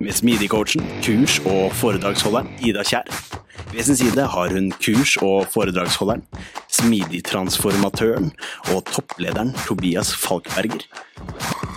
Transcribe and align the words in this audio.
Med 0.00 0.14
Smidig-coachen, 0.16 0.80
kurs- 1.04 1.42
og 1.44 1.74
foredragsholderen 1.76 2.46
Ida 2.64 2.80
Kjær. 2.88 3.04
Ved 3.74 3.84
sin 3.84 3.98
side 4.00 4.24
har 4.32 4.54
hun 4.54 4.70
kurs- 4.80 5.18
og 5.20 5.44
foredragsholderen, 5.52 6.22
smidig-transformatøren 6.72 8.30
og 8.72 8.80
topplederen 8.88 9.52
Tobias 9.66 10.14
Falkberger. 10.16 10.86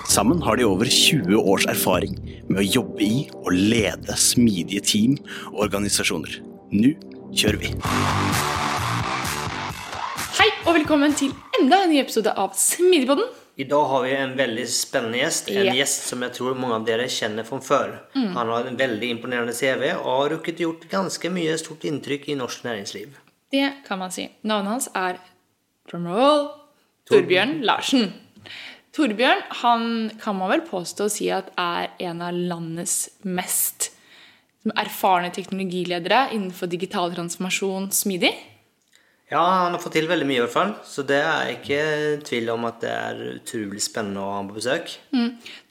Sammen 0.07 0.39
har 0.41 0.55
de 0.55 0.63
over 0.63 0.88
20 0.88 1.35
års 1.35 1.67
erfaring 1.67 2.16
med 2.47 2.63
å 2.63 2.67
jobbe 2.77 3.03
i 3.03 3.27
og 3.41 3.51
lede 3.51 4.16
smidige 4.16 4.79
team 4.79 5.19
og 5.51 5.67
organisasjoner. 5.67 6.39
Nå 6.71 6.95
kjører 7.35 7.59
vi! 7.59 7.75
Hei 10.39 10.51
og 10.63 10.77
velkommen 10.79 11.11
til 11.11 11.35
enda 11.59 11.83
en 11.83 11.91
ny 11.91 11.99
episode 11.99 12.31
av 12.39 12.55
Smidigpodden. 12.55 13.42
I 13.57 13.63
dag 13.69 13.85
har 13.85 14.01
vi 14.03 14.13
en 14.15 14.31
veldig 14.37 14.63
spennende 14.69 15.19
gjest. 15.19 15.49
En 15.51 15.65
Ja. 15.65 15.73
gjest 15.73 16.07
som 16.09 16.21
jeg 16.21 16.33
tror 16.33 16.55
mange 16.55 16.73
av 16.73 16.85
dere 16.85 17.05
kjenner 17.05 17.45
fra 17.45 17.59
før. 17.59 17.99
Han 18.15 18.47
har 18.49 18.65
en 18.65 18.77
veldig 18.77 19.09
imponerende 19.09 19.53
CV 19.53 19.91
og 19.93 20.05
har 20.05 20.29
rukket 20.37 20.57
gjort 20.57 20.89
ganske 20.89 21.29
mye 21.29 21.57
stort 21.57 21.85
inntrykk 21.85 22.29
i 22.29 22.35
norsk 22.35 22.63
næringsliv. 22.63 23.09
Det 23.51 23.73
kan 23.85 23.99
man 23.99 24.11
si. 24.11 24.29
Navnet 24.43 24.71
hans 24.71 24.89
er 24.95 25.19
drumroll 25.89 26.49
Torbjørn 27.05 27.61
Larsen. 27.63 28.13
Torbjørn 28.93 29.41
han 29.61 30.11
kan 30.21 30.35
man 30.35 30.49
vel 30.49 30.61
påstå 30.61 31.05
å 31.05 31.11
si 31.11 31.29
at 31.29 31.51
er 31.57 31.89
en 31.99 32.21
av 32.21 32.33
landets 32.33 33.09
mest 33.23 33.91
erfarne 34.79 35.31
teknologiledere 35.33 36.31
innenfor 36.31 36.69
digital 36.71 37.11
transformasjon 37.13 37.91
smidig. 37.91 38.33
Ja, 39.33 39.41
han 39.63 39.73
har 39.73 39.81
fått 39.81 39.95
til 39.97 40.05
veldig 40.05 40.27
mye 40.29 40.37
i 40.37 40.41
hvert 40.43 40.53
fall, 40.53 40.71
så 40.85 41.01
det 41.09 41.17
er 41.25 41.47
ikke 41.55 41.77
tvil 42.27 42.51
om 42.53 42.67
at 42.69 42.83
det 42.83 42.91
er 42.93 43.21
utrolig 43.31 43.81
spennende 43.81 44.21
å 44.21 44.27
ha 44.29 44.35
ham 44.37 44.49
på 44.51 44.59
besøk. 44.59 44.91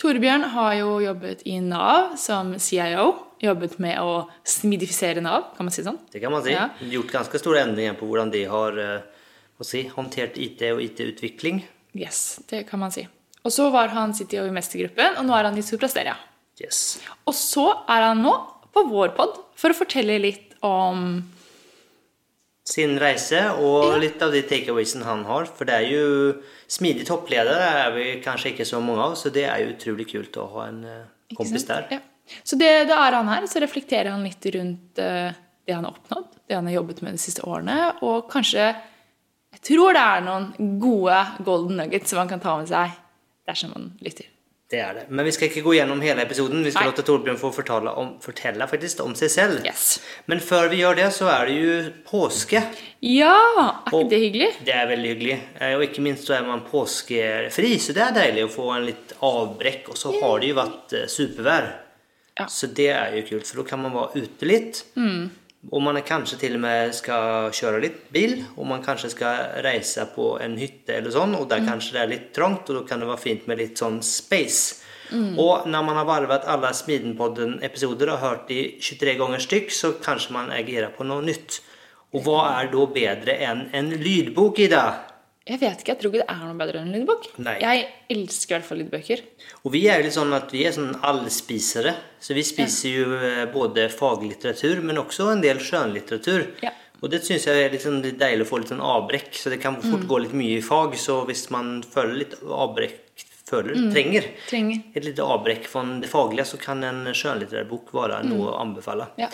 Torbjørn 0.03 0.49
har 0.57 0.73
jo 0.81 0.97
jobbet 1.05 1.45
i 1.47 1.61
Nav 1.63 2.17
som 2.19 2.57
CIO. 2.59 3.13
Jobbet 3.43 3.79
med 3.83 3.99
å 4.03 4.25
smidifisere 4.47 5.23
Nav, 5.23 5.53
kan 5.55 5.67
man 5.67 5.75
si 5.75 5.83
det 5.83 5.89
sånn. 5.93 6.01
Det 6.11 6.23
kan 6.23 6.35
man 6.35 6.43
si. 6.43 6.57
Ja. 6.57 6.69
Gjort 6.91 7.15
ganske 7.15 7.39
store 7.43 7.63
endringer 7.63 7.95
på 7.99 8.07
hvordan 8.11 8.31
de 8.35 8.43
har 8.51 8.79
eh, 8.83 9.23
si, 9.67 9.85
håndtert 9.95 10.39
IT 10.43 10.65
og 10.73 10.83
IT-utvikling. 10.83 11.63
Yes, 11.99 12.41
det 12.51 12.65
kan 12.67 12.83
man 12.83 12.95
si. 12.95 13.05
Og 13.43 13.55
så 13.55 13.69
var 13.75 13.95
han 13.95 14.15
CTO 14.15 14.47
i 14.47 14.55
mestergruppen, 14.55 15.19
og 15.19 15.27
nå 15.29 15.37
er 15.39 15.51
han 15.51 15.59
i 15.59 15.63
Suprasteria. 15.67 16.17
Yes. 16.63 16.99
Og 17.27 17.35
så 17.39 17.69
er 17.91 18.09
han 18.09 18.23
nå 18.27 18.35
på 18.75 18.85
vår 18.91 19.15
pod 19.15 19.39
for 19.59 19.71
å 19.71 19.79
fortelle 19.79 20.19
litt 20.23 20.59
om 20.67 21.23
sin 22.73 22.95
reise 23.01 23.41
og 23.61 23.99
litt 24.01 24.23
av 24.25 24.33
de 24.33 24.41
takeawaysene 24.49 25.05
han 25.07 25.27
har. 25.29 25.51
For 25.51 25.69
det 25.69 25.77
er 25.77 25.89
jo 25.91 26.07
smidig 26.73 27.07
toppleder 27.09 27.61
det 27.61 27.71
er 27.83 27.93
vi 27.97 28.07
kanskje 28.25 28.55
ikke 28.55 28.69
så 28.69 28.81
mange 28.85 29.11
av, 29.11 29.17
så 29.21 29.33
det 29.35 29.45
er 29.49 29.65
jo 29.65 29.75
utrolig 29.75 30.09
kult 30.13 30.39
å 30.41 30.49
ha 30.55 30.67
en 30.71 30.81
eh, 30.89 31.05
kompis 31.37 31.69
der. 31.69 31.89
Ja. 31.93 32.01
Så 32.47 32.57
det, 32.57 32.71
da 32.89 33.01
er 33.05 33.19
han 33.19 33.29
her, 33.29 33.47
så 33.51 33.61
reflekterer 33.61 34.13
han 34.15 34.25
litt 34.25 34.47
rundt 34.55 35.01
eh, 35.03 35.35
det 35.67 35.77
han 35.77 35.85
har 35.85 35.95
oppnådd, 35.95 36.39
det 36.49 36.57
han 36.57 36.71
har 36.71 36.79
jobbet 36.81 37.03
med 37.05 37.19
de 37.19 37.23
siste 37.23 37.45
årene, 37.47 37.79
og 38.03 38.31
kanskje 38.33 38.73
Jeg 39.53 39.61
tror 39.69 39.93
det 39.93 40.01
er 40.01 40.23
noen 40.25 40.79
gode 40.81 41.17
golden 41.45 41.77
nuggets 41.77 42.09
som 42.09 42.23
han 42.23 42.31
kan 42.31 42.41
ta 42.41 42.55
med 42.57 42.71
seg 42.71 42.95
dersom 43.45 43.75
man 43.75 43.91
lytter. 44.01 44.32
Det 44.73 44.79
er 44.81 44.95
det. 44.97 45.03
Men 45.13 45.27
vi 45.29 45.33
skal 45.37 45.51
ikke 45.51 45.61
gå 45.67 45.75
gjennom 45.77 46.01
hele 46.01 46.23
episoden. 46.25 46.63
Vi 46.65 46.71
skal 46.73 46.89
låte 46.89 47.03
Torbjørn 47.05 47.37
få 47.37 47.51
fortelle 47.53 47.93
om, 48.01 48.15
fortelle 48.25 48.65
faktisk 48.71 49.03
om 49.05 49.13
seg 49.19 49.29
selv. 49.35 49.59
Yes. 49.69 49.99
Men 50.33 50.41
før 50.41 50.71
vi 50.73 50.79
gjør 50.81 50.97
det, 50.97 51.11
så 51.13 51.29
er 51.29 51.51
det 51.51 51.57
jo 51.59 51.75
påske. 52.09 52.63
Ja! 53.05 53.35
Er 53.61 53.93
ikke 53.93 54.09
det 54.15 54.21
hyggelig? 54.23 54.49
Det 54.65 54.73
er 54.79 54.89
veldig 54.89 55.11
hyggelig. 55.13 55.37
Eh, 55.61 55.75
Og 55.77 55.85
ikke 55.85 56.05
minst 56.07 56.25
så 56.31 56.39
er 56.39 56.49
man 56.49 56.65
påskefri, 56.71 57.75
så 57.85 57.93
det 57.99 58.07
er 58.07 58.17
deilig 58.17 58.47
å 58.49 58.53
få 58.55 58.71
en 58.79 58.89
litt 58.89 59.13
avbrekk. 59.21 59.93
Og 59.93 60.01
så 60.01 60.15
har 60.23 60.41
det 60.41 60.53
jo 60.55 60.59
vært 60.63 60.97
eh, 61.03 61.07
supervær. 61.19 61.69
Ja. 62.41 62.49
Så 62.49 62.71
det 62.73 62.89
er 62.97 63.13
jo 63.19 63.27
kult, 63.29 63.45
for 63.51 63.61
da 63.61 63.69
kan 63.75 63.83
man 63.85 63.93
være 63.93 64.25
ute 64.25 64.49
litt. 64.49 64.85
Og 65.71 65.83
man 65.85 66.01
kanskje 66.03 66.41
til 66.41 66.57
og 66.59 66.65
med 66.65 66.95
skal 66.97 67.53
kjøre 67.55 67.83
litt 67.85 67.99
bil, 68.11 68.41
og 68.57 68.67
man 68.67 68.83
kanskje 68.83 69.13
skal 69.13 69.61
reise 69.63 70.09
på 70.11 70.33
en 70.43 70.57
hytte 70.59 70.97
eller 70.99 71.15
sånn, 71.15 71.37
og 71.39 71.47
der 71.53 71.63
kanskje 71.63 71.95
det 71.95 72.01
er 72.03 72.11
litt 72.11 72.33
trangt, 72.35 72.67
og 72.67 72.81
da 72.81 72.83
kan 72.89 73.03
det 73.03 73.11
være 73.13 73.23
fint 73.23 73.47
med 73.47 73.61
litt 73.63 73.79
sånn 73.79 74.01
space. 74.03 74.81
Og 75.13 75.69
når 75.69 75.85
man 75.85 75.99
har 76.01 76.09
varvet 76.09 76.49
alle 76.49 76.73
Smidenpodden-episoder 76.75 78.15
og 78.15 78.23
hørt 78.25 78.49
de 78.49 78.63
23 78.81 79.15
ganger 79.21 79.45
stykk, 79.45 79.71
så 79.71 79.93
kanskje 80.03 80.35
man 80.35 80.51
agerer 80.51 80.91
på 80.97 81.05
noe 81.05 81.23
nytt. 81.23 81.61
Og 82.17 82.25
hva 82.27 82.41
er 82.59 82.73
da 82.73 82.87
bedre 82.97 83.37
enn 83.45 83.67
en 83.77 83.93
lydbok, 84.03 84.59
Ida? 84.67 85.12
Jeg 85.43 85.59
vet 85.59 85.81
ikke, 85.81 85.91
jeg 85.91 85.99
tror 85.99 86.13
ikke 86.13 86.21
det 86.23 86.31
er 86.31 86.43
noe 86.47 86.59
bedre 86.61 86.79
enn 86.79 86.91
en 86.93 86.97
lydbok. 87.01 87.25
Nei. 87.43 87.57
Jeg 87.59 87.87
elsker 88.15 88.53
i 88.53 88.57
hvert 88.59 88.69
fall 88.69 88.79
lydbøker. 88.79 89.23
Og 89.67 89.73
vi 89.75 89.81
er 89.91 89.99
jo 89.99 90.07
litt 90.07 90.15
sånn 90.15 90.37
at 90.37 90.53
vi 90.55 90.63
er 90.69 90.77
sånn 90.77 90.93
allspisere. 91.03 91.97
Så 92.23 92.37
vi 92.39 92.45
spiser 92.47 92.95
jo 92.95 93.17
eh, 93.19 93.43
både 93.51 93.89
faglitteratur, 93.91 94.85
men 94.87 95.03
også 95.03 95.33
en 95.33 95.43
del 95.43 95.59
skjønnlitteratur. 95.63 96.47
Ja. 96.63 96.71
Og 97.03 97.11
det 97.11 97.25
syns 97.27 97.49
jeg 97.49 97.59
er 97.59 97.73
litt, 97.75 97.83
sånn, 97.83 97.99
litt 98.05 98.21
deilig 98.21 98.47
å 98.47 98.51
få 98.53 98.61
litt 98.63 98.71
sånn 98.71 98.85
avbrekk. 98.87 99.35
Så 99.35 99.51
det 99.51 99.59
kan 99.65 99.81
fort 99.83 100.07
gå 100.07 100.21
litt 100.23 100.37
mye 100.39 100.61
i 100.61 100.63
fag. 100.63 100.95
Så 100.95 101.25
hvis 101.27 101.49
man 101.51 101.81
føler 101.83 102.21
litt 102.21 102.37
avbrekk 102.47 103.01
føler, 103.53 103.75
trenger 103.93 104.29
Trenger. 104.49 104.85
et 104.95 105.05
lite 105.05 105.27
avbrekk 105.27 105.67
fra 105.69 105.83
det 106.01 106.09
faglige, 106.09 106.47
så 106.49 106.61
kan 106.63 106.87
en 106.87 107.03
skjønnlitterær 107.11 107.67
bok 107.69 107.91
være 107.93 108.23
noe 108.29 108.53
å 108.53 108.61
anbefale. 108.63 109.11
Ja. 109.21 109.29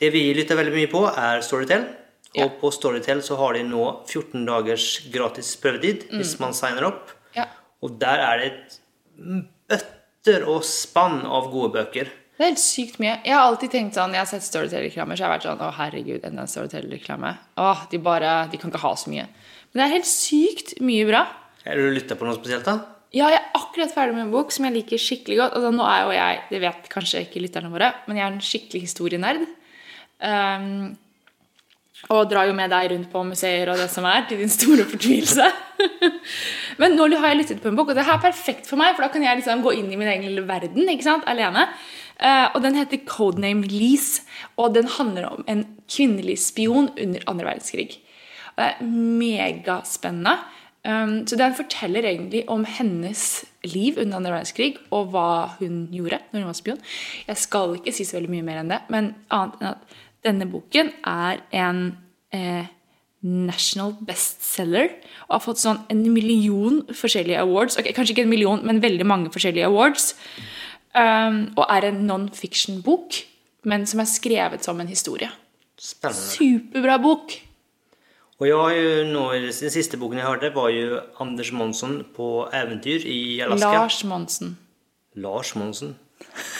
Det 0.00 0.08
vi 0.10 0.30
lytter 0.34 0.58
veldig 0.58 0.72
mye 0.74 0.90
på, 0.90 1.04
er 1.12 1.44
Storytel. 1.46 1.84
Ja. 2.32 2.46
Og 2.46 2.56
på 2.62 2.70
Storytel 2.72 3.20
så 3.24 3.36
har 3.40 3.58
de 3.58 3.66
nå 3.68 3.82
14 4.08 4.46
dagers 4.48 4.86
gratis 5.12 5.52
prøvetid 5.60 6.06
hvis 6.14 6.38
man 6.40 6.56
signer 6.56 6.88
opp. 6.88 7.12
Ja. 7.36 7.44
Og 7.84 7.98
der 8.00 8.22
er 8.24 8.40
det 8.40 8.48
et 8.48 8.78
bøtter 9.68 10.46
og 10.48 10.64
spann 10.64 11.22
av 11.26 11.50
gode 11.52 11.74
bøker. 11.76 12.08
Det 12.32 12.46
er 12.46 12.54
helt 12.54 12.62
sykt 12.62 12.96
mye. 13.02 13.18
Jeg 13.26 13.36
har 13.36 13.44
alltid 13.44 13.74
tenkt 13.74 13.98
sånn, 13.98 14.14
jeg 14.16 14.22
har 14.24 14.30
sett 14.30 14.46
Storytel-reklamer, 14.46 15.18
så 15.18 15.22
jeg 15.22 15.28
har 15.28 15.34
vært 15.34 15.44
sånn 15.46 15.60
Å, 15.62 15.68
herregud, 15.76 16.24
enda 16.24 16.46
en 16.46 16.50
Storytel-reklame. 16.50 17.34
Åh, 17.60 17.84
de 17.92 18.00
bare 18.02 18.32
De 18.50 18.58
kan 18.58 18.72
ikke 18.72 18.82
ha 18.82 18.94
så 18.98 19.12
mye. 19.12 19.28
Men 19.70 19.78
det 19.78 19.84
er 19.84 19.94
helt 19.98 20.08
sykt 20.08 20.74
mye 20.82 21.04
bra. 21.08 21.26
Har 21.66 21.78
du 21.78 21.92
lytta 21.92 22.16
på 22.18 22.26
noe 22.26 22.38
spesielt, 22.38 22.66
da? 22.66 22.80
Ja, 23.12 23.28
jeg 23.28 23.42
er 23.42 23.58
akkurat 23.58 23.92
ferdig 23.92 24.16
med 24.16 24.24
en 24.24 24.32
bok 24.32 24.54
som 24.54 24.64
jeg 24.64 24.74
liker 24.78 25.00
skikkelig 25.00 25.38
godt. 25.42 25.56
Altså, 25.58 25.72
nå 25.76 25.84
er 25.84 26.00
jo 26.00 26.12
jeg, 26.16 26.40
Det 26.48 26.60
vet 26.64 26.90
kanskje 26.94 27.24
ikke 27.26 27.44
lytterne 27.44 27.72
våre, 27.72 27.92
men 28.08 28.18
jeg 28.18 28.24
er 28.24 28.32
en 28.32 28.46
skikkelig 28.48 28.82
historienerd. 28.86 29.44
Um, 30.22 30.68
og 32.10 32.28
drar 32.30 32.48
jo 32.48 32.54
med 32.56 32.72
deg 32.72 32.90
rundt 32.92 33.10
på 33.12 33.22
museer 33.24 33.70
og 33.70 33.78
det 33.78 33.88
som 33.92 34.06
er, 34.08 34.24
til 34.28 34.42
din 34.42 34.50
store 34.50 34.86
fortvilelse. 34.90 35.46
Men 36.82 36.96
nå 36.98 37.06
har 37.14 37.30
jeg 37.30 37.40
lyttet 37.42 37.62
på 37.62 37.70
en 37.70 37.78
bok, 37.78 37.92
og 37.92 37.98
det 37.98 38.06
her 38.08 38.18
er 38.18 38.24
perfekt 38.24 38.70
for 38.70 38.80
meg, 38.80 38.96
for 38.96 39.06
da 39.06 39.12
kan 39.12 39.24
jeg 39.24 39.38
liksom 39.38 39.62
gå 39.64 39.74
inn 39.78 39.92
i 39.92 39.98
min 40.00 40.10
egen 40.10 40.26
lille 40.26 40.46
verden 40.48 40.90
ikke 40.90 41.06
sant, 41.06 41.28
alene. 41.30 41.68
Uh, 42.22 42.48
og 42.54 42.62
den 42.64 42.76
heter 42.78 43.02
Codename 43.08 43.66
Lease, 43.70 44.26
og 44.60 44.74
den 44.76 44.90
handler 44.98 45.30
om 45.30 45.46
en 45.50 45.64
kvinnelig 45.90 46.38
spion 46.42 46.90
under 46.94 47.24
andre 47.30 47.52
verdenskrig. 47.52 48.02
Og 48.52 48.60
Det 48.60 48.68
er 48.68 48.90
megaspennende. 49.22 50.36
Um, 50.82 51.20
så 51.30 51.38
den 51.38 51.54
forteller 51.54 52.02
egentlig 52.02 52.42
om 52.50 52.64
hennes 52.66 53.44
liv 53.64 53.98
under 54.02 54.18
andre 54.18 54.34
verdenskrig, 54.34 54.76
og 54.90 55.12
hva 55.14 55.54
hun 55.60 55.84
gjorde 55.94 56.18
når 56.32 56.42
hun 56.42 56.50
var 56.50 56.58
spion. 56.58 56.80
Jeg 57.28 57.38
skal 57.38 57.76
ikke 57.78 57.94
si 57.94 58.06
så 58.06 58.18
veldig 58.18 58.32
mye 58.34 58.46
mer 58.46 58.62
enn 58.62 58.72
det, 58.74 58.80
men 58.90 59.14
annet 59.30 59.62
enn 59.62 59.74
at 59.76 60.00
denne 60.22 60.46
boken 60.50 60.92
er 61.08 61.42
en 61.52 61.82
eh, 62.34 62.70
national 63.22 63.94
bestseller 64.06 64.96
og 65.28 65.36
har 65.36 65.44
fått 65.44 65.62
sånn 65.62 65.82
en 65.92 66.02
million 66.14 66.80
forskjellige 66.90 67.42
awards. 67.42 67.78
Ok, 67.78 67.92
kanskje 67.94 68.16
ikke 68.16 68.26
en 68.26 68.32
million, 68.32 68.64
men 68.66 68.82
veldig 68.82 69.06
mange 69.06 69.32
forskjellige 69.34 69.68
awards. 69.68 70.12
Um, 70.92 71.46
og 71.56 71.64
er 71.72 71.86
en 71.88 72.02
non-fiction-bok, 72.04 73.22
men 73.70 73.86
som 73.88 74.02
er 74.02 74.10
skrevet 74.10 74.66
som 74.66 74.80
en 74.82 74.90
historie. 74.90 75.30
Spennende. 75.78 76.34
Superbra 76.34 76.98
bok! 77.02 77.38
Og 78.42 78.48
jeg 78.48 78.58
har 78.58 78.72
jo 78.74 79.04
nå, 79.06 79.22
Den 79.38 79.70
siste 79.70 79.96
boken 79.96 80.18
jeg 80.18 80.26
hørte, 80.26 80.50
var 80.54 80.68
jo 80.74 80.98
Anders 81.22 81.52
Monsson 81.54 82.00
på 82.16 82.48
eventyr 82.52 83.06
i 83.06 83.40
Alaska. 83.40 83.70
Lars 83.70 84.04
Monsen. 84.04 84.56
Lars 85.14 85.54
Monsen, 85.54 85.94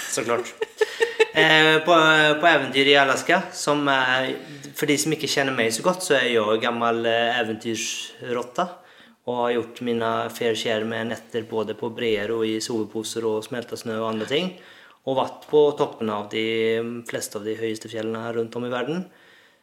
så 0.08 0.22
klart. 0.22 0.54
eh, 1.34 1.78
på, 1.84 1.96
på 2.40 2.48
eventyr 2.50 2.92
i 2.92 2.98
Alaska. 3.00 3.42
Som 3.52 3.88
er, 3.92 4.32
for 4.76 4.90
de 4.90 4.98
som 5.00 5.14
ikke 5.14 5.30
kjenner 5.30 5.56
meg 5.56 5.72
så 5.74 5.84
godt, 5.86 6.06
så 6.06 6.18
er 6.18 6.28
jeg 6.30 6.62
gammel 6.62 7.06
eh, 7.08 7.40
eventyrsrotta. 7.40 8.68
Og 9.30 9.38
har 9.38 9.56
gjort 9.56 9.82
mine 9.86 10.12
fair 10.34 10.56
share 10.58 10.86
med 10.88 11.12
netter 11.12 11.44
både 11.48 11.76
på 11.78 11.92
breer 11.94 12.32
og 12.34 12.42
i 12.48 12.56
soveposer 12.62 13.26
og 13.28 13.44
smelta 13.46 13.78
snø 13.78 14.00
og 14.00 14.08
andre 14.12 14.30
ting. 14.30 14.54
Og 15.06 15.18
vært 15.18 15.46
på 15.50 15.66
toppen 15.78 16.10
av 16.14 16.28
de 16.30 16.46
fleste 17.08 17.38
av 17.38 17.46
de 17.46 17.54
høyeste 17.58 17.90
fjellene 17.90 18.22
rundt 18.34 18.56
om 18.58 18.66
i 18.66 18.72
verden. 18.72 19.04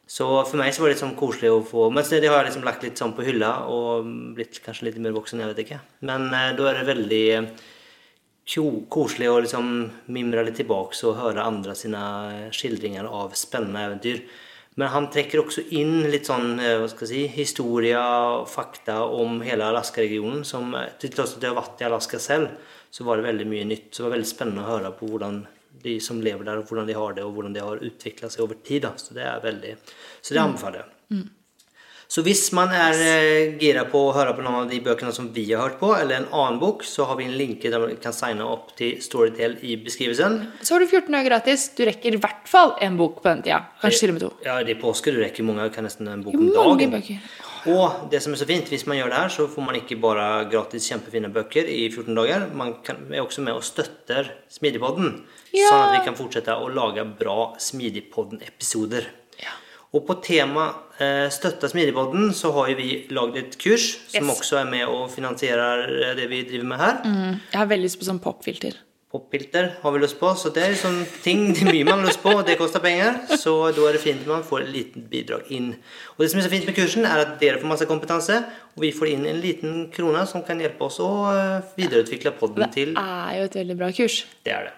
Så 0.10 0.26
for 0.26 0.58
meg 0.58 0.72
så 0.74 0.82
var 0.82 0.90
det 0.90 0.96
litt 0.96 1.04
sånn 1.04 1.18
koselig 1.20 1.52
å 1.54 1.60
få 1.62 1.90
Men 1.94 2.08
det, 2.08 2.24
har 2.26 2.40
jeg 2.40 2.48
liksom 2.50 2.64
lagt 2.66 2.86
litt 2.86 2.98
sånn 2.98 3.14
på 3.14 3.26
hylla 3.28 3.52
og 3.70 4.08
blitt 4.34 4.58
kanskje 4.66 4.88
litt 4.88 4.98
mer 4.98 5.14
voksen, 5.14 5.44
jeg 5.44 5.52
vet 5.52 5.62
ikke. 5.68 5.82
Men 6.10 6.32
eh, 6.34 6.54
da 6.58 6.72
er 6.72 6.80
det 6.80 6.88
veldig 6.88 7.26
koselig 8.90 9.30
å 9.30 9.40
liksom 9.44 9.72
mimre 10.14 10.44
litt 10.48 10.58
tilbake 10.58 10.98
og 11.06 11.18
høre 11.20 11.46
andre 11.46 11.76
sine 11.78 12.02
skildringer 12.56 13.06
av 13.06 13.36
spennende 13.38 13.84
eventyr. 13.86 14.24
Men 14.80 14.92
han 14.94 15.10
trekker 15.12 15.42
også 15.42 15.66
inn 15.76 16.06
litt 16.08 16.30
sånn 16.30 16.60
eh, 16.62 16.78
hva 16.80 16.88
skal 16.88 17.08
jeg 17.08 17.12
si, 17.12 17.24
historie 17.42 18.00
og 18.00 18.46
fakta 18.48 19.02
om 19.04 19.42
hele 19.44 19.66
Alaska-regionen. 19.68 20.46
som 20.48 20.72
eh, 20.78 20.94
Til 21.02 21.12
tross 21.12 21.34
for 21.34 21.42
at 21.42 21.48
jeg 21.48 21.52
har 21.52 21.60
vært 21.60 21.82
i 21.84 21.88
Alaska 21.90 22.20
selv, 22.24 22.54
så 22.90 23.04
var 23.04 23.20
det 23.20 23.28
veldig 23.28 23.48
mye 23.50 23.66
nytt. 23.68 23.90
Så 23.92 24.02
det 24.02 24.08
var 24.08 24.16
veldig 24.16 24.30
spennende 24.30 24.64
å 24.64 24.70
høre 24.70 24.94
på 24.96 25.10
hvordan 25.10 25.42
de 25.84 25.98
som 26.04 26.22
lever 26.24 26.48
der, 26.48 26.62
og 26.62 26.72
hvordan 26.72 26.88
de 26.88 26.96
har 26.96 27.18
det, 27.18 27.26
og 27.26 27.36
hvordan 27.36 27.58
de 27.58 27.66
har 27.66 27.84
utvikla 27.90 28.32
seg 28.32 28.46
over 28.46 28.62
tid. 28.64 28.86
Da. 28.88 28.94
Så 29.02 29.18
det 29.18 29.28
er 29.28 29.44
veldig 29.44 29.76
Så 30.22 30.34
det 30.34 30.46
anbefaler 30.46 30.84
jeg. 30.84 30.96
Så 32.10 32.24
hvis 32.26 32.48
man 32.58 32.72
er 32.74 32.98
eh, 33.06 33.52
gira 33.62 33.84
på 33.86 34.00
å 34.08 34.14
høre 34.16 34.32
på 34.34 34.42
noen 34.42 34.64
av 34.64 34.70
de 34.72 34.80
bøkene 34.82 35.12
som 35.14 35.28
vi 35.34 35.44
har 35.52 35.62
hørt 35.62 35.76
på, 35.78 35.92
eller 35.94 36.24
en 36.24 36.32
annen 36.34 36.56
bok, 36.58 36.82
så 36.82 37.06
har 37.06 37.20
vi 37.20 37.28
en 37.30 37.36
linke 37.38 37.70
der 37.70 37.84
man 37.84 37.92
kan 38.02 38.16
signe 38.18 38.48
opp 38.50 38.72
til 38.80 38.96
Storytel 39.06 39.60
i 39.62 39.76
beskrivelsen. 39.78 40.40
Så 40.66 40.74
har 40.74 40.82
du 40.82 40.88
14 40.90 41.14
dager 41.14 41.30
gratis. 41.30 41.68
Du 41.78 41.84
rekker 41.86 42.18
i 42.18 42.22
hvert 42.24 42.50
fall 42.50 42.74
en 42.82 42.98
bok 42.98 43.20
på 43.22 43.30
den 43.30 43.44
tida. 43.46 43.60
Kanskje 43.84 44.02
til 44.08 44.16
og 44.16 44.18
med 44.18 44.26
to. 44.26 44.32
Ja, 44.48 44.58
det 44.66 44.74
er 44.74 44.82
påske, 44.82 45.14
Du 45.14 45.22
rekker 45.22 45.46
mange, 45.46 45.70
kan 45.76 45.86
nesten 45.86 46.10
en 46.10 46.26
bok 46.26 46.34
om 46.34 46.50
dagen. 46.58 46.98
bøker. 46.98 47.22
Og 47.70 48.10
det 48.10 48.24
som 48.24 48.34
er 48.34 48.40
så 48.42 48.48
fint, 48.50 48.70
hvis 48.74 48.88
man 48.88 48.98
gjør 48.98 49.10
det 49.14 49.20
her, 49.20 49.30
så 49.36 49.46
får 49.52 49.66
man 49.70 49.76
ikke 49.78 50.00
bare 50.02 50.26
gratis 50.50 50.90
kjempefine 50.90 51.30
bøker 51.30 51.68
i 51.70 51.92
14 51.92 52.16
dager, 52.18 52.48
man 52.56 52.74
kan, 52.82 53.06
er 53.14 53.22
også 53.22 53.44
med 53.46 53.54
og 53.54 53.62
støtter 53.68 54.32
Smidigpodden, 54.50 55.26
Ja. 55.54 55.68
sånn 55.70 55.86
at 55.86 56.00
vi 56.00 56.06
kan 56.10 56.16
fortsette 56.18 56.56
å 56.58 56.74
lage 56.74 57.06
bra 57.20 57.54
Smidigpodden-episoder. 57.60 59.06
Og 59.94 60.04
på 60.06 60.16
tema 60.22 60.68
eh, 61.02 61.30
støtta 61.34 61.66
Smidigpodden 61.72 62.30
så 62.38 62.52
har 62.54 62.70
vi 62.78 63.08
lagd 63.10 63.40
et 63.42 63.56
kurs 63.58 63.96
som 64.12 64.28
Yes. 64.28 64.36
også 64.40 64.60
er 64.62 64.68
med 64.70 64.86
og 64.86 65.08
finansierer 65.10 65.88
eh, 66.12 66.12
det 66.20 66.28
vi 66.30 66.44
driver 66.46 66.68
med 66.76 66.78
her. 66.84 67.00
Jeg 67.50 67.58
har 67.58 67.66
veldig 67.72 67.88
lyst 67.90 67.98
på 68.02 68.06
sånn 68.06 68.22
popfilter. 68.22 68.78
Popfilter 69.10 69.72
har 69.82 69.92
vi 69.96 70.00
lyst 70.04 70.20
på, 70.20 70.30
så 70.38 70.52
det 70.54 70.62
er 70.68 70.76
sånn 70.78 71.00
ting 71.26 71.48
det 71.58 71.64
er 71.64 71.72
mye 71.74 71.86
man 71.88 72.04
har 72.04 72.12
lyst 72.12 72.22
på, 72.22 72.30
og 72.38 72.44
det 72.46 72.60
koster 72.60 72.84
penger. 72.84 73.16
Så 73.42 73.56
da 73.74 73.88
er 73.90 73.96
det 73.98 74.02
fint 74.04 74.22
at 74.22 74.30
man 74.30 74.44
får 74.46 74.68
et 74.68 74.70
lite 74.76 75.02
bidrag 75.10 75.48
inn. 75.50 75.72
Og 76.14 76.22
det 76.22 76.28
som 76.30 76.38
er 76.38 76.46
så 76.46 76.52
fint 76.54 76.68
med 76.70 76.78
kursen, 76.78 77.08
er 77.10 77.24
at 77.24 77.32
dere 77.42 77.58
får 77.58 77.72
masse 77.72 77.88
kompetanse, 77.90 78.38
og 78.78 78.84
vi 78.86 78.92
får 78.94 79.10
inn 79.16 79.26
en 79.26 79.42
liten 79.42 79.88
krone 79.96 80.22
som 80.30 80.46
kan 80.46 80.62
hjelpe 80.62 80.86
oss 80.86 81.00
å 81.02 81.10
eh, 81.34 81.74
videreutvikle 81.82 82.36
podden 82.38 82.70
til 82.78 82.94
Det 82.94 83.08
er 83.26 83.40
jo 83.40 83.50
et 83.50 83.58
veldig 83.64 83.80
bra 83.82 83.90
kurs. 83.98 84.20
Det 84.46 84.54
er 84.54 84.70
det. 84.70 84.76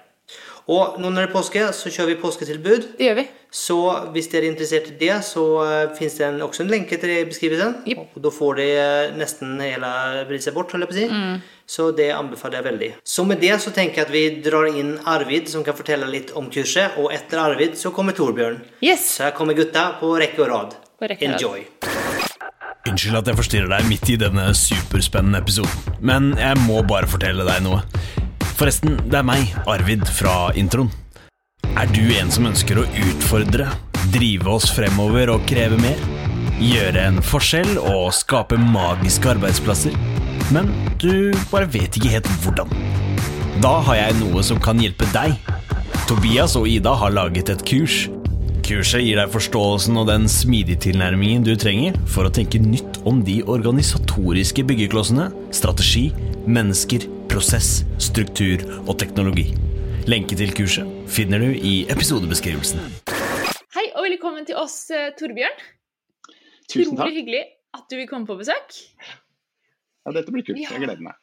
Og 0.71 0.97
nå 1.01 1.09
når 1.09 1.25
det 1.25 1.29
er 1.29 1.33
påske, 1.33 1.63
så 1.75 1.91
kjører 1.91 2.13
vi 2.13 2.19
påsketilbud. 2.21 2.85
Det 2.97 3.07
gjør 3.09 3.17
vi. 3.19 3.25
Så 3.51 3.77
hvis 4.13 4.29
dere 4.31 4.47
er 4.47 4.53
interessert 4.53 4.87
i 4.93 4.95
det, 5.01 5.17
så 5.27 5.43
uh, 5.59 5.95
fins 5.97 6.15
det 6.15 6.27
en, 6.29 6.37
også 6.45 6.63
en 6.63 6.71
lenke 6.71 6.95
til 6.95 7.11
det 7.11 7.17
i 7.19 7.27
beskrivelsen. 7.27 7.81
Yep. 7.89 8.13
Og 8.15 8.23
da 8.23 8.31
får 8.31 8.61
dere 8.61 8.85
eh, 9.09 9.17
nesten 9.19 9.57
hele 9.59 9.91
priset 10.29 10.55
bort, 10.55 10.71
holder 10.71 10.87
jeg 10.87 10.93
på 10.93 10.95
å 10.95 11.01
si. 11.01 11.49
Så 11.71 11.89
det 11.95 12.07
anbefaler 12.15 12.61
jeg 12.61 12.67
veldig. 12.69 12.91
Så 13.03 13.25
med 13.27 13.43
det 13.43 13.53
så 13.63 13.75
tenker 13.75 14.01
jeg 14.01 14.07
at 14.07 14.15
vi 14.15 14.23
drar 14.47 14.71
inn 14.71 14.95
Arvid, 15.07 15.51
som 15.51 15.65
kan 15.67 15.75
fortelle 15.75 16.07
litt 16.11 16.31
om 16.39 16.47
kurset. 16.51 16.95
Og 17.03 17.11
etter 17.15 17.43
Arvid 17.43 17.75
så 17.79 17.91
kommer 17.95 18.15
Torbjørn. 18.15 18.61
Yes! 18.83 19.17
Så 19.17 19.27
her 19.27 19.35
kommer 19.35 19.57
gutta 19.59 19.89
på 19.99 20.15
rekke 20.19 20.45
og 20.45 20.51
rad. 20.51 20.79
På 20.99 21.11
rekke. 21.11 21.27
Enjoy. 21.31 21.67
Unnskyld 22.89 23.19
at 23.19 23.27
jeg 23.29 23.37
forstyrrer 23.37 23.69
deg 23.75 23.85
midt 23.91 24.09
i 24.09 24.17
denne 24.17 24.47
superspennende 24.57 25.43
episoden, 25.43 25.99
men 26.01 26.31
jeg 26.39 26.57
må 26.63 26.79
bare 26.87 27.09
fortelle 27.11 27.45
deg 27.45 27.61
noe. 27.67 27.83
Forresten, 28.61 28.99
det 29.09 29.17
er 29.17 29.23
meg, 29.25 29.55
Arvid, 29.65 30.03
fra 30.05 30.51
introen. 30.53 30.91
Er 31.81 31.89
du 31.89 32.03
en 32.13 32.29
som 32.29 32.45
ønsker 32.45 32.77
å 32.77 32.83
utfordre, 33.07 33.65
drive 34.13 34.51
oss 34.53 34.67
fremover 34.69 35.31
og 35.33 35.47
kreve 35.49 35.79
mer? 35.81 35.97
Gjøre 36.61 37.07
en 37.09 37.15
forskjell 37.25 37.79
og 37.79 38.11
skape 38.13 38.59
magiske 38.61 39.31
arbeidsplasser? 39.31 39.95
Men 40.53 40.69
du 41.01 41.33
bare 41.49 41.65
vet 41.73 41.97
ikke 41.97 42.11
helt 42.13 42.29
hvordan. 42.43 42.69
Da 43.65 43.71
har 43.87 43.97
jeg 43.97 44.19
noe 44.19 44.43
som 44.45 44.61
kan 44.61 44.77
hjelpe 44.77 45.09
deg. 45.09 45.33
Tobias 46.05 46.53
og 46.59 46.67
Ida 46.69 46.93
har 47.01 47.15
laget 47.17 47.49
et 47.49 47.63
kurs. 47.65 48.03
Kurset 48.61 49.01
gir 49.01 49.17
deg 49.17 49.33
forståelsen 49.33 49.97
og 49.97 50.05
den 50.11 50.29
smidige 50.29 50.83
tilnærmingen 50.85 51.41
du 51.49 51.55
trenger 51.57 51.97
for 52.05 52.29
å 52.29 52.35
tenke 52.37 52.61
nytt 52.61 53.01
om 53.09 53.23
de 53.25 53.39
organisatoriske 53.41 54.67
byggeklossene, 54.69 55.31
strategi, 55.49 56.11
mennesker, 56.45 57.09
prosess, 57.31 57.85
struktur 58.01 58.59
og 58.81 58.97
teknologi. 58.99 59.53
Lenke 60.11 60.35
til 60.35 60.51
kurset 60.55 60.87
finner 61.11 61.39
du 61.39 61.53
i 61.55 61.85
episodebeskrivelsen. 61.93 62.81
Hei 63.71 63.85
og 63.95 64.03
velkommen 64.03 64.43
til 64.47 64.59
oss, 64.59 64.89
eh, 64.91 65.13
Torbjørn. 65.15 65.61
Tusen 66.67 66.91
Utrolig 66.91 66.97
takk. 66.99 67.15
hyggelig 67.15 67.43
at 67.77 67.85
du 67.87 67.95
vil 67.95 68.07
komme 68.09 68.27
på 68.27 68.35
besøk. 68.35 68.75
Ja, 70.05 70.11
dette 70.11 70.31
blir 70.33 70.43
kult. 70.43 70.59
Ja. 70.59 70.73
Jeg 70.75 70.83
gleder 70.83 70.99
meg. 70.99 71.15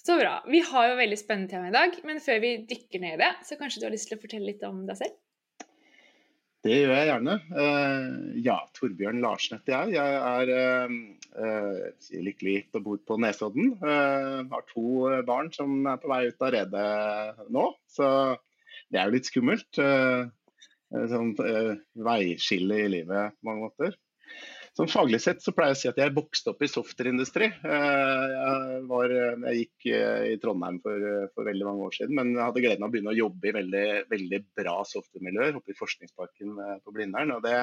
Så 0.00 0.16
bra. 0.16 0.40
Vi 0.48 0.60
har 0.64 0.88
jo 0.88 0.96
veldig 0.96 1.18
spennende 1.20 1.50
tema 1.50 1.68
i 1.68 1.76
dag, 1.76 1.92
men 2.04 2.20
før 2.24 2.40
vi 2.40 2.64
dykker 2.64 3.00
ned 3.00 3.18
i 3.18 3.22
det, 3.24 3.32
så 3.44 3.58
kanskje 3.60 3.80
du 3.80 3.86
har 3.86 3.92
lyst 3.92 4.08
til 4.08 4.16
å 4.16 4.22
fortelle 4.22 4.46
litt 4.48 4.64
om 4.64 4.86
deg 4.86 4.96
selv? 4.96 5.12
Det 6.66 6.74
gjør 6.74 6.90
jeg 6.90 7.06
gjerne. 7.06 7.34
Eh, 7.62 8.06
ja, 8.42 8.56
Torbjørn 8.74 9.20
Larsen 9.22 9.60
heter 9.60 9.74
jeg. 9.76 9.92
Jeg 9.94 10.16
er 10.30 10.50
eh, 10.54 10.96
eh, 11.38 12.16
lykkelig 12.26 12.54
gift 12.56 12.78
og 12.80 12.84
bor 12.88 12.98
på 13.06 13.18
Nesodden. 13.22 13.76
Har 13.78 14.64
to 14.72 14.88
barn 15.28 15.52
som 15.54 15.86
er 15.86 16.00
på 16.02 16.10
vei 16.10 16.24
ut 16.32 16.42
av 16.42 16.52
redet 16.56 17.46
nå, 17.54 17.68
så 17.86 18.10
det 18.90 18.98
er 18.98 19.06
jo 19.06 19.14
litt 19.14 19.30
skummelt. 19.30 19.80
Sånn 20.88 21.32
veiskille 22.08 22.82
i 22.82 22.90
livet 22.96 23.36
på 23.36 23.50
mange 23.50 23.68
måter. 23.68 23.94
Sånn 24.78 24.90
Faglig 24.92 25.18
sett 25.18 25.40
så 25.42 25.50
pleier 25.50 25.72
jeg 25.72 25.76
å 25.76 25.80
si 25.80 25.88
at 25.90 25.96
jeg 25.98 26.14
vokste 26.14 26.52
opp 26.52 26.60
i 26.62 26.68
softwareindustri. 26.70 27.48
Eh, 27.50 28.26
Jeg, 28.30 28.82
var, 28.86 29.10
jeg 29.10 29.56
gikk 29.64 29.86
eh, 29.90 30.26
i 30.30 30.36
Trondheim 30.38 30.78
for, 30.84 31.06
for 31.34 31.48
veldig 31.48 31.66
mange 31.66 31.88
år 31.88 31.96
siden, 31.96 32.14
men 32.14 32.30
jeg 32.36 32.44
hadde 32.44 32.62
gleden 32.62 32.86
av 32.86 32.92
å 32.92 32.94
begynne 32.94 33.10
å 33.10 33.18
jobbe 33.18 33.50
i 33.50 33.54
veldig, 33.56 33.88
veldig 34.12 34.40
bra 34.60 34.76
softwaremiljøer 34.86 35.58
oppe 35.58 35.74
i 35.74 35.78
Forskningsparken 35.80 36.62
eh, 36.62 36.76
på 36.84 36.94
Blindern. 36.94 37.34
og 37.34 37.42
det, 37.48 37.56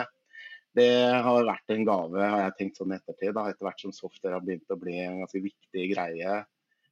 det 0.76 0.90
har 1.30 1.48
vært 1.48 1.72
en 1.78 1.88
gave, 1.88 2.20
har 2.20 2.44
jeg 2.50 2.58
tenkt 2.60 2.84
sånn 2.84 2.98
ettertid. 2.98 3.32
Da, 3.38 3.48
etter 3.48 3.70
hvert 3.70 3.86
som 3.86 3.96
software 3.96 4.36
har 4.36 4.44
begynt 4.44 4.76
å 4.76 4.80
bli 4.82 5.00
en 5.06 5.24
ganske 5.24 5.44
viktig 5.48 5.88
greie 5.94 6.42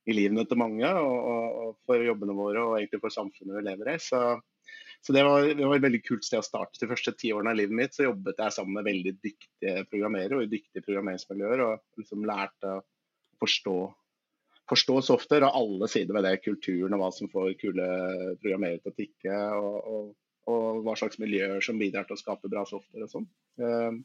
i 0.07 0.15
livene 0.15 0.47
til 0.47 0.59
mange, 0.63 0.87
og, 1.03 1.19
og 1.67 1.75
for 1.83 1.99
jobbene 1.99 2.39
våre 2.39 2.63
og 2.63 2.77
egentlig 2.79 3.03
for 3.03 3.11
samfunnet 3.11 3.59
vi 3.59 3.67
lever 3.67 3.91
i. 3.91 3.99
Så, 4.07 4.23
så 5.03 5.13
det 5.13 5.23
var, 5.27 5.43
det 5.43 5.65
var 5.67 5.75
et 5.75 5.83
veldig 5.83 5.99
kult 6.05 6.23
sted 6.23 6.39
å 6.39 6.45
starte. 6.45 6.79
De 6.79 6.87
første 6.87 7.11
ti 7.19 7.33
årene 7.35 7.51
av 7.51 7.57
livet 7.59 7.75
mitt 7.75 7.95
så 7.95 8.05
jobbet 8.05 8.37
jeg 8.39 8.55
sammen 8.55 8.77
med 8.77 8.87
veldig 8.87 9.11
dyktige 9.19 9.83
programmerere 9.91 10.37
og 10.37 10.45
i 10.45 10.51
dyktige 10.53 10.83
programmeringsmiljøer. 10.85 11.63
Og 11.65 11.99
liksom 11.99 12.23
lærte 12.29 12.77
å 12.77 12.83
forstå, 13.43 13.73
forstå 14.71 14.95
software 15.03 15.49
og 15.49 15.57
alle 15.59 15.89
sider 15.91 16.15
ved 16.15 16.23
det. 16.29 16.37
Kulturen 16.45 16.95
og 16.95 17.03
hva 17.03 17.09
som 17.11 17.31
får 17.33 17.51
kule 17.59 17.87
programmerere 18.39 18.79
til 18.79 18.93
å 18.93 18.97
tikke. 19.01 19.41
Og, 19.59 19.75
og, 19.91 20.05
og 20.53 20.79
hva 20.87 20.95
slags 21.01 21.19
miljøer 21.19 21.59
som 21.67 21.81
bidrar 21.81 22.07
til 22.07 22.15
å 22.15 22.21
skape 22.21 22.51
bra 22.53 22.63
software 22.69 23.09
og 23.09 23.11
sånn. 23.11 23.27
Um, 23.59 23.99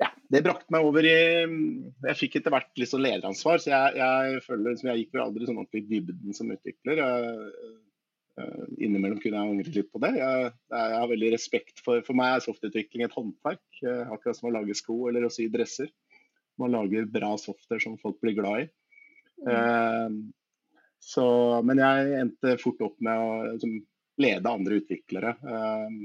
ja, 0.00 0.08
det 0.32 0.40
brakte 0.46 0.72
meg 0.72 0.86
over 0.88 1.04
i 1.04 1.18
Jeg 1.18 2.16
fikk 2.16 2.38
etter 2.38 2.54
hvert 2.54 2.72
litt 2.80 2.94
sånn 2.94 3.04
lederansvar, 3.04 3.60
så 3.60 3.74
jeg, 3.74 4.00
jeg 4.00 4.40
føler 4.46 4.70
liksom 4.70 4.88
jeg 4.92 5.04
gikk 5.04 5.18
vel 5.18 5.26
aldri 5.26 5.50
sånn 5.50 5.60
ordentlig 5.60 5.84
i 5.84 5.92
dybden 5.92 6.40
som 6.40 6.56
utvikler. 6.56 7.04
Innimellom 8.78 9.20
kunne 9.22 9.40
jeg 9.40 9.52
angre 9.52 9.72
litt 9.74 9.90
på 9.92 10.00
det. 10.04 10.12
Jeg, 10.20 10.50
jeg 10.74 10.98
har 11.00 11.10
veldig 11.10 11.30
respekt 11.34 11.82
for 11.84 12.02
For 12.06 12.18
meg 12.18 12.36
er 12.36 12.44
softutvikling 12.44 13.06
et 13.06 13.16
håndverk. 13.16 13.64
eh, 13.82 14.04
Akkurat 14.14 14.38
som 14.38 14.50
å 14.50 14.54
lage 14.54 14.76
sko 14.78 14.98
eller 15.10 15.26
å 15.26 15.32
sy 15.32 15.48
dresser. 15.52 15.90
Man 16.58 16.74
lager 16.74 17.06
bra 17.10 17.32
software 17.38 17.82
som 17.82 17.98
folk 18.02 18.20
blir 18.22 18.36
glad 18.38 18.66
i. 18.66 18.68
Eh, 19.48 20.18
så, 20.98 21.26
men 21.64 21.82
jeg 21.82 22.14
endte 22.18 22.56
fort 22.62 22.80
opp 22.82 22.96
med 23.04 23.22
å 23.22 23.34
liksom, 23.52 23.76
lede 24.18 24.54
andre 24.54 24.80
utviklere. 24.82 25.34
eh, 25.42 25.98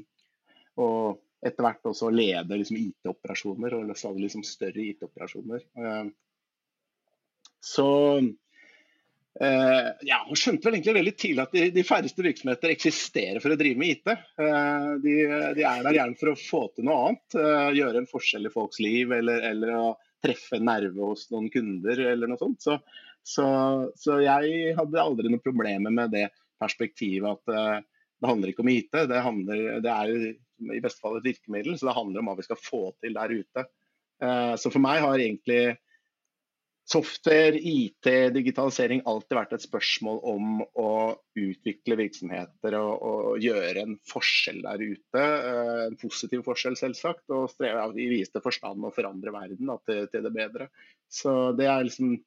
og 0.83 1.21
etter 1.43 1.65
hvert 1.65 1.89
også 1.89 2.09
lede 2.13 2.57
liksom, 2.57 2.77
IT-operasjoner, 2.79 3.75
og 3.77 3.97
stadig 3.99 4.25
liksom, 4.25 4.45
større 4.47 4.85
IT-operasjoner. 4.93 5.65
Eh, 5.77 6.05
så 7.63 7.87
Uh, 9.41 9.89
ja, 10.05 10.19
og 10.29 10.37
skjønte 10.37 10.67
vel 10.67 10.75
egentlig 10.77 10.93
veldig 10.99 11.13
tidlig 11.17 11.41
at 11.41 11.55
de, 11.55 11.61
de, 11.73 11.83
færreste 11.87 12.21
virksomheter 12.21 12.69
eksisterer 12.69 13.41
for 13.41 13.53
å 13.53 13.57
drive 13.57 13.79
med 13.81 13.95
IT. 13.95 14.11
Uh, 14.37 14.93
de, 15.01 15.15
de, 15.57 15.63
er 15.65 15.85
der 15.87 15.97
gjerne 15.97 16.19
for 16.19 16.33
å 16.33 16.37
få 16.37 16.61
til 16.75 16.85
noe 16.85 17.07
annet. 17.07 17.37
Uh, 17.39 17.69
gjøre 17.73 18.03
en 18.03 18.09
forskjell 18.11 18.45
i 18.45 18.53
folks 18.53 18.81
liv, 18.83 19.13
eller, 19.17 19.41
eller, 19.49 19.73
å 19.73 19.87
treffe 20.23 20.59
en 20.59 20.69
nerve 20.69 21.01
hos 21.01 21.25
noen 21.33 21.49
kunder, 21.51 22.03
eller 22.13 22.29
noe 22.29 22.39
sånt. 22.39 22.61
Så, 22.63 22.77
så, 23.25 23.47
så 23.99 24.19
jeg 24.23 24.75
hadde 24.77 25.01
aldri 25.01 25.31
noen 25.31 25.43
problemer 25.43 25.91
med 25.91 26.13
det 26.13 26.27
perspektivet 26.61 27.27
at 27.27 27.81
det 27.83 28.29
handler 28.29 28.53
ikke 28.53 28.63
om 28.63 28.69
IT. 28.71 28.93
Det, 29.09 29.19
handler, 29.25 29.65
det 29.83 29.91
er 29.91 30.13
i 30.77 30.79
beste 30.79 31.03
fall 31.03 31.17
et 31.17 31.27
virkemiddel, 31.27 31.75
så 31.75 31.89
det 31.89 31.97
handler 31.97 32.21
om 32.21 32.29
hva 32.31 32.37
vi 32.37 32.45
skal 32.45 32.61
få 32.61 32.85
til 33.03 33.17
der 33.17 33.33
ute. 33.35 33.65
så 34.23 34.71
for 34.71 34.79
meg 34.85 35.03
har 35.03 35.19
egentlig 35.19 35.73
Software, 36.83 37.55
IT, 37.55 38.07
digitalisering 38.35 39.05
alltid 39.07 39.37
vært 39.37 39.53
et 39.55 39.63
spørsmål 39.63 40.17
om 40.27 40.63
å 40.75 40.89
utvikle 41.39 41.95
virksomheter 41.95 42.75
og, 42.75 43.05
og 43.07 43.39
gjøre 43.43 43.85
en 43.85 43.95
forskjell 44.09 44.59
der 44.65 44.83
ute. 44.83 45.21
Eh, 45.21 45.79
en 45.85 45.95
positiv 46.01 46.43
forskjell, 46.43 46.75
selvsagt. 46.75 47.23
Og 47.31 47.47
streve 47.53 47.87
i 47.95 48.09
viste 48.11 48.43
forstand 48.43 48.83
å 48.83 48.91
forandre 48.91 49.31
verden 49.31 49.71
da, 49.71 49.77
til, 49.87 50.03
til, 50.11 50.27
det 50.27 50.33
bedre. 50.35 50.67
Så 51.07 51.53
det 51.55 51.71
er 51.71 51.87
liksom 51.87 52.17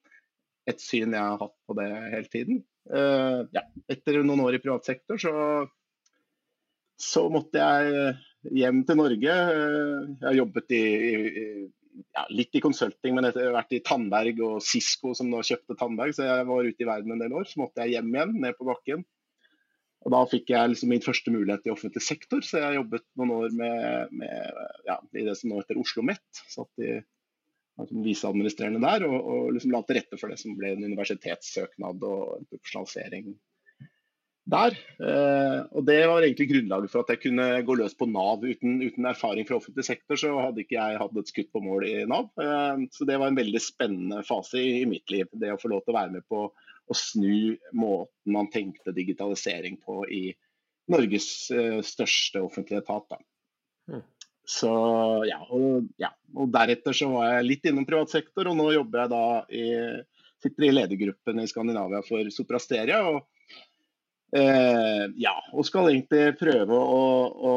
et 0.67 0.81
syn 0.83 1.13
jeg 1.13 1.21
har 1.21 1.37
hatt 1.45 1.57
på 1.69 1.77
det 1.77 1.91
hele 2.17 2.33
tiden. 2.33 2.65
Uh, 2.87 3.45
ja. 3.55 3.63
Etter 3.91 4.23
noen 4.23 4.45
år 4.47 4.57
i 4.57 4.63
privat 4.63 4.87
sektor 4.87 5.19
så, 5.19 5.33
så 7.03 7.25
måtte 7.35 7.61
jeg 7.61 8.15
hjem 8.57 8.83
til 8.89 8.99
Norge. 8.99 9.37
Uh, 9.53 10.15
jeg 10.17 10.27
har 10.31 10.39
jobbet 10.41 10.75
i, 10.75 10.85
i 11.29 11.47
ja, 11.97 12.25
litt 12.31 12.57
i 12.57 12.63
consulting, 12.65 13.17
men 13.17 13.29
etter 13.29 13.53
vært 13.55 13.75
i 13.77 13.83
Tandberg 13.85 14.41
og 14.45 14.57
Cisco 14.65 15.15
som 15.17 15.31
nå 15.33 15.43
kjøpte 15.47 15.77
Tandberg, 15.79 16.15
så 16.17 16.29
jeg 16.29 16.49
var 16.49 16.69
ute 16.69 16.85
i 16.85 16.89
verden 16.89 17.15
en 17.15 17.23
del 17.25 17.37
år. 17.37 17.49
Så 17.49 17.63
måtte 17.63 17.85
jeg 17.85 17.97
hjem 17.97 18.13
igjen, 18.15 18.37
ned 18.45 18.59
på 18.59 18.69
bakken. 18.69 19.05
Og 20.07 20.13
Da 20.15 20.23
fikk 20.31 20.53
jeg 20.53 20.71
liksom 20.71 20.93
min 20.93 21.03
første 21.03 21.33
mulighet 21.35 21.67
i 21.67 21.73
offentlig 21.73 22.05
sektor, 22.07 22.45
så 22.47 22.63
jeg 22.63 22.79
jobbet 22.79 23.07
noen 23.19 23.35
år 23.41 23.55
med, 23.59 24.15
med 24.15 24.61
ja, 24.87 25.01
i 25.19 25.25
det 25.27 25.35
som 25.39 25.51
nå 25.51 25.59
heter 25.59 25.81
Oslo 25.81 26.05
OsloMet. 26.05 26.43
Satt 26.53 26.85
i 26.85 27.01
som 27.77 28.05
viseadministrerende 28.05 28.81
der 28.81 29.05
og, 29.05 29.17
og 29.21 29.51
liksom 29.53 29.75
la 29.75 29.83
til 29.85 29.99
rette 29.99 30.17
for 30.17 30.33
det 30.33 30.39
som 30.41 30.55
ble 30.57 30.71
en 30.73 30.87
universitetssøknad 30.87 32.07
og 32.09 32.39
en 32.39 32.47
profesjonalisering 32.49 33.35
der. 34.47 34.77
Eh, 35.03 35.59
og 35.75 35.85
Det 35.87 35.99
var 36.07 36.23
egentlig 36.23 36.49
grunnlaget 36.53 36.93
for 36.93 37.03
at 37.03 37.13
jeg 37.13 37.23
kunne 37.27 37.47
gå 37.67 37.77
løs 37.79 37.97
på 37.99 38.09
Nav. 38.11 38.45
Uten, 38.45 38.79
uten, 38.83 39.09
erfaring 39.11 39.47
fra 39.49 39.59
offentlig 39.59 39.87
sektor 39.89 40.21
så 40.21 40.33
hadde 40.39 40.63
ikke 40.63 40.79
jeg 40.79 41.01
hatt 41.03 41.19
et 41.19 41.33
skutt 41.33 41.51
på 41.55 41.63
mål 41.65 41.87
i 41.89 41.95
Nav. 42.09 42.31
Eh, 42.41 42.87
så 42.95 43.09
det 43.09 43.19
var 43.19 43.33
en 43.33 43.39
veldig 43.39 43.63
spennende 43.63 44.23
fase 44.27 44.63
i, 44.63 44.81
i, 44.83 44.89
mitt 44.89 45.11
liv. 45.13 45.29
Det 45.33 45.53
å 45.55 45.61
få 45.61 45.73
lov 45.73 45.85
til 45.85 45.95
å 45.95 45.99
være 45.99 46.17
med 46.19 46.27
på 46.31 46.47
å 46.87 46.95
snu 46.95 47.57
måten 47.75 48.37
man 48.37 48.51
tenkte 48.53 48.95
digitalisering 48.95 49.81
på 49.83 50.05
i 50.07 50.25
Norges 50.93 51.51
eh, 51.51 51.81
største 51.83 52.45
offentlige 52.47 52.85
etat. 52.85 53.17
Da. 53.17 54.03
Så 54.47 54.71
ja 55.27 55.41
og, 55.51 55.89
ja 55.99 56.13
og, 56.37 56.53
Deretter 56.55 56.95
så 56.95 57.09
var 57.11 57.33
jeg 57.33 57.49
litt 57.49 57.67
innom 57.67 57.87
privat 57.89 58.13
sektor, 58.15 58.47
og 58.47 58.55
nå 58.55 58.69
jobber 58.77 59.03
jeg 59.03 59.11
da 59.11 59.25
i, 59.51 59.65
sitter 60.45 60.69
i 60.69 60.75
ledergruppen 60.77 61.43
i 61.43 61.49
Skandinavia 61.51 62.05
for 62.07 62.31
Soprasteria. 62.31 63.03
og 63.11 63.25
Eh, 64.35 65.05
ja, 65.23 65.35
og 65.55 65.67
skal 65.69 65.93
egentlig 65.93 66.35
prøve 66.41 66.75
å, 66.77 67.03
å 67.47 67.55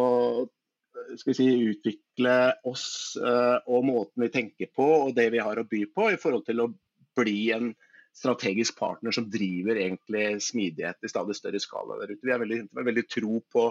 si, 1.17 1.47
utvikle 1.71 2.35
oss 2.69 3.17
eh, 3.17 3.57
og 3.65 3.87
måten 3.87 4.25
vi 4.25 4.31
tenker 4.33 4.69
på 4.75 4.85
og 4.99 5.15
det 5.17 5.31
vi 5.33 5.41
har 5.41 5.57
å 5.57 5.67
by 5.69 5.85
på, 5.89 6.11
i 6.13 6.19
forhold 6.21 6.45
til 6.45 6.61
å 6.65 6.71
bli 7.17 7.39
en 7.55 7.71
strategisk 8.15 8.77
partner 8.79 9.13
som 9.15 9.29
driver 9.31 9.79
egentlig 9.79 10.41
smidighet 10.43 11.05
i 11.05 11.11
stadig 11.11 11.37
større 11.37 11.61
skala 11.61 11.97
der 12.01 12.13
ute. 12.13 12.25
Vi 12.25 12.33
har 12.33 12.41
veldig, 12.41 12.61
veldig 12.75 13.05
tro 13.09 13.41
på, 13.53 13.65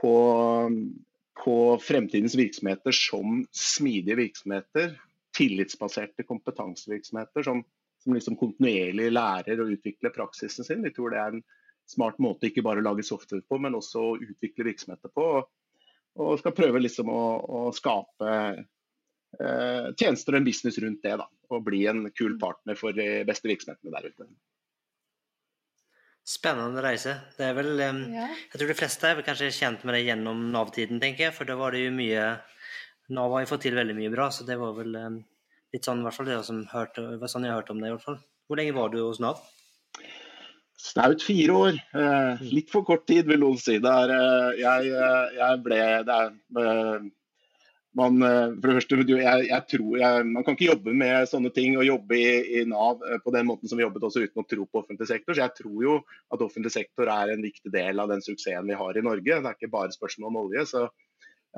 på, 0.00 0.14
på, 1.40 1.56
fremtidens 1.84 2.36
virksomheter 2.38 2.96
som 2.96 3.42
smidige 3.54 4.18
virksomheter. 4.20 4.96
Tillitsbaserte 5.36 6.26
kompetansevirksomheter 6.26 7.46
som, 7.46 7.62
som 8.02 8.16
liksom 8.16 8.38
kontinuerlig 8.40 9.10
lærer 9.12 9.60
å 9.62 9.70
utvikle 9.72 10.12
praksisen 10.14 10.66
sin. 10.66 10.84
Vi 10.84 10.94
tror 10.94 11.14
det 11.14 11.22
er 11.22 11.36
en 11.36 11.44
smart 11.90 12.20
måte 12.22 12.48
ikke 12.48 12.64
bare 12.64 12.82
å 12.82 12.86
lage 12.86 13.04
software 13.06 13.44
på, 13.48 13.58
men 13.60 13.76
også 13.76 14.02
å 14.02 14.16
utvikle 14.16 14.68
virksomheter 14.70 15.12
på. 15.14 15.26
Og 16.24 16.38
skal 16.38 16.54
prøve 16.54 16.82
liksom 16.82 17.10
å, 17.10 17.22
å 17.42 17.60
skape 17.74 18.32
eh, 18.54 19.86
tjenester 19.98 20.34
og 20.34 20.40
en 20.40 20.46
business 20.46 20.78
rundt 20.82 21.02
det. 21.04 21.16
da, 21.20 21.28
Og 21.50 21.64
bli 21.66 21.84
en 21.90 22.06
kul 22.14 22.38
partner 22.40 22.78
for 22.78 22.96
de 22.96 23.24
beste 23.26 23.50
virksomhetene 23.50 23.94
der 23.94 24.10
ute. 24.10 24.28
Spennende 26.24 26.80
reise. 26.80 27.18
Det 27.36 27.44
er 27.50 27.56
vel, 27.58 27.74
um, 27.84 27.98
ja. 28.14 28.30
Jeg 28.32 28.60
tror 28.60 28.70
de 28.70 28.78
fleste 28.78 29.08
er 29.10 29.18
vel 29.18 29.26
kanskje 29.26 29.50
kjent 29.52 29.82
med 29.84 29.98
det 29.98 30.06
gjennom 30.06 30.46
Nav-tiden, 30.54 31.02
tenker 31.02 31.26
jeg. 31.26 31.36
For 31.36 31.48
da 31.48 31.58
var 31.60 31.74
det 31.74 31.82
jo 31.82 31.96
mye 31.98 32.28
Nav 33.12 33.34
har 33.34 33.44
jo 33.44 33.50
fått 33.50 33.66
til 33.66 33.76
veldig 33.76 33.96
mye 33.98 34.12
bra, 34.14 34.30
så 34.32 34.46
det 34.48 34.56
var 34.56 34.72
vel 34.78 34.94
um, 34.96 35.18
litt 35.74 35.84
sånn, 35.84 36.00
i 36.00 36.06
hvert 36.06 36.16
fall 36.16 36.30
det 36.30 36.38
som 36.46 36.62
hørte, 36.70 37.04
var 37.20 37.28
sånn 37.28 37.44
jeg 37.44 37.52
hørte 37.52 37.74
om 37.74 37.82
det. 37.82 37.90
i 37.90 37.96
hvert 37.96 38.06
fall. 38.06 38.16
Hvor 38.48 38.60
lenge 38.60 38.76
var 38.78 38.94
du 38.94 39.02
hos 39.02 39.20
Nav? 39.20 39.42
Snaut 40.84 41.22
fire 41.24 41.56
år. 41.56 41.76
Eh, 41.96 42.46
litt 42.52 42.72
for 42.72 42.84
kort 42.84 43.06
tid, 43.08 43.24
vil 43.30 43.40
noen 43.40 43.60
si. 43.60 43.78
Der, 43.82 44.10
eh, 44.12 44.48
jeg, 44.60 44.90
eh, 44.92 45.36
jeg, 45.38 45.60
ble 45.64 45.78
det 46.04 46.16
er, 46.16 47.06
man, 47.94 48.18
for 48.18 48.66
det 48.68 48.74
første, 48.80 48.98
jeg, 49.06 49.44
jeg 49.46 49.64
tror 49.70 49.98
jeg, 50.00 50.22
Man 50.26 50.42
kan 50.42 50.56
ikke 50.56 50.66
jobbe 50.72 50.94
med 50.98 51.28
sånne 51.30 51.52
ting 51.54 51.76
og 51.78 51.86
jobbe 51.86 52.18
i, 52.18 52.32
i, 52.58 52.64
Nav 52.66 53.04
på 53.22 53.32
den 53.36 53.46
måten 53.46 53.70
som 53.70 53.78
vi 53.78 53.86
jobbet 53.86 54.08
også 54.08 54.24
uten 54.24 54.42
å 54.42 54.46
tro 54.50 54.66
på 54.66 54.82
offentlig 54.82 55.08
sektor. 55.08 55.32
Så 55.32 55.44
jeg 55.44 55.54
tror 55.60 55.84
jo 55.86 56.00
at 56.34 56.42
offentlig 56.42 56.74
sektor 56.74 57.08
er 57.14 57.32
en 57.32 57.46
viktig 57.46 57.70
del 57.72 58.02
av 58.02 58.10
den 58.10 58.24
suksessen 58.26 58.66
vi 58.68 58.80
har 58.80 58.98
i 58.98 59.06
Norge. 59.06 59.38
Det 59.38 59.52
er 59.52 59.56
ikke 59.56 59.72
bare 59.72 59.94
spørsmål 59.94 60.32
om 60.32 60.42
olje. 60.42 60.66
så 60.74 60.88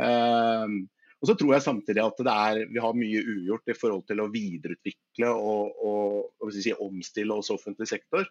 eh, 0.04 0.76
og 1.16 1.30
så 1.30 1.35
tror 1.40 1.54
jeg 1.54 1.64
samtidig 1.64 2.02
at 2.04 2.18
er, 2.28 2.59
vi 2.68 2.80
har 2.85 2.97
mye 2.97 3.23
ugjort 3.25 3.73
i 3.73 3.75
forhold 3.75 4.04
til 4.06 4.21
å 4.21 4.28
videreutvikle 4.28 5.30
og, 5.33 5.78
og, 5.80 6.26
og 6.45 6.52
si, 6.52 6.75
omstille 6.76 7.38
oss 7.40 7.49
offentlig 7.54 7.88
sektor. 7.88 8.28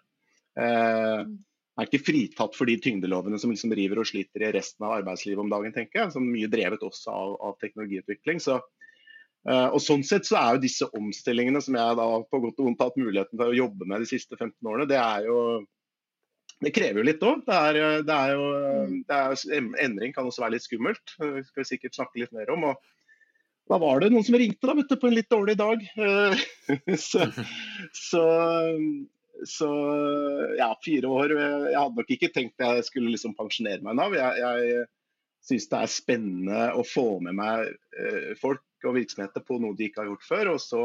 Eh, 0.56 1.26
er 1.76 1.90
ikke 1.90 2.06
fritatt 2.08 2.56
for 2.56 2.70
de 2.70 2.78
tyngdelovene 2.80 3.40
som 3.42 3.52
liksom 3.52 3.74
river 3.76 4.00
og 4.00 4.08
sliter 4.08 4.46
i 4.48 4.54
resten 4.56 4.86
av 4.88 4.98
arbeidslivet 5.02 5.44
om 5.44 5.52
dagen, 5.52 5.76
tenker 5.76 6.04
jeg. 6.04 6.14
Som 6.16 6.30
mye 6.32 6.50
drevet 6.52 6.84
også 6.88 7.12
av, 7.12 7.36
av 7.50 7.58
teknologiutvikling. 7.64 8.40
Så, 8.44 8.62
uh, 9.50 9.68
og 9.68 9.82
Sånn 9.84 10.06
sett 10.08 10.28
så 10.28 10.40
er 10.40 10.56
jo 10.56 10.64
disse 10.64 10.88
omstillingene 10.96 11.60
som 11.64 11.76
jeg 11.76 12.00
da 12.00 12.08
på 12.24 12.42
godt 12.48 12.62
og 12.62 12.70
vondt 12.70 12.84
har 12.84 12.94
hatt 12.94 13.02
muligheten 13.02 13.36
til 13.36 13.52
å 13.52 13.60
jobbe 13.60 13.90
med 13.92 14.06
de 14.06 14.12
siste 14.14 14.40
15 14.40 14.56
årene, 14.72 14.88
det 14.88 15.02
er 15.02 15.28
jo 15.28 15.40
det 16.64 16.72
krever 16.72 17.02
jo 17.02 17.08
litt 17.10 17.24
òg. 17.28 17.42
Det, 17.44 17.82
det, 18.08 18.16
er 18.16 19.34
jo 19.36 19.72
Endring 19.84 20.14
kan 20.16 20.28
også 20.30 20.46
være 20.46 20.56
litt 20.56 20.64
skummelt. 20.64 21.18
Det 21.20 21.44
skal 21.50 21.62
vi 21.62 21.68
sikkert 21.68 21.98
snakke 21.98 22.22
litt 22.22 22.32
mer 22.36 22.54
om. 22.54 22.70
og 22.72 22.80
da 23.66 23.80
var 23.82 24.00
det 24.00 24.12
noen 24.14 24.24
som 24.24 24.38
ringte 24.38 24.70
da, 24.70 24.76
du, 24.78 24.96
på 24.96 25.10
en 25.10 25.16
litt 25.18 25.32
dårlig 25.34 25.56
dag. 25.58 25.84
så, 27.08 27.26
så, 27.98 28.24
så 29.44 29.70
ja, 30.58 30.70
fire 30.86 31.10
år 31.12 31.34
Jeg 31.36 31.76
hadde 31.76 32.00
nok 32.00 32.12
ikke 32.16 32.32
tenkt 32.34 32.62
jeg 32.62 32.86
skulle 32.88 33.12
liksom 33.14 33.36
pensjonere 33.38 33.84
meg 33.86 33.98
nå. 34.00 34.08
Jeg, 34.16 34.40
jeg 34.42 34.86
syns 35.46 35.68
det 35.72 35.82
er 35.82 35.92
spennende 35.92 36.62
å 36.78 36.86
få 36.88 37.20
med 37.24 37.38
meg 37.38 37.68
eh, 38.00 38.32
folk 38.40 38.64
og 38.86 38.98
virksomheter 38.98 39.44
på 39.46 39.60
noe 39.62 39.78
de 39.78 39.90
ikke 39.90 40.04
har 40.04 40.12
gjort 40.14 40.28
før. 40.28 40.52
Og 40.56 40.62
så 40.64 40.84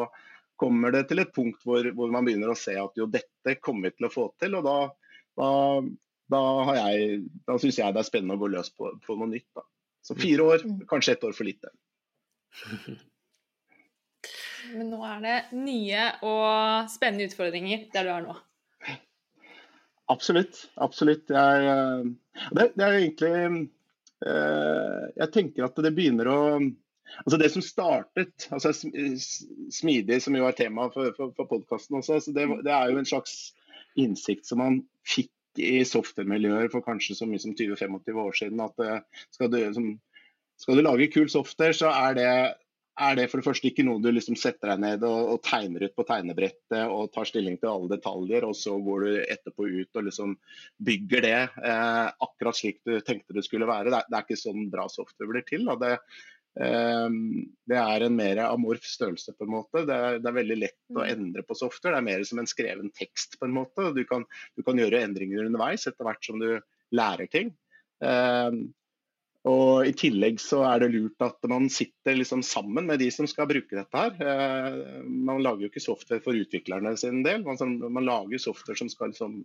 kommer 0.61 0.95
det 0.95 1.07
til 1.11 1.23
et 1.23 1.35
punkt 1.35 1.64
hvor, 1.64 1.87
hvor 1.97 2.12
man 2.12 2.26
begynner 2.26 2.52
å 2.52 2.59
se 2.59 2.76
at 2.76 2.97
jo, 2.99 3.09
dette 3.11 3.57
kommer 3.64 3.88
vi 3.88 3.99
til 3.99 4.09
å 4.09 4.12
få 4.12 4.26
til. 4.40 4.57
Og 4.59 4.66
da, 4.66 4.78
da, 5.40 5.50
da, 6.33 6.42
jeg, 6.80 7.21
da 7.49 7.59
syns 7.61 7.80
jeg 7.80 7.97
det 7.97 8.02
er 8.02 8.11
spennende 8.11 8.37
å 8.37 8.42
gå 8.42 8.50
løs 8.52 8.73
på, 8.75 8.92
på 9.07 9.19
noe 9.21 9.30
nytt. 9.33 9.49
Da. 9.57 9.64
Så 10.04 10.16
fire 10.19 10.49
år, 10.54 10.66
mm. 10.66 10.83
kanskje 10.90 11.16
ett 11.16 11.25
år 11.28 11.37
for 11.37 11.49
lite. 11.49 11.73
Men 14.74 14.92
nå 14.92 15.00
er 15.06 15.24
det 15.24 15.36
nye 15.56 16.06
og 16.26 16.90
spennende 16.92 17.26
utfordringer 17.30 17.88
der 17.94 18.06
du 18.06 18.12
er 18.14 18.26
nå. 18.28 18.36
Absolutt. 20.10 20.64
Absolutt. 20.82 21.30
Jeg, 21.30 21.66
eh, 21.70 22.46
det, 22.56 22.70
det, 22.74 22.84
er 22.84 22.96
egentlig 22.98 23.34
eh, 24.26 25.02
Jeg 25.16 25.32
tenker 25.34 25.68
at 25.68 25.82
det 25.84 25.94
begynner 25.96 26.30
å 26.30 26.38
Altså 27.24 27.40
Det 27.42 27.48
som 27.50 27.62
startet, 27.64 28.44
altså 28.54 28.70
smidig, 28.70 30.20
som 30.22 30.36
jo 30.38 30.44
er 30.46 30.54
tema 30.54 30.84
for, 30.94 31.10
for, 31.16 31.32
for 31.34 31.48
podkasten 31.50 31.98
også, 31.98 32.20
det, 32.30 32.44
det, 32.62 32.70
er 32.70 32.92
jo 32.92 33.00
en 33.00 33.08
slags 33.08 33.32
innsikt 33.98 34.46
som 34.46 34.62
man 34.62 34.76
fikk 35.02 35.32
i 35.58 35.80
software-miljøer 35.82 36.70
for 36.70 36.86
kanskje 36.86 37.16
så 37.18 37.26
mye 37.26 37.42
som 37.42 37.56
20-25 37.58 38.20
år 38.22 38.38
siden. 38.38 38.62
at 38.62 38.84
eh, 38.86 39.24
skal 39.34 39.50
du, 39.50 39.58
som, 39.74 39.90
skal 40.62 40.78
du 40.78 40.84
lage 40.86 41.10
kul 41.10 41.26
software, 41.32 41.74
så 41.74 41.90
er 41.90 42.14
det 42.20 42.30
er 43.00 43.16
det 43.16 43.26
for 43.30 43.40
det 43.40 43.47
første 43.47 43.71
ikke 43.71 43.85
noe 43.87 44.02
du 44.02 44.11
liksom 44.12 44.37
setter 44.38 44.73
deg 44.73 44.83
ned 44.83 45.04
og, 45.09 45.35
og, 45.35 45.38
tegner 45.47 45.87
ut 45.87 45.95
på 45.97 46.07
tegnebrettet 46.09 46.92
og 46.92 47.12
tar 47.14 47.28
stilling 47.28 47.57
til 47.61 47.71
alle 47.73 47.92
detaljer, 47.95 48.47
og 48.47 48.57
så 48.57 48.76
går 48.85 49.07
du 49.07 49.12
etterpå 49.23 49.69
ut 49.69 50.00
og 50.00 50.09
liksom 50.09 50.35
bygger 50.88 51.25
det 51.26 51.38
eh, 51.40 52.09
akkurat 52.26 52.59
slik 52.59 52.83
du 52.87 52.99
tenkte 53.07 53.37
det 53.37 53.47
skulle 53.47 53.69
være. 53.71 53.88
Det 53.90 54.02
er, 54.02 54.11
det 54.11 54.19
er, 54.19 54.26
ikke 54.26 54.42
sånn 54.42 54.69
bra 54.73 54.87
software 54.92 55.33
blir 55.33 55.47
til. 55.49 55.71
Det, 55.80 55.95
Det 57.71 57.78
er 57.78 58.04
en 58.04 58.16
mer 58.19 58.42
amorf 58.49 58.85
størrelse, 58.85 59.33
på 59.38 59.47
en 59.47 59.54
måte. 59.54 59.85
Det 59.88 59.97
er, 59.97 60.19
det 60.21 60.30
er 60.30 60.38
veldig 60.40 60.59
lett 60.59 60.99
å 60.99 61.07
endre 61.07 61.47
på 61.47 61.57
software. 61.57 61.95
Det 61.95 62.02
er 62.02 62.09
mer 62.11 62.26
som 62.28 62.42
en 62.42 62.50
skreven 62.50 62.92
tekst, 62.97 63.38
på 63.40 63.49
en 63.49 63.57
måte. 63.57 63.92
Du 63.97 64.02
kan, 64.09 64.26
du 64.59 64.66
kan 64.66 64.80
gjøre 64.80 65.04
endringer 65.07 65.47
underveis 65.47 65.87
etter 65.88 66.09
hvert 66.09 66.26
som 66.26 66.42
du 66.42 66.50
lærer 66.97 67.30
ting. 67.30 67.54
Og 69.49 69.87
I 69.88 69.94
tillegg 69.97 70.40
så 70.42 70.61
er 70.68 70.82
det 70.82 70.90
lurt 70.92 71.25
at 71.25 71.49
man 71.49 71.70
sitter 71.73 72.18
liksom 72.18 72.42
sammen 72.44 72.90
med 72.90 73.00
de 73.00 73.09
som 73.14 73.28
skal 73.30 73.49
bruke 73.49 73.73
dette. 73.73 74.02
her. 74.02 75.00
Man 75.09 75.40
lager 75.40 75.64
jo 75.64 75.70
ikke 75.70 75.80
software 75.80 76.20
for 76.25 76.37
utviklerne 76.37 76.92
sin 77.00 77.23
del, 77.25 77.47
man, 77.47 78.04
lager 78.04 78.42
software 78.42 78.76
som 78.76 78.90
skal 78.92 79.14
liksom 79.14 79.40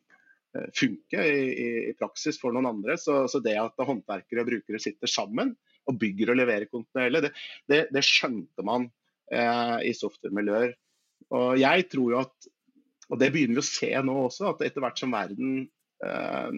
funke 0.75 1.24
i, 1.24 1.94
praksis 2.00 2.40
for 2.42 2.56
noen 2.56 2.68
andre. 2.74 2.98
Så, 3.00 3.40
det 3.44 3.56
at 3.60 3.80
håndverkere 3.88 4.44
og 4.44 4.52
brukere 4.52 4.82
sitter 4.84 5.12
sammen 5.12 5.56
og 5.86 6.00
bygger 6.02 6.34
og 6.34 6.40
leverer 6.40 6.68
kontinuerlig, 6.72 7.28
det, 7.28 7.32
det, 7.70 7.80
det, 7.94 8.04
skjønte 8.06 8.66
man 8.66 8.90
eh, 9.32 9.78
i 9.86 9.94
software-miljøer. 9.94 10.74
Og 11.36 11.60
jeg 11.62 11.88
tror 11.92 12.16
jo 12.16 12.22
at, 12.24 12.50
og 13.12 13.22
det 13.22 13.30
begynner 13.34 13.60
vi 13.60 13.64
å 13.64 13.68
se 13.68 13.92
nå 14.02 14.16
også, 14.25 14.50
at 14.52 14.64
etter 14.66 14.84
hvert 14.84 15.02
som 15.02 15.14
verden 15.14 15.68
eh, 16.04 16.58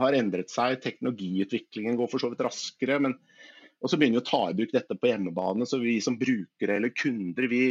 har 0.00 0.16
endret 0.16 0.52
seg, 0.52 0.78
teknologiutviklingen 0.80 1.98
går 1.98 2.08
for 2.08 2.22
så 2.22 2.30
vidt 2.32 2.44
raskere. 2.46 3.00
men 3.02 3.18
og 3.82 3.90
så 3.90 3.98
begynner 3.98 4.20
vi 4.20 4.22
å 4.22 4.28
ta 4.30 4.42
i 4.46 4.54
bruk 4.54 4.72
dette 4.74 4.94
på 4.94 5.10
hjemmebane. 5.10 5.66
så 5.66 5.80
Vi 5.82 5.96
som 6.04 6.18
brukere 6.18 6.78
eller 6.78 6.94
kunder 6.94 7.48
vi 7.50 7.64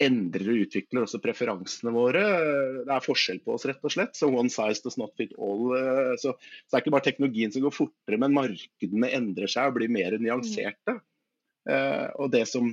endrer 0.00 0.48
og 0.48 0.62
utvikler 0.64 1.04
også 1.04 1.20
preferansene 1.20 1.92
våre. 1.92 2.22
Det 2.86 2.94
er 2.94 3.04
forskjell 3.04 3.42
på 3.44 3.52
oss, 3.56 3.66
rett 3.68 3.84
og 3.84 3.92
slett. 3.92 4.16
Så 4.16 4.30
one 4.32 4.48
size 4.48 4.80
does 4.80 4.96
not 4.96 5.12
fit 5.20 5.34
all. 5.36 5.74
Eh, 5.76 6.14
så, 6.16 6.32
så 6.32 6.72
det 6.72 6.78
er 6.78 6.84
ikke 6.84 6.94
bare 6.96 7.06
teknologien 7.10 7.52
som 7.52 7.66
går 7.66 7.76
fortere, 7.76 8.20
men 8.22 8.36
markedene 8.36 9.12
endrer 9.18 9.52
seg 9.52 9.68
og 9.68 9.76
blir 9.76 9.92
mer 9.92 10.16
nyanserte. 10.16 10.96
Uh, 11.68 12.08
og 12.16 12.30
det 12.32 12.46
som 12.48 12.70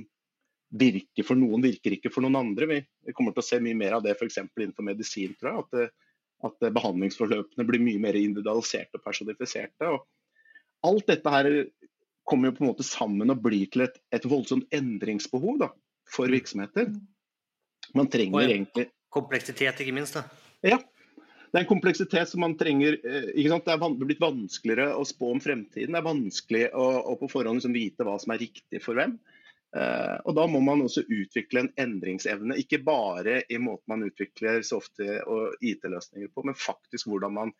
virker 0.72 1.26
for 1.28 1.36
noen, 1.36 1.60
virker 1.60 1.92
ikke 1.92 2.10
for 2.12 2.24
noen 2.24 2.40
andre. 2.40 2.68
Vi, 2.70 2.78
vi 3.04 3.14
kommer 3.16 3.36
til 3.36 3.44
å 3.44 3.48
se 3.50 3.60
mye 3.60 3.76
mer 3.76 3.98
av 3.98 4.04
det 4.06 4.16
f.eks. 4.16 4.40
innenfor 4.40 4.86
medisin, 4.88 5.36
tror 5.36 5.50
jeg. 5.52 5.66
At, 5.66 5.76
det, 5.76 6.07
at 6.46 6.68
behandlingsforløpene 6.74 7.66
blir 7.66 7.82
mye 7.82 8.02
mer 8.02 8.18
individualiserte 8.18 8.98
og 9.00 9.04
personifiserte. 9.04 9.90
Og 9.90 10.04
alt 10.86 11.08
dette 11.10 11.32
her 11.34 11.48
kommer 12.28 12.50
jo 12.50 12.58
på 12.58 12.64
en 12.64 12.70
måte 12.70 12.86
sammen 12.86 13.32
og 13.32 13.40
blir 13.42 13.66
til 13.72 13.86
et, 13.86 13.96
et 14.14 14.28
voldsomt 14.28 14.68
endringsbehov 14.74 15.58
da, 15.64 15.72
for 16.08 16.30
virksomheter. 16.30 16.92
Mm. 16.92 17.02
Man 17.96 18.10
trenger 18.12 18.44
egentlig 18.44 18.90
Kompleksitet, 19.08 19.78
ikke 19.80 19.94
minst. 19.96 20.18
da. 20.18 20.26
Ja. 20.60 20.76
Det 21.48 21.56
er 21.56 21.64
en 21.64 21.70
kompleksitet 21.70 22.28
som 22.28 22.42
man 22.44 22.58
trenger 22.60 22.98
eh, 23.00 23.30
ikke 23.32 23.54
sant? 23.54 23.64
Det 23.64 23.72
er 23.72 23.94
blitt 24.02 24.20
vanskeligere 24.20 24.90
å 25.00 25.06
spå 25.08 25.30
om 25.32 25.40
fremtiden. 25.40 25.94
Det 25.96 26.00
er 26.02 26.04
vanskelig 26.04 26.64
å, 26.76 26.88
å 27.08 27.16
på 27.16 27.30
forhånd 27.32 27.62
liksom 27.62 27.72
vite 27.72 28.04
hva 28.04 28.18
som 28.20 28.34
er 28.34 28.42
riktig 28.44 28.82
for 28.84 29.00
hvem. 29.00 29.16
Uh, 29.76 30.16
og 30.24 30.32
Da 30.38 30.46
må 30.48 30.62
man 30.64 30.80
også 30.86 31.04
utvikle 31.04 31.66
en 31.66 31.72
endringsevne, 31.76 32.56
ikke 32.56 32.80
bare 32.84 33.42
i 33.52 33.58
måten 33.60 33.92
man 33.92 34.06
utvikler 34.06 34.62
software 34.64 35.20
og 35.28 35.58
IT-løsninger 35.60 36.30
på, 36.32 36.46
men 36.48 36.56
faktisk 36.56 37.10
hvordan 37.10 37.36
man 37.36 37.52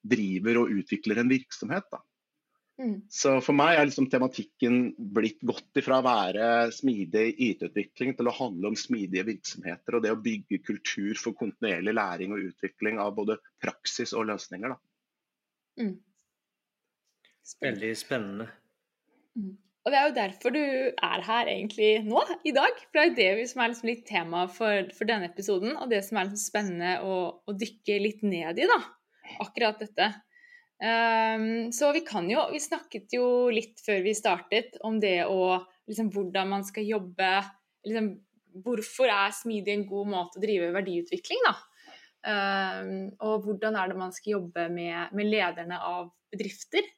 driver 0.00 0.62
og 0.62 0.72
utvikler 0.80 1.20
en 1.20 1.28
virksomhet. 1.28 1.84
Da. 1.92 2.00
Mm. 2.80 2.94
Så 3.12 3.34
for 3.44 3.52
meg 3.52 3.76
er 3.76 3.84
liksom 3.90 4.08
tematikken 4.08 4.94
blitt 5.12 5.42
gått 5.44 5.82
ifra 5.82 5.98
å 6.00 6.06
være 6.06 6.44
smidig 6.72 7.26
IT-utvikling 7.50 8.14
til 8.16 8.30
å 8.30 8.36
handle 8.38 8.70
om 8.72 8.78
smidige 8.78 9.26
virksomheter 9.28 9.98
og 9.98 10.06
det 10.06 10.14
å 10.14 10.20
bygge 10.24 10.62
kultur 10.64 11.18
for 11.20 11.36
kontinuerlig 11.36 11.92
læring 11.98 12.32
og 12.32 12.46
utvikling 12.48 13.02
av 13.04 13.12
både 13.18 13.36
praksis 13.60 14.14
og 14.16 14.30
løsninger. 14.32 14.72
Mm. 15.80 15.98
Veldig 17.60 17.92
spennende. 17.98 18.48
Mm. 19.36 19.58
Og 19.80 19.92
Det 19.92 19.96
er 19.96 20.08
jo 20.08 20.16
derfor 20.16 20.52
du 20.52 20.60
er 20.60 21.22
her 21.24 21.48
egentlig 21.48 21.90
nå, 22.04 22.20
i 22.44 22.52
dag. 22.52 22.80
For 22.90 23.00
det 23.00 23.24
er 23.24 23.30
jo 23.36 23.38
det 23.40 23.50
som 23.50 23.62
er 23.62 23.70
liksom 23.72 23.88
litt 23.88 24.02
tema 24.08 24.42
for, 24.52 24.90
for, 24.96 25.08
denne 25.08 25.30
episoden, 25.30 25.72
og 25.80 25.88
det 25.92 26.02
som 26.04 26.18
er 26.20 26.28
liksom 26.28 26.42
spennende 26.42 26.98
å, 27.00 27.20
å 27.48 27.54
dykke 27.56 27.96
litt 28.04 28.24
ned 28.26 28.60
i. 28.60 28.68
da, 28.68 28.80
Akkurat 29.40 29.80
dette. 29.80 30.10
Um, 30.80 31.68
så 31.76 31.90
vi 31.92 32.00
kan 32.08 32.24
jo 32.30 32.40
Vi 32.54 32.56
snakket 32.64 33.12
jo 33.12 33.50
litt 33.52 33.82
før 33.84 33.98
vi 34.00 34.14
startet 34.16 34.78
om 34.88 34.94
det 34.96 35.26
å 35.28 35.58
liksom 35.84 36.08
hvordan 36.14 36.48
man 36.48 36.62
skal 36.64 36.86
jobbe 36.88 37.28
liksom, 37.84 38.14
Hvorfor 38.64 39.12
er 39.12 39.34
smidig 39.36 39.74
en 39.74 39.84
god 39.90 40.08
måte 40.10 40.40
å 40.40 40.42
drive 40.42 40.70
verdiutvikling, 40.74 41.44
da? 41.44 41.52
Um, 42.20 43.12
og 43.22 43.44
hvordan 43.44 43.76
er 43.78 43.92
det 43.92 44.00
man 44.00 44.10
skal 44.16 44.38
jobbe 44.38 44.64
med, 44.72 45.12
med 45.16 45.28
lederne 45.30 45.78
av 45.84 46.08
bedrifter 46.32 46.88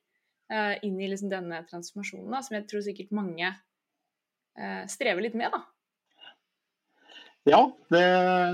uh, 0.51 0.75
inn 0.83 0.99
i 1.01 1.11
liksom 1.11 1.31
denne 1.33 1.63
transformasjonen, 1.69 2.31
da, 2.33 2.43
som 2.43 2.59
jeg 2.59 2.67
tror 2.71 2.85
sikkert 2.87 3.15
mange 3.15 3.53
uh, 3.53 4.83
strever 4.91 5.25
litt 5.25 5.39
med, 5.39 5.55
da. 5.55 5.63
Ja, 7.49 7.63
det, 7.91 8.03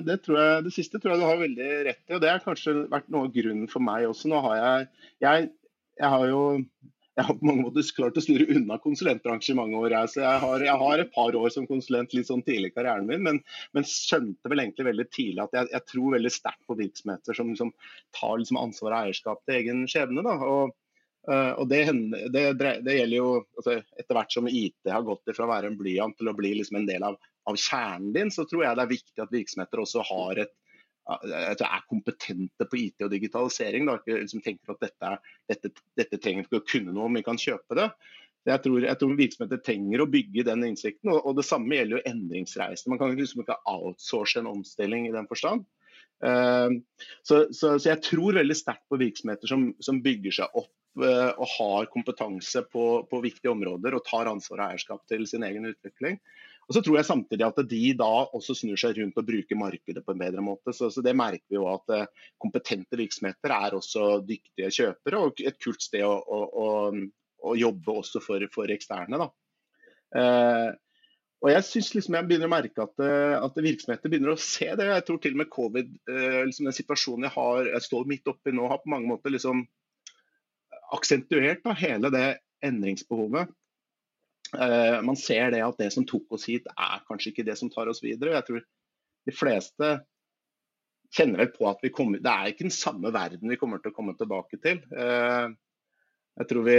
det, 0.08 0.20
jeg, 0.24 0.60
det, 0.64 0.72
siste 0.72 1.00
tror 1.00 1.14
jeg 1.14 1.20
du 1.20 1.28
har 1.28 1.40
veldig 1.42 1.72
rett 1.90 2.04
i. 2.06 2.14
og 2.16 2.22
Det 2.24 2.30
har 2.32 2.44
kanskje 2.44 2.72
vært 2.88 3.10
noe 3.12 3.28
av 3.28 3.34
grunnen 3.34 3.68
for 3.68 3.84
meg 3.84 4.06
også. 4.08 4.30
Nå 4.32 4.40
har 4.46 4.54
jeg, 4.56 4.86
jeg, 5.26 5.50
jeg 6.00 6.12
har 6.14 6.24
jo 6.30 6.40
jeg 7.18 7.26
har 7.26 7.34
på 7.34 7.48
mange 7.48 7.64
måter 7.66 7.86
klart 7.96 8.18
å 8.20 8.22
styre 8.22 8.46
unna 8.54 8.76
konsulentbransjen 8.78 9.56
i 9.56 9.58
mange 9.58 9.78
år. 9.80 9.90
Jeg, 9.90 10.10
så 10.12 10.20
jeg 10.22 10.42
har, 10.44 10.62
jeg 10.62 10.80
har, 10.82 11.00
et 11.02 11.14
par 11.14 11.34
år 11.34 11.50
som 11.50 11.66
konsulent 11.66 12.12
litt 12.14 12.28
sånn 12.30 12.44
tidlig 12.46 12.70
i 12.70 12.74
karrieren 12.76 13.08
min, 13.08 13.24
men, 13.26 13.40
men, 13.74 13.86
skjønte 13.90 14.52
vel 14.52 14.62
egentlig 14.62 14.86
veldig 14.86 15.06
tidlig 15.10 15.42
at 15.42 15.56
jeg, 15.58 15.82
tror 15.90 16.14
veldig 16.14 16.30
sterkt 16.30 16.62
på 16.70 16.76
virksomheter 16.78 17.34
som, 17.34 17.50
som 17.58 17.72
tar 18.14 18.36
liksom 18.38 18.60
ansvar 18.60 18.94
og 18.94 19.00
eierskap 19.00 19.42
til 19.42 19.58
egen 19.58 19.82
skjebne. 19.90 20.22
Da. 20.28 20.36
Og, 20.46 20.76
og 21.28 21.66
det, 21.68 21.82
det, 22.32 22.42
det, 22.56 22.94
gjelder 22.94 23.16
jo 23.18 23.30
altså, 23.58 23.74
etter 24.00 24.16
hvert 24.16 24.32
som 24.32 24.46
IT 24.48 24.88
har 24.88 25.02
gått 25.04 25.28
fra 25.36 25.44
å 25.44 25.50
være 25.50 25.68
en 25.68 25.76
blyant 25.76 26.16
til 26.16 26.30
å 26.30 26.36
bli 26.36 26.54
liksom 26.56 26.78
en 26.80 26.88
del 26.88 27.04
av 27.04 27.18
av 27.48 27.56
kjernen 27.56 28.12
din, 28.12 28.30
så 28.30 28.44
tror 28.48 28.64
jeg 28.64 28.76
det 28.76 28.84
er 28.84 28.92
viktig 28.92 29.24
at 29.24 29.34
virksomheter 29.34 29.82
også 29.82 30.04
har 30.10 30.44
et 30.44 30.56
er 31.08 31.84
kompetente 31.88 32.66
på 32.68 32.76
IT 32.82 33.06
og 33.06 33.12
digitalisering. 33.14 33.86
Da. 33.88 33.94
Ikke 33.96 34.18
liksom 34.18 34.42
tenker 34.44 34.74
at 34.74 34.82
dette, 34.84 35.12
dette, 35.48 35.70
dette 35.96 36.18
trenger 36.20 36.44
ikke 36.44 36.60
å 36.60 36.66
kunne 36.68 36.92
noe 36.92 37.08
om 37.08 37.16
vi 37.16 37.24
kan 37.24 37.40
kjøpe 37.40 37.78
det. 37.78 37.86
Jeg 38.48 38.62
tror, 38.64 38.84
jeg 38.84 39.00
tror, 39.00 39.14
virksomheter 39.16 39.62
trenger 39.64 40.04
å 40.04 40.08
bygge 40.12 40.44
den 40.44 40.66
innsikten. 40.68 41.08
Og, 41.14 41.22
og 41.24 41.38
det 41.40 41.46
samme 41.48 41.78
gjelder 41.78 41.96
jo 41.96 42.12
endringsreisen. 42.12 42.92
Man 42.92 43.00
kan 43.00 43.16
liksom 43.16 43.40
ikke 43.40 43.56
outsource 43.72 44.36
en 44.40 44.50
omstilling 44.52 45.08
i 45.08 45.14
den 45.16 45.28
forstand. 45.30 45.64
Uh, 46.20 46.76
så, 47.22 47.46
så, 47.54 47.78
så, 47.78 47.88
jeg 47.88 48.02
tror 48.04 48.36
veldig 48.36 48.56
sterkt 48.58 48.84
på 48.90 49.00
virksomheter 49.00 49.48
som, 49.48 49.70
som 49.80 50.02
bygger 50.04 50.42
seg 50.42 50.60
opp 50.60 50.72
og 51.04 51.46
har 51.54 51.88
kompetanse 51.92 52.64
på, 52.72 52.84
på, 53.10 53.20
viktige 53.24 53.52
områder 53.52 53.94
og 53.94 54.04
tar 54.06 54.30
ansvar 54.30 54.62
og 54.62 54.72
eierskap 54.72 55.04
til 55.10 55.26
sin 55.30 55.46
egen 55.46 55.68
utvikling. 55.70 56.18
Og 56.68 56.76
så 56.76 56.82
tror 56.84 56.98
jeg 56.98 57.08
samtidig 57.08 57.44
at 57.46 57.60
de 57.70 57.82
da 57.96 58.10
også 58.36 58.54
snur 58.58 58.76
seg 58.80 58.98
rundt 58.98 59.16
og 59.16 59.28
bruker 59.28 59.56
markedet 59.56 60.02
på 60.04 60.12
en 60.12 60.20
bedre 60.20 60.42
måte. 60.44 60.74
Så, 60.76 60.90
så 60.92 61.00
det 61.04 61.14
merker 61.16 61.46
vi 61.48 61.56
jo 61.56 61.64
at 61.70 61.94
uh, 61.94 62.26
kompetente 62.40 62.98
virksomheter 63.00 63.54
er 63.56 63.76
også 63.78 64.18
dyktige 64.28 64.68
kjøpere, 64.76 65.22
og 65.22 65.40
et 65.40 65.56
kult 65.64 65.80
sted 65.80 66.04
å, 66.04 66.12
å, 66.12 66.42
å, 66.44 66.66
å 67.48 67.54
jobbe 67.56 67.96
også 68.02 68.20
for, 68.20 68.44
for 68.52 68.74
eksterne. 68.74 69.16
da. 69.22 69.30
Eh, 70.18 70.68
og 71.38 71.50
jeg 71.52 71.64
synes 71.68 71.88
liksom 71.94 72.14
jeg 72.16 72.26
begynner 72.28 72.48
å 72.48 72.52
merke 72.52 72.84
at, 72.84 72.94
uh, 73.00 73.38
at, 73.46 73.58
virksomheter 73.64 74.12
begynner 74.12 74.34
å 74.34 74.42
se 74.42 74.68
det. 74.68 74.90
Jeg 74.90 75.08
tror 75.08 75.22
til 75.24 75.38
og 75.38 75.40
med 75.40 75.52
covid, 75.54 75.92
liksom 76.10 76.68
den 76.68 76.76
situasjonen 76.76 77.30
jeg, 77.30 77.36
har, 77.38 77.72
jeg 77.78 77.86
står 77.86 78.08
midt 78.12 78.28
oppi 78.28 78.52
nå, 78.52 78.68
har 78.68 78.82
på 78.82 78.92
mange 78.92 79.08
måter 79.08 79.32
liksom 79.32 79.64
aksentuert 80.94 81.64
da, 81.64 81.74
hele 81.78 82.10
det 82.14 82.26
endringsbehovet. 82.64 83.50
Uh, 84.56 84.98
man 85.04 85.18
ser 85.20 85.52
det 85.52 85.60
at 85.64 85.80
det 85.80 85.90
som 85.92 86.06
tok 86.08 86.38
oss 86.38 86.46
hit, 86.48 86.68
er 86.72 87.02
kanskje 87.08 87.34
ikke 87.34 87.46
det 87.48 87.58
som 87.60 87.70
tar 87.72 87.90
oss 87.90 88.00
videre. 88.04 88.36
Jeg 88.38 88.46
tror 88.46 88.64
de 89.28 89.34
fleste 89.36 89.90
kjenner 91.14 91.44
vel 91.44 91.52
på 91.54 91.68
at 91.68 91.84
kommer, 91.96 92.20
det 92.24 92.32
er 92.32 92.52
ikke 92.52 92.66
den 92.66 92.74
samme 92.74 93.12
verden 93.14 93.48
vi 93.48 93.58
kommer 93.60 93.80
til 93.82 93.92
å 93.92 93.96
komme 93.96 94.16
tilbake 94.16 94.60
til. 94.64 94.80
Uh, 94.92 95.52
jeg 96.38 96.50
tror 96.52 96.68
vi 96.68 96.78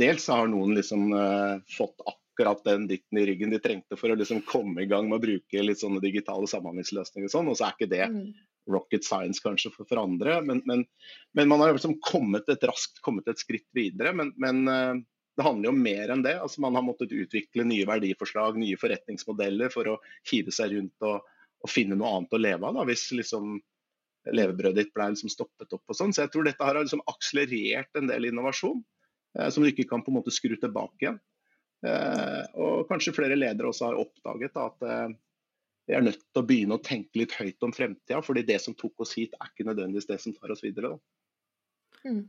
Dels 0.00 0.28
har 0.30 0.48
noen 0.50 0.76
liksom 0.76 1.08
uh, 1.12 1.60
fått 1.76 2.04
akkurat 2.06 2.64
den 2.66 2.88
dytten 2.90 3.20
i 3.20 3.26
ryggen 3.28 3.52
de 3.54 3.60
trengte 3.62 3.98
for 3.98 4.12
å 4.12 4.18
liksom 4.18 4.42
komme 4.48 4.84
i 4.84 4.90
gang 4.90 5.08
med 5.10 5.20
å 5.20 5.24
bruke 5.24 5.64
litt 5.64 5.80
sånne 5.82 6.02
digitale 6.02 6.48
samhandlingsløsninger. 6.50 7.28
Og 7.28 7.34
sånn, 7.34 7.50
og 7.50 7.58
så 7.58 7.68
er 7.68 7.76
ikke 7.76 7.92
det 7.92 8.08
mm. 8.10 8.26
Rocket 8.70 9.04
science 9.04 9.42
kanskje 9.44 9.72
for, 9.74 9.88
for 9.88 10.00
andre. 10.02 10.38
Men, 10.46 10.62
men, 10.68 10.84
men, 11.36 11.50
man 11.50 11.60
har 11.60 11.74
liksom 11.74 11.98
kommet 12.04 12.48
et 12.48 12.64
raskt 12.64 13.02
kommet 13.04 13.28
et 13.28 13.42
skritt 13.42 13.68
videre. 13.76 14.14
Men, 14.16 14.32
men 14.40 14.64
det 15.36 15.44
handler 15.44 15.68
jo 15.68 15.74
om 15.74 15.84
mer 15.84 16.14
enn 16.14 16.24
det. 16.24 16.38
Altså 16.40 16.62
man 16.64 16.78
har 16.78 16.86
måttet 16.86 17.12
utvikle 17.12 17.66
nye 17.68 17.86
verdiforslag, 17.88 18.58
nye 18.60 18.78
forretningsmodeller 18.80 19.72
for 19.74 19.94
å 19.94 20.00
hive 20.30 20.54
seg 20.54 20.76
rundt 20.76 21.06
og, 21.06 21.22
og 21.64 21.72
finne 21.72 21.98
noe 21.98 22.16
annet 22.16 22.36
å 22.36 22.40
leve 22.40 22.68
av. 22.68 22.78
Da, 22.78 22.88
hvis 22.88 23.08
liksom 23.16 23.58
levebrødet 24.32 24.78
ditt 24.78 24.94
ble 24.96 25.10
liksom 25.12 25.32
stoppet 25.32 25.74
opp. 25.76 25.84
og 25.88 25.98
sånn. 25.98 26.14
Så 26.14 26.24
jeg 26.24 26.32
tror 26.32 26.48
dette 26.48 26.64
har 26.64 26.78
liksom 26.78 27.04
akselerert 27.10 27.98
en 27.98 28.08
del 28.10 28.30
innovasjon 28.30 28.80
eh, 29.38 29.48
som 29.50 29.64
du 29.64 29.70
ikke 29.70 29.88
kan 29.90 30.04
på 30.04 30.12
en 30.12 30.20
måte 30.20 30.34
skru 30.34 30.56
tilbake 30.56 31.06
igjen. 31.06 31.20
Eh, 31.84 32.42
og 32.56 32.86
kanskje 32.88 33.14
flere 33.16 33.36
ledere 33.36 33.68
også 33.68 33.90
har 33.90 34.00
oppdaget 34.00 34.54
da, 34.56 34.68
at 34.70 34.88
eh, 34.88 35.16
vi 35.88 35.96
er 35.96 36.04
nødt 36.04 36.22
til 36.22 36.40
å 36.40 36.46
begynne 36.48 36.78
å 36.78 36.84
tenke 36.84 37.20
litt 37.20 37.34
høyt 37.36 37.64
om 37.66 37.72
fremtida. 37.74 38.22
fordi 38.24 38.42
det 38.42 38.60
som 38.62 38.74
tok 38.74 39.04
oss 39.04 39.14
hit, 39.18 39.34
er 39.40 39.50
ikke 39.50 39.68
nødvendigvis 39.68 40.08
det 40.08 40.20
som 40.22 40.32
tar 40.32 40.52
oss 40.54 40.64
videre. 40.64 40.94
Mm. 42.04 42.24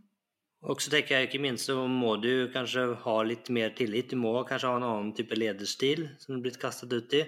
Og 0.65 0.81
så 0.81 0.91
tenker 0.91 1.19
jeg 1.19 1.29
ikke 1.29 1.43
minst 1.43 1.69
så 1.69 1.87
må 1.87 2.15
du 2.17 2.49
kanskje 2.53 2.87
ha 3.03 3.15
litt 3.23 3.51
mer 3.53 3.73
tillit. 3.77 4.09
Du 4.09 4.17
må 4.17 4.33
kanskje 4.47 4.71
ha 4.71 4.79
en 4.79 4.87
annen 4.87 5.13
type 5.15 5.37
lederstil 5.37 6.07
som 6.19 6.33
du 6.33 6.39
er 6.39 6.45
blitt 6.47 6.61
kastet 6.61 6.93
ut 6.93 7.13
i. 7.13 7.25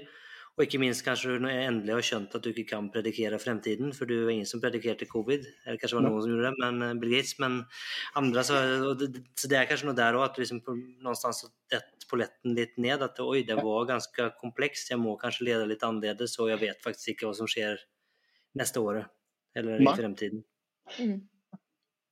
Og 0.58 0.64
ikke 0.66 0.80
minst 0.82 1.04
kanskje 1.06 1.36
når 1.36 1.44
du 1.44 1.48
endelig 1.54 1.94
har 1.94 2.06
skjønt 2.08 2.32
at 2.34 2.42
du 2.42 2.48
ikke 2.50 2.72
kan 2.72 2.88
predikere 2.90 3.38
fremtiden, 3.38 3.92
for 3.94 4.10
du 4.10 4.16
var 4.24 4.32
ingen 4.34 4.48
som 4.50 4.62
predikerte 4.62 5.06
covid. 5.06 5.44
Eller 5.68 5.78
kanskje 5.78 6.00
var 6.00 6.06
noen 6.08 6.24
som 6.24 6.32
gjorde 6.34 6.50
det, 6.50 6.62
men 6.64 6.82
uh, 6.82 6.96
Bill 6.98 7.14
Gates. 7.14 7.36
Men 7.44 7.60
andre 8.18 8.44
så, 8.48 8.62
det, 8.98 9.12
så 9.38 9.52
det 9.52 9.60
er 9.60 9.70
kanskje 9.70 9.92
noe 9.92 10.00
der 10.00 10.18
òg, 10.18 10.26
at 10.26 10.34
du 10.34 10.42
liksom 10.42 10.64
noenstans 11.06 11.44
dett 11.70 12.08
polletten 12.10 12.58
litt 12.58 12.74
ned. 12.82 13.06
At 13.06 13.22
oi, 13.22 13.44
det 13.46 13.60
var 13.62 13.86
ganske 13.92 14.32
komplekst, 14.42 14.90
jeg 14.96 15.02
må 15.04 15.14
kanskje 15.22 15.46
lede 15.52 15.70
litt 15.70 15.86
annerledes, 15.86 16.34
og 16.42 16.50
jeg 16.50 16.64
vet 16.66 16.82
faktisk 16.82 17.14
ikke 17.14 17.30
hva 17.30 17.38
som 17.38 17.52
skjer 17.54 17.86
neste 18.58 18.82
året 18.82 19.14
eller 19.58 19.82
i 19.82 19.94
fremtiden. 19.94 20.42
Mm. 20.98 21.22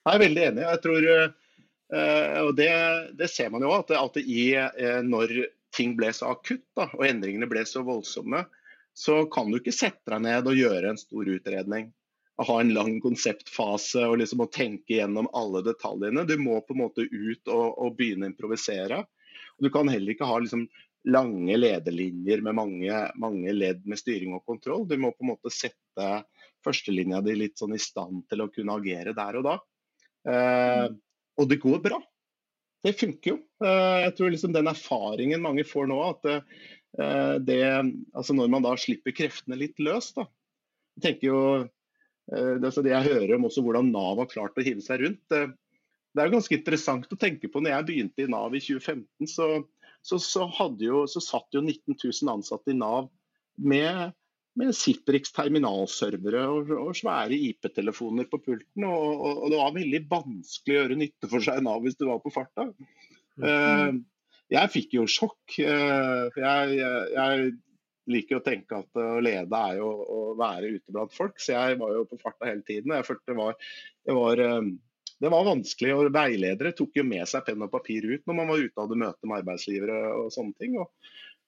Jeg 0.05 0.13
er 0.13 0.21
veldig 0.21 0.47
enig. 0.51 0.65
Jeg 0.67 0.83
tror, 0.85 1.09
uh, 1.09 2.39
og 2.45 2.53
det, 2.61 2.71
det, 3.17 3.33
ser 3.33 3.49
man 3.53 3.65
jo 3.65 3.73
at, 3.73 3.89
at 3.97 4.21
i, 4.21 4.51
uh, 4.53 5.01
når 5.01 5.39
ting 5.75 5.95
ble 5.99 6.11
så 6.15 6.31
akutt 6.33 6.65
da, 6.77 6.87
og 6.95 7.05
endringene 7.07 7.49
ble 7.51 7.65
så 7.67 7.83
voldsomme, 7.85 8.45
så 8.95 9.25
kan 9.31 9.51
du 9.51 9.59
ikke 9.59 9.75
sette 9.75 10.11
deg 10.11 10.23
ned 10.23 10.47
og 10.47 10.57
gjøre 10.57 10.93
en 10.93 10.99
stor 10.99 11.27
utredning. 11.27 11.91
Og 12.39 12.47
ha 12.49 12.55
en 12.59 12.73
lang 12.75 12.97
konseptfase 13.03 14.01
og 14.09 14.17
liksom 14.19 14.43
å 14.43 14.51
tenke 14.51 14.97
gjennom 14.97 15.27
alle 15.35 15.61
detaljene. 15.63 16.25
Du 16.27 16.35
må 16.39 16.57
på 16.63 16.75
en 16.75 16.81
måte 16.81 17.05
ut 17.07 17.51
og, 17.51 17.67
og 17.79 17.95
begynne 17.99 18.27
å 18.27 18.31
improvisere. 18.33 19.03
Du 19.59 19.69
kan 19.71 19.87
heller 19.91 20.15
ikke 20.15 20.27
ha 20.27 20.41
liksom 20.43 20.65
lange 21.05 21.57
lederlinjer 21.57 22.41
med 22.43 22.57
mange, 22.57 23.03
mange, 23.21 23.53
ledd 23.53 23.85
med 23.87 23.99
styring 23.99 24.33
og 24.35 24.43
kontroll. 24.47 24.87
Du 24.89 24.97
må 24.99 25.13
på 25.13 25.23
en 25.23 25.31
måte 25.35 25.53
sette 25.53 26.09
førstelinja 26.65 27.21
di 27.23 27.35
litt 27.37 27.59
sånn 27.61 27.75
i 27.77 27.81
stand 27.81 28.25
til 28.31 28.43
å 28.43 28.49
kunne 28.51 28.79
agere 28.79 29.13
der 29.15 29.39
og 29.39 29.47
da. 29.47 29.55
Eh, 30.25 30.87
og 31.35 31.49
det 31.51 31.61
går 31.61 31.83
bra. 31.83 31.99
Det 32.85 32.93
funker 32.99 33.31
jo. 33.31 33.37
Eh, 33.65 33.99
jeg 34.05 34.15
tror 34.17 34.33
liksom 34.33 34.53
den 34.55 34.69
erfaringen 34.69 35.43
mange 35.43 35.65
får 35.67 35.89
nå, 35.89 35.99
at 36.11 36.27
eh, 36.31 37.37
det, 37.41 37.61
altså 38.13 38.35
når 38.37 38.51
man 38.53 38.65
da 38.65 38.75
slipper 38.79 39.15
kreftene 39.15 39.57
litt 39.59 39.81
løs 39.81 40.11
da. 40.17 40.27
Jeg 40.95 41.03
tenker 41.03 41.27
jo, 41.27 41.39
altså 42.31 42.79
det 42.85 42.93
jeg 42.93 43.07
hører 43.09 43.33
om 43.35 43.49
også 43.49 43.61
hvordan 43.65 43.89
Nav 43.91 44.21
har 44.21 44.29
klart 44.31 44.55
å 44.55 44.63
hive 44.63 44.79
seg 44.85 45.01
rundt. 45.01 45.19
Det, 45.27 45.41
er 46.15 46.31
ganske 46.31 46.55
interessant 46.55 47.11
å 47.11 47.17
tenke 47.19 47.49
på. 47.51 47.59
når 47.59 47.73
jeg 47.73 47.87
begynte 47.89 48.23
i 48.23 48.29
Nav 48.31 48.55
i 48.55 48.61
2015, 48.63 49.27
så, 49.27 49.49
så, 49.99 50.21
så, 50.23 50.47
jo, 50.79 51.01
så 51.11 51.19
satt 51.19 51.57
jo 51.57 51.65
19 51.65 51.97
000 51.99 52.31
ansatte 52.31 52.71
i 52.71 52.77
Nav 52.79 53.09
med 53.59 54.15
med 54.59 54.71
Citrix 54.75 55.33
terminalservere 55.35 56.45
og, 56.51 56.71
og, 56.77 56.91
svære 56.97 57.35
IP-telefoner 57.49 58.27
på 58.31 58.39
pulten. 58.43 58.87
Og, 58.87 59.11
og, 59.13 59.43
og, 59.43 59.49
det 59.51 59.59
var 59.59 59.75
veldig 59.75 60.01
vanskelig 60.11 60.75
å 60.75 60.79
gjøre 60.79 60.99
nytte 61.01 61.31
for 61.31 61.45
seg 61.45 61.63
Nav 61.65 61.83
hvis 61.83 61.99
du 61.99 62.07
var 62.09 62.21
på 62.23 62.33
farta. 62.33 62.69
Mm. 63.35 63.43
Uh, 63.43 64.31
jeg 64.55 64.71
fikk 64.71 64.97
jo 64.99 65.05
sjokk. 65.11 65.57
Uh, 65.59 66.31
jeg, 66.39 66.79
jeg, 66.79 67.53
liker 68.05 68.37
å 68.37 68.45
tenke 68.45 68.77
at 68.83 68.99
å 69.01 69.17
lede 69.23 69.57
er 69.57 69.79
jo 69.79 69.87
å 69.89 70.17
være 70.37 70.75
ute 70.75 70.93
blant 70.93 71.13
folk, 71.15 71.39
så 71.41 71.55
jeg 71.55 71.79
var 71.79 71.95
jo 71.95 72.03
på 72.05 72.19
farta 72.21 72.51
hele 72.51 72.61
tiden. 72.61 72.93
Jeg 72.93 73.07
følte 73.07 73.31
det 73.31 73.37
var, 73.39 73.55
det 74.05 74.13
var, 74.13 74.41
um, 74.59 74.67
det 75.25 75.31
var 75.33 75.47
vanskelig, 75.47 75.95
og 75.95 76.11
Veiledere 76.13 76.75
tok 76.77 76.99
jo 76.99 77.05
med 77.07 77.25
seg 77.31 77.47
penn 77.47 77.65
og 77.65 77.71
papir 77.73 78.05
ut 78.05 78.21
når 78.29 78.37
man 78.37 78.51
var 78.51 78.61
ute 78.61 78.75
og 78.75 78.83
hadde 78.83 78.99
møte 79.01 79.31
med 79.31 79.39
arbeidsgivere 79.41 80.03
og 80.19 80.29
sånne 80.35 80.53
ting. 80.61 80.77
og 80.83 80.93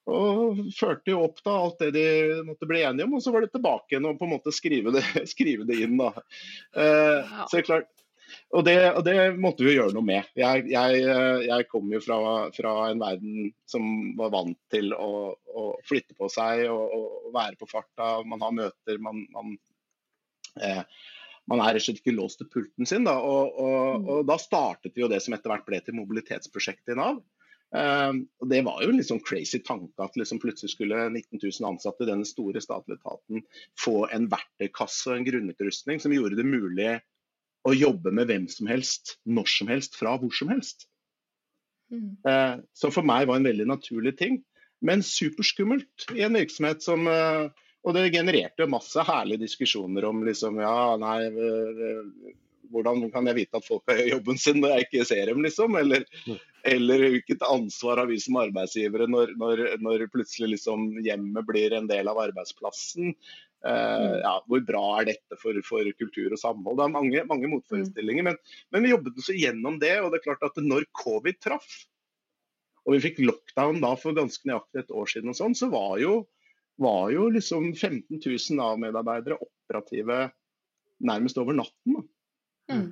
og 0.07 0.63
førte 0.77 1.11
jo 1.11 1.25
opp 1.25 1.41
da 1.43 1.53
alt 1.65 1.81
det 1.83 1.91
de 1.97 2.07
måtte 2.47 2.67
bli 2.69 2.81
enige 2.87 3.07
om, 3.07 3.17
og 3.17 3.23
så 3.23 3.33
var 3.33 3.43
det 3.43 3.51
tilbake 3.55 3.93
igjen 3.93 4.07
og 4.07 4.19
på 4.19 4.27
en 4.27 4.33
måte 4.37 4.55
skrive 4.55 4.93
det, 4.95 5.03
skrive 5.33 5.67
det 5.67 5.81
inn. 5.83 5.97
da. 5.99 6.13
Eh, 6.77 7.37
så 7.43 7.57
det 7.57 7.63
er 7.63 7.67
klart, 7.67 7.91
og 8.55 8.63
det, 8.63 8.75
og 8.93 9.03
det, 9.07 9.15
måtte 9.39 9.65
vi 9.65 9.75
gjøre 9.75 9.95
noe 9.95 10.07
med. 10.07 10.27
Jeg, 10.39 10.67
jeg, 10.71 11.03
jeg 11.47 11.67
kom 11.71 11.91
jo 11.91 11.99
fra, 12.03 12.17
fra, 12.55 12.73
en 12.91 13.03
verden 13.03 13.51
som 13.69 14.15
var 14.19 14.31
vant 14.35 14.57
til 14.71 14.93
å, 14.95 15.11
å 15.35 15.67
flytte 15.87 16.15
på 16.17 16.29
seg 16.31 16.65
og, 16.71 16.95
og, 16.95 17.29
være 17.35 17.59
på 17.59 17.69
farta. 17.71 18.17
Man 18.27 18.43
har 18.43 18.55
møter, 18.55 18.99
man, 19.03 19.23
man, 19.35 19.55
eh, 20.63 20.83
man 21.51 21.63
er 21.63 21.75
rett 21.75 21.83
og 21.83 21.87
slett 21.89 22.03
ikke 22.03 22.15
låst 22.15 22.41
til 22.41 22.51
pulten 22.51 22.87
sin. 22.87 23.07
Da. 23.07 23.17
Og, 23.19 23.59
og, 23.63 24.11
og 24.15 24.27
da 24.31 24.39
startet 24.39 24.95
vi 24.95 25.03
jo 25.03 25.11
det 25.11 25.19
som 25.23 25.35
etter 25.35 25.51
hvert 25.51 25.67
ble 25.67 25.81
til 25.83 25.99
mobilitetsprosjektet 25.99 26.95
i 26.95 26.99
Nav. 26.99 27.19
Uh, 27.75 28.23
og 28.39 28.47
Det 28.47 28.61
var 28.63 28.79
jo 28.79 28.91
en 28.93 28.99
litt 28.99 29.09
sånn 29.09 29.23
crazy 29.27 29.59
tanke 29.65 30.03
at 30.03 30.15
liksom 30.19 30.39
plutselig 30.39 30.71
skulle 30.71 31.09
19 31.09 31.41
000 31.41 31.67
ansatte 31.67 32.05
i 32.05 32.09
denne 32.09 32.27
store 32.27 32.61
statlige 32.63 33.01
etaten 33.01 33.43
få 33.79 34.05
en 34.15 34.29
verktøykasse 34.31 35.11
og 35.11 35.17
en 35.17 35.27
grunnutrustning 35.27 35.99
som 35.99 36.15
gjorde 36.15 36.39
det 36.39 36.47
mulig 36.47 36.93
å 37.67 37.73
jobbe 37.75 38.13
med 38.15 38.29
hvem 38.29 38.45
som 38.51 38.69
helst, 38.71 39.17
når 39.27 39.51
som 39.51 39.71
helst, 39.73 39.97
fra 39.99 40.15
hvor 40.21 40.31
som 40.31 40.53
helst. 40.53 40.87
Mm. 41.91 42.15
Uh, 42.23 42.63
så 42.75 42.91
for 42.93 43.07
meg 43.07 43.27
var 43.27 43.41
en 43.41 43.47
veldig 43.47 43.67
naturlig 43.67 44.15
ting, 44.19 44.41
men 44.79 45.03
superskummelt 45.03 46.07
i 46.15 46.23
en 46.23 46.37
virksomhet 46.37 46.83
som 46.85 47.07
uh, 47.09 47.47
Og 47.87 47.93
det 47.95 48.11
genererte 48.11 48.65
masse 48.67 48.99
herlige 49.07 49.45
diskusjoner 49.45 50.03
om 50.09 50.23
liksom 50.27 50.57
ja, 50.59 50.97
nei 50.99 51.29
hvordan 52.73 53.03
kan 53.13 53.27
jeg 53.29 53.37
vite 53.41 53.59
at 53.59 53.65
folk 53.67 53.83
har 53.91 54.03
jobben 54.13 54.39
sin 54.41 54.61
når 54.61 54.75
jeg 54.75 54.87
ikke 54.87 55.07
ser 55.09 55.25
dem, 55.31 55.41
liksom? 55.45 55.75
Eller, 55.79 56.05
mm. 56.27 56.37
eller 56.73 57.03
hvilket 57.15 57.43
ansvar 57.47 58.01
har 58.03 58.09
vi 58.11 58.19
som 58.21 58.39
arbeidsgivere 58.41 59.09
når, 59.11 59.35
når, 59.41 59.65
når 59.83 60.07
plutselig 60.13 60.55
liksom 60.55 60.89
hjemmet 61.05 61.47
blir 61.49 61.75
en 61.77 61.89
del 61.89 62.11
av 62.11 62.21
arbeidsplassen? 62.27 63.13
Uh, 63.65 64.21
ja, 64.21 64.33
hvor 64.45 64.61
bra 64.63 64.83
er 64.99 65.07
dette 65.09 65.37
for, 65.41 65.57
for, 65.65 65.87
kultur 65.97 66.31
og 66.31 66.39
samhold? 66.39 66.77
Det 66.77 66.85
er 66.85 66.93
mange, 66.93 67.23
mange 67.29 67.49
motforestillinger. 67.51 68.23
Mm. 68.23 68.31
Men, 68.31 68.57
men, 68.71 68.85
vi 68.85 68.93
jobbet 68.93 69.21
oss 69.21 69.31
gjennom 69.33 69.79
det. 69.81 69.95
og 70.01 70.11
det 70.13 70.21
er 70.21 70.27
klart 70.29 70.45
at 70.45 70.59
når 70.63 70.87
covid 70.97 71.39
traff, 71.43 71.69
og 72.87 72.95
vi 72.95 73.03
fikk 73.03 73.23
lockdown 73.25 73.81
da 73.83 73.91
for 73.99 74.15
ganske 74.15 74.47
nøyaktig 74.47 74.85
et 74.85 74.93
år 74.95 75.09
siden, 75.11 75.33
og 75.33 75.39
sånn, 75.39 75.57
så 75.57 75.67
var 75.73 75.97
jo, 75.99 76.21
var 76.79 77.09
jo 77.11 77.27
liksom 77.33 77.73
15 77.73 78.21
000 78.21 78.59
Nav-medarbeidere 78.61 79.39
operative 79.43 80.27
nærmest 81.03 81.37
over 81.41 81.57
natten. 81.57 81.97
Da. 81.97 82.05
Mm. 82.71 82.87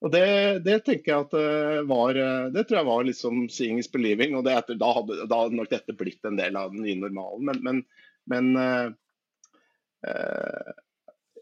Og 0.00 0.12
det, 0.14 0.26
det, 0.64 0.78
tenker 0.86 1.12
jeg 1.12 1.26
at 1.26 1.34
eh, 1.36 1.80
var 1.88 2.16
eh, 2.16 2.46
Det 2.54 2.64
tror 2.66 2.80
jeg 2.80 2.88
var 2.88 3.02
liksom 3.04 3.42
seeing 3.52 3.80
is 3.82 3.90
believing. 3.92 4.36
og 4.36 4.46
det, 4.46 4.56
da, 4.80 4.92
hadde, 4.96 5.26
da 5.28 5.42
hadde 5.42 5.58
nok 5.58 5.72
dette 5.72 5.96
blitt 5.96 6.24
en 6.24 6.38
del 6.40 6.56
av 6.56 6.72
den 6.72 6.86
nye 6.86 7.00
normalen. 7.00 7.50
Men, 7.50 7.60
men, 7.66 7.82
men 8.30 8.48
uh, 8.60 8.88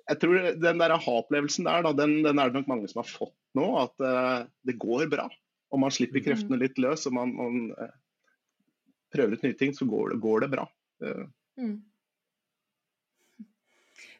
jeg 0.09 0.21
tror 0.23 0.49
den 0.59 0.83
der 0.83 0.97
aha-opplevelsen 0.97 1.69
der, 1.69 1.85
da, 1.87 1.93
den, 1.95 2.19
den, 2.27 2.41
er 2.41 2.51
det 2.51 2.59
nok 2.59 2.73
mange 2.73 2.91
som 2.91 3.05
har 3.05 3.11
fått 3.11 3.37
nå. 3.59 3.69
At 3.85 3.95
uh, 4.03 4.49
det 4.67 4.81
går 4.83 5.07
bra. 5.13 5.29
Om 5.71 5.85
man 5.85 5.95
slipper 5.95 6.25
kreftene 6.25 6.59
mm. 6.59 6.65
litt 6.65 6.83
løs 6.83 7.07
og 7.07 7.15
man, 7.15 7.37
man 7.39 7.71
uh, 7.79 7.95
prøver 9.15 9.39
ut 9.39 9.47
nye 9.47 9.59
ting, 9.61 9.77
så 9.77 9.87
går 9.87 10.17
det, 10.17 10.23
går 10.25 10.47
det 10.47 10.53
bra. 10.57 10.67
Mm. 11.59 11.79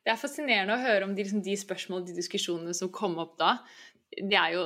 Det 0.09 0.15
er 0.15 0.21
fascinerende 0.23 0.73
å 0.73 0.81
høre 0.81 1.05
om 1.05 1.11
de, 1.13 1.21
liksom, 1.21 1.43
de 1.45 1.53
spørsmålene 1.61 2.09
de 2.09 2.15
diskusjonene 2.17 2.73
som 2.73 2.89
kom 2.89 3.19
opp 3.21 3.35
da. 3.37 3.59
De 4.17 4.37
er 4.41 4.55
jo 4.55 4.63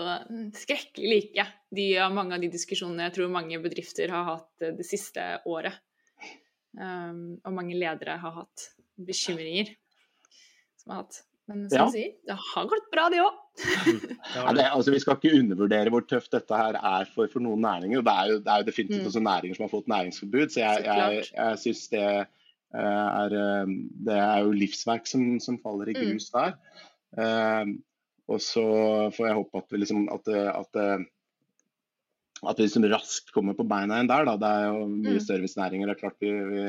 skrekkelig 0.54 1.08
like, 1.10 1.46
de, 1.74 1.86
mange 2.14 2.36
av 2.36 2.44
de 2.44 2.50
diskusjonene 2.52 3.08
jeg 3.08 3.16
tror 3.16 3.32
mange 3.34 3.58
bedrifter 3.64 4.12
har 4.14 4.28
hatt 4.28 4.62
det 4.78 4.86
siste 4.86 5.24
året. 5.50 5.80
Um, 6.78 7.40
og 7.42 7.56
mange 7.56 7.74
ledere 7.74 8.14
har 8.22 8.36
hatt 8.36 8.68
bekymringer 9.02 9.72
som 10.78 10.94
har 10.94 11.00
hatt. 11.02 11.18
Men 11.50 11.64
som 11.66 11.74
ja. 11.74 11.86
du 11.88 11.96
sier, 11.96 12.12
det 12.30 12.36
har 12.38 12.68
gått 12.70 12.86
bra, 12.94 13.08
det 13.10 13.24
òg. 13.24 13.40
ja, 14.36 14.44
altså, 14.68 14.94
vi 14.94 15.00
skal 15.02 15.18
ikke 15.18 15.40
undervurdere 15.40 15.90
hvor 15.90 16.06
tøft 16.06 16.30
dette 16.36 16.60
her 16.60 16.78
er 16.78 17.10
for, 17.10 17.26
for 17.34 17.42
noen 17.42 17.66
næringer. 17.66 18.06
Det 18.06 18.14
er 18.14 18.30
jo, 18.30 18.38
det 18.46 18.54
er 18.54 18.62
jo 18.62 18.68
definitivt 18.70 19.02
mm. 19.02 19.10
også 19.10 19.24
næringer 19.26 19.58
som 19.58 19.66
har 19.66 19.74
fått 19.74 19.90
næringsforbud, 19.90 20.54
så 20.54 20.62
jeg, 20.62 20.86
jeg, 20.86 21.18
jeg, 21.18 21.26
jeg 21.34 21.60
synes 21.64 21.82
det 21.96 22.06
Eh, 22.06 22.41
er, 22.80 23.34
eh, 23.38 23.72
det 24.08 24.18
er 24.18 24.44
jo 24.44 24.54
livsverk 24.56 25.08
som, 25.10 25.24
som 25.44 25.58
faller 25.62 25.92
i 25.92 25.96
mm. 25.96 26.02
grus 26.02 26.30
mm. 26.30 26.38
der. 26.38 26.54
Eh, 27.22 27.74
og 28.32 28.40
så 28.40 28.66
får 29.12 29.28
jeg 29.28 29.38
håpe 29.40 29.60
at 29.60 29.74
vi 29.74 29.82
liksom 29.82 30.06
at, 30.14 30.28
at, 30.32 30.78
at 32.48 32.60
vi 32.60 32.64
liksom 32.64 32.86
raskt 32.88 33.32
kommer 33.34 33.56
på 33.58 33.66
beina 33.68 33.98
igjen 33.98 34.12
der. 34.12 34.28
Da. 34.30 34.36
Det 34.40 34.52
er 34.56 34.66
jo 34.70 34.86
mye 34.88 35.18
mm. 35.18 35.24
servicenæringer. 35.26 35.90
Det 35.90 35.96
er 35.96 36.02
klart 36.04 36.22
vi, 36.22 36.32
vi 36.52 36.66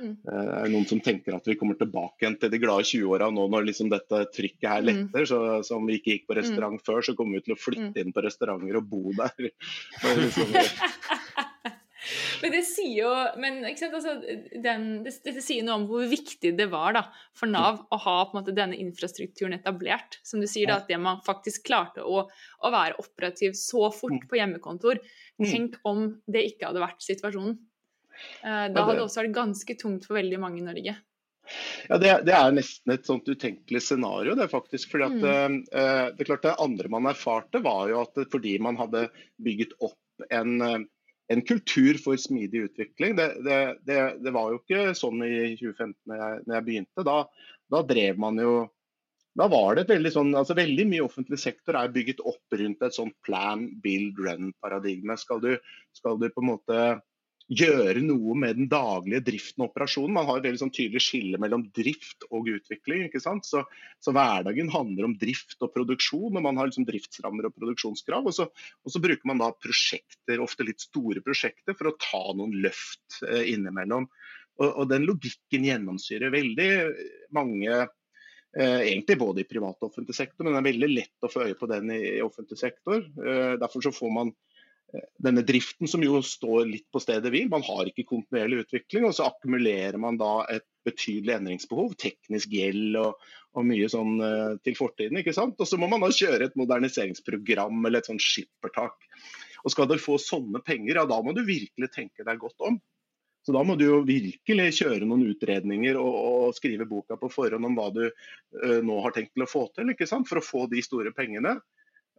Mm. 0.00 0.14
Er 0.32 0.70
noen 0.72 0.86
som 0.88 1.00
tenker 1.04 1.34
at 1.36 1.48
vi 1.48 1.56
kommer 1.60 1.76
tilbake 1.78 2.24
igjen 2.24 2.36
til 2.40 2.52
de 2.52 2.60
glade 2.62 2.86
20-åra 2.88 3.28
nå 3.34 3.46
når 3.52 3.66
liksom 3.68 3.90
dette 3.92 4.22
trykket 4.32 4.68
her 4.68 4.84
mm. 4.84 4.88
letter. 4.88 5.24
Mm. 5.26 5.28
Så, 5.28 5.40
så, 5.66 5.76
om 5.76 5.88
vi 5.88 5.98
ikke 5.98 6.14
gikk 6.14 6.28
på 6.30 6.36
restaurant 6.38 6.78
mm. 6.78 6.84
før, 6.86 7.02
så 7.04 7.16
kommer 7.18 7.38
vi 7.38 7.44
til 7.46 7.56
å 7.56 7.60
flytte 7.60 7.92
mm. 7.92 8.00
inn 8.02 8.14
på 8.16 8.24
restauranter 8.24 8.80
og 8.80 8.88
bo 8.90 9.14
der. 9.18 9.50
liksom, 10.22 10.56
Men 12.42 12.54
det 12.54 12.62
sier 12.68 12.94
jo 13.02 13.10
men, 13.40 13.60
altså, 13.68 14.14
den, 14.64 14.86
det, 15.04 15.12
det, 15.26 15.42
sier 15.44 15.64
noe 15.66 15.80
om 15.80 15.86
hvor 15.90 16.06
viktig 16.08 16.54
det 16.56 16.68
var 16.72 16.94
da, 16.96 17.02
for 17.36 17.50
Nav 17.50 17.82
å 17.92 17.98
ha 18.00 18.16
på 18.24 18.34
en 18.34 18.40
måte, 18.40 18.56
denne 18.56 18.78
infrastrukturen 18.80 19.58
etablert. 19.58 20.20
Som 20.26 20.42
du 20.42 20.48
sier, 20.50 20.70
da, 20.70 20.80
at 20.80 20.90
det 20.90 21.00
man 21.00 21.20
faktisk 21.26 21.66
klarte 21.68 22.04
å, 22.04 22.24
å 22.26 22.72
være 22.72 22.98
operativ 23.02 23.56
så 23.58 23.90
fort 23.94 24.16
mm. 24.16 24.28
på 24.30 24.40
hjemmekontor. 24.40 25.02
Mm. 25.40 25.46
Tenk 25.46 25.78
om 25.88 26.06
det 26.30 26.46
ikke 26.52 26.70
hadde 26.70 26.84
vært 26.84 27.04
situasjonen. 27.04 27.58
Uh, 28.44 28.66
da 28.72 28.84
hadde 28.84 28.98
det 28.98 29.06
også 29.06 29.22
vært 29.22 29.36
ganske 29.36 29.78
tungt 29.80 30.08
for 30.08 30.18
veldig 30.18 30.40
mange 30.42 30.60
i 30.60 30.66
Norge. 30.66 30.96
Ja, 31.88 31.96
det, 31.98 32.10
det, 32.28 32.34
er 32.36 32.52
nesten 32.54 32.92
et 32.94 33.08
sånt 33.08 33.26
utenkelig 33.26 33.80
scenario. 33.82 34.36
Det 34.38 34.44
er 34.46 34.52
faktisk 34.52 34.92
fordi 34.92 35.08
at 35.08 35.18
mm. 35.18 35.58
uh, 35.72 36.06
det 36.14 36.24
er 36.24 36.28
klart 36.28 36.46
det 36.46 36.56
andre 36.62 36.92
man 36.92 37.08
erfarte, 37.10 37.62
var 37.64 37.90
jo 37.92 38.04
at 38.04 38.24
fordi 38.32 38.56
man 38.62 38.78
hadde 38.80 39.08
bygget 39.42 39.76
opp 39.80 39.98
en, 40.28 40.60
en 41.30 41.42
kultur 41.46 41.98
for 42.02 42.18
smidig 42.18 42.66
utvikling. 42.66 43.14
Det, 43.18 43.28
det, 43.46 44.00
det, 44.24 44.34
var 44.34 44.50
jo 44.50 44.60
ikke 44.60 44.90
sånn 44.98 45.22
i 45.22 45.54
2015 45.60 45.94
når 46.10 46.22
jeg, 46.22 46.44
når 46.46 46.56
jeg 46.56 46.66
begynte. 46.66 47.06
Da, 47.06 47.16
da, 47.70 47.82
drev 47.86 48.20
man 48.22 48.40
jo 48.42 48.54
da 49.38 49.46
var 49.46 49.76
det 49.76 49.84
et 49.84 49.92
veldig 49.92 50.10
sånn, 50.10 50.32
altså 50.34 50.56
veldig 50.58 50.88
mye 50.90 51.04
offentlig 51.04 51.38
sektor 51.38 51.76
er 51.78 51.92
bygget 51.94 52.18
opp 52.26 52.56
rundt 52.58 52.82
et 52.82 52.96
sånt 52.96 53.14
plan, 53.22 53.62
build, 53.84 54.18
run-paradigme. 54.18 55.14
Skal, 55.20 55.44
skal, 55.94 56.18
du 56.18 56.26
på 56.34 56.42
en 56.42 56.48
måte 56.48 56.80
gjøre 57.50 58.02
noe 58.04 58.36
med 58.38 58.58
den 58.60 58.68
daglige 58.70 59.24
driften 59.26 59.64
og 59.64 59.72
operasjonen. 59.72 60.14
Man 60.14 60.28
har 60.28 60.38
et 60.38 60.46
veldig 60.46 60.62
sånn 60.62 60.72
tydelig 60.74 61.02
skille 61.02 61.40
mellom 61.42 61.64
drift 61.74 62.26
og 62.30 62.48
utvikling. 62.52 63.08
ikke 63.08 63.22
sant? 63.22 63.48
Så, 63.48 63.64
så, 63.98 64.14
hverdagen 64.14 64.70
handler 64.70 65.08
om 65.08 65.16
drift 65.18 65.58
og 65.66 65.72
produksjon, 65.74 66.38
og 66.38 66.44
man 66.46 66.60
har 66.60 66.70
liksom 66.70 66.86
driftsrammer 66.88 67.48
og 67.48 67.56
produksjonskrav. 67.58 68.30
Og 68.30 68.36
så, 68.36 68.46
og 68.46 68.94
så, 68.94 69.02
bruker 69.02 69.30
man 69.30 69.42
da 69.42 69.50
prosjekter, 69.56 70.42
ofte 70.42 70.66
litt 70.68 70.84
store 70.86 71.24
prosjekter, 71.26 71.74
for 71.78 71.90
å 71.90 71.96
ta 71.98 72.22
noen 72.38 72.54
løft 72.62 73.22
eh, 73.26 73.50
innimellom. 73.54 74.06
Og, 74.60 74.68
og, 74.68 74.84
den 74.92 75.08
logikken 75.08 75.66
gjennomsyrer 75.66 76.34
veldig 76.34 76.70
mange 77.34 77.86
Eh, 78.50 78.80
egentlig 78.80 79.14
både 79.18 79.44
i 79.44 79.46
privat 79.46 79.76
og 79.78 79.92
offentlig 79.92 80.16
sektor, 80.16 80.42
men 80.42 80.56
det 80.56 80.58
er 80.58 80.66
veldig 80.72 80.86
lett 80.90 81.26
å 81.26 81.28
få 81.30 81.44
øye 81.46 81.54
på 81.58 81.68
den 81.70 81.92
i, 81.94 82.00
i 82.16 82.22
offentlig 82.24 82.58
sektor. 82.58 82.98
Eh, 82.98 83.52
derfor 83.62 83.84
så 83.84 83.92
får 83.94 84.10
man 84.10 84.32
denne 85.22 85.42
driften 85.46 85.88
som 85.88 86.02
jo 86.04 86.20
står 86.24 86.64
litt 86.68 86.86
på 86.92 87.00
stedet 87.02 87.30
hvil. 87.32 87.50
Man 87.52 87.64
har 87.66 87.88
ikke 87.88 88.08
kontinuerlig 88.08 88.64
utvikling, 88.64 89.06
og 89.06 89.14
så 89.16 89.28
akkumulerer 89.28 89.98
man 90.00 90.18
da 90.20 90.44
et 90.50 90.66
betydelig 90.86 91.36
endringsbehov. 91.36 91.94
Teknisk 92.00 92.52
gjeld 92.54 92.98
og, 93.00 93.18
og 93.54 93.66
mye 93.68 93.90
sånn 93.92 94.16
uh, 94.22 94.54
til 94.64 94.78
fortiden. 94.78 95.20
ikke 95.20 95.36
sant? 95.36 95.58
Og 95.60 95.68
så 95.68 95.78
må 95.80 95.90
man 95.90 96.02
da 96.04 96.10
kjøre 96.14 96.48
et 96.48 96.58
moderniseringsprogram 96.58 97.84
eller 97.84 98.02
et 98.02 98.10
sånn 98.10 98.22
skippertak. 98.22 98.96
Og 99.64 99.74
skal 99.74 99.90
du 99.90 99.98
få 100.00 100.16
sånne 100.20 100.62
penger, 100.64 101.02
ja 101.02 101.08
da 101.08 101.20
må 101.22 101.36
du 101.36 101.44
virkelig 101.44 101.90
tenke 101.94 102.26
deg 102.26 102.40
godt 102.40 102.64
om. 102.64 102.80
Så 103.46 103.54
da 103.56 103.62
må 103.64 103.72
du 103.80 103.86
jo 103.86 104.00
virkelig 104.04 104.66
kjøre 104.82 105.06
noen 105.08 105.30
utredninger 105.30 105.96
og, 106.00 106.16
og 106.20 106.56
skrive 106.56 106.84
boka 106.88 107.16
på 107.20 107.30
forhånd 107.32 107.68
om 107.70 107.76
hva 107.78 107.88
du 107.94 108.02
uh, 108.08 108.80
nå 108.84 109.02
har 109.04 109.14
tenkt 109.16 109.36
til 109.36 109.46
å 109.46 109.50
få 109.50 109.68
til, 109.76 109.92
ikke 109.92 110.08
sant? 110.08 110.28
for 110.28 110.40
å 110.40 110.44
få 110.44 110.66
de 110.72 110.82
store 110.84 111.12
pengene. 111.16 111.60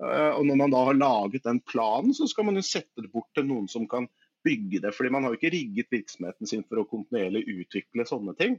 Eh, 0.01 0.33
og 0.33 0.45
når 0.49 0.59
man 0.63 0.73
da 0.73 0.81
har 0.89 0.97
laget 0.97 1.45
den 1.45 1.61
planen, 1.69 2.15
så 2.17 2.27
skal 2.29 2.47
man 2.47 2.57
jo 2.57 2.65
sette 2.65 3.03
det 3.03 3.11
bort 3.13 3.29
til 3.37 3.47
noen 3.47 3.69
som 3.71 3.87
kan 3.89 4.09
bygge 4.45 4.81
det. 4.81 4.95
fordi 4.95 5.11
man 5.13 5.23
har 5.23 5.33
jo 5.33 5.37
ikke 5.39 5.53
rigget 5.53 5.93
virksomheten 5.93 6.49
sin 6.49 6.63
for 6.65 6.81
å 6.81 6.87
kontinuerlig 6.89 7.45
utvikle 7.45 8.07
sånne 8.09 8.33
ting. 8.37 8.57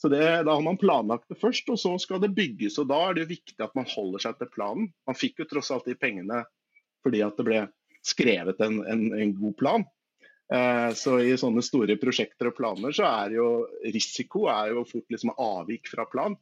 Så 0.00 0.08
det, 0.08 0.44
Da 0.44 0.54
har 0.54 0.62
man 0.62 0.80
planlagt 0.80 1.28
det 1.28 1.38
først, 1.38 1.68
og 1.68 1.78
så 1.78 1.92
skal 2.00 2.20
det 2.20 2.34
bygges. 2.34 2.78
og 2.78 2.88
Da 2.88 3.08
er 3.08 3.14
det 3.14 3.22
jo 3.22 3.34
viktig 3.36 3.60
at 3.60 3.74
man 3.74 3.86
holder 3.86 4.24
seg 4.24 4.38
til 4.38 4.50
planen. 4.50 4.92
Man 5.06 5.18
fikk 5.18 5.38
jo 5.38 5.48
tross 5.50 5.70
alt 5.70 5.86
de 5.86 5.94
pengene 5.94 6.44
fordi 7.02 7.20
at 7.22 7.36
det 7.36 7.44
ble 7.44 7.60
skrevet 8.02 8.60
en, 8.62 8.80
en, 8.86 9.12
en 9.14 9.34
god 9.34 9.56
plan. 9.58 9.84
Eh, 10.52 10.90
så 10.94 11.16
i 11.22 11.34
sånne 11.38 11.62
store 11.64 11.96
prosjekter 12.00 12.50
og 12.50 12.56
planer 12.58 12.94
så 12.94 13.06
er 13.08 13.36
jo 13.38 13.46
risiko 13.82 14.46
er 14.52 14.74
jo 14.74 14.84
fort 14.86 15.10
liksom 15.10 15.34
avvik 15.34 15.90
fra 15.90 16.06
plan. 16.10 16.36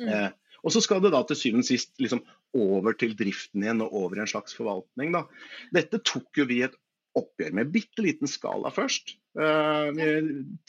Mm. 0.00 0.08
Eh, 0.08 0.30
og 0.62 0.74
så 0.74 0.82
skal 0.84 1.02
det 1.02 1.12
da 1.14 1.22
til 1.26 1.38
syvende 1.38 1.66
og 1.66 1.70
sist 1.70 1.94
liksom 2.02 2.22
over 2.54 2.96
til 2.98 3.14
driften 3.18 3.64
igjen 3.64 3.82
og 3.84 3.94
over 4.04 4.18
i 4.18 4.24
en 4.24 4.30
slags 4.30 4.56
forvaltning. 4.56 5.14
Da. 5.14 5.24
Dette 5.74 6.00
tok 6.06 6.40
jo 6.40 6.46
vi 6.50 6.62
et 6.66 6.76
oppgjør 7.18 7.54
med 7.58 7.70
bitte 7.74 8.02
liten 8.04 8.30
skala 8.30 8.72
først. 8.74 9.16
Uh, 9.38 9.90
vi 9.94 10.08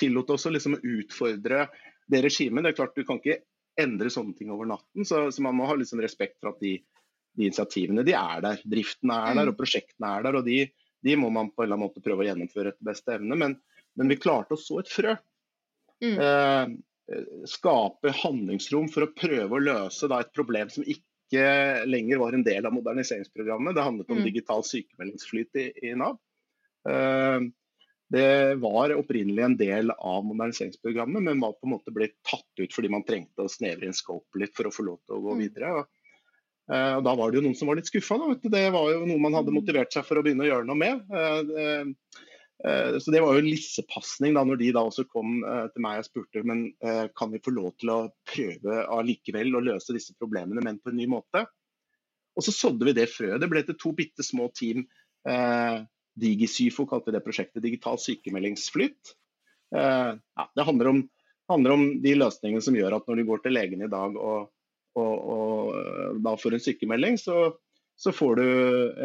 tillot 0.02 0.32
oss 0.34 0.48
å 0.50 0.54
liksom 0.54 0.78
utfordre 0.80 1.68
det 2.12 2.22
regimet. 2.26 2.66
Det 2.66 2.74
er 2.74 2.80
klart 2.80 2.98
Du 2.98 3.06
kan 3.06 3.22
ikke 3.22 3.44
endre 3.82 4.12
sånne 4.14 4.38
ting 4.38 4.52
over 4.54 4.70
natten, 4.70 5.06
så, 5.08 5.26
så 5.32 5.44
man 5.44 5.58
må 5.58 5.68
ha 5.68 5.76
liksom 5.76 6.00
respekt 6.04 6.38
for 6.40 6.54
at 6.54 6.62
de, 6.64 6.78
de, 7.36 7.48
initiativene 7.50 8.06
de 8.08 8.16
er 8.16 8.44
der. 8.46 8.62
Driften 8.64 9.12
er 9.12 9.34
der, 9.34 9.50
og 9.50 9.56
mm. 9.56 9.60
prosjektene 9.60 10.12
er 10.16 10.28
der. 10.28 10.40
og 10.40 10.48
de, 10.48 10.60
de, 11.06 11.16
må 11.20 11.32
man 11.34 11.52
på 11.52 11.64
en 11.64 11.68
eller 11.68 11.80
annen 11.80 11.90
måte 11.90 12.04
prøve 12.06 12.24
å 12.24 12.30
gjennomføre 12.30 12.74
etter 12.74 12.92
beste 12.92 13.18
evne. 13.18 13.40
Men, 13.42 13.58
men 14.00 14.12
vi 14.14 14.22
klarte 14.22 14.56
å 14.56 14.62
så 14.62 14.80
et 14.82 14.92
frø. 14.92 15.18
Mm. 16.04 16.16
Uh, 16.20 16.76
skape 17.50 18.14
handlingsrom 18.24 18.88
for 18.94 19.06
å 19.06 19.12
prøve 19.14 19.58
å 19.58 19.62
løse 19.62 20.08
da, 20.10 20.24
et 20.24 20.34
problem 20.34 20.72
som 20.74 20.88
ikke 20.88 21.04
lenger 21.86 22.18
var 22.18 22.34
en 22.34 22.44
del 22.44 22.66
av 22.66 22.74
moderniseringsprogrammet. 22.74 23.76
Det 23.76 23.82
handlet 23.82 24.10
om 24.10 24.18
mm. 24.18 24.26
digital 24.26 24.64
sykemeldingsflyt 24.64 25.56
i, 25.56 25.72
i 25.90 25.94
Nav. 25.96 26.20
Uh, 26.90 27.48
det 28.14 28.56
var 28.62 28.94
opprinnelig 28.94 29.44
en 29.44 29.58
del 29.58 29.92
av 29.92 30.26
moderniseringsprogrammet, 30.26 31.24
men 31.24 31.40
var 31.42 31.56
på 31.58 31.66
en 31.66 31.74
måte 31.74 31.92
blitt 31.92 32.14
tatt 32.30 32.62
ut 32.62 32.74
fordi 32.74 32.92
man 32.94 33.04
trengte 33.04 33.48
å 33.48 33.50
snevre 33.50 33.90
inn 33.90 33.98
scope 33.98 34.40
litt 34.40 34.54
for 34.56 34.70
å 34.70 34.74
få 34.74 34.86
lov 34.86 35.00
til 35.02 35.18
å 35.18 35.24
gå 35.24 35.34
mm. 35.34 35.42
videre. 35.42 35.72
Og, 35.80 35.90
uh, 36.72 36.94
og 37.00 37.08
da 37.08 37.16
var 37.18 37.32
det 37.32 37.42
jo 37.42 37.48
noen 37.48 37.58
som 37.58 37.72
var 37.72 37.82
litt 37.82 37.90
skuffa. 37.90 38.20
Det 38.46 38.68
var 38.76 38.94
jo 38.94 39.04
noe 39.10 39.26
man 39.26 39.40
hadde 39.40 39.54
mm. 39.54 39.60
motivert 39.60 39.98
seg 39.98 40.06
for 40.06 40.22
å 40.22 40.26
begynne 40.26 40.46
å 40.46 40.52
gjøre 40.52 40.70
noe 40.70 40.82
med. 40.84 41.02
Eh, 42.64 42.98
så 43.00 43.12
Det 43.12 43.22
var 43.22 43.36
jo 43.36 43.44
en 43.44 43.50
lissepasning 43.50 44.36
da 44.36 44.46
når 44.48 44.60
de 44.62 44.72
da 44.76 44.86
også 44.88 45.06
kom 45.12 45.42
eh, 45.44 45.66
til 45.74 45.84
meg 45.84 46.00
og 46.00 46.08
spurte 46.08 46.44
men 46.48 46.70
eh, 46.86 47.06
kan 47.18 47.34
vi 47.34 47.42
få 47.44 47.52
lov 47.56 47.74
til 47.82 47.92
å 47.92 48.00
prøve 48.30 48.86
allikevel 48.96 49.58
å 49.58 49.64
løse 49.66 49.96
disse 49.96 50.16
problemene, 50.20 50.64
men 50.64 50.80
på 50.80 50.94
en 50.94 51.00
ny 51.00 51.08
måte. 51.12 51.46
Og 52.36 52.44
Så 52.44 52.56
sådde 52.56 52.88
vi 52.88 52.96
det 52.96 53.10
frøet. 53.12 53.40
Det 53.44 53.52
ble 53.52 53.64
til 53.64 53.78
to 53.80 53.94
bitte 53.96 54.24
små 54.26 54.50
team. 54.52 54.82
DigiSyfo 56.20 56.84
kalte 56.90 57.14
det 57.16 57.22
prosjektet. 57.24 57.64
Digital 57.64 57.96
sykemeldingsflytt. 57.96 59.14
Ja, 59.72 60.44
det 60.52 60.66
handler 60.68 60.90
om, 60.92 61.00
handler 61.48 61.76
om, 61.78 61.86
de 62.04 62.12
løsningene 62.20 62.60
som 62.66 62.76
gjør 62.76 62.98
at 62.98 63.08
når 63.08 63.22
du 63.22 63.24
går 63.30 63.40
til 63.46 63.56
legen 63.56 63.86
i 63.88 63.90
dag 63.92 64.20
og, 64.20 64.52
og, 65.00 65.16
og 65.16 66.20
da 66.28 66.36
får 66.42 66.58
en 66.58 66.66
sykemelding, 66.68 67.16
så 67.24 67.56
så 67.96 68.12
får 68.12 68.36
du 68.36 68.48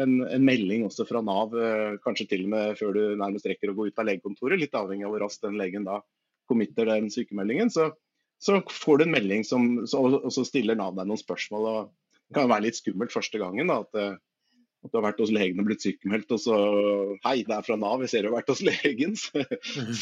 en, 0.03 0.17
en, 0.27 0.43
melding 0.45 0.83
også 0.85 1.05
fra 1.07 1.21
Nav, 1.23 1.53
eh, 1.55 1.97
kanskje 2.03 2.27
til 2.33 2.45
og 2.45 2.53
med 2.53 2.79
før 2.79 2.95
du 2.95 3.03
nærmest 3.19 3.47
rekker 3.47 3.71
å 3.71 3.75
gå 3.77 3.87
ut 3.87 4.01
av 4.01 4.09
legekontoret, 4.09 4.59
litt 4.59 4.75
avhengig 4.75 5.07
av 5.07 5.13
hvor 5.13 5.23
raskt 5.23 5.45
den 5.45 5.59
legen 5.59 5.87
da 5.87 6.01
committer 6.51 6.89
den 6.89 7.07
sykemeldingen. 7.13 7.71
Så, 7.71 7.87
så 8.43 8.59
får 8.67 8.99
du 8.99 9.05
en 9.05 9.15
melding, 9.15 9.45
som, 9.47 9.69
så, 9.87 10.03
og 10.19 10.31
så 10.35 10.43
stiller 10.47 10.75
Nav 10.79 10.97
deg 10.97 11.07
noen 11.07 11.21
spørsmål. 11.21 11.69
og 11.71 12.19
Det 12.27 12.35
kan 12.35 12.51
være 12.51 12.67
litt 12.67 12.81
skummelt 12.81 13.15
første 13.15 13.39
gangen. 13.39 13.71
da, 13.71 13.79
at 13.85 14.01
eh, 14.01 14.19
at 14.81 14.89
du 14.89 14.97
har 14.97 15.05
vært 15.05 15.19
hos 15.21 15.31
legen 15.33 15.61
og 15.61 15.67
blitt 15.67 15.83
sykemeldt, 15.85 16.31
og 16.33 16.39
så 16.41 16.57
Hei, 17.25 17.41
det 17.45 17.53
er 17.53 17.65
fra 17.65 17.77
Nav, 17.77 18.01
jeg 18.01 18.11
ser 18.11 18.25
du 18.25 18.31
har 18.31 18.39
vært 18.39 18.49
hos 18.49 18.63
legen. 18.65 19.13
Så, 19.19 19.43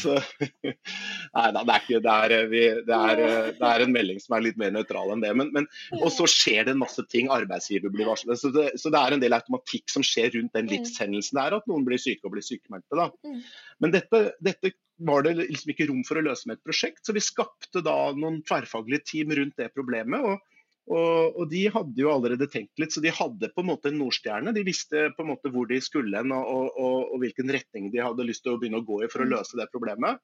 så 0.00 0.16
Nei 0.16 1.46
da, 1.54 1.62
det 1.62 1.74
er 1.74 1.84
ikke 1.84 2.02
det 2.04 2.14
er, 2.14 2.34
vi, 2.50 2.62
det, 2.86 3.00
er, 3.12 3.22
det 3.58 3.70
er, 3.70 3.84
en 3.84 3.94
melding 3.94 4.20
som 4.22 4.36
er 4.36 4.46
litt 4.46 4.60
mer 4.60 4.72
nøytral 4.74 5.12
enn 5.12 5.24
det. 5.24 5.32
Men, 5.36 5.50
men, 5.56 5.68
og 6.00 6.08
så 6.14 6.28
skjer 6.30 6.66
det 6.66 6.74
en 6.74 6.82
masse 6.82 7.04
ting. 7.12 7.28
Arbeidsgiver 7.32 7.92
blir 7.92 8.08
varslet. 8.08 8.40
Så 8.40 8.52
det, 8.54 8.70
så 8.80 8.92
det, 8.92 9.00
er 9.00 9.16
en 9.16 9.24
del 9.24 9.36
automatikk 9.36 9.92
som 9.92 10.06
skjer 10.06 10.32
rundt 10.38 10.56
den 10.56 10.68
mm. 10.68 10.72
livshendelsen 10.74 11.36
det 11.36 11.44
er 11.44 11.58
at 11.60 11.68
noen 11.70 11.84
blir 11.86 12.00
syke 12.00 12.28
og 12.28 12.36
blir 12.36 12.46
sykemeldte. 12.46 12.96
Da. 12.96 13.10
Mm. 13.26 13.42
Men 13.84 13.94
dette, 13.94 14.22
dette 14.44 14.72
var 15.06 15.24
det 15.24 15.36
liksom 15.40 15.72
ikke 15.72 15.88
rom 15.90 16.00
for 16.08 16.20
å 16.20 16.24
løse 16.24 16.48
med 16.48 16.58
et 16.58 16.66
prosjekt, 16.66 17.04
så 17.04 17.14
vi 17.16 17.22
skapte 17.24 17.80
da 17.84 17.96
noen 18.16 18.40
tverrfaglige 18.48 19.06
team 19.12 19.32
rundt 19.36 19.60
det 19.60 19.70
problemet. 19.76 20.24
og 20.24 20.59
og, 20.88 21.36
og, 21.36 21.44
de 21.50 21.66
hadde 21.70 22.00
jo 22.02 22.10
allerede 22.10 22.48
tenkt 22.50 22.80
litt, 22.80 22.94
så 22.94 23.02
de 23.04 23.12
hadde 23.14 23.50
på 23.52 23.62
en 23.62 23.68
måte 23.68 23.90
en 23.90 23.98
nordstjerne. 24.00 24.54
De 24.56 24.64
visste 24.66 25.10
på 25.14 25.22
en 25.22 25.30
måte 25.32 25.52
hvor 25.52 25.68
de 25.70 25.78
skulle 25.84 26.18
hen 26.18 26.32
og, 26.34 26.48
og, 26.50 26.96
og, 27.12 27.18
hvilken 27.22 27.52
retning 27.54 27.90
de 27.92 28.02
hadde 28.02 28.26
lyst 28.26 28.42
til 28.46 28.56
å 28.56 28.60
begynne 28.60 28.80
å 28.80 28.86
gå 28.86 29.04
i 29.04 29.10
for 29.12 29.22
å 29.22 29.28
mm. 29.28 29.34
løse 29.36 29.60
det 29.60 29.68
problemet. 29.70 30.18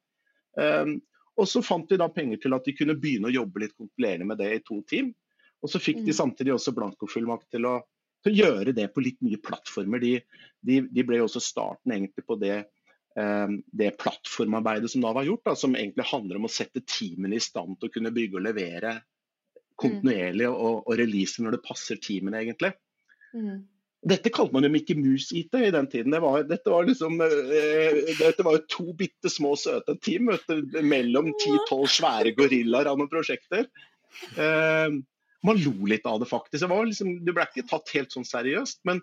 Um, 0.59 0.99
og 1.37 1.47
så 1.51 1.63
fant 1.63 1.89
de 1.91 1.99
da 2.01 2.09
penger 2.11 2.41
til 2.43 2.57
at 2.57 2.67
de 2.67 2.75
kunne 2.75 2.97
begynne 2.99 3.29
å 3.29 3.35
jobbe 3.35 3.63
litt 3.63 3.77
kontrollerende 3.77 4.27
med 4.31 4.41
det 4.41 4.51
i 4.57 4.63
to 4.65 4.81
team. 4.89 5.13
Og 5.63 5.71
så 5.71 5.81
fikk 5.83 6.01
de 6.03 6.15
mm. 6.15 6.19
samtidig 6.19 6.55
også 6.57 6.75
blankofullmakt 6.75 7.51
til, 7.53 7.69
til, 8.25 8.33
å 8.33 8.39
gjøre 8.41 8.75
det 8.77 8.89
på 8.95 9.05
litt 9.05 9.21
nye 9.23 9.39
plattformer. 9.43 10.03
De, 10.03 10.15
de, 10.67 10.81
de 10.91 11.05
ble 11.07 11.21
jo 11.21 11.29
også 11.29 11.45
starten 11.45 11.95
egentlig 11.95 12.27
på 12.27 12.41
det, 12.41 12.65
um, 13.21 13.61
det 13.71 13.95
plattformarbeidet 14.01 14.91
som 14.91 15.05
da 15.05 15.13
var 15.15 15.29
gjort, 15.29 15.45
da, 15.53 15.55
som 15.59 15.77
egentlig 15.79 16.09
handler 16.11 16.41
om 16.41 16.49
å 16.49 16.57
sette 16.57 16.83
teamene 16.83 17.39
i 17.39 17.45
stand 17.45 17.79
til 17.79 17.93
å 17.93 17.95
kunne 18.01 18.15
bygge 18.17 18.41
og 18.41 18.49
levere 18.49 18.97
kontinuerlig 19.81 20.49
og, 20.51 20.85
og 20.87 20.93
release 20.99 21.43
når 21.43 21.57
det 21.57 21.65
passer 21.67 22.01
teamene, 22.03 22.43
egentlig. 22.43 22.73
Mm. 23.37 23.65
Dette 24.07 24.31
kalte 24.31 24.55
man 24.55 24.67
jo 24.67 24.71
Mickey 24.71 24.95
Mouse-IT 24.99 25.57
i 25.59 25.73
den 25.75 25.89
tiden. 25.91 26.15
Det 26.15 26.21
var, 26.23 26.45
dette 26.47 26.71
var 26.71 26.87
liksom 26.87 27.19
eh, 27.25 28.01
dette 28.21 28.45
var 28.47 28.59
jo 28.59 28.65
to 28.71 28.87
bitte 28.99 29.31
små 29.33 29.55
søte 29.59 29.97
team 30.05 30.31
du, 30.47 30.81
mellom 30.85 31.33
10-12 31.33 31.87
svære 31.97 32.35
gorillaer 32.37 32.91
av 32.93 33.01
noen 33.01 33.11
prosjekter. 33.11 33.67
Eh, 34.39 34.99
man 35.47 35.63
lo 35.63 35.89
litt 35.91 36.07
av 36.07 36.21
det, 36.23 36.29
faktisk. 36.31 36.63
Det, 36.63 36.79
liksom, 36.93 37.17
det 37.27 37.35
ble 37.35 37.49
ikke 37.49 37.67
tatt 37.71 37.91
helt 37.97 38.15
sånn 38.15 38.29
seriøst. 38.29 38.83
Men, 38.89 39.03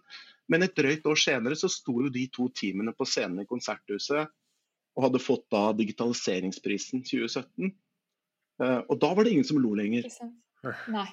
men, 0.52 0.64
et 0.66 0.78
drøyt 0.78 1.06
år 1.10 1.20
senere 1.20 1.58
så 1.60 1.72
sto 1.72 1.98
jo 2.06 2.14
de 2.14 2.26
to 2.32 2.48
teamene 2.56 2.96
på 2.96 3.08
scenen 3.10 3.44
i 3.44 3.50
Konserthuset 3.50 4.32
og 4.94 5.08
hadde 5.08 5.24
fått 5.24 5.48
da 5.52 5.72
digitaliseringsprisen 5.76 7.04
2017. 7.08 7.74
Eh, 8.62 8.80
og 8.88 8.96
da 9.02 9.12
var 9.12 9.26
det 9.26 9.36
ingen 9.36 9.48
som 9.48 9.60
lo 9.60 9.74
lenger. 9.78 10.08
Nei. 10.93 11.08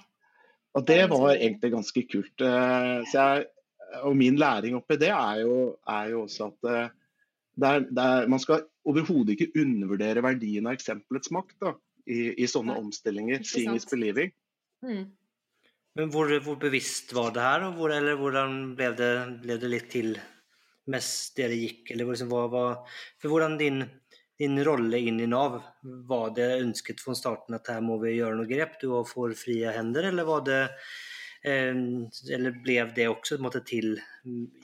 Og 0.78 0.86
det 0.86 1.00
var 1.10 1.32
egentlig 1.32 1.72
ganske 1.72 2.02
kult. 2.06 2.44
Eh, 2.46 3.10
jeg, 3.10 3.46
og 4.06 4.14
min 4.16 4.38
læring 4.38 4.76
oppi 4.78 4.98
det 5.00 5.10
er 5.10 5.40
jo, 5.42 5.54
er 5.90 6.12
jo 6.12 6.24
også 6.28 6.50
at 6.52 6.90
det 7.60 7.68
er, 7.68 7.86
det 7.90 8.04
er, 8.04 8.28
man 8.30 8.40
skal 8.40 8.62
overhodet 8.88 9.34
ikke 9.34 9.64
undervurdere 9.64 10.22
verdien 10.24 10.68
av 10.70 10.76
eksempelets 10.78 11.32
makt. 11.34 11.56
Da. 11.60 11.74
i, 12.10 12.20
i 12.42 12.48
sånne 12.48 12.76
omstillinger. 12.80 13.42
Seeing 13.46 13.76
is 13.78 13.88
believing. 13.88 14.32
Mm. 14.84 15.08
Men 15.98 16.12
hvor, 16.14 16.30
hvor, 16.44 16.58
bevisst 16.60 17.12
var 17.16 17.32
det 17.34 17.44
her, 17.44 17.66
hvor, 17.76 17.92
eller 17.94 18.18
hvordan 18.18 18.60
ble 18.78 18.92
det, 18.98 19.14
ble 19.42 19.56
det, 19.60 19.70
litt 19.72 19.88
til 19.92 20.14
mens 20.90 21.10
dere 21.36 21.58
gikk? 21.58 21.90
Eller 21.92 22.08
liksom, 22.08 22.30
hva, 22.32 22.46
hva, 22.52 22.64
for 23.20 23.34
hvordan 23.34 23.58
din, 23.60 23.82
din 24.40 24.56
rolle 24.64 24.98
inn 24.98 25.20
i 25.20 25.28
Nav, 25.28 25.58
var 26.08 26.30
det 26.36 26.48
ønsket 26.62 27.02
fra 27.04 27.12
starten 27.18 27.58
at 27.58 27.68
her 27.68 27.82
må 27.84 27.98
vi 28.00 28.14
gjøre 28.16 28.38
noe 28.38 28.48
grep, 28.48 28.78
du 28.80 28.88
får 29.04 29.36
frie 29.36 29.72
hender, 29.74 30.08
eller 30.08 30.24
var 30.28 30.46
det 30.46 30.60
eh, 31.44 31.76
eller 32.32 32.56
ble 32.64 32.78
det 32.96 33.10
også 33.10 33.36
måte, 33.44 33.60
til 33.68 33.98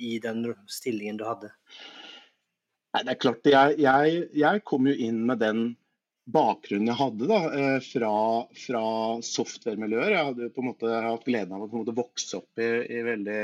i 0.00 0.16
den 0.24 0.46
stillingen 0.64 1.20
du 1.20 1.26
hadde? 1.28 1.52
Nei, 2.96 3.02
det 3.04 3.12
er 3.12 3.20
klart, 3.20 3.50
jeg, 3.52 3.76
jeg, 3.84 4.24
jeg 4.40 4.64
kom 4.64 4.88
jo 4.88 4.96
inn 4.96 5.20
med 5.28 5.44
den 5.44 5.66
bakgrunnen 6.32 6.88
jeg 6.94 6.98
hadde 7.02 7.28
da, 7.28 7.44
eh, 7.60 7.78
fra, 7.84 8.16
fra 8.56 8.82
software-miljøer. 9.28 10.16
Jeg 10.16 10.32
hadde 10.32 10.52
på 10.56 10.64
en 10.64 10.70
måte 10.72 10.98
hatt 11.04 11.28
gleden 11.28 11.52
av 11.52 11.68
å 11.68 11.72
måte 11.76 11.94
vokse 12.00 12.40
opp 12.40 12.64
i, 12.64 12.72
i 12.96 13.04
veldig 13.12 13.40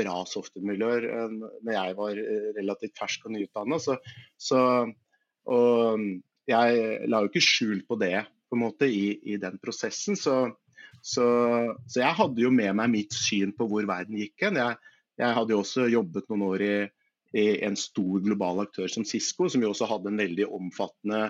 bra 0.00 0.22
software-miljøer 0.32 1.12
eh, 1.12 1.40
når 1.60 1.76
jeg 1.76 2.00
var 2.00 2.26
relativt 2.56 2.96
fersk 3.04 3.28
og 3.28 3.36
nyutdanna. 3.36 3.84
Så, 3.84 4.00
så, 4.40 4.60
og 5.50 6.00
jeg 6.48 7.08
la 7.08 7.22
jo 7.22 7.30
ikke 7.30 7.44
skjul 7.44 7.82
på 7.88 7.96
det 8.00 8.18
på 8.48 8.56
en 8.56 8.64
måte 8.64 8.88
i, 8.88 9.14
i 9.34 9.38
den 9.40 9.56
prosessen. 9.62 10.16
Så, 10.18 10.36
så, 11.00 11.26
så, 11.86 12.00
jeg 12.00 12.18
hadde 12.18 12.44
jo 12.44 12.52
med 12.54 12.76
meg 12.78 12.92
mitt 12.92 13.16
syn 13.16 13.54
på 13.56 13.68
hvor 13.70 13.86
verden 13.88 14.20
gikk 14.20 14.46
hen. 14.46 14.60
Jeg, 14.60 14.78
jeg 15.20 15.38
hadde 15.38 15.54
jo 15.54 15.62
også 15.64 15.88
jobbet 15.92 16.28
noen 16.30 16.46
år 16.50 16.66
i, 16.66 16.76
i 17.34 17.46
en 17.66 17.78
stor 17.78 18.22
global 18.24 18.62
aktør 18.66 18.90
som 18.92 19.06
Cisco, 19.08 19.48
som 19.50 19.64
jo 19.64 19.72
også 19.72 19.88
hadde 19.90 20.12
en 20.12 20.22
veldig 20.22 20.48
omfattende 20.54 21.26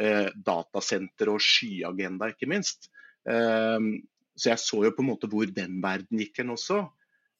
eh, 0.00 0.28
datasenter 0.34 1.30
og 1.32 1.42
skyagenda, 1.42 2.32
ikke 2.32 2.50
minst. 2.50 2.90
Eh, 3.28 3.78
så 4.34 4.50
jeg 4.50 4.62
så 4.64 4.82
jo 4.88 4.94
på 4.96 5.04
en 5.04 5.12
måte 5.12 5.30
hvor 5.30 5.46
den 5.46 5.78
verden 5.84 6.20
gikk 6.24 6.42
hen 6.42 6.54
også. 6.56 6.82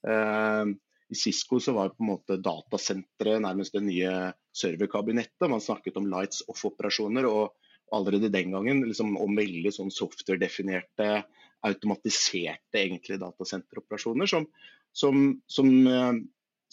Eh, 0.07 0.75
I 1.11 1.19
Cisco 1.19 1.59
så 1.63 1.75
var 1.77 1.95
på 1.95 2.05
en 2.05 2.13
måte 2.13 2.39
datasenteret 2.43 3.43
nærmest 3.43 3.75
det 3.75 3.83
nye 3.89 4.15
serverkabinettet. 4.55 5.49
Man 5.51 5.63
snakket 5.63 5.99
om 6.01 6.09
lights 6.11 6.45
off-operasjoner. 6.51 7.29
og 7.31 7.55
allerede 7.93 8.31
den 8.33 8.51
gangen 8.51 8.81
liksom, 8.89 9.13
om 9.21 9.37
veldig 9.37 9.71
sånn 9.71 9.91
software-definerte, 9.93 11.23
automatiserte 11.65 12.81
egentlig 12.81 13.21
datasenteroperasjoner 13.21 14.27
som, 14.27 14.47
som, 14.93 15.21
som 15.47 15.69
eh, 15.87 16.17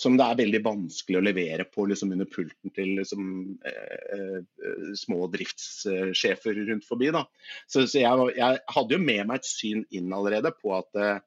som 0.01 0.15
det 0.17 0.25
er 0.25 0.39
veldig 0.39 0.61
vanskelig 0.65 1.19
å 1.19 1.23
levere 1.23 1.65
på 1.69 1.85
liksom, 1.89 2.13
under 2.15 2.29
pulten 2.29 2.73
til 2.73 2.95
liksom, 2.97 3.25
eh, 3.67 4.39
eh, 4.41 4.93
små 4.97 5.27
driftssjefer 5.33 6.57
rundt 6.69 6.87
forbi. 6.87 7.11
Så, 7.67 7.85
så 7.85 8.01
jeg, 8.01 8.31
jeg, 8.37 8.61
hadde 8.75 8.97
jo 8.97 9.01
med 9.03 9.29
meg 9.29 9.41
et 9.41 9.49
syn 9.49 9.85
inn 9.93 10.09
allerede 10.15 10.53
på 10.57 10.73
at 10.77 10.97
eh, 10.97 11.21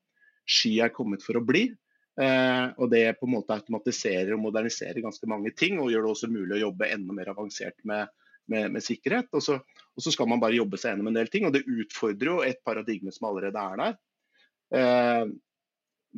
sky 0.44 0.74
er 0.86 0.94
kommet 0.94 1.22
for 1.24 1.38
å 1.38 1.44
bli. 1.46 1.68
Eh, 2.14 2.66
og 2.78 2.90
det 2.92 3.16
på 3.18 3.26
en 3.26 3.34
måte 3.34 3.56
automatiserer 3.56 4.36
og 4.36 4.42
moderniserer 4.44 5.02
ganske 5.02 5.28
mange 5.30 5.50
ting, 5.58 5.80
og 5.82 5.90
gjør 5.90 6.06
det 6.06 6.12
også 6.12 6.30
mulig 6.30 6.58
å 6.58 6.62
jobbe 6.68 6.90
enda 6.94 7.16
mer 7.16 7.32
avansert 7.32 7.76
med, 7.88 8.12
med, 8.50 8.70
med 8.76 8.86
sikkerhet. 8.86 9.30
Og 9.34 9.42
så, 9.42 9.58
og 9.58 10.04
så, 10.04 10.14
skal 10.14 10.30
man 10.30 10.42
bare 10.42 10.58
jobbe 10.58 10.78
seg 10.80 10.94
gjennom 10.94 11.10
en 11.10 11.18
del 11.18 11.30
ting, 11.32 11.48
og 11.48 11.56
det 11.56 11.66
utfordrer 11.66 12.30
jo 12.30 12.40
et 12.46 12.62
paradigme 12.66 13.14
som 13.14 13.30
allerede 13.30 13.66
er 13.72 13.82
der. 13.82 14.00
Eh, 14.78 15.24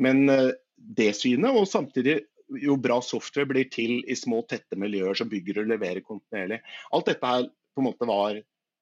men 0.07 0.25
eh, 0.33 0.55
det 0.77 1.13
synet, 1.17 1.57
og 1.57 1.69
samtidig 1.71 2.21
jo 2.63 2.77
bra 2.79 3.01
software 3.03 3.49
blir 3.49 3.69
til 3.73 4.03
i 4.07 4.15
små, 4.15 4.43
tette 4.47 4.79
miljøer 4.79 5.17
som 5.19 5.31
bygger 5.31 5.63
og 5.63 5.71
leverer 5.73 6.05
kontinuerlig. 6.05 6.61
Alt 6.95 7.09
dette 7.09 7.31
her 7.33 7.49
på 7.49 7.83
en 7.83 7.89
måte 7.89 8.09
var 8.09 8.39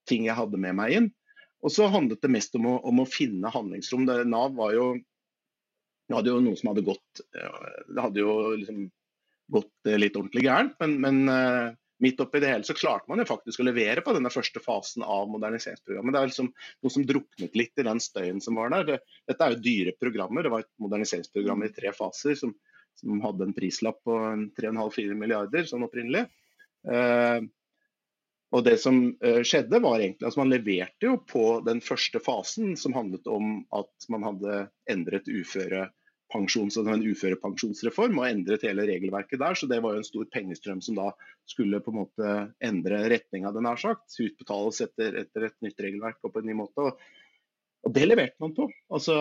ting 0.09 0.27
jeg 0.27 0.37
hadde 0.37 0.61
med 0.61 0.77
meg 0.77 0.99
inn. 0.99 1.13
Og 1.65 1.73
så 1.73 1.87
handlet 1.89 2.21
det 2.21 2.33
mest 2.35 2.57
om 2.59 2.67
å, 2.69 2.75
om 2.85 3.01
å 3.01 3.09
finne 3.09 3.49
handlingsrom. 3.49 4.05
Det, 4.05 4.19
Nav 4.29 4.53
var 4.59 4.75
jo 4.77 4.89
det 6.09 6.17
hadde 6.19 6.33
jo 6.33 6.43
noe 6.45 6.59
som 6.59 6.71
hadde 6.71 6.85
gått 6.85 7.23
Det 7.33 8.03
hadde 8.03 8.21
jo 8.21 8.35
liksom 8.59 8.85
gått 9.53 9.89
eh, 9.89 9.99
litt 10.01 10.17
ordentlig 10.17 10.45
gærent, 10.47 10.77
men, 10.81 10.95
men 11.05 11.19
uh, 11.29 11.73
midt 12.05 12.21
oppi 12.21 12.41
det 12.41 12.51
hele 12.51 12.67
så 12.67 12.77
klarte 12.77 13.11
man 13.11 13.21
jo 13.21 13.27
faktisk 13.29 13.61
å 13.61 13.67
levere 13.67 14.03
på 14.05 14.15
denne 14.17 14.33
første 14.33 14.61
fasen 14.65 15.05
av 15.05 15.29
moderniseringsprogrammet. 15.33 16.15
Det 16.15 16.21
er 16.21 16.31
liksom 16.31 16.49
noe 16.55 16.93
som 16.95 17.05
druknet 17.09 17.59
litt 17.59 17.81
i 17.81 17.87
den 17.87 18.01
støyen 18.03 18.41
som 18.45 18.61
var 18.61 18.73
der. 18.73 18.87
Det, 18.89 19.19
dette 19.31 19.47
er 19.47 19.55
jo 19.55 19.65
dyre 19.67 19.95
programmer. 20.01 20.47
Det 20.47 20.55
var 20.55 20.65
et 20.65 20.73
moderniseringsprogram 20.83 21.67
i 21.67 21.73
tre 21.77 21.93
faser 21.97 22.39
som, 22.41 22.55
som 23.01 23.21
hadde 23.25 23.49
en 23.49 23.57
prislapp 23.57 24.01
på 24.07 24.17
3,5-4 24.61 25.19
milliarder 25.21 25.69
sånn 25.69 25.87
opprinnelig. 25.87 26.25
Eh, 26.89 27.39
og 28.55 28.63
det 28.63 28.77
som 28.83 29.01
eh, 29.25 29.43
skjedde 29.47 29.81
var 29.83 29.99
egentlig 29.99 30.29
at 30.29 30.39
Man 30.39 30.53
leverte 30.53 31.09
jo 31.09 31.19
på 31.27 31.45
den 31.67 31.83
første 31.83 32.21
fasen, 32.23 32.77
som 32.79 32.95
handlet 32.95 33.27
om 33.31 33.65
at 33.75 34.09
man 34.13 34.27
hadde 34.29 34.61
endret 34.91 35.27
uførepensjons, 35.27 36.79
en 36.79 37.03
uførepensjonsreform 37.03 38.21
og 38.21 38.29
endret 38.29 38.67
hele 38.67 38.87
regelverket 38.87 39.43
der. 39.43 39.59
Så 39.59 39.67
det 39.71 39.81
var 39.83 39.97
jo 39.97 40.05
en 40.05 40.07
stor 40.07 40.29
pengestrøm 40.35 40.85
som 40.85 41.01
da 41.01 41.11
skulle 41.51 41.83
på 41.83 41.91
en 41.91 42.01
måte 42.05 42.37
endre 42.65 43.03
retninga, 43.11 43.53
den 43.57 43.67
har 43.69 43.83
sagt. 43.83 44.15
Utbetales 44.23 44.81
etter, 44.87 45.19
etter, 45.25 45.51
et 45.51 45.59
nytt 45.67 45.85
regelverk 45.89 46.23
og 46.23 46.37
på 46.37 46.45
en 46.45 46.51
ny 46.53 46.57
måte. 46.63 46.93
Og 47.85 47.93
Det 47.93 48.07
leverte 48.07 48.41
man 48.41 48.55
på. 48.57 48.69
Altså, 48.95 49.19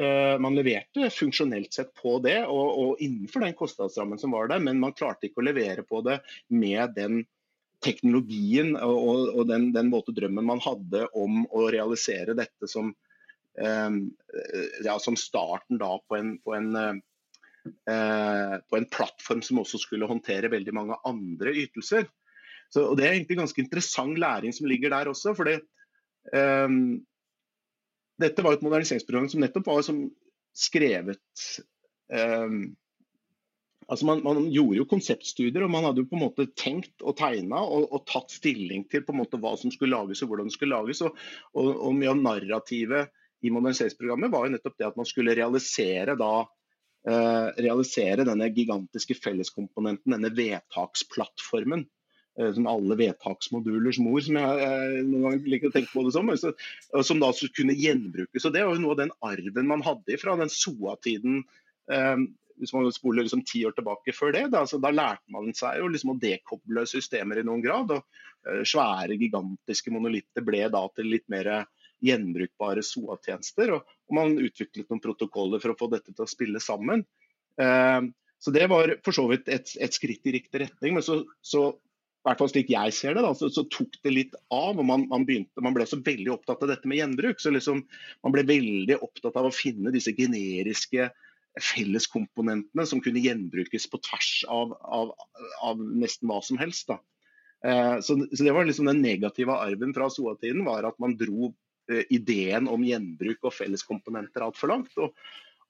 eh, 0.00 0.38
man 0.42 0.56
leverte 0.56 1.12
funksjonelt 1.12 1.76
sett 1.76 1.92
på 2.00 2.16
det, 2.24 2.40
og, 2.48 2.72
og, 2.72 3.04
innenfor 3.04 3.44
den 3.44 3.54
kostnadsrammen 3.58 4.18
som 4.18 4.32
var 4.34 4.48
der, 4.50 4.64
men 4.64 4.80
man 4.80 4.96
klarte 4.96 5.28
ikke 5.28 5.44
å 5.44 5.48
levere 5.50 5.84
på 5.86 6.00
det 6.08 6.18
med 6.48 6.96
den 6.96 7.22
teknologien 7.82 8.74
og, 8.78 9.32
og 9.34 9.46
den, 9.50 9.70
den 9.74 9.90
våte 9.92 10.14
drømmen 10.14 10.46
man 10.46 10.62
hadde 10.62 11.06
om 11.18 11.42
å 11.50 11.66
realisere 11.72 12.36
dette 12.38 12.68
som, 12.70 12.92
eh, 13.58 13.90
ja, 14.86 14.98
som 15.02 15.18
starten 15.18 15.80
da 15.82 15.96
på 16.06 16.18
en, 16.18 16.36
på 16.42 16.54
en 16.56 16.70
eh, 16.78 18.56
på 18.68 18.78
en 18.78 18.88
plattform 18.90 19.42
som 19.44 19.62
også 19.62 19.82
skulle 19.82 20.08
håndtere 20.10 20.50
veldig 20.52 20.74
mange 20.74 20.98
andre 21.08 21.54
ytelser. 21.64 22.08
Så, 22.72 22.86
og 22.88 22.96
Det 22.96 23.06
er 23.06 23.16
egentlig 23.16 23.38
ganske 23.42 23.60
interessant 23.60 24.18
læring 24.18 24.54
som 24.56 24.66
ligger 24.70 24.94
der 24.94 25.10
også. 25.10 25.34
fordi 25.36 25.58
um, 26.32 27.02
dette 28.22 28.44
var 28.44 28.56
et 28.56 28.64
moderniseringsprogram 28.64 29.28
som 29.28 29.42
nettopp 29.42 29.66
var 29.68 29.82
som 29.84 29.98
skrevet 30.56 31.20
um, 32.08 32.72
altså 33.92 34.08
man, 34.08 34.22
man, 34.24 34.46
gjorde 34.52 34.80
jo 34.80 34.88
konseptstudier, 34.88 35.66
og 35.66 35.72
man 35.72 35.86
hadde 35.86 36.02
jo 36.02 36.08
på 36.10 36.16
en 36.16 36.24
måte 36.24 36.48
tenkt 36.58 37.04
og 37.04 37.16
tegna 37.20 37.60
og, 37.60 37.86
og, 37.90 38.04
tatt 38.08 38.32
stilling 38.32 38.86
til 38.90 39.04
på 39.04 39.14
en 39.14 39.20
måte 39.20 39.40
hva 39.42 39.54
som 39.60 39.72
skulle 39.74 39.94
lages 39.94 40.24
og 40.24 40.32
hvordan 40.32 40.48
det 40.48 40.56
skulle 40.56 40.78
lages. 40.78 41.02
Og, 41.04 41.18
og, 41.52 41.70
og 41.76 41.96
mye 41.98 42.12
av 42.14 42.20
narrativet 42.22 43.12
i 43.42 43.52
moderniseringsprogrammet 43.52 44.32
var 44.32 44.46
jo 44.46 44.54
nettopp 44.54 44.78
det 44.78 44.88
at 44.88 44.98
man 45.00 45.08
skulle 45.08 45.36
realisere 45.36 46.16
da 46.18 46.34
uh, 46.42 47.48
realisere 47.58 48.26
denne 48.28 48.48
gigantiske 48.54 49.18
felleskomponenten, 49.18 50.14
denne 50.14 50.30
vedtaksplattformen. 50.36 51.84
Eh, 52.40 52.48
som 52.56 52.64
alle 52.70 52.96
vedtaksmodulers 52.96 53.98
mor, 54.00 54.22
som 54.24 54.38
jeg, 54.40 54.60
jeg 54.62 55.00
noen 55.04 55.26
ganger 55.26 55.48
liker 55.52 55.68
å 55.68 55.74
tenke 55.74 55.92
på 55.92 56.04
det 56.06 56.14
som. 56.14 56.30
Så, 56.40 56.52
som 57.04 57.20
da 57.20 57.28
kunne 57.52 57.76
gjenbrukes. 57.76 58.46
og 58.48 58.54
Det 58.54 58.62
var 58.64 58.72
jo 58.72 58.84
noe 58.86 58.94
av 58.94 59.02
den 59.02 59.12
arven 59.20 59.68
man 59.68 59.84
hadde 59.84 60.16
fra 60.22 60.38
den 60.40 60.52
SOA-tiden. 60.52 61.42
Hvis 62.62 62.72
man 62.76 62.86
spoler 62.94 63.26
liksom 63.26 63.42
ti 63.48 63.64
år 63.66 63.74
tilbake 63.76 64.14
før 64.14 64.34
det, 64.36 64.46
da, 64.54 64.62
da 64.62 64.92
lærte 64.94 65.34
man 65.34 65.50
seg 65.58 65.82
liksom 65.82 66.14
å 66.14 66.18
dekoble 66.22 66.86
systemer 66.86 67.40
i 67.40 67.46
noen 67.46 67.64
grad. 67.64 67.90
og 67.90 68.02
uh, 68.46 68.62
Svære, 68.68 69.18
gigantiske 69.18 69.94
monolitter 69.94 70.46
ble 70.46 70.64
da 70.70 70.86
til 70.94 71.10
litt 71.10 71.26
mer 71.32 71.50
gjenbrukbare 72.02 72.82
SOA-tjenester. 72.86 73.76
Og, 73.76 73.94
og, 74.08 74.16
man 74.18 74.38
utviklet 74.38 74.88
noen 74.88 75.02
protokoller 75.02 75.62
for 75.62 75.74
å 75.74 75.78
få 75.78 75.90
dette 75.92 76.14
til 76.14 76.26
å 76.26 76.30
spille 76.30 76.62
sammen. 76.62 77.04
Uh, 77.60 78.10
så 78.42 78.50
Det 78.54 78.66
var 78.70 78.96
for 79.06 79.14
så 79.14 79.28
vidt 79.30 79.50
et, 79.52 79.70
et 79.78 79.94
skritt 79.94 80.26
i 80.26 80.34
riktig 80.34 80.64
retning. 80.64 80.96
Men 80.96 81.06
så, 81.06 81.20
så 81.46 81.68
i 82.22 82.28
hvert 82.28 82.38
fall 82.38 82.50
slik 82.52 82.68
jeg 82.70 82.94
ser 82.94 83.16
det, 83.16 83.22
da, 83.24 83.32
så, 83.34 83.48
så, 83.50 83.64
tok 83.66 83.96
det 84.06 84.12
litt 84.14 84.34
av. 84.54 84.76
og 84.78 84.84
man, 84.86 85.08
man, 85.10 85.24
begynte, 85.26 85.62
man 85.64 85.74
ble 85.74 85.86
så 85.90 85.98
veldig 85.98 86.30
opptatt 86.36 86.62
av 86.62 86.70
dette 86.70 86.86
med 86.90 87.00
gjenbruk. 87.00 87.42
så 87.42 87.50
liksom, 87.50 87.82
Man 88.22 88.34
ble 88.34 88.44
veldig 88.46 89.00
opptatt 89.02 89.38
av 89.40 89.48
å 89.48 89.54
finne 89.54 89.90
disse 89.94 90.14
generiske 90.14 91.08
felleskomponentene 91.60 92.84
som 92.88 93.00
kunne 93.04 93.20
gjenbrukes 93.20 93.88
på 93.92 94.00
tvers 94.00 94.30
av, 94.48 94.72
av, 94.80 95.12
av 95.64 95.80
nesten 95.80 96.30
hva 96.30 96.40
som 96.44 96.60
helst. 96.60 96.88
da. 96.88 96.98
Eh, 97.66 97.98
så, 98.00 98.16
så, 98.32 98.40
det 98.42 98.54
var 98.54 98.66
liksom 98.66 98.88
Den 98.90 99.02
negative 99.04 99.54
arven 99.54 99.92
fra 99.94 100.08
SOA-tiden 100.10 100.64
var 100.66 100.88
at 100.88 100.98
man 101.02 101.16
dro 101.20 101.52
eh, 101.92 102.04
ideen 102.10 102.70
om 102.72 102.86
gjenbruk 102.86 103.44
og 103.44 103.56
felleskomponenter 103.56 104.46
altfor 104.46 104.72
langt. 104.72 104.96
Og, 104.96 105.12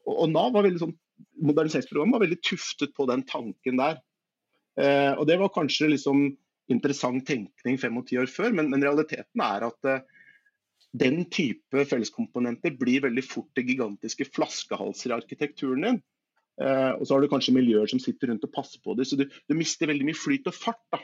og, 0.07 0.15
og 0.15 0.31
Nav 0.33 0.55
var 0.55 0.69
veldig 0.69 0.85
sånn, 0.87 0.97
Moderniseringsprogrammet 1.43 2.17
var 2.17 2.25
veldig 2.25 2.41
tuftet 2.47 2.95
på 2.97 3.07
den 3.11 3.27
tanken 3.29 3.83
der. 3.83 4.01
Eh, 4.81 5.13
og 5.13 5.27
Det 5.29 5.39
var 5.41 5.53
kanskje 5.55 5.93
liksom 5.93 6.31
interessant 6.73 7.27
tenkning 7.29 7.79
fem 7.81 7.97
og 7.99 8.07
ti 8.09 8.17
år 8.21 8.31
før, 8.31 8.55
men, 8.57 8.71
men 8.73 8.85
realiteten 8.85 9.43
er 9.45 9.67
at 9.67 9.89
eh, 9.89 10.05
den 10.93 11.25
type 11.33 11.85
felleskomponenter 11.89 12.75
blir 12.77 13.07
veldig 13.07 13.25
fort 13.25 13.51
det 13.57 13.65
gigantiske 13.69 14.27
flaskehalser 14.29 15.13
i 15.13 15.17
arkitekturen 15.17 15.87
din. 15.89 16.03
Eh, 16.61 16.93
og 16.99 17.07
så 17.07 17.15
har 17.15 17.25
du 17.25 17.31
kanskje 17.33 17.57
miljøer 17.57 17.89
som 17.89 18.01
sitter 18.03 18.29
rundt 18.29 18.45
og 18.45 18.53
passer 18.53 18.83
på 18.85 18.95
det, 18.99 19.09
så 19.09 19.17
du, 19.17 19.25
du 19.25 19.57
mister 19.57 19.89
veldig 19.89 20.11
mye 20.11 20.19
flyt 20.19 20.51
og 20.53 20.57
fart. 20.57 20.85
da. 20.93 21.01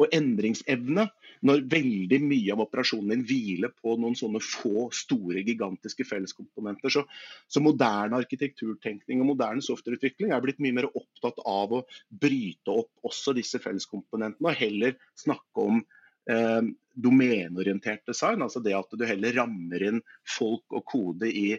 og 0.00 0.14
endringsevne 0.16 1.02
når 1.44 1.64
veldig 1.72 2.18
mye 2.24 2.54
av 2.54 2.62
operasjonen 2.64 3.10
din 3.12 3.24
hviler 3.28 3.72
på 3.82 3.98
noen 4.00 4.14
sånne 4.16 4.40
få, 4.40 4.86
store, 4.96 5.42
gigantiske 5.44 6.06
felleskomponenter. 6.08 6.92
Så, 6.94 7.02
så 7.48 7.60
moderne 7.60 8.16
arkitekturtenkning 8.22 9.20
og 9.20 9.32
moderne 9.34 9.64
softwareutvikling 9.64 10.32
er 10.32 10.40
blitt 10.44 10.62
mye 10.62 10.78
mer 10.78 10.88
opptatt 10.88 11.42
av 11.44 11.74
å 11.76 11.82
bryte 12.08 12.72
opp 12.72 13.10
også 13.10 13.34
disse 13.36 13.60
felleskomponentene, 13.60 14.48
og 14.48 14.60
heller 14.62 14.96
snakke 15.20 15.66
om 15.68 15.82
eh, 16.30 16.62
domeneorientert 16.94 18.06
design. 18.08 18.44
Altså 18.44 18.62
det 18.64 18.76
at 18.76 18.96
du 18.96 19.04
heller 19.08 19.36
rammer 19.42 19.86
inn 19.90 20.00
folk 20.28 20.76
og 20.76 20.84
kode 20.90 21.30
i, 21.30 21.54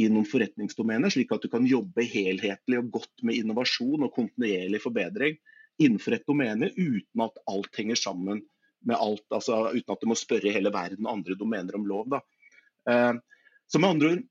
i 0.00 0.08
noen 0.10 0.28
forretningsdomener, 0.28 1.12
slik 1.12 1.32
at 1.34 1.44
du 1.44 1.50
kan 1.52 1.66
jobbe 1.68 2.06
helhetlig 2.08 2.80
og 2.80 2.90
godt 2.98 3.26
med 3.26 3.40
innovasjon 3.42 4.06
og 4.06 4.14
kontinuerlig 4.16 4.82
forbedring 4.84 5.38
innenfor 5.82 6.14
et 6.14 6.26
domene 6.28 6.70
uten 6.76 7.24
at 7.24 7.40
alt 7.50 7.78
henger 7.78 7.98
sammen 7.98 8.42
med 8.86 9.00
alt. 9.00 9.24
altså 9.32 9.70
Uten 9.74 9.96
at 9.96 10.02
du 10.02 10.10
må 10.10 10.16
spørre 10.18 10.52
hele 10.54 10.72
verden 10.74 11.06
og 11.06 11.18
andre 11.18 11.38
domener 11.38 11.78
om 11.78 11.86
lov. 11.88 12.10
da. 12.12 12.20
Eh, 12.90 13.14
så 13.66 13.80
med 13.80 13.94
andre 13.94 14.12
ord, 14.12 14.24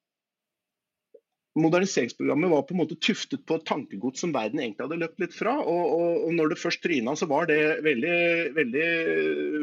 Moderniseringsprogrammet 1.59 2.49
var 2.49 2.63
på 2.65 2.73
en 2.73 2.79
måte 2.79 2.97
tuftet 2.97 3.43
på 3.45 3.59
et 3.59 3.65
tankegods 3.69 4.23
som 4.23 4.31
verden 4.33 4.61
egentlig 4.61 4.87
hadde 4.87 4.97
løpt 5.03 5.21
litt 5.21 5.35
fra. 5.37 5.53
Og, 5.61 5.83
og, 5.97 6.23
og 6.25 6.33
når 6.33 6.53
det 6.53 6.61
først 6.61 6.81
tryna, 6.81 7.13
så 7.19 7.27
var 7.29 7.45
det 7.51 7.59
veldig, 7.85 8.17
veldig 8.55 8.87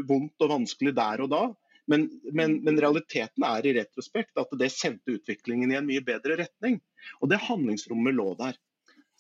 vondt 0.06 0.46
og 0.46 0.52
vanskelig 0.54 0.94
der 0.98 1.24
og 1.26 1.32
da. 1.34 1.42
Men, 1.90 2.06
men, 2.30 2.60
men, 2.62 2.78
realiteten 2.78 3.42
er 3.46 3.66
i 3.66 3.74
retrospekt 3.80 4.38
at 4.38 4.52
det 4.60 4.70
sendte 4.70 5.16
utviklingen 5.16 5.72
i 5.72 5.78
en 5.80 5.88
mye 5.88 6.04
bedre 6.06 6.38
retning. 6.44 6.78
Og 7.18 7.32
det 7.32 7.42
handlingsrommet 7.48 8.14
lå 8.14 8.28
der. 8.38 8.54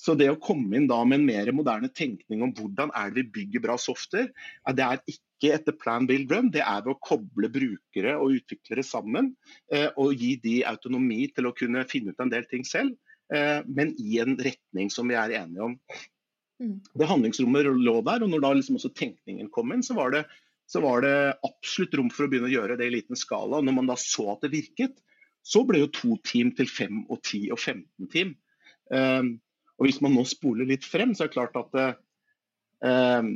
Så 0.00 0.14
det 0.16 0.30
å 0.32 0.38
komme 0.40 0.78
inn 0.78 0.86
da 0.88 1.02
med 1.04 1.20
en 1.20 1.26
mer 1.28 1.50
moderne 1.52 1.90
tenkning 1.92 2.44
om 2.44 2.54
hvordan 2.56 2.92
er 2.96 3.10
det 3.12 3.26
vi 3.26 3.32
bygger 3.34 3.64
bra 3.66 3.76
software, 3.80 4.30
det 4.72 4.84
er 4.86 5.02
ikke 5.12 5.52
etter 5.56 5.76
plan, 5.76 6.06
build, 6.08 6.30
run. 6.32 6.48
Det 6.54 6.62
er 6.64 6.80
ved 6.86 6.94
å 6.94 7.00
koble 7.04 7.50
brukere 7.52 8.14
og 8.16 8.38
utviklere 8.38 8.84
sammen 8.86 9.34
eh, 9.72 9.90
og 10.00 10.16
gi 10.16 10.34
de 10.40 10.60
autonomi 10.68 11.26
til 11.34 11.50
å 11.50 11.54
kunne 11.56 11.84
finne 11.90 12.14
ut 12.14 12.24
en 12.24 12.32
del 12.32 12.48
ting 12.48 12.64
selv, 12.64 12.96
eh, 13.34 13.60
men 13.68 13.92
i 14.00 14.22
en 14.24 14.38
retning 14.40 14.88
som 14.92 15.10
vi 15.10 15.18
er 15.20 15.36
enige 15.42 15.68
om. 15.68 15.76
Mm. 16.60 16.78
Det 16.80 17.08
handlingsrommet 17.08 17.68
lå 17.68 17.98
der, 18.08 18.24
og 18.24 18.32
når 18.32 18.44
da 18.44 18.54
liksom 18.56 18.80
også 18.80 18.92
tenkningen 18.96 19.52
kom 19.52 19.76
inn, 19.76 19.84
så 19.84 19.98
var, 20.00 20.16
det, 20.16 20.24
så 20.68 20.80
var 20.84 21.04
det 21.04 21.14
absolutt 21.44 22.00
rom 22.00 22.10
for 22.12 22.24
å 22.24 22.32
begynne 22.32 22.48
å 22.48 22.56
gjøre 22.56 22.80
det 22.80 22.88
i 22.88 22.96
liten 22.96 23.20
skala. 23.20 23.60
Og 23.60 23.68
når 23.68 23.76
man 23.82 23.92
da 23.92 24.00
så 24.00 24.30
at 24.32 24.44
det 24.44 24.52
virket, 24.56 24.96
så 25.44 25.64
ble 25.68 25.84
jo 25.84 25.92
to 25.92 26.16
team 26.24 26.52
til 26.56 26.68
fem 26.68 27.04
og 27.08 27.20
ti 27.24 27.46
og 27.52 27.60
15 27.60 28.10
team. 28.12 28.34
Um, 28.92 29.38
og 29.80 29.88
Hvis 29.88 30.02
man 30.04 30.12
nå 30.12 30.26
spoler 30.28 30.68
litt 30.68 30.84
frem, 30.84 31.14
så 31.16 31.24
er 31.24 31.30
det 31.30 31.36
klart 31.38 31.56
at 31.56 31.78
eh, 31.80 33.30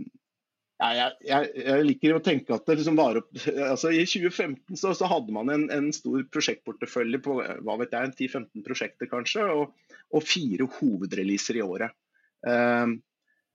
jeg, 0.84 1.14
jeg, 1.24 1.48
jeg, 1.56 1.86
liker 1.88 2.16
å 2.18 2.22
tenke 2.24 2.52
at 2.52 2.66
det 2.68 2.76
liksom 2.80 2.98
var 2.98 3.20
opp 3.22 3.30
altså 3.70 3.92
I 3.94 4.02
2015 4.04 4.76
så, 4.76 4.92
så 4.98 5.08
hadde 5.08 5.32
man 5.32 5.52
en, 5.54 5.64
en, 5.72 5.88
stor 5.96 6.26
prosjektportefølje 6.34 7.22
på 7.24 7.38
hva 7.38 7.78
vet 7.80 7.96
jeg, 7.96 8.12
10-15 8.28 8.66
prosjekter 8.66 9.08
kanskje, 9.08 9.48
og, 9.54 9.96
og, 10.12 10.26
fire 10.26 10.68
hovedreleaser 10.76 11.60
i 11.60 11.64
året. 11.64 11.96
Eh, 12.44 12.94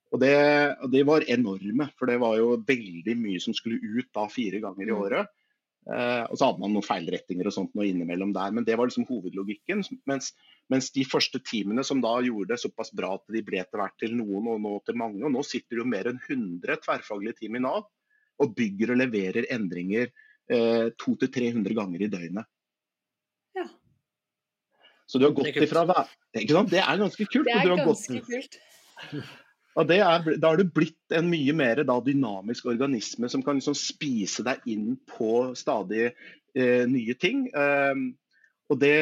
og 0.10 0.24
det, 0.24 0.36
det, 0.90 1.04
var 1.06 1.28
enorme, 1.30 1.92
for 2.00 2.10
det 2.10 2.18
var 2.24 2.40
jo 2.40 2.56
veldig 2.66 3.14
mye 3.20 3.42
som 3.44 3.54
skulle 3.54 3.78
ut 3.78 4.10
da 4.16 4.26
fire 4.34 4.62
ganger 4.64 4.88
i 4.88 4.96
mm. 4.96 5.04
året. 5.04 5.30
Eh, 5.88 6.24
og 6.28 6.36
så 6.38 6.50
hadde 6.50 6.62
man 6.62 6.74
noen 6.76 6.86
feilrettinger 6.86 7.48
og 7.50 7.56
sånt 7.56 7.72
noe 7.78 7.88
innimellom 7.88 8.34
der, 8.36 8.52
men 8.54 8.66
det 8.68 8.76
var 8.78 8.90
liksom 8.90 9.08
hovedlogikken. 9.10 9.82
Mens, 10.10 10.34
mens, 10.70 10.92
de 10.96 11.06
første 11.08 11.42
teamene 11.42 11.86
som 11.88 12.04
da 12.04 12.18
gjorde 12.26 12.54
det 12.54 12.62
såpass 12.62 12.92
bra 12.96 13.16
at 13.18 13.26
de 13.32 13.44
ble 13.46 13.62
etter 13.64 13.82
hvert 13.82 13.98
til 14.02 14.14
noen 14.20 14.52
og 14.54 14.62
nå 14.66 14.76
til 14.86 15.00
mange, 15.00 15.24
og 15.26 15.34
nå 15.34 15.44
sitter 15.48 15.78
det 15.78 15.84
jo 15.84 15.90
mer 15.96 16.12
enn 16.12 16.22
100 16.22 16.84
tverrfaglige 16.86 17.42
team 17.42 17.58
i 17.58 17.64
Nav 17.66 17.88
og 18.40 18.56
bygger 18.56 18.94
og 18.94 19.02
leverer 19.02 19.50
endringer 19.52 20.08
eh, 20.52 20.88
200-300 21.02 21.76
ganger 21.76 22.06
i 22.06 22.12
døgnet. 22.12 22.50
Ja. 23.58 23.68
Så 25.10 25.20
du 25.20 25.26
har 25.26 25.36
gått 25.36 25.58
ifra 25.58 25.86
Ikke 26.38 26.54
sant? 26.54 26.72
Det 26.72 26.84
er 26.84 27.02
ganske 27.02 27.26
kult. 27.26 27.50
Det 27.50 27.58
er 27.58 27.86
ganske 27.86 28.26
kult. 28.30 28.60
Er, 29.78 30.26
da 30.41 30.49
har 30.49 30.57
du 30.57 30.65
blitt 30.65 31.13
en 31.15 31.30
mye 31.30 31.53
mer 31.55 31.84
da, 31.88 31.99
dynamisk 32.03 32.65
organisme 32.72 33.30
som 33.30 33.43
kan 33.45 33.59
liksom 33.59 33.78
spise 33.78 34.43
deg 34.43 34.65
inn 34.67 34.95
på 35.07 35.53
stadig 35.55 36.09
eh, 36.09 36.84
nye 36.89 37.15
ting. 37.20 37.45
Um, 37.53 38.09
og, 38.70 38.80
det, 38.82 38.97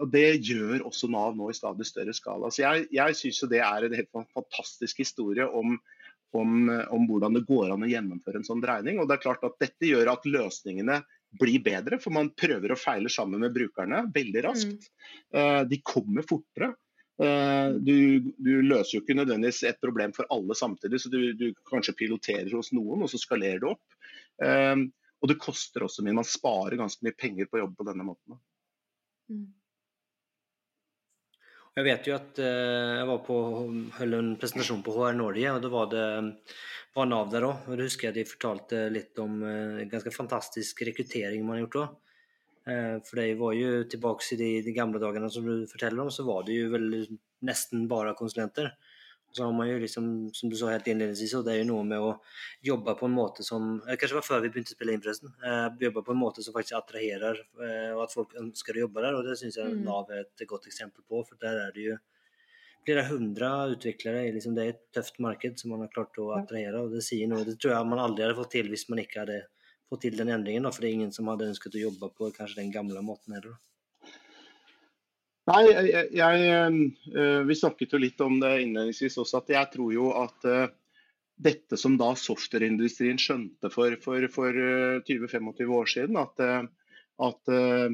og, 0.00 0.08
det, 0.12 0.40
gjør 0.48 0.86
også 0.88 1.10
Nav 1.12 1.36
nå 1.36 1.50
i 1.52 1.56
stadig 1.56 1.86
større 1.88 2.16
skala. 2.16 2.50
Så 2.50 2.64
jeg 2.64 2.88
jeg 2.96 3.20
syns 3.20 3.44
det 3.52 3.62
er 3.64 3.86
en 3.86 3.96
helt 4.00 4.10
fantastisk 4.34 5.04
historie 5.04 5.46
om, 5.46 5.76
om, 6.36 6.56
om, 6.68 7.06
hvordan 7.08 7.38
det 7.38 7.46
går 7.48 7.76
an 7.76 7.86
å 7.86 7.92
gjennomføre 7.92 8.42
en 8.42 8.48
sånn 8.48 8.64
dreining. 8.64 8.98
Og 8.98 9.08
det 9.08 9.18
er 9.18 9.24
klart 9.28 9.46
at 9.46 9.60
Dette 9.60 9.92
gjør 9.92 10.12
at 10.16 10.28
løsningene 10.28 11.02
blir 11.38 11.60
bedre, 11.60 12.00
for 12.00 12.16
man 12.16 12.32
prøver 12.32 12.72
å 12.72 12.80
feile 12.80 13.12
sammen 13.12 13.44
med 13.44 13.52
brukerne 13.54 14.06
veldig 14.14 14.44
raskt. 14.48 14.88
Mm. 14.88 15.32
Uh, 15.36 15.62
de 15.68 15.82
kommer 15.84 16.24
fortere. 16.28 16.72
Eh, 17.18 17.68
du, 17.70 18.20
du, 18.38 18.52
løser 18.62 18.98
jo 18.98 19.02
ikke 19.02 19.16
nødvendigvis 19.18 19.64
et 19.66 19.80
problem 19.82 20.12
for 20.14 20.28
alle 20.34 20.54
samtidig, 20.58 21.00
så 21.02 21.10
du, 21.10 21.20
du 21.34 21.50
kanskje 21.66 21.96
piloterer 21.98 22.52
hos 22.54 22.70
noen, 22.76 23.02
og 23.02 23.10
så 23.10 23.18
skalerer 23.18 23.62
det 23.64 23.72
opp. 23.72 23.98
Um, 24.38 24.86
og 25.18 25.32
det 25.32 25.40
koster 25.42 25.82
også 25.82 26.04
mye. 26.06 26.14
Man 26.20 26.28
sparer 26.28 26.78
ganske 26.78 27.02
mye 27.02 27.16
penger 27.18 27.48
på 27.50 27.58
å 27.58 27.64
jobbe 27.64 27.80
på 27.80 27.86
denne 27.88 28.06
måten. 28.06 28.38
Mm. 29.34 29.48
Jeg 31.78 31.86
vet 31.86 32.06
jo 32.06 32.14
at 32.14 32.38
uh, 32.42 32.94
jeg 33.00 33.08
var 33.10 33.22
på, 33.26 33.38
holdt 33.98 34.18
en 34.20 34.32
presentasjon 34.38 34.84
på 34.86 34.94
HR 34.94 35.18
Norge, 35.18 35.54
og 35.56 35.62
da 35.64 35.72
var 35.74 35.90
det 35.90 36.06
var 36.94 37.10
Nav 37.10 37.32
der 37.34 37.48
òg. 37.50 37.66
Da 37.66 37.82
husker 37.82 38.08
jeg 38.08 38.20
de 38.20 38.30
fortalte 38.30 38.84
litt 38.94 39.18
om 39.22 39.42
ganske 39.90 40.14
fantastisk 40.14 40.86
rekruttering 40.86 41.42
man 41.42 41.58
har 41.58 41.66
gjort 41.66 41.82
òg. 41.82 41.98
Eh, 42.68 42.98
for 43.04 43.20
det 43.20 43.38
var 43.40 43.56
jo 43.56 43.72
tilbake 43.88 44.34
i 44.34 44.38
de, 44.40 44.50
de, 44.66 44.76
gamle 44.76 45.00
dagene 45.00 45.30
som 45.32 45.46
du 45.46 45.66
forteller 45.70 46.04
om, 46.04 46.12
så 46.12 46.26
var 46.26 46.44
det 46.44 46.58
jo 46.58 46.70
vel 46.74 46.88
nesten 47.48 47.86
bare 47.88 48.16
konsulenter. 48.18 48.74
Så 49.32 49.44
har 49.44 49.52
man 49.52 49.68
jo 49.68 49.76
liksom, 49.78 50.04
som 50.34 50.50
du 50.50 50.56
sa 50.56 50.70
helt 50.72 50.86
innledningsvis, 50.88 51.34
det 51.44 51.52
er 51.52 51.58
jo 51.60 51.68
noe 51.68 51.84
med 51.86 52.00
å 52.00 52.14
jobbe 52.64 52.94
på 52.96 53.06
en 53.06 53.16
måte 53.16 53.44
som 53.44 53.74
Kanskje 53.84 54.14
det 54.14 54.16
var 54.16 54.24
før 54.26 54.44
vi 54.44 54.50
begynte 54.54 54.72
å 54.72 54.76
spille 54.76 54.94
inn, 54.94 55.02
forresten. 55.04 55.34
Eh, 55.44 55.66
jobbe 55.84 56.04
på 56.04 56.14
en 56.14 56.20
måte 56.20 56.44
som 56.44 56.56
faktisk 56.56 56.78
attraherer, 56.80 57.42
eh, 57.64 57.90
og 57.96 58.06
at 58.06 58.14
folk 58.14 58.36
ønsker 58.40 58.76
å 58.76 58.86
jobbe 58.86 59.04
der. 59.04 59.18
Og 59.18 59.28
det 59.28 59.36
syns 59.40 59.60
jeg 59.60 59.74
mm. 59.74 59.82
Nav 59.88 60.12
er 60.12 60.24
et 60.24 60.46
godt 60.48 60.68
eksempel 60.70 61.04
på, 61.04 61.24
for 61.28 61.40
der 61.44 61.60
er 61.66 61.76
det 61.76 61.90
jo 61.90 61.98
flere 62.88 63.04
hundre 63.10 63.52
utviklere. 63.74 64.26
Liksom, 64.32 64.56
det 64.56 64.64
er 64.64 64.74
et 64.74 64.84
tøft 64.96 65.20
marked 65.24 65.60
som 65.60 65.74
man 65.74 65.84
har 65.84 65.92
klart 65.92 66.20
å 66.20 66.32
attrahere, 66.38 66.84
og 66.84 66.96
det 66.96 67.04
sier 67.04 67.28
noe. 67.30 67.44
Det 67.48 67.58
tror 67.60 67.76
jeg 67.76 67.92
man 67.92 68.04
aldri 68.04 68.24
hadde 68.24 68.40
fått 68.40 68.54
til 68.56 68.72
hvis 68.72 68.88
man 68.92 69.04
ikke 69.04 69.24
hadde 69.24 69.42
få 69.88 69.98
til 70.02 70.16
den 70.18 70.32
endringen? 70.32 70.66
Da, 70.66 70.72
for 70.74 70.84
det 70.84 70.90
er 70.90 70.98
ingen 70.98 71.14
som 71.14 71.30
hadde 71.30 71.48
ønsket 71.50 71.76
å 71.78 71.84
jobbe 71.86 72.10
på 72.16 72.30
kanskje 72.36 72.62
den 72.62 72.74
gamle 72.74 73.02
måten 73.04 73.36
heller? 73.36 73.56
Nei, 75.48 75.62
jeg, 75.70 76.08
jeg, 76.12 76.48
eh, 77.16 77.38
Vi 77.48 77.56
snakket 77.56 77.94
jo 77.94 78.02
litt 78.02 78.20
om 78.20 78.36
det 78.42 78.52
innledningsvis 78.66 79.16
også, 79.22 79.40
at 79.40 79.54
jeg 79.54 79.70
tror 79.72 79.94
jo 79.94 80.10
at 80.20 80.44
uh, 80.44 80.66
dette 81.40 81.78
som 81.80 81.96
da 81.96 82.10
softwareindustrien 82.18 83.20
skjønte 83.22 83.70
for, 83.72 83.96
for, 84.02 84.26
for 84.34 84.60
20-25 85.08 85.48
eh, 85.64 85.72
år 85.78 85.88
siden, 85.94 86.20
at, 86.20 86.44
at 87.18 87.54
Eh, 87.54 87.88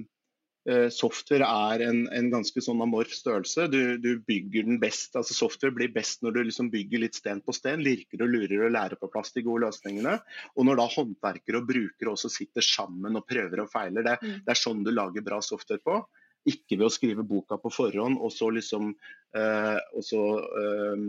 software 0.88 1.44
er 1.44 1.82
en, 1.84 1.98
en, 2.08 2.30
ganske 2.32 2.62
sånn 2.64 2.80
amorf 2.80 3.12
størrelse. 3.12 3.66
Du, 3.68 3.98
du, 4.00 4.14
bygger 4.24 4.64
den 4.64 4.78
best, 4.80 5.12
altså 5.18 5.36
Software 5.36 5.74
blir 5.76 5.90
best 5.92 6.22
når 6.24 6.36
du 6.36 6.40
liksom 6.48 6.70
bygger 6.72 7.02
litt 7.02 7.18
sten 7.18 7.42
på 7.44 7.52
sten, 7.52 7.82
lirker 7.84 8.24
og 8.24 8.32
lurer 8.32 8.64
og 8.64 8.72
lærer 8.72 9.00
på 9.00 9.10
plass 9.12 9.34
de 9.36 9.44
gode 9.44 9.66
løsningene. 9.66 10.16
Og 10.56 10.64
når 10.64 10.80
da 10.80 10.88
håndverkere 10.94 11.60
og 11.60 11.68
brukere 11.68 12.14
også 12.14 12.32
sitter 12.32 12.64
sammen 12.64 13.20
og 13.20 13.26
prøver 13.28 13.60
og 13.66 13.68
feiler. 13.74 14.08
Det, 14.08 14.16
mm. 14.22 14.40
det 14.46 14.54
er 14.54 14.62
sånn 14.62 14.80
du 14.86 14.92
lager 14.94 15.26
bra 15.26 15.42
software 15.44 15.84
på. 15.84 16.00
Ikke 16.48 16.78
ved 16.78 16.88
å 16.88 16.92
skrive 16.92 17.28
boka 17.28 17.60
på 17.60 17.72
forhånd 17.72 18.16
og 18.20 18.32
så 18.32 18.50
liksom 18.52 18.90
eh, 19.36 19.78
og 19.96 20.04
så, 20.04 20.24
eh, 20.60 21.06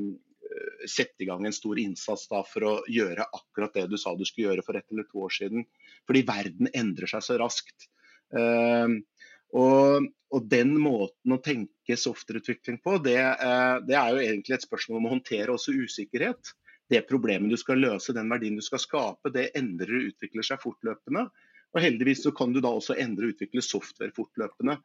sette 0.88 1.24
i 1.24 1.28
gang 1.30 1.46
en 1.46 1.56
stor 1.56 1.80
innsats 1.82 2.28
da 2.32 2.42
for 2.48 2.68
å 2.68 2.74
gjøre 2.92 3.26
akkurat 3.26 3.76
det 3.76 3.88
du 3.92 3.98
sa 4.00 4.14
du 4.16 4.26
skulle 4.28 4.52
gjøre 4.52 4.66
for 4.66 4.78
ett 4.78 4.88
eller 4.92 5.08
to 5.10 5.26
år 5.26 5.34
siden. 5.34 5.66
Fordi 6.08 6.24
verden 6.28 6.72
endrer 6.74 7.10
seg 7.12 7.26
så 7.26 7.40
raskt. 7.42 7.90
Uh, 8.36 8.90
og, 9.56 10.10
og, 10.34 10.46
den 10.52 10.76
måten 10.82 11.36
å 11.36 11.40
tenke 11.44 11.98
softwareutvikling 12.00 12.82
på, 12.84 12.98
det, 13.06 13.18
eh, 13.22 13.78
det, 13.88 13.96
er 13.96 14.12
jo 14.12 14.24
egentlig 14.24 14.58
et 14.58 14.68
spørsmål 14.68 15.00
om 15.00 15.10
å 15.10 15.16
håndtere 15.16 15.56
også 15.56 15.76
usikkerhet. 15.76 16.54
Det 16.92 17.06
problemet 17.10 17.50
du 17.50 17.58
skal 17.58 17.82
løse, 17.82 18.14
den 18.14 18.30
verdien 18.30 18.60
du 18.60 18.64
skal 18.66 18.82
skape, 18.84 19.32
det 19.34 19.54
endrer 19.58 19.96
og 19.96 20.10
utvikler 20.12 20.46
seg 20.46 20.62
fortløpende. 20.62 21.26
Og 21.76 21.82
Heldigvis 21.84 22.22
så 22.24 22.32
kan 22.36 22.54
du 22.56 22.62
da 22.64 22.72
også 22.72 22.96
endre 23.04 23.28
og 23.28 23.36
utvikle 23.36 23.64
software 23.64 24.14
fortløpende. 24.16 24.78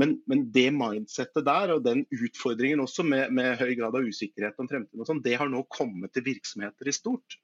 Men, 0.00 0.16
men 0.30 0.48
det 0.54 0.70
mindsettet 0.74 1.46
der 1.46 1.76
og 1.76 1.84
den 1.86 2.02
utfordringen 2.10 2.82
også 2.82 3.04
med, 3.06 3.30
med 3.36 3.60
høy 3.60 3.76
grad 3.78 3.94
av 3.98 4.08
usikkerhet 4.08 4.58
om 4.58 4.70
fremtiden, 4.70 5.04
og 5.04 5.10
sånn, 5.10 5.22
det 5.22 5.36
har 5.38 5.50
nå 5.52 5.62
kommet 5.70 6.14
til 6.16 6.26
virksomheter 6.26 6.90
i 6.90 6.96
stort. 6.96 7.38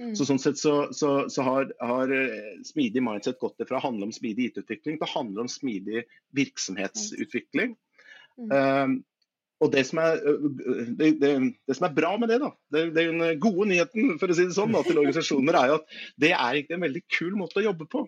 Mm. 0.00 0.12
Så 0.18 0.26
sånn 0.26 0.40
sett 0.42 0.58
så, 0.58 0.74
så, 0.94 1.10
så 1.30 1.46
har, 1.46 1.68
har, 1.78 2.10
eh, 2.10 2.54
smidig 2.66 3.02
mindset 3.04 3.38
gått 3.42 3.62
fra 3.68 3.78
å 3.78 3.84
handle 3.84 4.08
om 4.08 4.14
smidig 4.14 4.50
IT-utvikling 4.50 4.98
til 4.98 5.06
å 5.06 5.12
handle 5.12 5.44
om 5.44 5.50
smidig 5.50 6.02
virksomhetsutvikling. 6.34 7.76
Mm. 8.40 8.50
Um, 8.50 8.96
og 9.62 9.70
det 9.70 9.84
som, 9.86 10.00
er, 10.02 10.18
det, 10.98 11.12
det, 11.22 11.30
det 11.62 11.76
som, 11.78 11.86
er, 11.86 11.94
bra 11.94 12.16
med 12.18 12.32
det, 12.32 12.40
da, 12.42 12.50
det, 12.74 12.88
den 12.96 13.22
gode 13.40 13.68
nyheten 13.70 14.18
for 14.18 14.32
å 14.32 14.36
si 14.36 14.48
det 14.48 14.56
sånn, 14.56 14.74
da, 14.74 14.82
til 14.84 14.98
organisasjoner, 14.98 15.56
er 15.60 15.70
jo 15.70 15.78
at 15.78 15.94
det 16.20 16.32
er 16.34 16.58
egentlig 16.58 16.76
en 16.76 16.86
veldig 16.88 17.04
kul 17.14 17.38
måte 17.38 17.62
å 17.62 17.68
jobbe 17.68 17.86
på. 17.92 18.02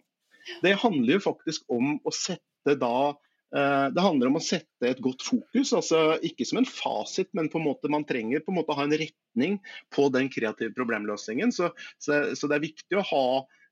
Det 0.66 0.74
handler 0.82 1.16
jo 1.16 1.22
faktisk 1.22 1.64
om 1.72 1.96
å 2.02 2.12
sette 2.14 2.74
da 2.82 3.14
Eh, 3.14 3.25
det 3.54 4.02
handler 4.02 4.28
om 4.28 4.38
å 4.40 4.42
sette 4.42 4.88
et 4.88 5.00
godt 5.00 5.22
fokus, 5.22 5.70
altså 5.76 6.16
ikke 6.26 6.44
som 6.48 6.58
en 6.60 6.66
fasit, 6.68 7.28
men 7.36 7.46
på 7.52 7.60
en 7.60 7.66
måte 7.68 7.90
man 7.92 8.04
trenger 8.04 8.42
på 8.42 8.50
en 8.52 8.58
måte 8.58 8.74
å 8.74 8.78
ha 8.80 8.86
en 8.88 8.96
retning 8.98 9.60
på 9.94 10.08
den 10.12 10.26
kreative 10.32 10.74
problemløsningen. 10.76 11.54
Så, 11.54 11.70
så, 12.02 12.34
så, 12.34 12.50
det 12.50 12.58
er 12.58 12.66
viktig 12.66 12.98
å 12.98 13.06
ha 13.06 13.28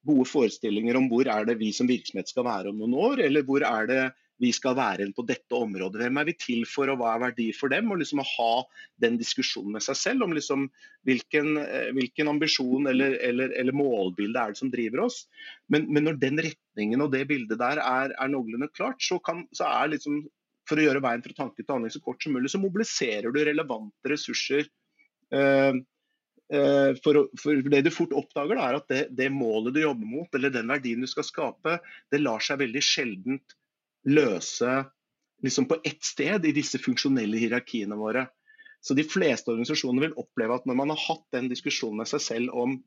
gode 0.07 0.29
forestillinger 0.31 0.99
om 0.99 1.09
hvor 1.11 1.29
er 1.31 1.49
det 1.49 1.59
vi 1.61 1.73
som 1.75 1.91
virksomhet 1.91 2.31
skal 2.31 2.47
være 2.47 2.71
om 2.71 2.81
noen 2.81 2.97
år, 3.01 3.25
eller 3.27 3.47
hvor 3.49 3.67
er 3.67 3.91
det 3.91 4.03
vi 4.43 4.51
skal 4.55 4.75
være 4.77 5.07
på 5.15 5.25
dette 5.27 5.55
området. 5.57 6.01
Hvem 6.03 6.19
er 6.21 6.29
vi 6.29 6.35
til 6.39 6.65
for, 6.69 6.91
og 6.91 7.01
hva 7.01 7.15
er 7.15 7.23
verdi 7.29 7.49
for 7.55 7.73
dem? 7.73 7.91
Og 7.93 8.01
liksom 8.01 8.23
å 8.23 8.29
ha 8.29 8.53
den 9.03 9.19
diskusjonen 9.21 9.77
med 9.77 9.85
seg 9.87 9.99
selv 10.01 10.27
om 10.27 10.35
liksom 10.35 10.67
hvilken, 11.07 11.57
eh, 11.63 11.91
hvilken, 11.95 12.31
ambisjon 12.33 12.91
eller, 12.91 13.19
eller, 13.23 13.55
eller, 13.55 13.77
målbilde 13.77 14.41
er 14.41 14.55
det 14.55 14.61
som 14.61 14.73
driver 14.73 15.07
oss. 15.07 15.25
Men, 15.71 15.87
men, 15.93 16.09
når 16.09 16.19
den 16.23 16.43
retningen 16.49 17.05
og 17.05 17.13
det 17.15 17.27
bildet 17.31 17.61
der 17.63 17.83
er, 17.83 18.15
er 18.15 18.33
noenlunde 18.33 18.71
klart, 18.75 19.03
så, 19.05 19.21
kan, 19.23 19.47
så 19.55 19.69
er 19.71 19.95
liksom 19.95 20.25
for 20.69 20.81
å 20.81 20.87
gjøre 20.87 21.03
veien 21.05 21.25
fra 21.25 21.37
tanke 21.37 21.61
til 21.61 21.75
handling 21.75 21.93
så 21.93 22.03
kort 22.05 22.23
som 22.25 22.35
mulig, 22.35 22.51
så 22.53 22.61
mobiliserer 22.63 23.33
du 23.33 23.43
relevante 23.45 24.11
ressurser. 24.11 24.65
Uh, 25.35 25.77
uh, 26.55 26.97
for, 27.05 27.27
for, 27.41 27.61
Det 27.69 27.83
du 27.85 27.91
fort 27.93 28.15
oppdager, 28.17 28.57
da, 28.57 28.71
er 28.71 28.79
at 28.79 28.89
det, 28.89 29.03
det, 29.19 29.29
målet 29.35 29.77
du 29.77 29.83
jobber 29.83 30.09
mot, 30.09 30.39
eller 30.39 30.55
den 30.55 30.73
verdien 30.73 31.05
du 31.05 31.11
skal 31.11 31.27
skape, 31.29 31.77
det 32.13 32.23
lar 32.23 32.45
seg 32.45 32.63
veldig 32.65 32.85
sjeldent 32.85 33.57
løse 34.09 34.85
liksom 35.45 35.69
på 35.69 35.81
ett 35.85 36.03
sted 36.05 36.47
i 36.47 36.55
disse 36.57 36.81
funksjonelle 36.81 37.39
hierarkiene 37.41 37.97
våre. 38.01 38.27
Så 38.85 38.95
De 38.95 39.05
fleste 39.05 39.51
organisasjoner 39.51 40.07
vil 40.07 40.19
oppleve 40.21 40.59
at 40.59 40.67
når 40.69 40.77
man 40.81 40.93
har 40.93 41.01
hatt 41.07 41.25
den 41.33 41.49
diskusjonen 41.53 42.03
med 42.03 42.11
seg 42.11 42.21
selv 42.21 42.57
om 42.57 42.79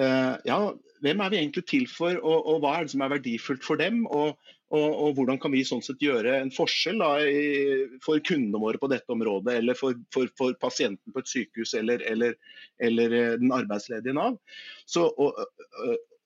uh, 0.00 0.34
ja, 0.46 0.58
hvem 1.02 1.22
er 1.22 1.32
vi 1.32 1.40
egentlig 1.40 1.64
til 1.70 1.86
for, 1.90 2.18
og, 2.18 2.38
og, 2.42 2.62
hva 2.62 2.76
er 2.76 2.86
det 2.86 2.94
som 2.94 3.04
er 3.06 3.12
verdifullt 3.14 3.66
for 3.66 3.78
dem, 3.78 4.00
og, 4.06 4.34
og, 4.74 4.88
og 4.88 5.12
hvordan 5.18 5.38
kan 5.42 5.54
vi 5.54 5.62
sånn 5.66 5.82
sett 5.84 6.02
gjøre 6.02 6.40
en 6.40 6.50
forskjell 6.54 6.98
da, 7.02 7.10
i, 7.22 7.86
for 8.04 8.22
kundene 8.26 8.62
våre 8.62 8.82
på 8.82 8.90
dette 8.90 9.14
området, 9.14 9.60
eller 9.60 9.78
for, 9.78 9.98
for, 10.14 10.30
for 10.38 10.58
pasienten 10.60 11.14
på 11.14 11.22
et 11.22 11.30
sykehus, 11.30 11.74
eller, 11.78 12.02
eller, 12.10 12.34
eller 12.82 13.14
eh, 13.14 13.36
den 13.38 13.54
arbeidsledige 13.54 14.16
Nav. 14.18 14.40
Så, 14.90 15.06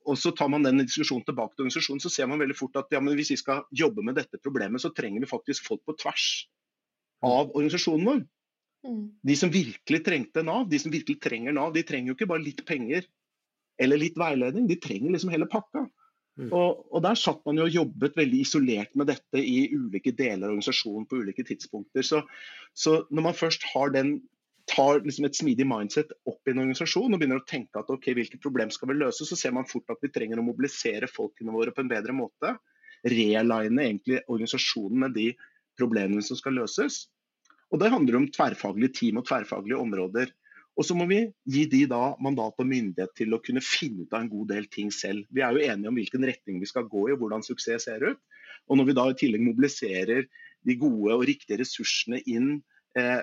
og, 0.05 0.18
så 0.18 0.32
tar 0.36 0.50
man 0.53 0.66
den 0.66 0.82
diskusjonen 0.82 1.24
tilbake 1.26 1.55
til 1.55 1.64
organisasjonen, 1.64 2.03
så 2.03 2.11
ser 2.12 2.28
man 2.30 2.40
veldig 2.42 2.57
fort 2.59 2.78
at 2.80 2.92
ja, 2.94 3.00
hvis 3.03 3.32
vi 3.34 3.38
skal 3.40 3.64
jobbe 3.74 4.05
med 4.07 4.18
dette 4.18 4.40
problemet, 4.42 4.82
så 4.82 4.92
trenger 4.94 5.22
vi 5.22 5.30
faktisk 5.30 5.66
folk 5.68 5.82
på 5.88 5.96
tvers 6.00 6.28
av 7.22 7.53
organisasjonen 7.53 8.09
vår. 8.09 8.22
Mm. 8.82 9.03
De 9.30 9.34
som 9.38 9.53
virkelig 9.55 10.03
trengte 10.07 10.42
Nav, 10.46 10.66
de 10.70 10.80
som 10.82 10.92
virkelig 10.92 11.20
trenger 11.22 11.55
Nav, 11.55 11.70
de 11.74 11.84
trenger 11.86 12.12
jo 12.12 12.18
ikke 12.18 12.30
bare 12.32 12.44
litt 12.44 12.64
penger 12.66 13.07
eller 13.82 14.00
litt 14.00 14.18
veiledning, 14.18 14.66
de 14.68 14.78
trenger 14.82 15.14
liksom 15.14 15.32
hele 15.32 15.48
pakka. 15.50 15.86
Mm. 16.40 16.48
Og, 16.48 16.84
og, 16.88 16.98
Der 17.05 17.18
satt 17.18 17.42
man 17.44 17.59
jo 17.61 17.66
og 17.66 17.74
jobbet 17.74 18.16
veldig 18.16 18.38
isolert 18.40 18.94
med 18.96 19.11
dette 19.12 19.40
i 19.40 19.66
ulike 19.74 20.14
deler 20.16 20.46
av 20.46 20.55
organisasjonen 20.55 21.07
på 21.09 21.20
ulike 21.20 21.44
tidspunkter. 21.44 22.07
Så, 22.07 22.22
så 22.72 23.03
når 23.12 23.26
man 23.28 23.36
først 23.36 23.66
har 23.74 23.92
den 23.94 24.16
tar 24.72 25.02
liksom 25.04 25.26
et 25.28 25.36
smidig 25.36 25.66
mindset 25.68 26.12
opp 26.28 26.48
i 26.48 26.52
en 26.54 26.62
organisasjon 26.64 27.12
og 27.12 27.20
begynner 27.20 27.40
å 27.42 27.48
tenke 27.48 27.80
at 27.80 27.90
ok, 27.92 28.10
hvilket 28.16 28.42
problem 28.42 28.72
skal 28.72 28.90
vi 28.90 28.98
løse, 28.98 29.26
så 29.28 29.38
ser 29.38 29.54
man 29.56 29.68
fort 29.68 29.90
at 29.92 30.00
vi 30.04 30.10
trenger 30.12 30.40
å 30.40 30.46
mobilisere 30.46 31.10
folkene 31.10 31.54
våre 31.54 31.74
på 31.74 31.84
en 31.84 31.90
bedre 31.90 32.14
måte. 32.16 32.54
Realigне 33.04 33.88
egentlig 33.88 34.22
organisasjonen 34.26 35.04
med 35.04 35.16
de 35.18 35.32
problemene 35.78 36.24
som 36.24 36.38
skal 36.38 36.56
løses. 36.60 37.06
Og 37.72 37.80
Det 37.80 37.90
handler 37.92 38.18
om 38.18 38.28
tverrfaglige 38.28 38.96
team 39.00 39.20
og 39.20 39.26
tverrfaglige 39.28 39.80
områder. 39.80 40.32
Og 40.76 40.86
så 40.88 40.96
må 40.96 41.04
vi 41.08 41.20
gi 41.52 41.66
de 41.68 41.82
da 41.88 42.14
mandat 42.24 42.60
og 42.60 42.68
myndighet 42.68 43.12
til 43.16 43.34
å 43.36 43.40
kunne 43.44 43.60
finne 43.64 44.06
ut 44.06 44.14
av 44.14 44.24
en 44.24 44.32
god 44.32 44.52
del 44.54 44.68
ting 44.72 44.92
selv. 44.94 45.26
Vi 45.28 45.44
er 45.44 45.52
jo 45.52 45.64
enige 45.66 45.90
om 45.90 45.98
hvilken 46.00 46.24
retning 46.28 46.62
vi 46.62 46.68
skal 46.68 46.88
gå 46.88 47.08
i 47.08 47.14
og 47.16 47.20
hvordan 47.20 47.44
suksess 47.44 47.88
ser 47.88 48.04
ut. 48.06 48.20
Og 48.70 48.78
når 48.78 48.88
vi 48.88 48.96
da 48.96 49.04
i 49.10 49.18
tillegg 49.20 49.44
mobiliserer 49.44 50.28
de 50.62 50.76
gode 50.80 51.16
og 51.16 51.26
riktige 51.28 51.60
ressursene 51.60 52.22
inn 52.30 52.54
eh, 52.96 53.20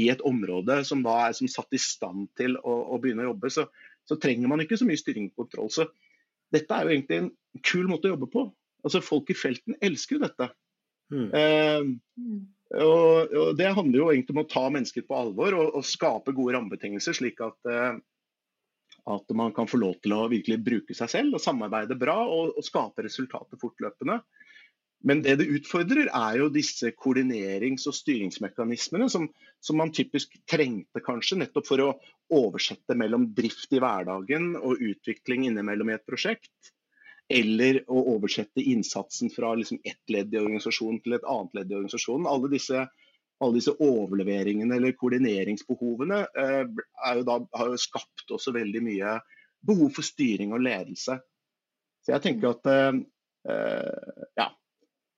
i 0.00 0.08
et 0.12 0.22
område 0.26 0.80
som 0.88 1.02
da 1.04 1.16
er 1.26 1.36
som 1.36 1.50
satt 1.50 1.74
i 1.76 1.80
stand 1.80 2.28
til 2.38 2.56
å, 2.60 2.74
å 2.94 2.98
begynne 3.02 3.24
å 3.24 3.30
jobbe, 3.32 3.50
så, 3.52 3.66
så, 4.08 4.18
trenger 4.20 4.50
man 4.50 4.64
ikke 4.64 4.78
så 4.80 4.88
mye 4.88 5.00
styring 5.00 5.30
og 5.30 5.44
kontroll. 5.44 5.70
Så 5.72 5.88
dette 6.54 6.76
er 6.76 6.86
jo 6.86 6.94
egentlig 6.94 7.20
en 7.22 7.30
kul 7.64 7.88
måte 7.90 8.08
å 8.08 8.14
jobbe 8.14 8.30
på. 8.32 8.46
Altså 8.84 9.00
Folk 9.04 9.32
i 9.32 9.38
felten 9.38 9.78
elsker 9.84 10.18
jo 10.18 10.24
dette. 10.24 10.50
Mm. 11.12 11.28
Eh, 11.36 12.80
og, 12.80 13.34
og, 13.34 13.52
Det 13.58 13.70
handler 13.76 14.00
jo 14.00 14.10
egentlig 14.12 14.36
om 14.36 14.42
å 14.44 14.50
ta 14.50 14.64
mennesker 14.72 15.06
på 15.06 15.18
alvor 15.18 15.56
og, 15.58 15.70
og 15.78 15.86
skape 15.86 16.34
gode 16.36 16.56
rammebetingelser, 16.56 17.16
slik 17.16 17.42
at, 17.44 17.58
eh, 17.70 17.98
at 19.14 19.36
man 19.36 19.54
kan 19.56 19.68
få 19.70 19.80
lov 19.80 19.98
til 20.04 20.16
å 20.16 20.24
virkelig 20.32 20.62
bruke 20.64 20.96
seg 20.96 21.12
selv 21.12 21.38
og 21.38 21.44
samarbeide 21.44 21.98
bra 22.00 22.18
og, 22.24 22.54
og 22.56 22.66
skape 22.66 23.04
resultater 23.06 23.60
fortløpende. 23.60 24.20
Men 25.04 25.20
det 25.24 25.36
det 25.40 25.50
utfordrer, 25.52 26.08
er 26.08 26.38
jo 26.40 26.50
disse 26.52 26.88
koordinerings- 26.96 27.84
og 27.90 27.96
styringsmekanismene 27.96 29.10
som, 29.12 29.26
som, 29.60 29.76
man 29.76 29.92
typisk 29.92 30.32
trengte 30.48 31.02
kanskje 31.04 31.42
nettopp 31.42 31.68
for 31.68 31.82
å 31.84 31.90
oversette 32.32 32.96
mellom 32.96 33.26
drift 33.36 33.74
i 33.76 33.82
hverdagen 33.84 34.54
og 34.56 34.80
utvikling 34.80 35.44
innimellom 35.50 35.92
i 35.92 35.98
et 35.98 36.06
prosjekt. 36.08 36.72
Eller 37.28 37.82
å 37.84 38.00
oversette 38.14 38.64
innsatsen 38.64 39.32
fra 39.32 39.52
liksom 39.56 39.82
ett 39.84 40.12
ledd 40.12 40.32
i 40.32 40.40
organisasjonen 40.40 41.02
til 41.04 41.18
et 41.18 41.28
annet 41.28 41.60
ledd 41.60 41.70
i 41.72 41.78
organisasjonen. 41.82 42.28
Alle 42.28 42.52
disse, 42.56 42.86
alle 43.44 43.60
disse 43.60 43.76
overleveringene 43.84 44.80
eller 44.80 44.96
koordineringsbehovene 44.96 46.24
eh, 46.32 46.64
jo 47.20 47.28
da, 47.28 47.38
har 47.60 47.72
jo 47.72 47.80
skapt 47.80 48.32
også 48.32 48.56
veldig 48.56 48.84
mye 48.88 49.16
behov 49.64 49.92
for 49.96 50.04
styring 50.04 50.56
og 50.56 50.64
ledelse. 50.64 51.20
Så 52.04 52.16
jeg 52.16 52.24
tenker 52.24 52.54
at 52.56 52.72
eh, 52.72 53.00
ja, 54.40 54.52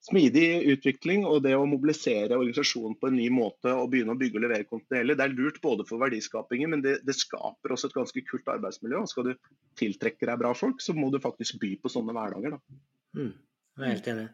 smidig 0.06 0.46
utvikling 0.70 1.24
og 1.26 1.40
det 1.46 1.56
å 1.58 1.66
mobilisere 1.66 2.36
organisasjonen 2.36 2.94
på 3.00 3.10
en 3.10 3.16
ny 3.18 3.26
måte 3.34 3.72
og 3.74 3.90
begynne 3.92 4.14
å 4.14 4.20
bygge 4.20 4.38
og 4.38 4.44
levere 4.44 4.68
kontinuerlig, 4.68 5.16
det 5.18 5.26
er 5.26 5.34
lurt 5.34 5.60
både 5.64 5.86
for 5.88 6.02
verdiskapingen, 6.02 6.72
men 6.74 6.84
det, 6.84 6.98
det, 7.06 7.16
skaper 7.18 7.74
også 7.74 7.90
et 7.90 7.96
ganske 7.96 8.24
kult 8.28 8.50
arbeidsmiljø. 8.54 9.02
og 9.02 9.10
Skal 9.10 9.30
du 9.30 9.32
tiltrekke 9.80 10.28
deg 10.28 10.42
bra 10.42 10.52
folk, 10.56 10.82
så 10.84 10.94
må 10.96 11.10
du 11.10 11.18
faktisk 11.22 11.58
by 11.62 11.72
på 11.82 11.92
sånne 11.92 12.14
hverdager. 12.16 12.54
Da. 12.54 12.80
Mm, 13.18 13.32
jeg 13.32 13.88
er 13.88 13.96
helt 13.96 14.12
enig. 14.14 14.28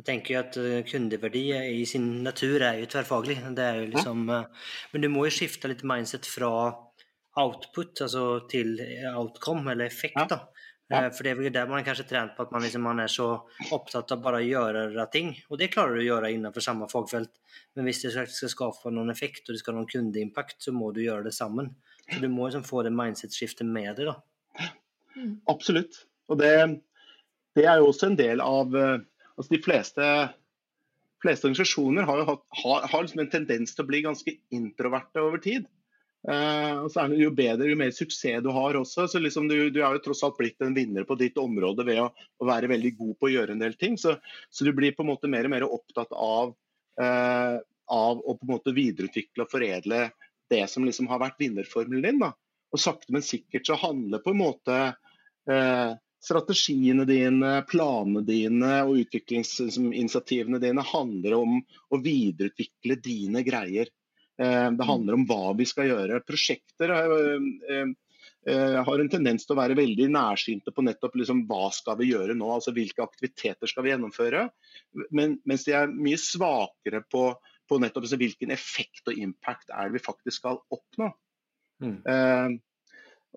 Jeg 0.00 0.06
tenker 0.08 0.32
jo 0.32 0.40
at 0.40 0.56
eh, 0.60 0.78
kundeverdi 0.88 1.42
i 1.80 1.82
sin 1.88 2.06
natur 2.24 2.62
er 2.64 2.78
jo 2.80 2.88
tverrfaglig. 2.88 3.40
Det 3.56 3.66
er 3.66 3.82
jo 3.82 3.90
liksom, 3.90 4.22
ja. 4.30 4.44
Eh, 4.46 4.70
men 4.94 5.04
du 5.04 5.10
må 5.12 5.26
jo 5.26 5.34
skifte 5.34 5.68
litt 5.68 5.84
mindset 5.84 6.28
fra 6.28 6.52
output 7.40 8.00
altså 8.06 8.24
til 8.50 8.78
outcome, 9.12 9.74
eller 9.74 9.90
effekt. 9.90 10.16
Ja. 10.16 10.28
da. 10.30 10.69
Ja. 10.90 11.04
Eh, 11.04 11.12
for 11.14 11.26
det 11.26 11.32
er 11.32 11.38
vel 11.38 11.52
der 11.54 11.68
man 11.70 11.84
kanskje 11.86 12.08
trent 12.08 12.34
på 12.36 12.44
at 12.46 12.52
man, 12.54 12.64
liksom, 12.64 12.82
man, 12.82 13.00
er 13.02 13.12
så 13.12 13.28
opptatt 13.70 14.10
av 14.14 14.22
bare 14.24 14.40
å 14.42 14.46
gjøre 14.46 15.06
ting. 15.14 15.32
Og 15.48 15.60
det 15.60 15.70
klarer 15.74 15.96
du 15.96 16.02
å 16.02 16.08
gjøre 16.08 16.32
innenfor 16.34 16.64
samme 16.64 16.88
fagfelt. 16.90 17.32
Men 17.78 17.86
hvis 17.86 18.02
det 18.04 18.12
skal 18.16 18.52
skape 18.52 18.92
noen 18.94 19.12
effekt 19.14 19.46
og 19.46 19.54
det 19.54 19.62
skal 19.62 19.76
ha 19.76 19.80
noen 19.80 19.90
kundeimpact, 19.90 20.58
så 20.66 20.74
må 20.74 20.90
du 20.96 21.04
gjøre 21.04 21.28
det 21.28 21.34
sammen. 21.36 21.72
Så 22.10 22.18
du 22.18 22.28
må 22.32 22.48
liksom 22.48 22.66
få 22.66 22.82
det 22.86 22.94
mindset-skiftet 22.96 23.68
med 23.68 24.00
deg. 24.00 24.10
da. 24.10 24.68
Mm. 25.14 25.38
Absolutt. 25.50 26.04
Og 26.30 26.38
det, 26.42 26.52
det, 27.58 27.64
er 27.66 27.78
jo 27.78 27.90
også 27.90 28.10
en 28.10 28.18
del 28.18 28.42
av 28.42 28.74
altså 28.74 29.48
De 29.50 29.58
fleste, 29.62 30.04
fleste 31.22 31.46
organisasjoner 31.48 32.06
har, 32.06 32.24
hatt, 32.28 32.42
har, 32.62 32.86
har 32.90 33.04
liksom 33.04 33.22
en 33.22 33.30
tendens 33.32 33.74
til 33.74 33.86
å 33.86 33.90
bli 33.90 34.02
ganske 34.04 34.34
introverte 34.54 35.22
over 35.22 35.42
tid. 35.42 35.70
Uh, 36.28 36.84
og 36.84 36.90
så 36.92 37.00
er 37.00 37.12
det 37.12 37.22
Jo 37.22 37.30
bedre, 37.32 37.70
jo 37.70 37.78
mer 37.80 37.94
suksess 37.96 38.42
du 38.44 38.50
har 38.52 38.76
også. 38.76 39.06
så 39.08 39.20
liksom 39.22 39.48
du, 39.48 39.56
du 39.72 39.80
er 39.80 39.96
jo 39.96 40.02
tross 40.04 40.20
alt 40.26 40.36
blitt 40.36 40.60
en 40.60 40.76
vinner 40.76 41.06
på 41.08 41.16
ditt 41.16 41.38
område 41.40 41.86
ved 41.88 42.02
å, 42.02 42.10
å, 42.12 42.48
være 42.48 42.68
veldig 42.74 42.92
god 42.98 43.14
på 43.16 43.28
å 43.28 43.32
gjøre 43.32 43.56
en 43.56 43.62
del 43.62 43.76
ting. 43.80 43.96
Så, 43.98 44.18
så, 44.50 44.66
du 44.66 44.74
blir 44.76 44.92
på 44.96 45.06
en 45.06 45.12
måte 45.14 45.30
mer 45.32 45.48
og 45.48 45.54
mer 45.54 45.64
opptatt 45.68 46.12
av, 46.12 46.52
uh, 47.00 47.56
av 47.88 48.20
å 48.20 48.36
på 48.36 48.46
en 48.46 48.52
måte 48.52 48.76
videreutvikle 48.76 49.46
og 49.46 49.54
foredle 49.54 50.10
det 50.50 50.64
som 50.68 50.84
liksom 50.84 51.08
har 51.08 51.22
vært 51.22 51.40
vinnerformelen 51.40 52.04
din. 52.04 52.22
da. 52.22 52.34
Og 52.70 52.82
sakte, 52.82 53.14
men 53.14 53.24
sikkert 53.24 53.66
så 53.66 53.78
handler 53.80 54.22
på 54.22 54.34
en 54.34 54.42
måte 54.42 54.78
uh, 55.48 55.92
strategiene 56.20 57.06
dine, 57.08 57.54
planene 57.70 58.22
dine 58.26 58.74
og 58.84 59.00
utviklingsinitiativene 59.06 60.60
dine 60.60 60.84
handler 60.84 61.38
om 61.38 61.56
å 61.88 62.00
videreutvikle 62.02 62.98
dine 63.00 63.42
greier. 63.46 63.88
Eh, 64.40 64.70
det 64.72 64.84
handler 64.84 65.18
om 65.18 65.26
hva 65.28 65.52
vi 65.58 65.66
skal 65.68 65.90
gjøre. 65.90 66.22
Prosjekter 66.24 66.92
eh, 66.94 67.82
eh, 68.48 68.78
har 68.86 69.02
en 69.02 69.12
tendens 69.12 69.44
til 69.44 69.56
å 69.56 69.60
være 69.60 69.76
veldig 69.78 70.08
nærsynte 70.14 70.72
på 70.72 70.84
nettopp 70.86 71.18
liksom, 71.20 71.44
hva 71.50 71.68
skal 71.76 71.98
vi 72.00 72.08
gjøre 72.12 72.36
nå, 72.38 72.48
altså 72.54 72.72
hvilke 72.76 73.04
aktiviteter 73.04 73.70
skal 73.70 73.84
vi 73.84 73.92
gjennomføre. 73.92 74.46
Men, 75.12 75.36
mens 75.48 75.66
de 75.68 75.76
er 75.76 75.92
mye 75.92 76.20
svakere 76.20 77.04
på, 77.12 77.28
på 77.68 77.82
nettopp 77.82 78.08
altså, 78.08 78.20
hvilken 78.22 78.56
effekt 78.56 79.12
og 79.12 79.20
impact 79.20 79.74
er 79.74 79.90
det 79.90 80.00
vi 80.00 80.08
faktisk 80.08 80.40
skal 80.40 80.62
oppnå. 80.72 81.12
Mm. 81.80 82.58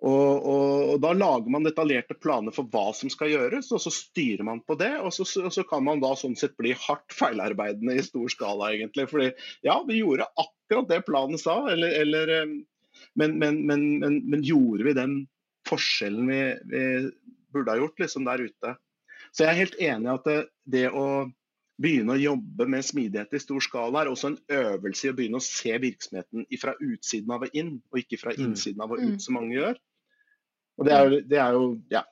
Og, 0.01 0.10
og, 0.10 0.89
og, 0.89 0.95
Da 1.04 1.14
lager 1.16 1.51
man 1.54 1.64
detaljerte 1.64 2.18
planer 2.20 2.51
for 2.56 2.68
hva 2.72 2.89
som 2.97 3.12
skal 3.14 3.30
gjøres, 3.32 3.70
og 3.76 3.80
så 3.84 3.91
styrer 3.93 4.43
man 4.47 4.64
på 4.66 4.76
det. 4.80 4.91
Og 4.99 5.14
så, 5.16 5.28
og 5.43 5.54
så 5.54 5.64
kan 5.68 5.86
man 5.86 6.01
da 6.04 6.12
sånn 6.20 6.36
sett 6.39 6.58
bli 6.60 6.74
hardt 6.88 7.14
feilarbeidende 7.16 7.95
i 7.99 8.04
stor 8.04 8.32
skala, 8.34 8.74
egentlig. 8.74 9.08
Fordi 9.12 9.30
ja, 9.68 9.78
vi 9.88 10.01
gjorde 10.01 10.28
akkurat 10.32 10.62
det 10.90 11.04
planen 11.08 11.40
sa, 11.42 11.58
eller, 11.72 11.94
eller 12.02 12.34
eh, 12.38 12.56
men, 13.20 13.38
men, 13.42 13.62
men, 13.68 13.86
men, 14.02 14.44
gjorde 14.46 14.88
vi 14.88 14.96
den 14.98 15.16
forskjellen 15.70 16.28
vi, 16.30 16.42
vi 16.70 16.84
burde 17.54 17.74
ha 17.74 17.80
gjort 17.80 18.02
liksom 18.02 18.28
der 18.28 18.44
ute? 18.48 18.76
Så 19.34 19.46
jeg 19.46 19.52
er 19.52 19.62
helt 19.64 19.80
enig 19.82 20.10
i 20.10 20.14
at 20.14 20.28
det, 20.30 20.38
det 20.70 20.86
å 20.94 21.06
begynne 21.82 22.16
å 22.16 22.22
jobbe 22.22 22.68
med 22.70 22.86
smidighet 22.86 23.34
i 23.34 23.42
stor 23.42 23.64
skala 23.66 24.04
er 24.04 24.12
også 24.12 24.30
en 24.32 24.40
øvelse 24.54 25.08
i 25.08 25.12
å 25.12 25.16
begynne 25.18 25.40
å 25.40 25.46
se 25.46 25.74
virksomheten 25.82 26.46
fra 26.62 26.76
utsiden 26.78 27.34
av 27.34 27.48
og 27.48 27.58
inn, 27.58 27.76
og 27.92 28.02
ikke 28.04 28.20
fra 28.22 28.36
mm. 28.36 28.44
innsiden 28.46 28.84
av 28.86 28.94
og 28.94 29.02
ut, 29.02 29.16
mm. 29.16 29.22
som 29.24 29.38
mange 29.40 29.58
gjør. 29.58 29.80
Og 30.78 30.88
det 30.88 30.94
er, 30.94 31.06
jo, 31.06 31.22
det 31.30 31.40
er 31.42 31.58
jo 31.58 31.66
ja. 31.94 32.04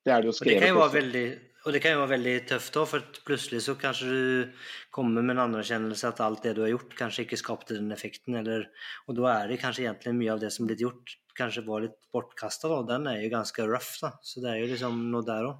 Det 0.00 0.12
er 0.14 0.22
det 0.22 0.30
jo 0.30 0.34
skrevet. 0.34 0.56
Det 0.56 0.64
kan 0.64 0.72
jo 0.72 0.80
være 0.80 0.96
veldig, 0.96 1.24
og 1.64 1.74
det 1.74 1.82
kan 1.84 1.92
jo 1.92 2.02
være 2.02 2.14
veldig 2.14 2.34
tøft 2.48 2.76
òg, 2.80 2.86
for 2.88 3.22
plutselig 3.28 3.62
så 3.66 3.74
kanskje 3.78 4.10
du 4.10 4.68
kommer 4.94 5.20
med 5.20 5.34
en 5.34 5.42
anerkjennelse 5.44 6.08
at 6.08 6.22
alt 6.24 6.44
det 6.46 6.54
du 6.56 6.62
har 6.64 6.72
gjort, 6.72 6.94
kanskje 6.96 7.26
ikke 7.26 7.40
skapte 7.40 7.76
den 7.76 7.92
effekten. 7.92 8.38
Eller, 8.40 8.68
og 9.06 9.18
da 9.18 9.26
er 9.34 9.50
det 9.50 9.60
kanskje 9.60 9.84
egentlig 9.84 10.14
mye 10.16 10.36
av 10.36 10.40
det 10.40 10.52
som 10.54 10.68
blitt 10.68 10.80
gjort, 10.80 11.16
kanskje 11.36 11.66
var 11.66 11.84
litt 11.84 11.98
bortkasta. 12.14 12.70
Den 12.88 13.10
er 13.10 13.20
jo 13.20 13.34
ganske 13.34 13.66
rough, 13.68 13.92
da. 14.00 14.14
Så 14.24 14.40
det 14.40 14.54
er 14.54 14.62
jo 14.62 14.70
liksom 14.72 15.02
noe 15.12 15.26
der 15.26 15.50
òg. 15.50 15.58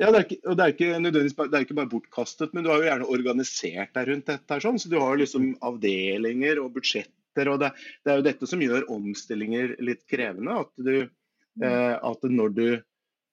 Ja, 0.00 0.08
det 0.10 0.16
er, 0.16 0.24
ikke, 0.26 0.40
og 0.50 0.56
det 0.58 0.64
er 0.64 0.72
ikke 0.72 0.86
det 1.04 1.58
er 1.58 1.64
ikke 1.68 1.76
bare 1.78 1.90
bortkastet, 1.92 2.54
men 2.54 2.64
du 2.64 2.70
har 2.72 2.80
jo 2.80 2.88
gjerne 2.88 3.10
organisert 3.14 3.92
deg 3.94 4.08
rundt 4.08 4.32
dette. 4.32 4.58
sånn, 4.64 4.80
så 4.80 4.90
Du 4.90 4.96
har 4.98 5.20
liksom 5.20 5.52
avdelinger 5.62 6.58
og 6.64 6.72
budsjetter. 6.78 7.50
og 7.52 7.60
det, 7.62 7.70
det, 8.02 8.10
er 8.10 8.18
jo 8.18 8.26
dette 8.26 8.48
som 8.50 8.64
gjør 8.64 8.88
omstillinger 8.90 9.76
litt 9.86 10.02
krevende. 10.10 10.56
At, 10.64 10.72
du, 10.88 11.06
eh, 11.62 11.94
at 11.94 12.26
når 12.26 12.56
du 12.56 12.66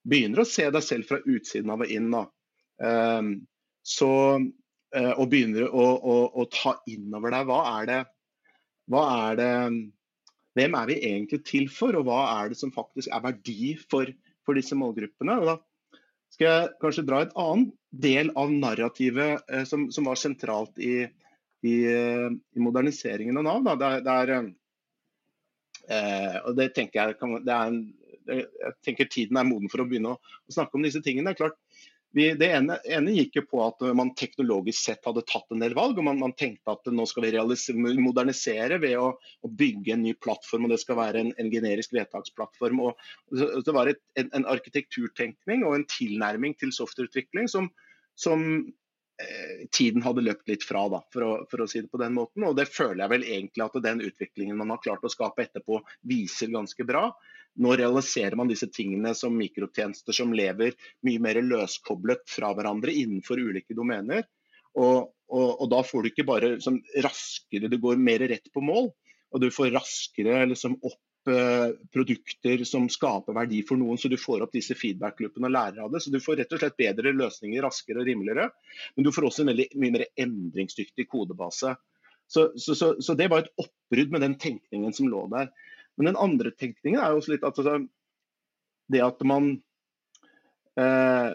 begynner 0.08 0.44
å 0.44 0.48
se 0.48 0.68
deg 0.74 0.86
selv 0.86 1.10
fra 1.10 1.22
utsiden 1.26 1.72
av 1.74 1.84
og 1.86 1.94
inn, 1.94 2.10
eh, 2.16 3.32
så, 3.82 4.12
uh, 4.38 5.14
og 5.16 5.30
begynner 5.32 5.66
å, 5.70 5.86
å, 5.98 6.18
å, 6.38 6.46
ta 6.54 6.76
inn 6.90 7.10
over 7.18 7.34
deg 7.34 7.48
hva 7.50 7.62
er 7.80 7.90
det, 7.90 8.04
hva 8.92 9.08
er 9.30 9.42
det 9.42 9.56
Hvem 10.52 10.74
er 10.76 10.88
vi 10.90 10.96
egentlig 11.08 11.38
til 11.48 11.70
for, 11.72 11.96
og 11.96 12.10
hva 12.10 12.26
er 12.42 12.50
det 12.52 12.58
som 12.60 12.74
faktisk 12.76 13.08
er 13.16 13.22
verdi 13.24 13.70
for, 13.88 14.10
for 14.44 14.60
disse 14.60 14.76
målgruppene? 14.76 15.38
og 15.40 15.48
da 15.48 15.54
skal 16.36 16.48
jeg 16.50 16.72
kanskje 16.82 17.06
dra 17.08 17.22
et 17.24 17.32
annet 17.40 17.72
del 18.04 18.34
av 18.36 18.52
narrativet 18.52 19.46
uh, 19.48 19.64
som, 19.68 19.86
som, 19.96 20.10
var 20.12 20.20
sentralt 20.20 20.76
i, 20.76 21.06
i, 21.64 21.76
uh, 21.88 22.28
i, 22.28 22.60
moderniseringen 22.60 23.40
av 23.40 23.48
Nav. 23.48 23.80
Da. 23.80 23.94
Det 24.04 24.18
er, 24.26 24.34
eh, 25.88 26.38
og 26.44 26.60
det 26.60 26.72
tenker 26.76 27.00
jeg, 27.00 27.40
det 27.48 27.56
er 27.56 27.72
en, 27.72 27.82
jeg 28.28 28.76
tenker 28.86 29.10
tiden 29.12 29.40
er 29.40 29.48
moden 29.48 29.72
for 29.72 29.84
å 29.84 29.88
begynne 29.90 30.16
å, 30.16 30.22
snakke 30.52 30.78
om 30.78 30.86
disse 30.86 31.02
tingene. 31.04 31.32
Det 31.32 31.38
er 31.38 31.42
klart, 31.46 31.60
vi, 32.12 32.26
det 32.36 32.50
ene, 32.52 32.76
ene, 32.92 33.14
gikk 33.16 33.38
jo 33.40 33.44
på 33.48 33.62
at 33.64 33.84
man 33.96 34.12
teknologisk 34.20 34.84
sett 34.84 35.06
hadde 35.08 35.24
tatt 35.30 35.54
en 35.56 35.62
del 35.64 35.76
valg. 35.78 36.00
og 36.00 36.08
Man, 36.10 36.20
man 36.20 36.36
tenkte 36.36 36.74
at 36.74 36.90
nå 36.92 37.06
skal 37.08 37.30
vi 37.30 37.94
modernisere 38.04 38.82
ved 38.84 38.98
å, 39.00 39.14
å, 39.16 39.52
bygge 39.62 39.96
en 39.96 40.04
ny 40.04 40.14
plattform. 40.20 40.68
og 40.68 40.76
Det 40.76 40.82
skal 40.84 41.00
være 41.00 41.24
en, 41.24 41.32
en 41.40 41.52
generisk 41.54 41.96
vedtaksplattform. 41.96 42.84
og 42.84 43.00
Det 43.32 43.76
var 43.78 43.94
et, 43.94 44.04
en, 44.20 44.32
en, 44.36 44.50
arkitekturtenkning 44.52 45.64
og 45.64 45.78
en 45.78 45.88
tilnærming 45.88 46.58
til 46.60 46.76
softwareutvikling 46.76 47.48
som, 47.52 47.72
som 48.20 48.44
eh, 48.60 48.76
tiden 49.72 50.04
hadde 50.06 50.24
løpt 50.26 50.50
litt 50.50 50.64
fra, 50.68 50.86
da, 50.92 51.02
for 51.14 51.26
å, 51.26 51.32
for 51.52 51.64
å, 51.64 51.68
si 51.70 51.82
det 51.84 51.92
på 51.92 52.00
den 52.02 52.16
måten. 52.18 52.46
og 52.48 52.56
Det 52.58 52.68
føler 52.72 53.04
jeg 53.04 53.14
vel 53.14 53.28
egentlig 53.28 53.66
at 53.66 53.78
den 53.86 54.04
utviklingen 54.08 54.58
man 54.60 54.74
har 54.74 54.82
klart 54.84 55.06
å 55.06 55.12
skape 55.12 55.46
etterpå, 55.46 55.82
viser 56.08 56.54
ganske 56.54 56.86
bra. 56.88 57.08
Nå 57.62 57.76
realiserer 57.76 58.38
man 58.40 58.52
disse 58.52 58.70
tingene 58.72 59.14
som 59.18 59.36
mikrotjenester 59.36 60.16
som 60.16 60.32
lever 60.36 60.78
mye 61.08 61.24
mer 61.24 61.42
løskoblet 61.44 62.24
fra 62.32 62.54
hverandre 62.56 62.94
innenfor 62.96 63.42
ulike 63.44 63.76
domener. 63.78 64.24
Og, 64.80 65.12
og, 65.28 65.50
og 65.52 65.68
da 65.72 65.82
får 65.84 66.04
du 66.04 66.12
ikke 66.12 66.28
bare 66.30 66.54
sånn, 66.64 66.80
raskere, 67.04 67.68
du 67.72 67.78
går 67.82 68.00
mer 68.00 68.24
rett 68.32 68.48
på 68.54 68.64
mål. 68.64 68.92
Og 69.32 69.44
du 69.44 69.48
får 69.54 69.72
raskere 69.76 70.46
liksom, 70.52 70.78
opp 70.80 70.96
eh, 70.96 71.11
produkter 71.94 72.64
som 72.66 72.88
skaper 72.90 73.36
verdi 73.38 73.60
for 73.68 73.78
noen, 73.78 74.00
så 74.02 74.10
du 74.10 74.18
får 74.18 74.42
opp 74.46 74.56
disse 74.56 74.74
feedback-loopene 74.78 75.50
og 75.50 75.54
lærer 75.54 75.84
av 75.84 75.92
det. 75.94 76.02
Så 76.02 76.14
du 76.14 76.18
får 76.24 76.40
rett 76.40 76.56
og 76.56 76.62
slett 76.64 76.80
bedre 76.80 77.14
løsninger 77.14 77.62
raskere 77.62 78.02
og 78.02 78.10
rimeligere. 78.10 78.48
Men 78.96 79.06
du 79.06 79.12
får 79.14 79.28
også 79.30 79.44
en 79.44 79.52
veldig 79.52 79.68
mye 79.82 79.96
mer 79.98 80.06
endringsdyktig 80.26 81.06
kodebase. 81.12 81.76
Så, 82.32 82.48
så, 82.56 82.76
så, 82.76 82.94
så 83.04 83.16
det 83.20 83.28
var 83.32 83.44
et 83.44 83.54
oppbrudd 83.60 84.14
med 84.14 84.24
den 84.26 84.38
tenkningen 84.42 84.96
som 84.96 85.12
lå 85.12 85.26
der. 85.34 85.52
Men 86.00 86.12
den 86.12 86.20
andre 86.20 86.54
tenkningen 86.56 87.02
er 87.04 87.14
jo 87.14 87.24
litt 87.28 87.44
at 87.46 87.58
altså, 87.60 87.82
det 88.92 89.04
at 89.04 89.22
man 89.28 89.54
eh, 90.80 91.34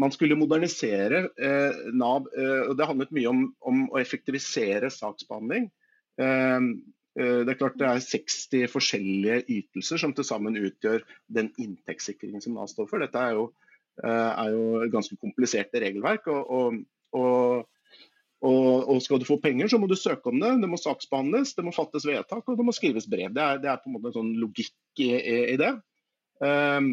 man 0.00 0.10
skulle 0.10 0.38
modernisere 0.38 1.20
eh, 1.36 1.84
Nav. 1.94 2.26
Eh, 2.34 2.64
og 2.70 2.74
Det 2.78 2.88
handlet 2.88 3.14
mye 3.14 3.30
om, 3.30 3.44
om 3.60 3.84
å 3.92 4.00
effektivisere 4.00 4.90
saksbehandling. 4.90 5.70
Eh, 7.18 7.42
det 7.46 7.54
er 7.54 7.60
klart 7.60 7.78
det 7.78 7.86
er 7.88 8.02
60 8.02 8.72
forskjellige 8.72 9.44
ytelser 9.58 10.00
som 10.02 10.14
til 10.16 10.26
sammen 10.26 10.58
utgjør 10.58 11.04
den 11.34 11.52
inntektssikringen 11.60 12.42
som 12.42 12.56
Nav 12.58 12.70
står 12.72 12.90
for. 12.90 13.04
Dette 13.04 13.20
er 13.20 13.38
jo, 13.38 13.46
eh, 14.02 14.32
er 14.32 14.56
jo 14.56 14.90
ganske 14.92 15.18
kompliserte 15.20 15.82
regelverk. 15.84 16.26
og, 16.32 16.50
og, 16.50 16.82
og 17.14 17.70
og, 18.44 19.00
skal 19.02 19.20
du 19.20 19.24
få 19.24 19.38
penger, 19.40 19.70
så 19.72 19.78
må 19.80 19.88
du 19.88 19.96
søke 19.96 20.28
om 20.28 20.40
det. 20.40 20.50
Det 20.60 20.68
må 20.68 20.76
saksbehandles, 20.76 21.54
det 21.56 21.64
må 21.64 21.72
fattes 21.72 22.04
vedtak 22.04 22.44
og 22.44 22.58
det 22.58 22.66
må 22.66 22.74
skrives 22.76 23.08
brev. 23.08 23.32
Det 23.32 23.40
er, 23.42 23.60
det 23.62 23.70
er 23.72 23.80
på 23.80 23.88
en 23.88 23.96
måte 23.96 24.10
en 24.10 24.18
sånn 24.18 24.34
logikk 24.36 25.00
i, 25.00 25.10
i, 25.54 25.56
det. 25.60 25.70
Um, 26.44 26.90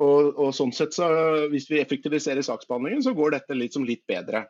og, 0.00 0.40
sånn 0.56 0.72
sett 0.72 0.94
så, 0.96 1.10
Hvis 1.52 1.68
vi 1.68 1.82
effektiviserer 1.82 2.40
saksbehandlingen, 2.46 3.02
så 3.04 3.12
går 3.16 3.36
dette 3.36 3.58
litt, 3.58 3.76
som 3.76 3.84
litt 3.84 4.06
bedre. 4.08 4.46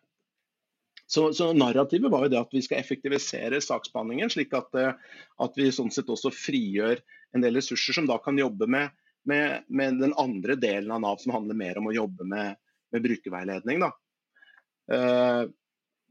Så, 1.11 1.33
så, 1.35 1.49
Narrativet 1.53 2.13
var 2.13 2.23
jo 2.23 2.31
det 2.31 2.39
at 2.39 2.53
vi 2.55 2.61
skal 2.63 2.79
effektivisere 2.79 3.59
saksbehandlingen, 3.65 4.31
slik 4.31 4.53
at, 4.55 4.69
eh, 4.79 5.17
at, 5.43 5.57
vi 5.59 5.73
sånn 5.75 5.91
sett 5.91 6.11
også 6.13 6.31
frigjør 6.31 7.01
en 7.35 7.43
del 7.43 7.59
ressurser 7.59 7.97
som 7.97 8.07
da 8.07 8.21
kan 8.23 8.39
jobbe 8.39 8.69
med, 8.71 8.95
med, 9.27 9.65
med 9.67 9.99
den 9.99 10.15
andre 10.23 10.55
delen 10.55 10.93
av 10.95 11.03
Nav, 11.03 11.19
som 11.19 11.35
handler 11.35 11.59
mer 11.59 11.81
om 11.81 11.89
å 11.91 11.97
jobbe 11.97 12.29
med, 12.31 12.61
med 12.95 13.03
brukerveiledning. 13.09 13.83
Da. 13.83 13.91
Uh, 14.91 15.43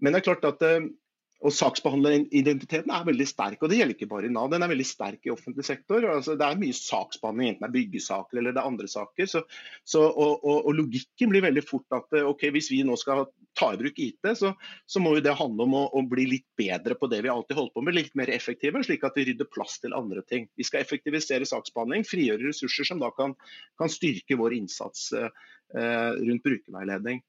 men 0.03 0.11
det 0.11 0.19
er 0.19 0.27
klart 0.27 0.49
at 0.51 0.67
eh, 0.67 0.91
og 1.39 1.53
Saksbehandleridentiteten 1.55 2.91
er 2.91 3.05
veldig 3.07 3.25
sterk, 3.29 3.61
og 3.63 3.71
det 3.71 3.77
gjelder 3.79 3.95
ikke 3.95 4.09
bare 4.11 4.27
i 4.27 4.31
Nav. 4.33 4.49
Den 4.51 4.65
er 4.65 4.71
veldig 4.73 4.85
sterk 4.87 5.23
i 5.23 5.31
offentlig 5.31 5.63
sektor. 5.63 6.03
Altså, 6.11 6.33
det 6.35 6.43
er 6.43 6.59
mye 6.59 6.75
saksbehandling, 6.75 7.53
enten 7.53 7.63
det 7.63 7.69
er 7.69 7.75
byggesaker 7.77 8.41
eller 8.41 8.55
det 8.55 8.59
er 8.59 8.67
andre 8.67 8.89
saker. 8.91 9.29
Så, 9.31 9.41
så, 9.87 10.01
og, 10.03 10.43
og, 10.43 10.57
og, 10.57 10.73
logikken 10.75 11.31
blir 11.31 11.45
veldig 11.47 11.63
fort 11.63 11.95
at 11.95 12.11
okay, 12.11 12.25
ok, 12.27 12.43
hvis 12.57 12.67
vi 12.73 12.81
nå 12.83 12.97
skal 12.99 13.23
ta 13.55 13.71
i 13.71 13.79
bruk 13.79 14.03
IT, 14.03 14.29
så, 14.35 14.51
så 14.83 15.03
må 15.03 15.15
det 15.23 15.37
handle 15.39 15.69
om 15.69 15.77
å, 15.79 15.85
å, 15.95 16.03
bli 16.11 16.27
litt 16.33 16.47
bedre 16.59 16.99
på 16.99 17.07
det 17.11 17.21
vi 17.23 17.31
alltid 17.31 17.61
holder 17.61 17.75
på 17.77 17.85
med, 17.87 17.95
litt 17.95 18.19
mer 18.19 18.33
effektive, 18.35 18.83
slik 18.83 19.07
at 19.07 19.15
vi 19.15 19.29
rydder 19.31 19.47
plass 19.47 19.79
til 19.79 19.95
andre 19.95 20.25
ting. 20.27 20.51
Vi 20.59 20.67
skal 20.67 20.83
effektivisere 20.83 21.47
saksbehandling, 21.47 22.03
frigjøre 22.07 22.51
ressurser 22.51 22.91
som 22.91 22.99
da 22.99 23.13
kan, 23.15 23.37
kan 23.79 23.91
styrke 23.91 24.35
vår 24.39 24.59
innsats 24.59 25.13
eh, 25.15 25.31
rundt 26.19 26.43
brukerveiledning. 26.43 27.23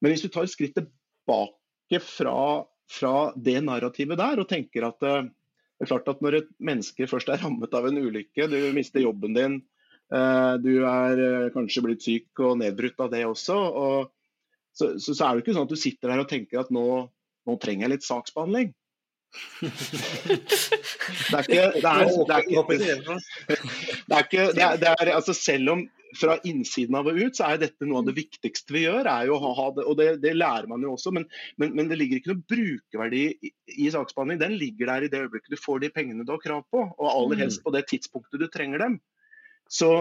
Men 0.00 0.14
hvis 0.14 0.24
du 0.24 0.32
tar 0.32 0.48
et 0.48 0.56
skritt 0.56 0.80
tilbake 0.80 2.00
fra, 2.00 2.64
fra 2.90 3.32
det 3.36 3.60
narrativet 3.64 4.18
der 4.20 4.42
og 4.42 4.48
tenker 4.50 4.88
at 4.88 5.06
eh, 5.06 5.28
det 5.82 5.86
er 5.86 5.90
klart 5.90 6.10
at 6.12 6.20
når 6.22 6.36
et 6.38 6.50
menneske 6.62 7.08
først 7.10 7.30
er 7.32 7.40
rammet 7.42 7.72
av 7.74 7.88
en 7.88 7.98
ulykke, 7.98 8.46
du 8.46 8.58
mister 8.76 9.02
jobben 9.02 9.34
din, 9.34 9.56
eh, 10.14 10.52
du 10.62 10.84
er 10.86 11.22
eh, 11.26 11.48
kanskje 11.54 11.82
blitt 11.82 12.04
syk 12.04 12.42
og 12.44 12.60
nedbrutt 12.60 13.02
av 13.02 13.10
det 13.14 13.24
også, 13.26 13.56
og 13.56 14.12
så, 14.72 14.92
så, 14.96 15.10
så, 15.12 15.24
er 15.26 15.34
det 15.34 15.42
ikke 15.42 15.56
sånn 15.56 15.66
at 15.66 15.72
du 15.74 15.80
sitter 15.80 16.12
der 16.12 16.22
og 16.22 16.30
tenker 16.30 16.62
at 16.62 16.70
nå, 16.72 16.86
nå 17.48 17.56
trenger 17.60 17.88
jeg 17.88 17.94
litt 17.96 18.06
saksbehandling. 18.06 18.70
det 19.62 19.68
er 21.34 21.42
ikke 21.42 21.66
det 21.72 21.88
er, 21.88 22.02
det 22.12 22.34
er 22.36 22.42
ikke, 24.26 24.42
er, 24.44 24.74
det 24.76 24.90
er, 24.92 25.10
altså 25.16 25.32
Selv 25.32 25.72
om 25.72 25.86
fra 26.18 26.36
innsiden 26.48 26.96
av 26.98 27.08
og 27.10 27.18
ut, 27.18 27.36
så 27.36 27.48
er 27.48 27.60
dette 27.62 27.86
noe 27.86 28.02
av 28.02 28.08
det 28.08 28.14
mm. 28.14 28.20
viktigste 28.20 28.74
vi 28.74 28.84
gjør. 28.84 29.08
er 29.08 29.28
jo 29.30 29.38
å 29.38 29.52
ha 29.58 29.66
det, 29.76 29.84
og 29.88 29.98
det, 30.00 30.08
det 30.22 30.34
lærer 30.36 30.68
man 30.70 30.84
jo 30.84 30.94
også, 30.96 31.12
men, 31.16 31.26
men, 31.60 31.74
men, 31.78 31.90
det 31.90 31.98
ligger 32.00 32.20
ikke 32.20 32.34
noe 32.34 32.46
brukerverdi 32.52 33.22
i, 33.32 33.52
i, 33.76 33.90
saksbehandling. 33.94 34.40
Den 34.42 34.56
ligger 34.60 34.92
der 34.92 35.06
i 35.06 35.12
det 35.12 35.22
øyeblikket 35.24 35.56
du 35.56 35.60
får 35.60 35.84
de 35.84 35.92
pengene 35.94 36.26
du 36.26 36.34
har 36.34 36.42
krav 36.42 36.64
på, 36.72 36.84
og 36.90 37.06
aller 37.10 37.38
mm. 37.38 37.44
helst 37.46 37.62
på 37.64 37.74
det 37.74 37.86
tidspunktet 37.90 38.42
du 38.42 38.48
trenger 38.52 38.84
dem. 38.84 38.98
Så, 39.72 39.92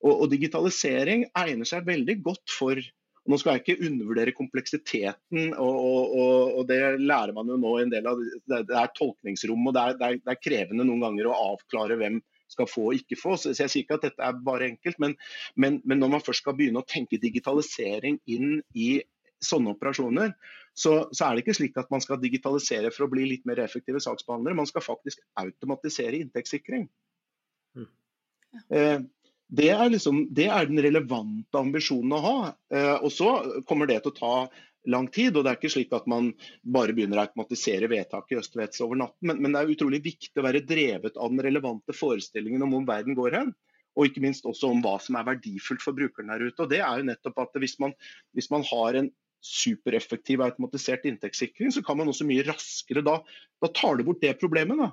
og, 0.00 0.14
og 0.14 0.26
digitalisering 0.32 1.28
egner 1.38 1.68
seg 1.68 1.86
veldig 1.86 2.18
godt 2.24 2.56
for 2.56 2.80
nå 3.28 3.36
skal 3.38 3.58
jeg 3.58 3.62
ikke 3.62 3.86
undervurdere 3.86 4.32
kompleksiteten, 4.34 5.52
og, 5.60 5.74
og, 5.84 6.54
og, 6.56 6.62
det 6.66 6.80
lærer 6.98 7.34
man 7.36 7.50
jo 7.52 7.58
nå 7.60 7.74
en 7.78 7.92
del 7.92 8.08
av. 8.08 8.20
Det 8.48 8.64
er 8.64 8.92
tolkningsrom, 8.96 9.68
og 9.68 9.76
det 9.76 9.82
er, 9.84 10.18
det 10.24 10.32
er 10.32 10.40
krevende 10.40 10.86
noen 10.88 11.04
ganger 11.04 11.28
å 11.28 11.36
avklare 11.52 11.98
hvem 12.00 12.18
skal 12.50 12.68
få 12.70 12.90
og 12.90 12.98
ikke 12.98 13.18
få. 13.18 13.36
Så, 13.40 13.54
jeg 13.54 13.72
sier 13.72 13.84
ikke 13.84 13.98
at 14.00 14.06
dette 14.08 14.26
er 14.26 14.42
bare 14.46 14.68
enkelt, 14.72 14.98
men, 15.02 15.16
men, 15.56 15.80
men 15.84 16.02
når 16.02 16.14
man 16.16 16.24
først 16.24 16.44
skal 16.44 16.56
begynne 16.58 16.82
å 16.82 16.88
tenke 16.88 17.20
digitalisering 17.22 18.20
inn 18.30 18.58
i 18.74 18.90
sånne 19.40 19.72
operasjoner, 19.72 20.34
så, 20.76 20.92
så, 21.10 21.26
er 21.26 21.36
det 21.36 21.44
ikke 21.44 21.56
slik 21.58 21.78
at 21.80 21.90
man 21.92 22.02
skal 22.04 22.20
digitalisere 22.22 22.92
for 22.94 23.06
å 23.06 23.12
bli 23.12 23.26
litt 23.28 23.46
mer 23.48 23.60
effektive 23.62 24.00
saksbehandlere. 24.02 24.58
Man 24.58 24.68
skal 24.68 24.84
faktisk 24.84 25.22
automatisere 25.40 26.20
inntektssikring. 26.20 26.86
Mm. 27.78 27.88
Eh, 28.76 28.98
det 29.50 29.70
er, 29.74 29.88
liksom, 29.90 30.22
det 30.30 30.46
er 30.52 30.68
den 30.70 30.78
relevante 30.84 31.58
ambisjonen 31.58 32.14
å 32.14 32.20
ha. 32.22 32.36
Eh, 32.70 32.96
og 33.00 33.10
så 33.12 33.32
kommer 33.68 33.90
det 33.90 34.02
til 34.04 34.12
å 34.12 34.18
ta 34.20 34.34
lang 34.86 35.08
tid. 35.12 35.36
og 35.36 35.44
Det 35.44 35.52
er 35.52 35.58
ikke 35.58 35.72
slik 35.72 35.92
at 35.96 36.06
man 36.10 36.30
bare 36.62 36.94
begynner 36.96 37.20
å 37.20 37.24
automatisere 37.26 37.90
vedtaket 37.90 38.36
i 38.36 38.40
Øst-Vets 38.40 38.84
over 38.86 39.00
natten. 39.02 39.30
Men, 39.30 39.42
men, 39.42 39.54
det 39.54 39.62
er 39.62 39.74
utrolig 39.74 40.02
viktig 40.04 40.40
å 40.40 40.46
være 40.46 40.64
drevet 40.66 41.18
av 41.18 41.32
den 41.32 41.44
relevante 41.46 41.96
forestillingen 41.96 42.64
om 42.66 42.76
hvor 42.76 42.86
verden 42.88 43.18
går 43.18 43.38
hen. 43.38 43.52
Og 43.98 44.06
ikke 44.06 44.22
minst 44.22 44.46
også 44.46 44.70
om 44.70 44.82
hva 44.84 44.96
som 45.02 45.18
er 45.18 45.26
verdifullt 45.26 45.82
for 45.82 45.96
brukeren 45.96 46.30
der 46.30 46.46
ute. 46.46 46.62
og 46.62 46.70
det 46.70 46.80
er 46.80 47.00
jo 47.00 47.08
nettopp 47.10 47.42
at 47.42 47.60
Hvis 47.60 47.78
man, 47.82 47.94
hvis 48.32 48.50
man 48.50 48.64
har 48.70 49.00
en 49.00 49.10
supereffektiv 49.40 50.42
automatisert 50.44 51.06
inntektssikring, 51.08 51.72
så 51.72 51.82
kan 51.82 51.96
man 51.96 52.08
også 52.12 52.26
mye 52.28 52.44
raskere 52.44 53.00
da, 53.02 53.22
da 53.60 53.70
tar 53.72 53.96
du 53.96 54.04
bort 54.04 54.20
det 54.20 54.38
problemet. 54.40 54.76
da. 54.78 54.92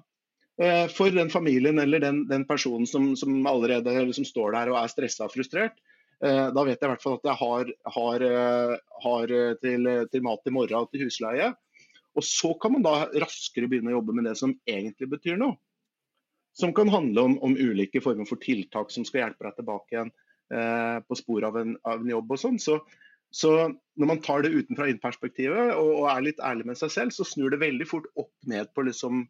Eh, 0.58 0.88
for 0.90 1.14
den 1.14 1.30
familien 1.30 1.78
eller 1.80 2.02
den, 2.02 2.24
den 2.28 2.46
personen 2.48 2.88
som, 2.90 3.12
som 3.16 3.46
allerede 3.46 4.14
som 4.14 4.26
står 4.26 4.56
der 4.56 4.72
og 4.72 4.80
er 4.80 4.90
stressa 4.90 5.28
og 5.28 5.36
frustrert. 5.36 5.78
Eh, 6.26 6.48
da 6.54 6.64
vet 6.66 6.80
jeg 6.82 6.88
i 6.88 6.92
hvert 6.92 7.04
fall 7.04 7.20
at 7.20 7.28
jeg 7.30 7.40
har, 7.42 7.72
har, 7.94 8.24
eh, 8.26 8.76
har 9.04 9.34
til, 9.62 9.90
til, 10.12 10.24
mat 10.26 10.50
i 10.50 10.54
morgen 10.54 10.86
og 10.86 10.92
til 10.92 11.06
husleie. 11.06 11.52
Og 12.18 12.26
så 12.26 12.54
kan 12.58 12.74
man 12.74 12.86
da 12.86 13.06
raskere 13.22 13.70
begynne 13.70 13.94
å 13.94 14.00
jobbe 14.00 14.16
med 14.18 14.26
det 14.26 14.38
som 14.40 14.56
egentlig 14.70 15.12
betyr 15.12 15.38
noe. 15.40 15.60
Som 16.58 16.74
kan 16.74 16.90
handle 16.90 17.28
om, 17.28 17.36
om 17.46 17.54
ulike 17.54 18.02
former 18.02 18.26
for 18.26 18.42
tiltak 18.42 18.90
som 18.94 19.06
skal 19.06 19.28
hjelpe 19.28 19.46
deg 19.46 19.60
tilbake 19.60 19.94
igjen 19.94 20.10
eh, 20.54 20.98
på 21.06 21.18
sporet 21.20 21.52
av, 21.52 21.60
av, 21.86 22.02
en 22.02 22.16
jobb 22.16 22.34
og 22.34 22.42
sånn. 22.42 22.58
Så, 22.62 22.80
så, 23.30 23.52
når 24.02 24.10
man 24.10 24.24
tar 24.26 24.42
det 24.42 24.56
utenfra 24.56 24.90
inn-perspektivet 24.90 25.76
og, 25.76 25.92
og, 26.00 26.08
er 26.16 26.26
litt 26.26 26.42
ærlig 26.42 26.72
med 26.72 26.82
seg 26.82 26.94
selv, 26.96 27.14
så 27.14 27.28
snur 27.28 27.54
det 27.54 27.62
veldig 27.62 27.90
fort 27.90 28.10
opp 28.18 28.34
ned 28.50 28.74
på 28.74 28.88
liksom 28.90 29.28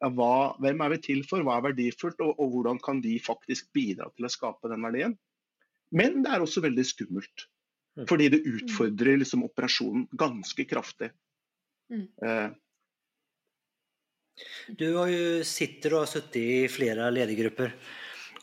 ja, 0.00 0.08
hva, 0.08 0.56
hvem 0.64 0.80
er 0.80 0.94
vi 0.94 1.02
til 1.10 1.20
for, 1.28 1.44
hva 1.44 1.58
er 1.58 1.68
verdifullt, 1.68 2.24
og, 2.24 2.32
og, 2.38 2.54
hvordan 2.54 2.80
kan 2.80 3.04
de 3.04 3.18
faktisk 3.20 3.68
bidra 3.76 4.08
til 4.14 4.24
å 4.24 4.32
skape 4.32 4.72
den 4.72 4.88
verdien. 4.88 5.18
Men 5.96 6.20
det 6.24 6.32
er 6.32 6.44
også 6.44 6.62
veldig 6.64 6.84
skummelt, 6.86 7.46
mm. 7.98 8.06
fordi 8.10 8.28
det 8.34 8.44
utfordrer 8.46 9.18
liksom, 9.20 9.46
operasjonen 9.48 10.06
ganske 10.18 10.66
kraftig. 10.70 11.10
Mm. 11.90 12.06
Eh. 12.26 12.48
Du 14.78 14.86
har 14.96 15.10
jo 15.10 15.42
sitter 15.44 15.96
og 15.96 16.04
har 16.04 16.12
sittet 16.14 16.40
i 16.40 16.70
flere 16.72 17.10
ledergrupper, 17.12 17.74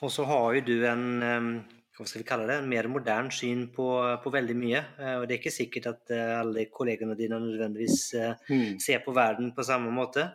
og 0.01 0.13
så 0.13 0.27
har 0.29 0.59
jo 0.59 0.67
du 0.67 0.77
en 0.85 1.65
hva 1.97 2.05
skal 2.05 2.21
vi 2.21 2.27
kalle 2.29 2.45
det, 2.45 2.59
en 2.61 2.69
mer 2.69 2.85
moderne 2.93 3.33
syn 3.33 3.63
på, 3.73 3.87
på, 4.21 4.31
veldig 4.33 4.55
mye. 4.57 4.83
Eh, 5.01 5.15
og 5.17 5.25
Det 5.25 5.33
er 5.33 5.39
ikke 5.39 5.55
sikkert 5.55 5.87
at 5.89 6.13
eh, 6.13 6.35
alle 6.37 6.67
kollegene 6.69 7.17
dine 7.17 7.39
nødvendigvis 7.41 8.01
mm. 8.45 8.77
ser 8.83 9.01
på 9.01 9.15
verden 9.17 9.49
på 9.57 9.65
samme 9.65 9.89
måte. 9.93 10.27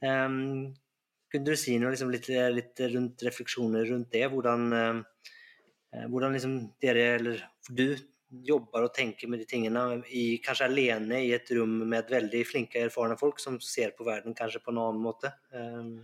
Um, 0.00 0.72
kunne 1.32 1.48
du 1.48 1.58
si 1.58 1.76
noe 1.80 1.92
liksom, 1.92 2.10
litt, 2.12 2.28
litt, 2.52 2.80
rundt 2.92 3.24
refleksjoner 3.26 3.88
rundt 3.90 4.12
det? 4.14 4.24
Hvordan, 4.32 4.66
uh, 4.72 5.30
hvordan 6.10 6.34
liksom 6.36 6.58
dere, 6.82 7.08
eller 7.16 7.42
du, 7.68 7.96
jobber 8.46 8.86
og 8.86 8.94
tenker 8.94 9.30
med 9.30 9.42
de 9.42 9.46
tingene, 9.48 9.84
i, 10.10 10.38
kanskje 10.44 10.66
alene 10.68 11.22
i 11.24 11.32
et 11.36 11.50
rom 11.54 11.78
med 11.88 12.10
veldig 12.10 12.42
flinke, 12.48 12.82
erfarne 12.86 13.18
folk 13.20 13.40
som 13.42 13.58
ser 13.62 13.94
på 13.96 14.06
verden 14.06 14.36
kanskje 14.36 14.62
på 14.64 14.74
en 14.74 14.82
annen 14.82 15.02
måte? 15.02 15.32
Um, 15.54 16.00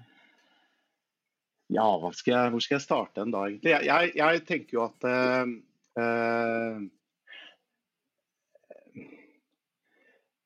ja, 1.72 1.86
skal 2.14 2.34
jeg, 2.34 2.54
hvor 2.54 2.64
skal 2.64 2.76
jeg 2.76 2.86
starte 2.86 3.22
en 3.24 3.34
dag? 3.34 3.54
Jeg, 3.64 3.86
jeg, 3.88 4.16
jeg 4.18 4.42
tenker 4.48 4.78
jo 4.78 4.88
at 4.88 5.08
uh, 5.08 6.82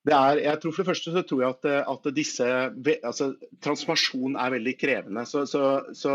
Er, 0.06 0.38
jeg 0.38 0.60
tror 0.62 0.70
For 0.70 0.84
det 0.84 0.90
første 0.92 1.12
så 1.16 1.22
tror 1.26 1.40
jeg 1.42 1.54
at, 1.56 1.64
at 1.90 2.04
disse, 2.14 2.46
altså, 2.46 3.32
transformasjon 3.64 4.36
er 4.38 4.52
veldig 4.54 4.74
krevende. 4.78 5.24
Så, 5.26 5.42
så, 5.50 5.80
så, 5.98 6.12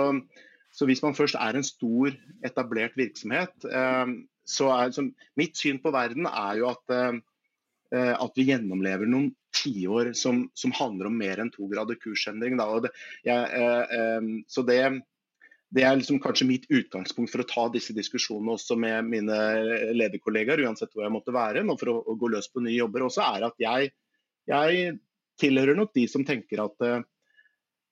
så, 0.71 0.87
hvis 0.87 1.03
man 1.03 1.15
først 1.17 1.35
er 1.39 1.57
en 1.57 1.67
stor, 1.67 2.15
etablert 2.47 2.95
virksomhet, 2.99 3.67
eh, 3.67 4.15
så 4.47 4.71
er 4.73 4.95
så 4.95 5.05
Mitt 5.39 5.59
syn 5.59 5.81
på 5.83 5.91
verden 5.93 6.27
er 6.29 6.61
jo 6.61 6.71
at, 6.71 6.95
eh, 6.95 8.13
at 8.15 8.39
vi 8.39 8.47
gjennomlever 8.47 9.09
noen 9.09 9.31
tiår 9.55 10.13
som, 10.15 10.45
som 10.55 10.73
handler 10.77 11.09
om 11.09 11.17
mer 11.19 11.41
enn 11.43 11.51
to 11.51 11.67
grader 11.71 11.99
kursendring. 11.99 12.55
Det, 12.55 12.93
jeg, 13.27 13.67
eh, 13.99 14.31
så 14.47 14.63
det, 14.67 14.79
det 15.75 15.85
er 15.87 15.99
liksom 15.99 16.21
kanskje 16.23 16.47
mitt 16.47 16.69
utgangspunkt 16.71 17.33
for 17.33 17.43
å 17.43 17.49
ta 17.51 17.67
disse 17.73 17.95
diskusjonene 17.95 18.55
også 18.55 18.79
med 18.79 19.11
mine 19.11 19.39
lederkollegaer, 19.91 20.63
uansett 20.63 20.95
hvor 20.95 21.03
jeg 21.03 21.15
måtte 21.17 21.35
være, 21.35 21.65
nå 21.67 21.75
for 21.79 21.91
å, 21.91 21.99
å, 22.07 22.15
gå 22.19 22.31
løs 22.31 22.47
på 22.51 22.63
nye 22.63 22.79
jobber 22.79 23.09
også, 23.09 23.27
er 23.27 23.49
at 23.51 23.59
jeg, 23.59 23.91
jeg 24.47 24.99
tilhører 25.41 25.75
nok 25.75 25.91
de 25.99 26.07
som 26.11 26.23
tenker 26.27 26.63
at 26.63 26.91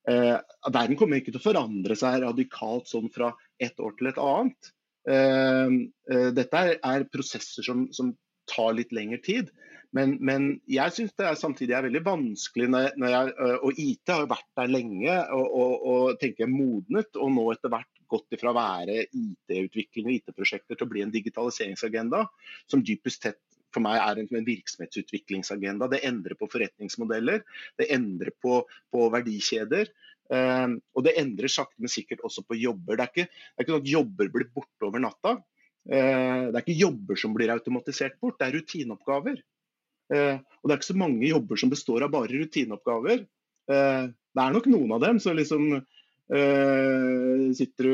verden 0.10 0.98
kommer 1.00 1.20
ikke 1.20 1.34
til 1.34 1.42
å 1.42 1.48
forandre 1.48 1.98
seg 2.00 2.24
radikalt 2.24 2.90
sånn 2.90 3.10
fra 3.14 3.32
et 3.62 3.78
år 3.84 3.96
til 4.00 4.12
et 4.12 4.22
annet. 4.24 4.72
Uh, 5.10 5.90
uh, 6.12 6.30
dette 6.36 6.60
er, 6.60 6.76
er 6.86 7.08
prosesser 7.12 7.66
som, 7.66 7.88
som, 7.96 8.16
tar 8.50 8.72
litt 8.74 8.90
lengre 8.96 9.20
tid. 9.22 9.52
Men, 9.94 10.16
men 10.26 10.46
jeg 10.70 10.94
syns 10.96 11.12
det 11.18 11.28
er 11.30 11.38
samtidig 11.38 11.76
er 11.78 11.84
veldig 11.86 12.02
vanskelig 12.06 12.66
når, 12.70 12.88
når 12.98 13.12
jeg, 13.14 13.34
Og 13.68 13.82
IT 13.84 14.12
har 14.14 14.26
vært 14.30 14.48
der 14.58 14.72
lenge 14.74 15.18
og, 15.36 15.46
og, 15.46 15.86
og 15.92 16.18
tenker 16.22 16.50
modnet, 16.50 17.10
og 17.14 17.30
nå 17.36 17.46
etter 17.54 17.74
hvert 17.74 18.02
gått 18.10 18.38
ifra 18.38 18.50
å 18.50 18.58
være 18.58 19.04
IT-utvikling 19.06 20.10
og 20.10 20.16
IT-prosjekter 20.16 20.80
til 20.80 20.88
å 20.88 20.90
bli 20.90 21.06
en 21.06 21.14
digitaliseringsagenda, 21.14 22.24
som 22.70 22.82
dypest 22.86 23.26
sett 23.26 23.42
for 23.76 23.86
meg 23.86 24.00
er 24.02 24.22
en, 24.22 24.30
en 24.40 24.48
virksomhetsutviklingsagenda. 24.48 25.90
Det 25.92 26.04
endrer 26.08 26.38
på 26.40 26.50
forretningsmodeller, 26.52 27.44
det 27.82 27.90
endrer 27.96 28.34
på, 28.42 28.64
på 28.94 29.10
verdikjeder. 29.14 29.92
Uh, 30.30 30.78
og 30.94 31.06
det 31.08 31.16
endrer 31.18 31.50
sakte, 31.50 31.80
men 31.82 31.90
sikkert 31.90 32.22
også 32.28 32.44
på 32.46 32.58
jobber. 32.60 33.00
Det 33.00 33.06
er 33.06 33.14
ikke, 33.14 33.30
det 33.30 33.56
er 33.56 33.66
ikke 33.66 33.74
sånn 33.74 33.86
at 33.86 33.94
jobber 33.96 34.34
blir 34.34 34.52
borte 34.54 34.86
over 34.86 35.02
natta. 35.02 35.40
Uh, 35.90 36.50
det 36.50 36.54
er 36.54 36.62
ikke 36.62 36.82
jobber 36.84 37.18
som 37.18 37.34
blir 37.34 37.54
automatisert 37.54 38.20
bort, 38.22 38.38
det 38.38 38.50
er 38.50 38.60
rutineoppgaver. 38.60 39.40
Eh, 40.10 40.38
og 40.40 40.66
det 40.66 40.74
er 40.74 40.80
ikke 40.80 40.90
så 40.90 40.98
mange 40.98 41.30
jobber 41.30 41.60
som 41.62 41.72
består 41.72 42.06
av 42.06 42.14
bare 42.14 42.34
rutineoppgaver. 42.34 43.24
Eh, 43.70 44.10
det 44.10 44.44
er 44.44 44.56
nok 44.56 44.70
noen 44.72 44.98
av 44.98 45.06
dem. 45.06 45.22
så 45.22 45.36
liksom 45.38 45.86
Uh, 46.30 47.50
sitter 47.58 47.88
du 47.90 47.94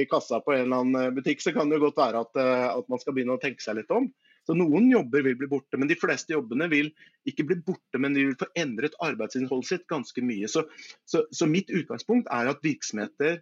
i 0.00 0.04
kassa 0.08 0.38
på 0.40 0.54
en 0.54 0.62
eller 0.62 0.78
annen 0.80 1.16
butikk, 1.18 1.42
så 1.44 1.52
kan 1.52 1.68
det 1.68 1.82
godt 1.82 1.98
være 2.00 2.22
at, 2.24 2.30
uh, 2.40 2.78
at, 2.78 2.86
man 2.88 2.96
skal 3.02 3.12
begynne 3.12 3.34
å 3.36 3.42
tenke 3.42 3.60
seg 3.60 3.76
litt 3.76 3.92
om. 3.92 4.06
Så 4.44 4.56
Noen 4.56 4.90
jobber 4.92 5.24
vil 5.24 5.36
bli 5.40 5.48
borte, 5.48 5.78
men 5.80 5.88
de 5.88 5.96
fleste 5.96 6.34
jobbene 6.34 6.68
vil 6.72 6.90
ikke 7.28 7.46
bli 7.48 7.58
borte, 7.64 8.00
men 8.00 8.16
de 8.16 8.26
vil 8.28 8.38
få 8.40 8.50
endret 8.60 8.96
arbeidsinnholdet 9.04 9.70
sitt 9.70 9.86
ganske 9.90 10.24
mye. 10.24 10.50
Så, 10.50 10.66
så, 11.08 11.24
så 11.32 11.48
mitt 11.48 11.72
utgangspunkt 11.72 12.28
er 12.32 12.50
at 12.52 12.64
virksomheter 12.64 13.38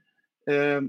eh, 0.51 0.83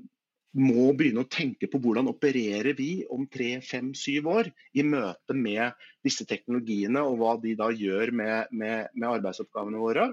må 0.53 0.91
begynne 0.93 1.23
å 1.23 1.29
tenke 1.33 1.67
på 1.69 1.79
hvordan 1.81 2.11
opererer 2.11 2.75
vi 2.77 2.91
om 3.11 3.25
tre, 3.31 3.55
fem, 3.65 3.89
syv 3.97 4.29
år 4.35 4.51
i 4.77 4.85
møte 4.85 5.33
med 5.33 5.73
disse 6.05 6.27
teknologiene, 6.29 7.01
og 7.01 7.17
hva 7.21 7.33
de 7.41 7.55
da 7.57 7.71
gjør 7.73 8.13
med, 8.13 8.53
med, 8.53 8.93
med 8.93 9.09
arbeidsoppgavene 9.15 9.81
våre. 9.81 10.11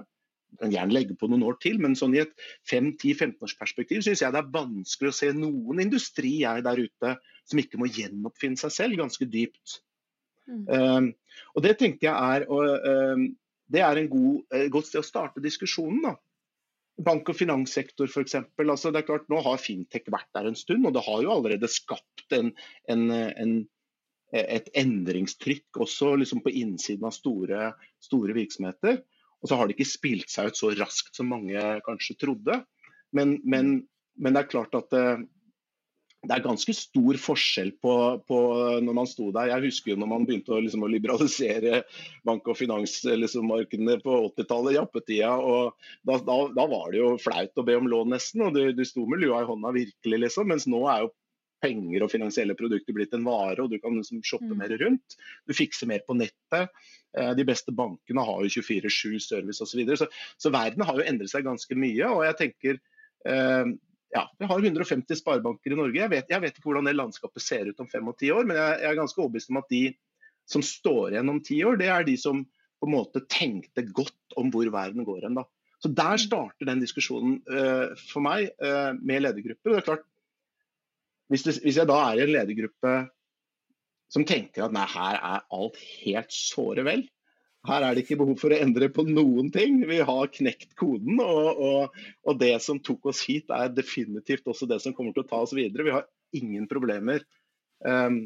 Jeg 0.51 0.59
kan 0.65 0.73
gjerne 0.73 0.95
legge 0.97 1.15
på 1.15 1.29
noen 1.31 1.45
år 1.47 1.61
til, 1.63 1.77
men 1.79 1.93
sånn 1.95 2.17
i 2.17 2.23
et 2.25 2.33
5-10-15 2.67 3.37
års 3.45 3.55
perspektiv 3.59 4.01
syns 4.03 4.23
jeg 4.23 4.33
det 4.33 4.41
er 4.41 4.51
vanskelig 4.51 5.13
å 5.13 5.15
se 5.15 5.29
noen 5.37 5.79
industri 5.85 6.33
jeg 6.41 6.65
der 6.65 6.81
ute 6.81 7.13
som 7.47 7.61
ikke 7.61 7.79
må 7.79 7.87
gjenoppfinne 7.87 8.59
seg 8.59 8.73
selv 8.75 8.99
ganske 8.99 9.29
dypt. 9.31 9.77
Mm. 10.51 10.65
Um, 10.67 11.39
og 11.55 11.63
Det 11.63 11.77
tenker 11.79 12.09
jeg 12.09 12.35
er, 12.35 12.47
og, 12.51 12.87
um, 13.15 13.29
det 13.71 13.85
er 13.85 14.03
god, 14.11 14.43
uh, 14.51 14.67
godt 14.73 14.89
sted 14.89 15.01
å 15.01 15.07
starte 15.07 15.43
diskusjonen. 15.43 16.03
da 16.09 16.17
bank- 17.05 17.29
og 17.31 17.37
finanssektor 17.37 18.09
f.eks. 18.09 18.35
Altså, 18.61 18.91
det 18.91 19.01
er 19.01 19.07
klart, 19.07 19.29
nå 19.31 19.41
har 19.45 19.61
fintech 19.61 20.09
vært 20.11 20.29
der 20.37 20.49
en 20.49 20.57
stund, 20.57 20.85
og 20.87 20.95
det 20.95 21.03
har 21.05 21.23
jo 21.23 21.33
allerede 21.33 21.69
skapt 21.71 22.35
en, 22.35 22.51
en, 22.91 23.05
en, 23.11 23.55
et 24.37 24.69
endringstrykk 24.77 25.81
også 25.85 26.13
liksom 26.21 26.43
på 26.45 26.53
innsiden 26.61 27.07
av 27.07 27.15
store, 27.15 27.71
store, 28.03 28.35
virksomheter. 28.37 29.01
Og 29.41 29.49
så 29.49 29.57
har 29.57 29.67
det 29.67 29.77
ikke 29.77 29.89
spilt 29.89 30.29
seg 30.31 30.51
ut 30.51 30.59
så 30.59 30.73
raskt 30.77 31.17
som 31.17 31.31
mange 31.31 31.61
kanskje 31.87 32.19
trodde. 32.21 32.61
Men, 33.15 33.39
men, 33.43 33.79
men 34.21 34.35
det 34.35 34.43
er 34.43 34.51
klart 34.51 34.75
at 34.77 34.93
eh, 34.95 35.23
det 36.21 36.35
er 36.35 36.43
ganske 36.43 36.73
stor 36.77 37.17
forskjell 37.17 37.71
på, 37.81 37.93
på, 38.29 38.39
når 38.85 38.93
man 38.93 39.07
sto 39.09 39.31
der. 39.33 39.49
Jeg 39.55 39.65
husker 39.71 39.93
jo 39.93 40.01
når 40.03 40.09
man 40.11 40.27
begynte 40.27 40.53
å, 40.53 40.59
liksom, 40.61 40.83
å 40.85 40.89
liberalisere 40.91 41.81
bank- 42.27 42.51
og 42.51 42.59
finansmarkedene 42.59 43.23
liksom, 43.25 44.03
på 44.05 44.19
80-tallet, 44.27 44.75
jappetida. 44.77 45.31
og 45.33 45.73
da, 46.05 46.19
da, 46.27 46.37
da, 46.53 46.67
var 46.69 46.93
det 46.93 47.01
jo 47.01 47.15
flaut 47.21 47.57
å 47.57 47.65
be 47.65 47.79
om 47.79 47.89
lån, 47.89 48.13
nesten. 48.13 48.45
og 48.45 48.53
Du, 48.53 48.61
du 48.77 48.85
sto 48.85 49.07
med 49.09 49.23
lua 49.23 49.41
i 49.41 49.49
hånda 49.49 49.73
virkelig, 49.79 50.21
liksom. 50.27 50.53
Mens 50.53 50.69
nå 50.69 50.85
er 50.93 51.07
jo 51.07 51.11
penger 51.61 52.05
og 52.05 52.13
finansielle 52.13 52.57
produkter 52.57 52.95
blitt 52.97 53.13
en 53.17 53.25
vare, 53.25 53.57
og 53.61 53.73
du 53.73 53.79
kan 53.81 53.97
liksom 53.97 54.21
shoppe 54.25 54.53
mm. 54.53 54.57
mer 54.61 54.77
rundt. 54.81 55.19
Du 55.49 55.57
fikser 55.57 55.89
mer 55.89 56.05
på 56.05 56.17
nettet. 56.21 56.69
Eh, 57.17 57.33
de 57.37 57.45
beste 57.49 57.73
bankene 57.73 58.25
har 58.29 58.45
jo 58.45 58.61
24-7 58.61 59.17
service 59.25 59.57
osv. 59.57 59.73
Så, 59.73 59.81
videre. 59.81 59.97
så 59.97 60.09
Så 60.37 60.53
verden 60.53 60.85
har 60.85 61.01
jo 61.01 61.07
endret 61.07 61.33
seg 61.33 61.49
ganske 61.49 61.77
mye. 61.77 62.05
og 62.13 62.27
jeg 62.29 62.43
tenker 62.45 62.77
eh, 63.25 63.73
ja, 64.11 64.23
vi 64.39 64.47
har 64.49 64.65
150 64.65 65.19
sparebanker 65.21 65.71
i 65.71 65.77
Norge. 65.79 65.99
Jeg 65.99 66.11
vet, 66.11 66.31
jeg 66.31 66.43
vet, 66.43 66.57
ikke 66.57 66.67
hvordan 66.69 66.89
det 66.89 66.97
landskapet 66.97 67.43
ser 67.43 67.69
ut 67.69 67.79
om 67.79 67.89
fem 67.91 68.09
og 68.11 68.17
ti 68.19 68.31
år, 68.33 68.43
men 68.47 68.59
jeg, 68.59 68.81
jeg, 68.83 68.89
er 68.89 68.99
ganske 68.99 69.21
overbevist 69.23 69.53
om 69.53 69.61
at 69.61 69.71
de 69.71 69.83
som 70.51 70.63
står 70.65 71.13
igjen 71.13 71.31
om 71.31 71.39
ti 71.45 71.61
år, 71.67 71.79
det 71.79 71.87
er 71.93 72.05
de 72.07 72.17
som 72.19 72.43
på 72.81 72.89
en 72.89 72.95
måte 72.95 73.23
tenkte 73.31 73.85
godt 73.93 74.35
om 74.41 74.49
hvor 74.51 74.67
verden 74.73 75.05
går 75.07 75.27
hen. 75.27 75.39
Så 75.81 75.91
Der 75.95 76.19
starter 76.21 76.67
den 76.67 76.81
diskusjonen 76.81 77.39
uh, 77.49 77.93
for 78.09 78.25
meg 78.25 78.51
uh, 78.61 78.91
med 78.99 79.23
ledergrupper. 79.23 79.69
og 79.69 79.75
det 79.75 79.81
er 79.81 79.89
klart 79.91 80.07
hvis, 81.31 81.45
det, 81.47 81.55
hvis 81.63 81.77
jeg 81.79 81.87
da 81.87 81.97
er 82.09 82.19
i 82.19 82.25
en 82.25 82.33
ledergruppe 82.33 82.95
som 84.11 84.25
tenker 84.27 84.65
at 84.65 84.73
nei, 84.75 84.83
her 84.91 85.17
er 85.21 85.45
alt 85.55 85.77
helt 86.03 86.33
såre 86.35 86.83
vel. 86.83 87.05
Her 87.69 87.85
er 87.85 87.93
det 87.93 88.05
ikke 88.05 88.17
behov 88.23 88.39
for 88.41 88.53
å 88.53 88.57
endre 88.57 88.87
på 88.89 89.03
noen 89.05 89.51
ting. 89.53 89.83
Vi 89.85 89.99
har 90.01 90.31
knekt 90.33 90.71
koden. 90.79 91.19
Og, 91.21 91.59
og, 91.61 91.99
og, 92.25 92.39
det 92.41 92.55
som 92.65 92.81
tok 92.81 93.11
oss 93.11 93.21
hit, 93.27 93.51
er 93.53 93.73
definitivt 93.73 94.49
også 94.49 94.65
det 94.69 94.79
som 94.81 94.95
kommer 94.97 95.13
til 95.13 95.25
å 95.25 95.29
ta 95.29 95.43
oss 95.45 95.53
videre. 95.53 95.85
Vi 95.85 95.93
har 95.93 96.07
ingen 96.37 96.65
problemer. 96.71 97.21
Um, 97.85 98.23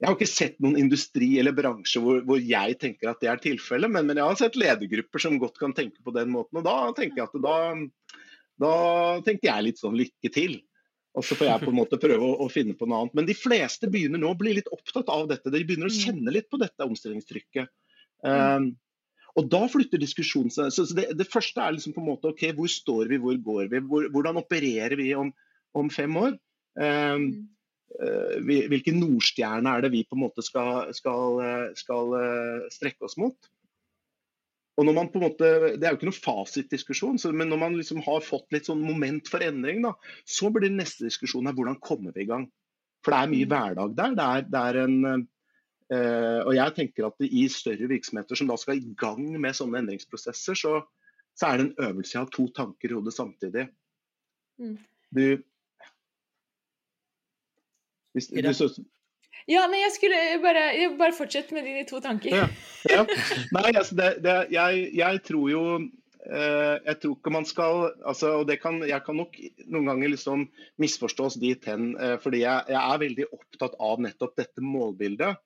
jeg 0.00 0.08
har 0.08 0.16
ikke 0.16 0.30
sett 0.30 0.56
noen 0.64 0.78
industri 0.80 1.34
eller 1.40 1.52
bransje 1.52 2.00
hvor, 2.00 2.22
hvor 2.24 2.40
jeg 2.40 2.78
tenker 2.80 3.10
at 3.10 3.20
det 3.20 3.28
er 3.28 3.40
tilfellet, 3.44 3.92
men, 3.92 4.06
men, 4.08 4.16
jeg 4.16 4.32
har 4.32 4.38
sett 4.40 4.56
ledergrupper 4.56 5.20
som 5.20 5.36
godt 5.40 5.60
kan 5.60 5.76
tenke 5.76 6.00
på 6.00 6.14
den 6.16 6.32
måten. 6.32 6.56
Og 6.56 6.64
da 6.64 6.76
tenker 6.96 7.20
jeg 7.20 7.28
at 7.28 7.44
da, 7.44 7.56
da 8.64 8.74
tenkte 9.26 9.50
jeg 9.50 9.66
litt 9.66 9.82
sånn 9.82 10.00
lykke 10.00 10.32
til. 10.32 10.56
Og 11.18 11.26
så 11.26 11.36
får 11.36 11.50
jeg 11.50 11.64
på 11.66 11.72
en 11.72 11.76
måte 11.76 11.98
prøve 12.00 12.22
å, 12.22 12.32
å, 12.44 12.48
finne 12.48 12.72
på 12.78 12.88
noe 12.88 13.02
annet. 13.02 13.18
Men 13.18 13.28
de 13.28 13.36
fleste 13.36 13.90
begynner 13.92 14.22
nå 14.22 14.32
å 14.32 14.38
bli 14.40 14.54
litt 14.56 14.72
opptatt 14.72 15.10
av 15.12 15.26
dette. 15.28 15.52
De 15.52 15.60
begynner 15.66 15.90
å 15.90 15.92
mm. 15.92 16.00
kjenne 16.06 16.32
litt 16.32 16.48
på 16.48 16.60
dette 16.62 16.86
omstillingstrykket. 16.86 17.68
Um, 18.26 18.72
og 19.38 19.46
da 19.52 19.62
flytter 19.70 20.00
diskusjonen 20.02 20.52
seg. 20.52 20.72
Så 20.74 20.86
det, 20.96 21.10
det, 21.18 21.28
første 21.30 21.62
er 21.62 21.76
liksom 21.76 21.94
på 21.94 22.02
en 22.02 22.10
måte 22.10 22.32
ok, 22.32 22.48
hvor 22.56 22.70
står 22.70 23.12
vi, 23.12 23.20
hvor 23.22 23.38
går 23.44 23.70
vi? 23.72 23.82
Hvor, 23.86 24.08
hvordan 24.12 24.40
opererer 24.42 24.96
vi 24.98 25.12
om, 25.18 25.30
om 25.78 25.90
fem 25.92 26.18
år? 26.18 26.34
Um, 26.80 27.30
uh, 28.00 28.36
hvilken 28.46 29.00
nordstjerne 29.02 29.70
er 29.70 29.86
det 29.86 29.92
vi 29.94 30.04
på 30.08 30.18
en 30.18 30.24
måte 30.26 30.44
skal, 30.46 30.90
skal, 30.96 31.40
eh, 31.46 31.64
skal 31.78 32.14
uh, 32.16 32.68
strekke 32.74 33.06
oss 33.06 33.18
mot? 33.20 33.50
Og 34.78 34.86
når 34.86 34.96
man 34.96 35.10
på 35.12 35.18
en 35.20 35.26
måte, 35.26 35.48
Det 35.76 35.84
er 35.84 35.92
jo 35.92 35.98
ikke 35.98 36.08
noen 36.08 36.24
fasitdiskusjon, 36.24 37.18
men 37.36 37.50
når 37.52 37.58
man 37.60 37.74
liksom 37.76 38.00
har 38.06 38.22
fått 38.24 38.48
litt 38.54 38.70
sånn 38.70 38.80
moment 38.80 39.28
for 39.28 39.44
endring, 39.44 39.82
da, 39.84 39.92
så 40.24 40.48
blir 40.52 40.72
neste 40.72 41.04
diskusjon 41.04 41.50
her 41.50 41.56
hvordan 41.58 41.76
kommer 41.84 42.14
vi 42.16 42.24
i 42.24 42.30
gang. 42.30 42.46
For 43.04 43.12
det 43.12 43.18
er 43.20 43.32
mye 43.34 43.48
mm. 43.48 43.52
hverdag 43.52 43.92
der. 43.98 44.16
Det 44.16 44.24
er, 44.26 44.46
det 44.48 44.62
er 44.62 44.78
en, 44.84 45.26
og 45.90 46.52
jeg 46.54 46.74
tenker 46.76 47.08
at 47.08 47.24
I 47.26 47.48
større 47.50 47.88
virksomheter 47.90 48.38
som 48.38 48.46
da 48.46 48.54
skal 48.60 48.78
i 48.78 48.92
gang 49.00 49.24
med 49.42 49.56
sånne 49.58 49.80
endringsprosesser, 49.82 50.54
så, 50.54 50.76
så 51.34 51.48
er 51.48 51.58
det 51.58 51.64
en 51.66 51.88
øvelse 51.88 52.14
å 52.14 52.22
ha 52.22 52.30
to 52.30 52.46
tanker 52.54 52.92
i 52.92 52.94
hodet 52.94 53.16
samtidig. 53.16 53.64
Mm. 54.62 54.76
Du, 55.10 55.24
hvis, 58.14 58.26
du, 58.30 58.84
ja, 59.50 59.64
nei, 59.70 59.80
jeg 59.84 59.94
skulle 59.94 60.18
bare, 60.42 60.64
bare 60.98 61.14
fortsette 61.16 61.54
med 61.54 61.66
dine 61.66 61.86
to 61.88 62.00
tanker. 62.02 62.34
Ja, 62.34 62.46
ja. 62.90 63.04
Nei, 63.56 63.70
altså 63.70 63.96
det, 63.98 64.10
det, 64.24 64.36
jeg, 64.54 64.88
jeg, 64.98 65.20
tror 65.26 65.46
jo 65.50 65.62
eh, 65.78 66.76
Jeg 66.86 66.96
tror 67.02 67.14
ikke 67.16 67.32
man 67.34 67.46
skal 67.48 67.86
altså, 68.06 68.34
og 68.40 68.48
det 68.50 68.60
kan, 68.62 68.80
Jeg 68.86 69.02
kan 69.06 69.18
nok 69.20 69.38
noen 69.66 69.90
ganger 69.92 70.12
liksom 70.14 70.48
misforstås 70.82 71.38
dit 71.42 71.70
hen, 71.70 71.94
eh, 71.98 72.16
fordi 72.22 72.42
jeg, 72.44 72.66
jeg, 72.74 72.80
er 72.80 73.04
veldig 73.04 73.28
opptatt 73.30 73.78
av 73.78 74.02
nettopp 74.02 74.36
dette 74.42 74.64
målbildet. 74.64 75.38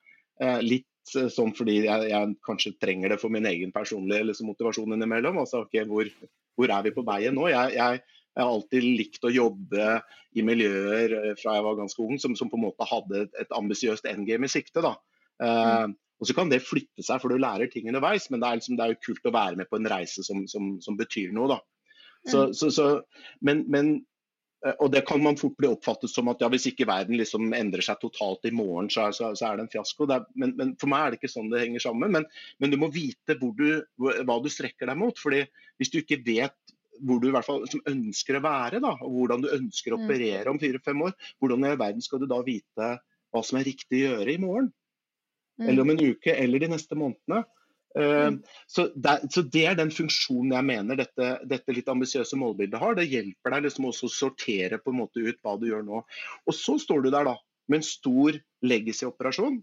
Eh, 0.43 0.61
litt 0.65 0.91
sånn 1.05 1.53
fordi 1.53 1.83
jeg, 1.85 2.09
jeg, 2.09 2.35
kanskje 2.47 2.73
trenger 2.81 3.13
det 3.13 3.21
for 3.21 3.33
min 3.33 3.45
egen 3.47 3.73
personlige 3.75 4.31
liksom, 4.31 4.49
motivasjon 4.51 4.97
innimellom. 4.97 5.39
Altså, 5.43 5.65
okay, 5.67 5.85
hvor, 5.89 6.09
hvor, 6.57 6.73
er 6.73 6.87
vi 6.87 6.95
på 6.97 7.05
veien 7.07 7.37
nå? 7.37 7.49
Jeg, 7.53 7.75
jeg, 7.77 8.01
jeg 8.35 8.43
har 8.43 8.51
alltid 8.51 8.87
likt 8.87 9.27
å 9.27 9.33
jobbe 9.33 9.91
i 10.35 10.47
miljøer 10.47 11.19
eh, 11.21 11.35
fra 11.39 11.59
jeg 11.59 11.67
var 11.67 11.77
ganske 11.83 12.07
ung 12.07 12.17
som, 12.23 12.35
som 12.39 12.51
på 12.51 12.59
en 12.59 12.65
måte 12.67 12.89
hadde 12.91 13.27
et, 13.27 13.37
et 13.45 13.53
ambisiøst 13.55 14.09
endgame 14.11 14.49
i 14.49 14.55
sikte. 14.55 14.83
da. 14.85 14.97
Uh, 15.43 15.93
og 16.23 16.29
Så 16.29 16.35
kan 16.37 16.51
det 16.51 16.65
flytte 16.65 17.05
seg, 17.05 17.21
for 17.21 17.31
du 17.31 17.41
lærer 17.43 17.71
ting 17.71 17.89
underveis, 17.91 18.31
men 18.31 18.43
det 18.43 18.49
er, 18.49 18.59
liksom, 18.59 18.79
det 18.79 18.85
er 18.85 18.95
jo 18.95 19.03
kult 19.05 19.29
å 19.29 19.35
være 19.35 19.61
med 19.61 19.71
på 19.71 19.79
en 19.81 19.89
reise 19.91 20.25
som, 20.27 20.45
som, 20.51 20.77
som 20.83 20.99
betyr 20.99 21.35
noe. 21.37 21.57
da. 21.57 21.61
Så, 22.25 22.47
mm. 22.49 22.55
så, 22.57 22.71
så, 22.73 22.87
men, 23.45 23.65
men, 23.69 23.95
eh, 23.95 24.03
og 24.65 24.89
det 24.95 25.03
kan 25.09 25.21
man 25.21 25.37
fort 25.37 25.57
bli 25.61 25.69
oppfattet 25.69 26.09
som 26.09 26.31
at 26.33 26.41
ja, 26.41 26.49
hvis 26.53 26.71
ikke 26.71 26.87
verden 26.89 27.19
liksom 27.21 27.53
endrer 27.57 27.85
seg 27.85 27.99
totalt 28.01 28.47
i 28.49 28.53
morgen, 28.55 28.89
så, 28.93 29.11
så, 29.13 29.35
så 29.37 29.51
er 29.51 29.59
det 29.59 29.67
en 29.67 29.73
fiasko. 29.75 30.07
Det 30.09 30.17
er, 30.17 30.29
men, 30.41 30.55
men, 30.57 30.71
for 30.81 30.89
meg 30.93 31.05
er 31.05 31.13
det 31.13 31.19
ikke 31.21 31.33
sånn 31.35 31.51
det 31.53 31.61
henger 31.67 31.85
sammen. 31.85 32.15
Men, 32.15 32.25
men 32.63 32.73
du 32.73 32.79
må 32.81 32.89
vite 32.95 33.37
du, 33.37 33.67
hva 34.01 34.39
du 34.41 34.49
strekker 34.53 34.89
deg 34.89 35.01
mot. 35.01 35.21
fordi 35.21 35.43
Hvis 35.81 35.93
du 35.93 36.01
ikke 36.01 36.23
vet 36.25 36.57
hvor 37.05 37.19
du 37.21 37.29
i 37.29 37.35
hvert 37.35 37.47
fall 37.47 37.65
ønsker 37.91 38.39
å 38.39 38.45
være, 38.45 38.81
da, 38.85 38.95
og 39.03 39.19
hvordan 39.19 39.43
du 39.45 39.51
ønsker 39.53 39.95
å 39.95 39.99
mm. 39.99 40.07
operere 40.07 40.53
om 40.53 40.61
fire-fem 40.63 41.03
år, 41.09 41.17
hvordan 41.43 41.67
i 41.67 41.75
verden 41.81 42.05
skal 42.05 42.23
du 42.23 42.29
da 42.31 42.39
vite 42.47 42.91
hva 43.35 43.43
som 43.43 43.59
er 43.59 43.67
riktig 43.67 44.05
å 44.05 44.13
gjøre 44.15 44.37
i 44.37 44.41
morgen? 44.41 44.71
Mm. 45.61 45.67
Eller 45.69 45.85
om 45.85 45.93
en 45.93 46.03
uke, 46.03 46.35
eller 46.35 46.63
de 46.63 46.71
neste 46.71 46.99
månedene? 46.99 47.43
Mm. 47.95 48.41
så, 48.67 48.89
det, 48.99 49.13
så, 49.31 49.45
det, 49.55 49.61
er 49.71 49.77
den 49.79 49.93
funksjonen 49.95 50.57
jeg 50.57 50.67
mener 50.67 50.99
dette, 50.99 51.29
dette 51.47 51.75
litt 51.77 51.91
ambisiøse 51.93 52.35
målbildet 52.41 52.81
har. 52.83 52.97
Det 52.99 53.05
hjelper 53.07 53.55
deg 53.55 53.69
liksom 53.69 53.87
også 53.91 54.09
å 54.09 54.15
sortere 54.17 54.81
på 54.83 54.91
en 54.91 54.99
måte 55.05 55.23
ut 55.23 55.39
hva 55.47 55.55
du 55.61 55.69
gjør 55.69 55.87
nå. 55.87 56.01
Og 56.43 56.57
så 56.59 56.75
står 56.83 57.05
du 57.05 57.13
der 57.15 57.31
da 57.31 57.37
med 57.71 57.79
en 57.79 57.87
stor 57.87 58.41
legacy-operasjon. 58.67 59.61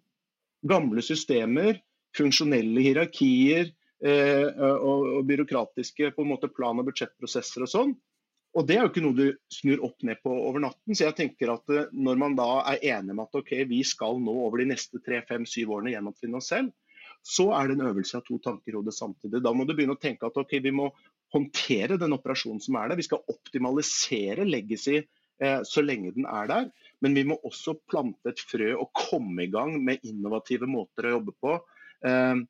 Gamle 0.71 1.03
systemer, 1.03 1.82
funksjonelle 2.15 2.86
hierarkier, 2.88 3.73
Eh, 4.01 4.47
og, 4.57 5.03
og, 5.05 5.25
byråkratiske 5.29 6.09
på 6.15 6.23
en 6.23 6.32
måte 6.32 6.49
plan- 6.49 6.79
og 6.82 6.88
budsjettprosesser 6.89 7.67
og 7.67 7.69
sånn. 7.69 7.91
Og 8.57 8.65
Det 8.67 8.75
er 8.75 8.82
jo 8.82 8.89
ikke 8.89 9.03
noe 9.05 9.15
du 9.15 9.27
snur 9.53 9.84
opp 9.86 10.01
ned 10.03 10.19
på 10.25 10.32
over 10.34 10.63
natten. 10.63 10.95
så 10.95 11.05
jeg 11.05 11.17
tenker 11.19 11.53
at 11.53 11.69
eh, 11.69 11.91
Når 11.93 12.17
man 12.17 12.36
da 12.36 12.63
er 12.73 12.82
enig 12.97 13.15
med 13.15 13.27
at 13.29 13.38
ok, 13.38 13.51
vi 13.69 13.84
skal 13.86 14.17
nå 14.19 14.34
over 14.47 14.57
de 14.57 14.71
neste 14.73 14.99
tre, 15.05 15.21
fem, 15.29 15.45
syv 15.45 15.77
årene 15.77 15.93
gjennomfinne 15.93 16.41
oss 16.41 16.49
selv, 16.49 16.73
så 17.22 17.51
er 17.53 17.69
det 17.69 17.78
en 17.78 17.88
øvelse 17.91 18.17
av 18.17 18.26
to 18.26 18.39
tanker 18.41 18.74
i 18.74 18.78
hodet 18.78 18.95
samtidig. 18.97 19.43
Da 19.45 19.53
må 19.53 19.65
du 19.67 19.76
begynne 19.76 19.95
å 19.97 20.01
tenke 20.01 20.28
at 20.28 20.38
okay, 20.41 20.61
vi 20.63 20.74
må 20.74 20.89
håndtere 21.34 21.99
den 22.01 22.15
operasjonen 22.17 22.61
som 22.63 22.78
er 22.80 22.89
der. 22.91 22.99
Vi 22.99 23.07
skal 23.07 23.24
optimalisere 23.32 24.45
legacy 24.47 24.97
eh, 24.99 25.59
så 25.67 25.84
lenge 25.86 26.13
den 26.15 26.26
er 26.30 26.49
der. 26.49 26.72
Men 27.01 27.17
vi 27.17 27.26
må 27.30 27.38
også 27.47 27.78
plante 27.89 28.34
et 28.34 28.41
frø 28.41 28.74
og 28.76 28.89
komme 28.97 29.45
i 29.45 29.51
gang 29.53 29.78
med 29.86 30.03
innovative 30.07 30.69
måter 30.69 31.07
å 31.07 31.15
jobbe 31.17 31.36
på. 31.41 31.57
Eh, 32.09 32.41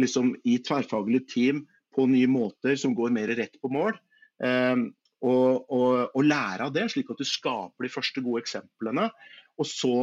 liksom, 0.00 0.32
i 0.48 0.58
tverrfaglige 0.64 1.28
team 1.34 1.66
på 1.94 2.08
nye 2.08 2.30
måter 2.30 2.78
som 2.80 2.96
går 2.96 3.12
mer 3.14 3.34
rett 3.38 3.60
på 3.60 3.70
mål. 3.72 3.98
Eh, 4.44 4.88
og, 5.18 5.68
og, 5.74 5.92
og, 6.14 6.22
lære 6.22 6.68
av 6.68 6.74
det, 6.74 6.86
slik 6.92 7.08
at 7.10 7.20
du 7.20 7.26
skaper 7.26 7.86
de 7.86 7.92
første 7.92 8.22
gode 8.22 8.44
eksemplene. 8.44 9.08
Og 9.58 9.66
så 9.66 9.94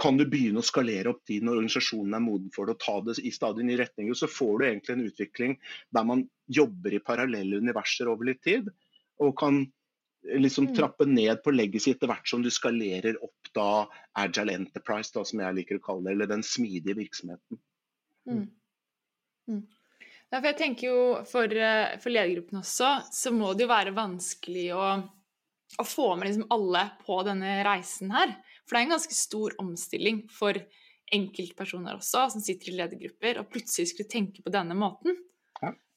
kan 0.00 0.16
du 0.16 0.24
begynne 0.26 0.62
å 0.62 0.66
skalere 0.66 1.12
opp 1.12 1.20
de 1.28 1.38
når 1.44 1.60
organisasjonen 1.60 2.16
er 2.16 2.24
moden 2.24 2.52
for 2.54 2.66
det, 2.66 2.76
og 2.76 2.82
ta 2.82 2.94
det 3.06 3.18
i 3.20 3.32
stadig 3.34 3.66
nye 3.68 3.80
retninger. 3.82 4.16
Så 4.18 4.30
får 4.30 4.54
du 4.58 4.66
egentlig 4.66 4.96
en 4.96 5.04
utvikling 5.06 5.54
der 5.94 6.08
man 6.08 6.24
jobber 6.50 6.96
i 6.96 7.02
parallelle 7.04 7.60
universer 7.62 8.10
over 8.10 8.30
litt 8.30 8.42
tid. 8.46 8.70
Og 9.22 9.36
kan 9.38 9.60
liksom 10.22 10.70
mm. 10.70 10.74
trappe 10.78 11.06
ned 11.08 11.42
på 11.44 11.54
legacy 11.54 11.92
etter 11.92 12.10
hvert 12.10 12.28
som 12.28 12.42
du 12.42 12.50
skalerer 12.52 13.18
opp 13.24 13.52
da 13.54 13.84
Agile 14.18 14.56
Enterprise, 14.56 15.12
da, 15.14 15.24
som 15.28 15.42
jeg 15.42 15.58
liker 15.58 15.78
å 15.78 15.84
kalle 15.84 16.08
det, 16.08 16.16
eller 16.16 16.30
den 16.30 16.44
smidige 16.46 16.96
virksomheten. 16.98 17.60
Mm. 18.30 18.44
Mm. 19.50 19.62
Ja, 20.32 20.38
for 20.38 20.48
jeg 20.48 20.58
tenker 20.60 20.88
jo 20.88 21.00
for, 21.28 21.52
eh, 21.52 21.98
for 22.00 22.14
ledergruppen 22.14 22.62
også, 22.62 22.94
så 23.12 23.34
må 23.34 23.52
det 23.52 23.66
jo 23.66 23.72
være 23.74 23.92
vanskelig 23.96 24.70
å, 24.78 24.86
å 25.82 25.84
få 25.84 26.14
med 26.16 26.30
liksom 26.30 26.48
alle 26.54 26.86
på 27.04 27.18
denne 27.26 27.58
reisen 27.66 28.14
her. 28.14 28.38
For 28.66 28.76
det 28.76 28.82
er 28.82 28.88
en 28.88 28.96
ganske 28.96 29.18
stor 29.18 29.56
omstilling 29.62 30.24
for 30.32 30.58
enkeltpersoner 31.12 31.98
også, 31.98 32.28
som 32.32 32.44
sitter 32.44 32.72
i 32.72 32.78
ledergrupper, 32.78 33.40
og 33.40 33.50
plutselig 33.52 33.92
skulle 33.92 34.10
tenke 34.12 34.44
på 34.44 34.52
denne 34.54 34.76
måten. 34.78 35.18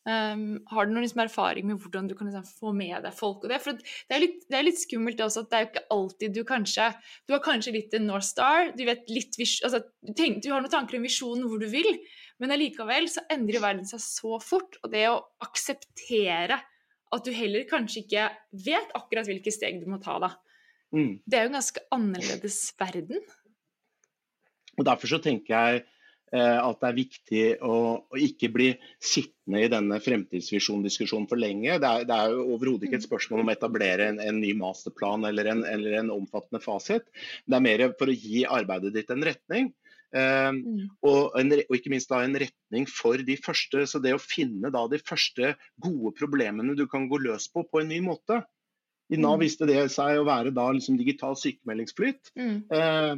Um, 0.06 0.60
har 0.70 0.86
du 0.86 0.92
noen 0.94 1.02
liksom 1.02 1.24
erfaring 1.24 1.66
med 1.66 1.80
hvordan 1.82 2.06
du 2.06 2.12
kan 2.14 2.28
liksom 2.30 2.44
få 2.46 2.76
med 2.78 3.00
deg 3.02 3.16
folk 3.18 3.42
og 3.42 3.50
det? 3.50 3.58
For 3.64 3.74
det 3.74 4.14
er 4.14 4.22
litt, 4.22 4.44
det 4.54 4.60
er 4.60 4.68
litt 4.68 4.78
skummelt 4.78 5.24
også 5.26 5.42
at 5.42 5.50
det 5.50 5.58
er 5.58 5.66
ikke 5.66 5.84
alltid 5.96 6.36
du 6.36 6.44
kanskje 6.46 6.92
Du 7.26 7.34
har 7.34 7.42
kanskje 7.42 7.74
litt 7.74 7.96
en 7.98 8.06
North 8.06 8.28
Star, 8.28 8.70
du 8.78 8.84
vet 8.86 9.10
litt 9.10 9.34
altså, 9.42 9.82
du, 9.82 10.12
tenk, 10.14 10.44
du 10.46 10.52
har 10.54 10.62
noen 10.62 10.76
tanker 10.76 11.00
om 11.00 11.08
visjonen 11.10 11.50
hvor 11.50 11.58
du 11.58 11.66
vil, 11.72 11.90
men 12.38 12.54
allikevel 12.54 13.10
så 13.10 13.26
endrer 13.34 13.64
verden 13.66 13.90
seg 13.90 14.04
så 14.04 14.38
fort. 14.46 14.78
Og 14.86 14.94
det 14.94 15.08
å 15.10 15.24
akseptere 15.42 16.62
at 17.16 17.26
du 17.26 17.34
heller 17.34 17.66
kanskje 17.70 18.04
ikke 18.04 18.30
vet 18.62 18.94
akkurat 18.94 19.26
hvilke 19.26 19.54
steg 19.58 19.82
du 19.82 19.90
må 19.90 19.98
ta, 20.06 20.20
da. 20.22 20.36
Mm. 20.96 21.18
Det 21.28 21.38
er 21.38 21.46
jo 21.46 21.52
en 21.52 21.60
ganske 21.60 21.84
annerledes 21.94 22.60
verden. 22.80 23.20
Og 24.76 24.88
Derfor 24.88 25.12
så 25.12 25.22
tenker 25.24 25.54
jeg 25.56 25.84
Eh, 26.36 26.58
at 26.58 26.82
det 26.82 26.88
er 26.88 26.98
viktig 26.98 27.44
å, 27.64 27.76
å, 28.02 28.18
ikke 28.20 28.50
bli 28.52 28.72
sittende 28.98 29.62
i 29.62 29.70
denne 29.72 30.00
fremtidsvisjondiskusjonen 30.02 31.28
for 31.30 31.40
lenge. 31.40 31.78
Det 31.80 31.92
er, 31.92 32.06
det 32.10 32.18
er 32.18 32.34
jo 32.34 32.48
overhodet 32.56 32.88
ikke 32.88 32.98
et 32.98 33.06
mm. 33.06 33.10
spørsmål 33.12 33.44
om 33.44 33.52
å 33.52 33.54
etablere 33.54 34.10
en, 34.10 34.20
en 34.24 34.42
ny 34.42 34.52
masterplan 34.58 35.28
eller 35.30 35.52
en, 35.54 35.62
eller 35.70 36.00
en, 36.02 36.12
omfattende 36.16 36.64
fasit. 36.64 37.06
Det 37.46 37.56
er 37.56 37.66
mer 37.68 37.86
for 38.00 38.12
å 38.12 38.18
gi 38.18 38.42
arbeidet 38.50 38.96
ditt 38.98 39.14
en 39.14 39.28
retning. 39.28 39.70
Eh, 40.16 40.50
mm. 40.58 40.82
og, 41.06 41.22
en, 41.40 41.56
og, 41.62 41.78
ikke 41.78 41.94
minst 41.94 42.12
da 42.12 42.24
en 42.26 42.40
retning 42.42 42.90
for 42.90 43.22
de 43.30 43.38
første. 43.46 43.86
Så 43.88 44.02
det 44.04 44.18
å 44.18 44.22
finne 44.22 44.74
da 44.74 44.84
de 44.92 45.00
første 45.00 45.54
gode 45.78 46.16
problemene 46.18 46.76
du 46.76 46.88
kan 46.92 47.08
gå 47.12 47.22
løs 47.22 47.48
på 47.54 47.68
på 47.70 47.84
en 47.84 47.94
ny 47.94 48.02
måte. 48.04 48.42
I 49.14 49.20
Nav 49.20 49.38
mm. 49.38 49.44
viste 49.44 49.68
det 49.70 49.82
seg 49.94 50.20
å 50.20 50.26
være 50.28 50.54
da 50.56 50.66
liksom 50.74 50.98
digital 50.98 51.38
sykemeldingsflyt. 51.38 52.32
Mm. 52.40 52.58
Eh, 52.74 53.12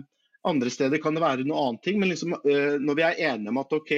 Andre 0.48 0.72
steder 0.74 1.02
kan 1.04 1.18
det 1.18 1.24
være 1.24 1.46
noe 1.48 1.66
annet 1.68 1.84
ting. 1.86 2.00
Men 2.02 2.12
liksom, 2.12 2.36
uh, 2.38 2.78
når 2.82 2.98
vi 3.00 3.06
er 3.06 3.22
enige 3.32 3.54
om 3.54 3.62
at 3.62 3.76
ok, 3.78 3.94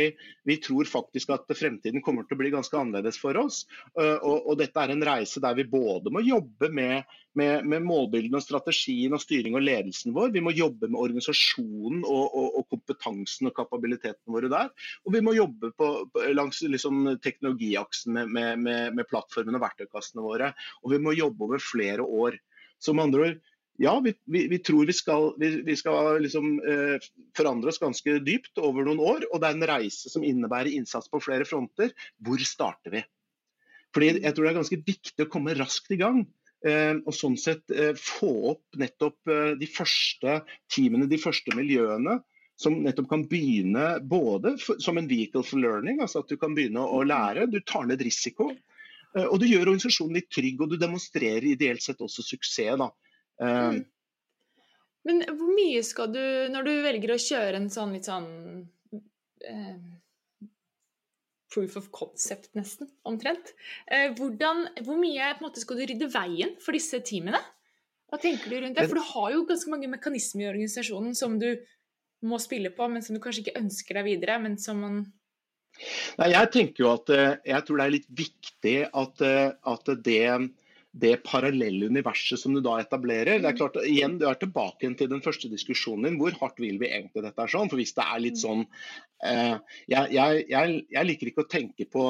vi 0.50 0.58
tror 0.64 0.89
faktisk 0.89 1.34
at 1.36 1.50
fremtiden 1.58 2.04
kommer 2.06 2.26
til 2.28 2.38
å 2.38 2.41
bli 2.41 2.54
ganske 2.54 2.78
annerledes 2.80 3.20
for 3.22 3.38
oss, 3.41 3.64
uh, 4.00 4.18
og, 4.18 4.38
og, 4.38 4.54
dette 4.60 4.82
er 4.82 4.93
en 4.93 5.06
reise 5.06 5.41
der 5.43 5.58
vi 5.58 5.68
både 5.70 6.12
må 6.14 6.24
jobbe 6.26 6.72
med, 6.74 7.10
med, 7.38 7.68
med 7.70 7.86
målbildene 7.86 8.41
og 8.41 8.45
strategien 8.45 9.14
og 9.16 9.22
styring 9.24 9.56
og 9.58 9.64
ledelsen 9.66 10.16
vår, 10.16 10.34
vi 10.34 10.43
må 10.43 10.54
jobbe 10.56 10.89
med 10.89 11.00
organisasjonen 11.00 12.02
og, 12.04 12.26
og, 12.28 12.60
og 12.60 12.68
kompetansen 12.74 13.50
og 13.50 13.56
kapabiliteten 13.58 14.34
våre 14.34 14.50
der, 14.52 14.72
og 15.06 15.16
vi 15.16 15.24
må 15.26 15.36
jobbe 15.38 15.72
på, 15.78 15.89
langs 16.36 16.62
liksom, 16.66 17.16
teknologiaksen 17.24 18.20
med, 18.28 18.66
med, 18.66 18.97
med 18.97 19.08
plattformene 19.10 19.60
og 19.60 19.66
verktøykassene 19.66 20.26
våre. 20.26 20.54
Og 20.84 20.93
vi 20.93 21.02
må 21.04 21.16
jobbe 21.18 21.47
over 21.47 21.64
flere 21.64 22.06
år. 22.06 22.39
Med 22.88 23.04
andre 23.04 23.24
ord, 23.26 23.39
ja, 23.80 23.93
vi, 24.03 24.13
vi, 24.25 24.47
vi, 24.51 24.59
tror 24.59 24.86
vi 24.86 24.93
skal, 24.93 25.34
vi, 25.39 25.75
skal 25.80 26.19
liksom, 26.23 26.49
eh, 26.59 27.05
forandre 27.38 27.71
oss 27.71 27.80
ganske 27.80 28.17
dypt 28.25 28.59
over 28.59 28.84
noen 28.84 28.99
år. 28.99 29.27
Og 29.32 29.39
det 29.39 29.49
er 29.49 29.55
en 29.55 29.69
reise 29.71 30.11
som 30.11 30.25
innebærer 30.25 30.73
innsats 30.75 31.07
på 31.11 31.21
flere 31.23 31.47
fronter. 31.47 31.93
Hvor 32.25 32.43
starter 32.43 32.97
vi? 32.97 33.05
Fordi 33.95 34.11
jeg 34.19 34.36
tror 34.36 34.45
det 34.45 34.51
er 34.51 34.59
ganske 34.59 34.82
viktig 34.86 35.25
å 35.25 35.32
komme 35.32 35.55
raskt 35.57 35.95
i 35.95 35.99
gang. 36.01 36.25
Eh, 36.67 36.97
og 37.07 37.15
sånn 37.15 37.39
sett 37.39 37.71
eh, 37.71 37.93
få 37.95 38.34
opp 38.51 38.80
nettopp 38.82 39.32
eh, 39.32 39.53
de 39.59 39.69
første 39.71 40.41
teamene, 40.75 41.07
de 41.07 41.21
første 41.21 41.55
miljøene. 41.55 42.19
Som 42.59 42.82
nettopp 42.84 43.07
kan 43.07 43.21
begynne 43.32 43.93
både 44.03 44.57
som 44.59 44.97
en 44.99 45.07
vehicle 45.07 45.45
for 45.47 45.63
learning, 45.63 46.01
altså 46.03 46.25
at 46.25 46.27
du 46.27 46.36
kan 46.36 46.51
begynne 46.57 46.84
å 46.84 47.05
lære. 47.07 47.47
Du 47.47 47.61
tar 47.63 47.88
ned 47.88 48.03
risiko. 48.03 48.51
Eh, 49.15 49.23
og 49.23 49.39
du 49.39 49.47
gjør 49.47 49.69
organisasjonen 49.71 50.19
litt 50.19 50.27
trygg, 50.36 50.59
og 50.59 50.73
du 50.73 50.82
demonstrerer 50.82 51.47
ideelt 51.47 51.86
sett 51.86 52.03
også 52.03 52.27
suksess. 52.27 52.75
da. 52.84 52.91
Mm. 53.40 53.80
Um, 53.80 53.80
Men 55.08 55.24
hvor 55.32 55.54
mye 55.56 55.82
skal 55.88 56.12
du, 56.12 56.24
når 56.52 56.68
du 56.68 56.74
velger 56.84 57.14
å 57.16 57.22
kjøre 57.24 57.62
en 57.62 57.70
sånn 57.72 57.96
litt 57.96 58.10
sånn 58.10 58.28
eh, 59.48 59.78
proof 61.54 61.78
of 61.80 61.88
concept, 61.96 62.52
nesten, 62.58 62.90
omtrent. 63.10 63.54
Eh, 63.90 64.12
hvordan, 64.18 64.68
hvor 64.86 65.00
mye 65.02 65.32
måte, 65.42 65.64
skal 65.64 65.80
du 65.80 65.88
rydde 65.90 66.12
veien 66.14 66.54
for 66.62 66.78
disse 66.78 67.02
teamene? 67.06 67.42
Hva 68.10 68.20
tenker 68.22 68.50
du 68.50 68.58
rundt 68.60 68.78
det? 68.78 68.88
For 68.90 68.98
du 68.98 69.06
har 69.06 69.34
jo 69.36 69.46
ganske 69.50 69.72
mange 69.72 69.90
mekanismer 69.90 70.48
i 70.48 70.52
organisasjonen 70.52 71.18
som 71.18 71.38
du 71.42 71.52
må 72.26 72.40
spille 72.42 72.72
på, 72.76 72.88
men 72.92 73.06
som 73.06 73.16
du 73.16 73.22
kanskje 73.24 73.46
ikke 73.46 73.60
ønsker 73.62 74.00
deg 74.00 74.08
videre, 74.10 74.40
men 74.44 74.60
som 74.62 74.84
man 74.84 75.00
Nei, 76.18 76.32
jeg 76.34 76.50
tenker 76.52 76.82
jo 76.82 76.88
at 76.92 77.12
eh, 77.14 77.36
jeg 77.46 77.64
tror 77.66 77.78
det 77.78 77.84
er 77.86 77.94
litt 77.94 78.08
viktig 78.20 78.74
at, 78.90 79.22
eh, 79.24 79.52
at 79.70 79.92
det 80.04 80.24
det 80.92 81.20
parallelle 81.24 81.86
universet 81.86 82.40
som 82.42 82.56
du 82.56 82.62
da 82.66 82.80
etablerer. 82.82 83.40
det 83.40 83.50
er 83.52 83.58
klart, 83.58 83.78
igjen, 83.86 84.18
Du 84.18 84.26
er 84.28 84.40
tilbake 84.40 84.90
til 84.98 85.10
den 85.10 85.22
første 85.22 85.50
diskusjonen 85.52 86.08
din. 86.08 86.18
Hvor 86.18 86.34
hardt 86.42 86.60
vil 86.60 86.80
vi 86.82 86.90
egentlig 86.90 87.24
dette? 87.24 87.42
er 87.42 87.52
sånn? 87.52 87.70
For 87.70 87.78
hvis 87.78 87.94
det 87.94 88.06
er 88.06 88.24
litt 88.24 88.40
mm. 88.40 88.42
sånn 88.42 88.66
eh, 89.24 89.56
jeg, 89.88 90.12
jeg, 90.18 90.44
jeg, 90.50 90.82
jeg, 90.90 91.06
liker 91.06 91.32
ikke 91.32 91.46
å 91.46 91.52
tenke 91.52 91.86
på, 91.86 92.06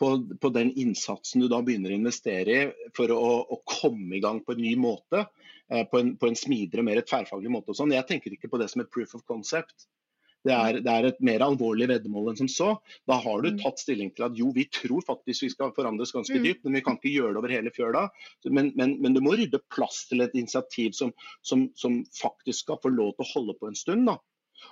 på, 0.00 0.12
på, 0.40 0.52
den 0.56 0.72
innsatsen 0.72 1.44
du 1.44 1.48
da 1.52 1.60
begynner 1.62 1.92
å 1.92 2.00
investere 2.00 2.56
i 2.56 2.90
for 2.96 3.12
å, 3.12 3.22
å 3.44 3.60
komme 3.68 4.16
i 4.16 4.22
gang 4.24 4.40
på 4.44 4.56
en 4.56 4.64
ny 4.64 4.74
måte. 4.80 5.26
Eh, 5.68 5.84
på, 5.88 6.00
en, 6.00 6.16
på 6.16 6.28
en 6.28 6.36
smidigere, 6.36 6.84
mer 6.84 7.04
tverrfaglig 7.04 7.52
måte. 7.52 7.72
og 7.72 7.78
sånn. 7.78 7.92
Jeg 7.92 8.08
tenker 8.08 8.32
ikke 8.32 8.50
på 8.52 8.60
det 8.60 8.72
som 8.72 8.84
et 8.84 8.90
proof 8.92 9.14
of 9.18 9.26
concept. 9.28 9.88
Det 10.42 10.54
er, 10.54 10.78
det 10.82 10.90
er, 10.90 11.06
et 11.06 11.20
mer 11.22 11.44
alvorlig 11.46 11.86
veddemål 11.86 12.32
enn 12.32 12.38
som 12.40 12.48
så. 12.50 12.70
Da 13.06 13.20
har 13.22 13.44
du 13.44 13.52
mm. 13.52 13.60
tatt 13.62 13.78
stilling 13.82 14.10
til 14.16 14.26
at 14.26 14.38
jo, 14.38 14.50
vi 14.56 14.64
tror 14.74 15.04
faktisk 15.06 15.46
vi 15.46 15.52
skal 15.52 15.70
forandres 15.76 16.14
ganske 16.14 16.34
mm. 16.34 16.46
dypt, 16.48 16.64
men 16.66 16.78
vi 16.78 16.82
kan 16.82 16.98
ikke 16.98 17.12
gjøre 17.14 17.36
det 17.36 17.42
over 17.42 17.54
hele 17.54 17.72
fjøla. 17.74 18.08
Men, 18.50 18.72
men, 18.78 18.96
men, 19.04 19.14
du 19.14 19.22
må 19.22 19.36
rydde 19.38 19.62
plass 19.72 20.02
til 20.10 20.24
et 20.24 20.34
initiativ 20.38 20.96
som, 20.98 21.14
som, 21.46 21.68
som, 21.78 22.00
faktisk 22.18 22.66
skal 22.66 22.80
få 22.82 22.90
lov 22.90 23.14
til 23.14 23.26
å 23.26 23.30
holde 23.36 23.56
på 23.60 23.70
en 23.70 23.78
stund. 23.78 24.10
da. 24.10 24.18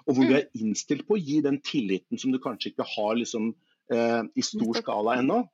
Og 0.07 0.16
hvor 0.16 0.27
du 0.27 0.35
mm. 0.35 0.41
er 0.41 0.51
innstilt 0.59 1.07
på 1.07 1.16
å 1.18 1.23
gi 1.23 1.39
den 1.47 1.61
tilliten 1.66 2.18
som 2.18 2.35
du 2.35 2.41
kanskje 2.43 2.73
ikke 2.73 2.89
har 2.97 3.14
liksom, 3.21 3.53
eh, 3.95 4.23
i 4.35 4.47
stor 4.47 4.83
skala 4.83 5.21
ennå. 5.23 5.45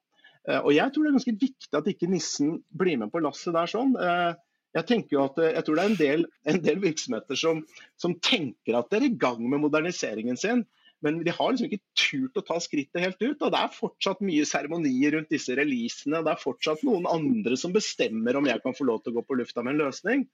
Eh, 0.47 0.61
og 0.63 0.73
jeg 0.73 0.93
tror 0.93 1.05
det 1.05 1.11
er 1.11 1.19
ganske 1.19 1.39
viktig 1.45 1.77
at 1.77 1.93
ikke 1.93 2.11
nissen 2.11 2.59
blir 2.73 3.01
med 3.01 3.13
på 3.13 3.21
lasset 3.25 3.57
der 3.57 3.71
sånn. 3.71 3.97
Eh, 4.01 4.33
jeg 4.77 4.89
tenker 4.89 5.17
jo 5.17 5.27
at 5.27 5.39
eh, 5.43 5.55
jeg 5.57 5.67
tror 5.67 5.79
det 5.79 5.85
er 5.85 5.93
en 5.93 6.01
del, 6.01 6.25
en 6.53 6.63
del 6.65 6.83
virksomheter 6.83 7.39
som, 7.41 7.63
som, 8.01 8.17
tenker 8.21 8.79
at 8.79 8.91
de 8.91 8.99
er 8.99 9.09
i 9.09 9.15
gang 9.21 9.41
med 9.45 9.63
moderniseringen 9.65 10.39
sin, 10.41 10.65
men 11.05 11.21
de 11.25 11.33
har 11.33 11.53
liksom 11.53 11.69
ikke 11.69 11.97
turt 11.99 12.41
å 12.41 12.45
ta 12.45 12.59
skrittet 12.63 13.03
helt 13.03 13.21
ut. 13.21 13.41
og 13.45 13.53
Det 13.53 13.61
er 13.61 13.75
fortsatt 13.77 14.23
mye 14.25 14.47
seremonier 14.49 15.13
rundt 15.15 15.33
disse 15.33 15.55
releasene. 15.57 16.23
Det 16.25 16.33
er 16.33 16.41
fortsatt 16.41 16.85
noen 16.89 17.09
andre 17.11 17.59
som 17.61 17.75
bestemmer 17.75 18.39
om 18.39 18.49
jeg 18.49 18.63
kan 18.65 18.77
få 18.77 18.89
lov 18.89 19.03
til 19.03 19.13
å 19.13 19.19
gå 19.19 19.27
på 19.29 19.37
lufta 19.43 19.65
med 19.65 19.77
en 19.77 19.85
løsning. 19.85 20.25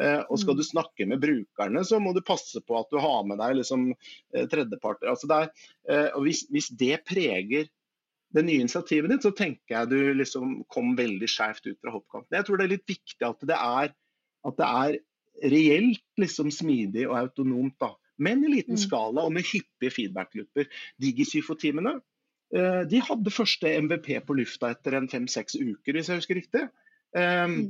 Eh, 0.00 0.20
og 0.26 0.38
Skal 0.42 0.58
du 0.58 0.64
snakke 0.66 1.06
med 1.08 1.22
brukerne, 1.22 1.84
så 1.86 1.98
må 2.02 2.12
du 2.14 2.22
passe 2.26 2.62
på 2.62 2.78
at 2.78 2.90
du 2.92 2.98
har 3.02 3.22
med 3.26 3.40
deg 3.42 3.60
liksom, 3.60 3.90
eh, 4.34 4.46
tredjeparter. 4.50 5.10
Altså 5.14 5.30
eh, 5.40 6.10
hvis, 6.26 6.44
hvis 6.50 6.70
det 6.78 7.02
preger 7.08 7.70
det 8.36 8.44
nye 8.46 8.62
initiativet 8.64 9.10
ditt, 9.10 9.24
så 9.26 9.32
tenker 9.36 9.74
jeg 9.74 9.90
du 9.90 9.98
liksom 10.18 10.60
kom 10.70 10.92
veldig 10.98 11.28
skjevt 11.30 11.66
ut 11.66 11.78
fra 11.80 11.94
hoppkanten. 11.94 12.36
Jeg 12.36 12.46
tror 12.46 12.60
det 12.60 12.66
er 12.66 12.74
litt 12.76 12.90
viktig 12.90 13.26
at 13.26 13.48
det 13.48 13.56
er, 13.56 13.94
at 14.46 14.60
det 14.60 14.68
er 14.82 15.00
reelt 15.50 16.20
liksom 16.20 16.52
smidig 16.54 17.06
og 17.08 17.16
autonomt, 17.18 17.76
da. 17.80 17.94
men 18.20 18.44
i 18.44 18.52
liten 18.52 18.76
mm. 18.78 18.82
skala 18.84 19.24
og 19.26 19.34
med 19.34 19.48
hyppige 19.48 19.94
feedback-looper. 19.96 20.68
Digisyfo-teamene 21.02 21.96
eh, 22.54 22.82
de 22.90 23.02
hadde 23.06 23.34
første 23.34 23.74
MVP 23.86 24.12
på 24.26 24.38
lufta 24.38 24.74
etter 24.74 24.98
en 24.98 25.10
fem-seks 25.10 25.58
uker, 25.58 25.96
hvis 25.96 26.12
jeg 26.12 26.22
husker 26.22 26.38
riktig. 26.38 26.66
Um, 27.16 27.54
mm. 27.56 27.62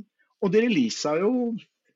Og 0.45 0.53
de 0.53 0.65
releasa 0.67 1.15
jo 1.21 1.31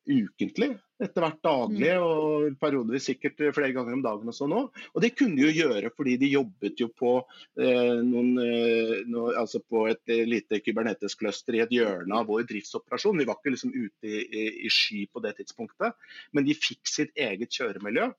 ukentlig 0.05 0.75
etter 1.03 1.25
hvert 1.25 1.41
daglig 1.45 1.91
mm. 1.91 2.05
og 2.05 2.57
periodevis 2.61 3.09
sikkert 3.09 3.41
flere 3.57 3.73
ganger 3.75 3.97
om 3.97 4.03
dagen 4.05 4.31
og 4.31 4.37
sånn 4.37 4.55
også. 4.55 4.85
Og 4.95 5.05
det 5.05 5.11
kunne 5.19 5.39
de 5.39 5.47
jo 5.49 5.65
gjøre 5.65 5.91
fordi 5.97 6.17
de 6.21 6.31
jobbet 6.33 6.81
jo 6.81 6.89
på, 6.95 7.15
eh, 7.61 7.97
noen, 8.05 8.31
eh, 8.43 8.95
no, 9.11 9.27
altså 9.33 9.61
på 9.65 9.87
et 9.91 10.15
eh, 10.15 10.23
lite 10.29 10.61
kybernetisk-cluster 10.65 11.59
i 11.59 11.65
et 11.65 11.75
hjørne 11.75 12.21
av 12.21 12.29
vår 12.31 12.47
driftsoperasjon. 12.51 13.21
Vi 13.21 13.29
var 13.29 13.41
ikke 13.41 13.55
liksom 13.57 13.75
ute 13.75 14.11
i, 14.11 14.23
i, 14.23 14.47
i 14.69 14.73
sky 14.73 15.05
på 15.11 15.25
det 15.25 15.37
tidspunktet, 15.41 15.99
men 16.37 16.47
de 16.47 16.57
fikk 16.59 16.87
sitt 16.91 17.15
eget 17.17 17.53
kjøremiljø. 17.59 18.11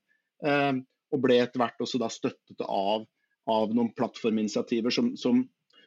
Eh, 0.46 0.72
og 1.14 1.22
ble 1.22 1.40
etter 1.40 1.62
hvert 1.62 1.80
også 1.80 2.00
da 2.02 2.10
støttet 2.12 2.64
av, 2.66 3.06
av 3.48 3.74
noen 3.74 3.92
plattforminitiativer 3.96 4.92
som, 4.92 5.14
som 5.18 5.44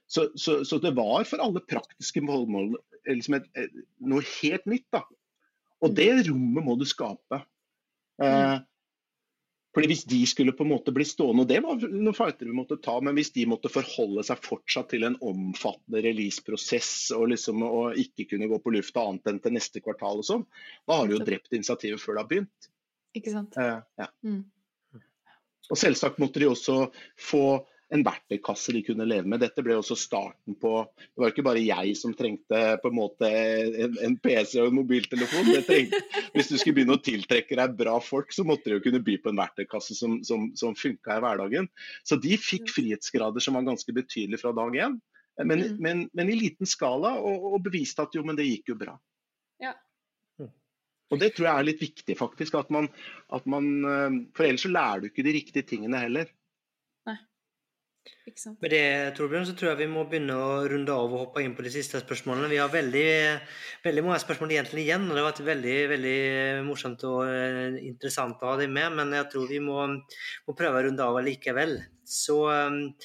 så, 0.10 0.26
så, 0.34 0.64
så, 0.66 0.80
det 0.82 0.96
var 0.98 1.28
for 1.30 1.42
alle 1.44 1.62
praktiske 1.70 2.24
målmål 2.26 2.72
liksom 3.06 3.36
et, 3.38 3.50
et, 3.60 3.76
noe 4.02 4.24
helt 4.40 4.66
nytt. 4.70 4.88
da. 4.96 5.04
Og 5.86 5.94
det 5.96 6.10
rommet 6.28 6.66
må 6.66 6.76
du 6.80 6.86
skape. 6.88 7.44
Eh, 8.24 8.58
fordi 9.74 9.88
Hvis 9.92 10.04
de 10.10 10.20
skulle 10.28 10.52
på 10.58 10.66
en 10.66 10.72
måte 10.74 10.92
bli 10.92 11.06
stående, 11.06 11.46
og 11.46 11.50
det 11.50 11.60
var 11.64 11.84
noen 11.86 12.16
fighter 12.18 12.50
vi 12.50 12.56
måtte 12.58 12.80
ta, 12.82 12.98
men 13.06 13.14
hvis 13.16 13.30
de 13.36 13.46
måtte 13.48 13.72
forholde 13.72 14.26
seg 14.28 14.42
fortsatt 14.44 14.90
til 14.92 15.06
en 15.08 15.18
omfattende 15.22 16.02
releaseprosess 16.04 17.12
og, 17.16 17.28
liksom, 17.32 17.62
og 17.64 18.00
ikke 18.02 18.26
kunne 18.32 18.50
gå 18.50 18.60
på 18.64 18.74
lufta 18.74 19.06
annet 19.06 19.30
enn 19.30 19.42
til 19.44 19.56
neste 19.56 19.84
kvartal 19.86 20.24
og 20.24 20.28
sånn, 20.28 20.48
da 20.90 20.98
har 21.00 21.08
du 21.08 21.16
jo 21.16 21.22
drept 21.24 21.54
initiativet 21.54 22.02
før 22.02 22.18
det 22.18 22.24
har 22.24 22.32
begynt. 22.34 22.70
Ikke 23.20 23.34
sant. 23.36 23.60
Eh, 23.62 23.78
ja. 24.02 24.10
mm. 24.26 24.42
Og 25.70 25.78
selvsagt 25.78 26.18
måtte 26.22 26.42
de 26.42 26.50
også 26.50 26.80
få 27.22 27.44
en 27.94 28.04
verktøykasse 28.06 28.74
de 28.76 28.84
kunne 28.86 29.08
leve 29.10 29.26
med. 29.30 29.42
Dette 29.42 29.64
ble 29.66 29.74
også 29.80 29.98
starten 29.98 30.56
på 30.62 30.74
Det 30.94 31.24
var 31.24 31.34
ikke 31.34 31.46
bare 31.48 31.64
jeg 31.64 31.96
som 31.98 32.14
trengte 32.18 32.62
på 32.84 32.92
en 32.92 32.98
måte 32.98 33.30
en, 33.30 33.98
en 34.06 34.18
PC 34.22 34.60
og 34.62 34.70
en 34.70 34.78
mobiltelefon. 34.78 35.50
Trengte, 35.66 36.02
hvis 36.36 36.52
du 36.52 36.56
skulle 36.58 36.78
begynne 36.78 37.00
å 37.00 37.04
tiltrekke 37.04 37.58
deg 37.58 37.78
bra 37.80 37.98
folk, 38.04 38.34
så 38.36 38.46
måtte 38.48 38.70
du 38.70 38.78
jo 38.78 38.84
kunne 38.86 39.04
by 39.06 39.18
på 39.24 39.34
en 39.34 39.42
verktøykasse 39.42 39.98
som, 39.98 40.20
som, 40.28 40.50
som 40.60 40.78
funka 40.78 41.18
i 41.18 41.26
hverdagen. 41.26 41.70
Så 42.06 42.20
de 42.22 42.38
fikk 42.40 42.70
frihetsgrader 42.76 43.44
som 43.44 43.58
var 43.58 43.68
ganske 43.68 43.96
betydelige 43.96 44.44
fra 44.44 44.54
dag 44.58 44.78
én. 44.86 45.00
Men, 45.40 45.62
mm. 45.64 45.78
men, 45.80 46.02
men, 46.14 46.30
i 46.30 46.36
liten 46.36 46.68
skala, 46.68 47.16
og, 47.24 47.54
og, 47.54 47.62
beviste 47.64 48.04
at 48.04 48.16
jo, 48.16 48.26
men 48.28 48.38
det 48.38 48.50
gikk 48.50 48.74
jo 48.74 48.80
bra. 48.82 48.98
Ja. 49.64 49.74
Og 51.10 51.18
det 51.18 51.32
tror 51.34 51.48
jeg 51.48 51.58
er 51.58 51.66
litt 51.66 51.82
viktig, 51.82 52.16
faktisk. 52.20 52.58
At 52.60 52.70
man, 52.74 52.90
at 53.34 53.48
man, 53.50 53.70
eh, 53.82 54.18
for 54.38 54.46
ellers 54.46 54.66
så 54.68 54.70
lærer 54.70 55.02
du 55.02 55.10
ikke 55.10 55.26
de 55.26 55.34
riktige 55.40 55.66
tingene 55.72 56.02
heller. 56.04 56.30
Med 58.62 58.72
det 58.72 58.84
Torbjørn, 59.18 59.46
så 59.48 59.54
tror 59.58 59.72
jeg 59.72 59.80
vi 59.82 59.88
må 59.92 60.04
begynne 60.10 60.36
å 60.38 60.62
runde 60.70 60.94
av 60.94 61.12
og 61.12 61.24
hoppe 61.24 61.42
inn 61.44 61.56
på 61.58 61.66
de 61.66 61.72
siste 61.74 62.00
spørsmålene. 62.02 62.50
Vi 62.52 62.60
har 62.62 62.72
veldig, 62.72 63.10
veldig 63.84 64.04
mange 64.06 64.20
spørsmål 64.24 64.54
egentlig 64.56 64.86
igjen, 64.86 65.08
og 65.08 65.18
det 65.18 65.24
har 65.24 65.28
vært 65.28 65.42
veldig, 65.48 65.76
veldig 65.94 66.20
morsomt 66.68 67.04
og 67.10 67.20
eh, 67.26 67.80
interessant 67.90 68.42
å 68.44 68.54
ha 68.54 68.60
deg 68.62 68.72
med. 68.74 68.96
Men 69.00 69.18
jeg 69.18 69.28
tror 69.34 69.50
vi 69.50 69.60
må, 69.66 69.82
må 70.48 70.56
prøve 70.58 70.80
å 70.80 70.86
runde 70.88 71.10
av 71.10 71.20
likevel. 71.26 71.76
Så, 72.08 72.38
eh, 72.54 73.04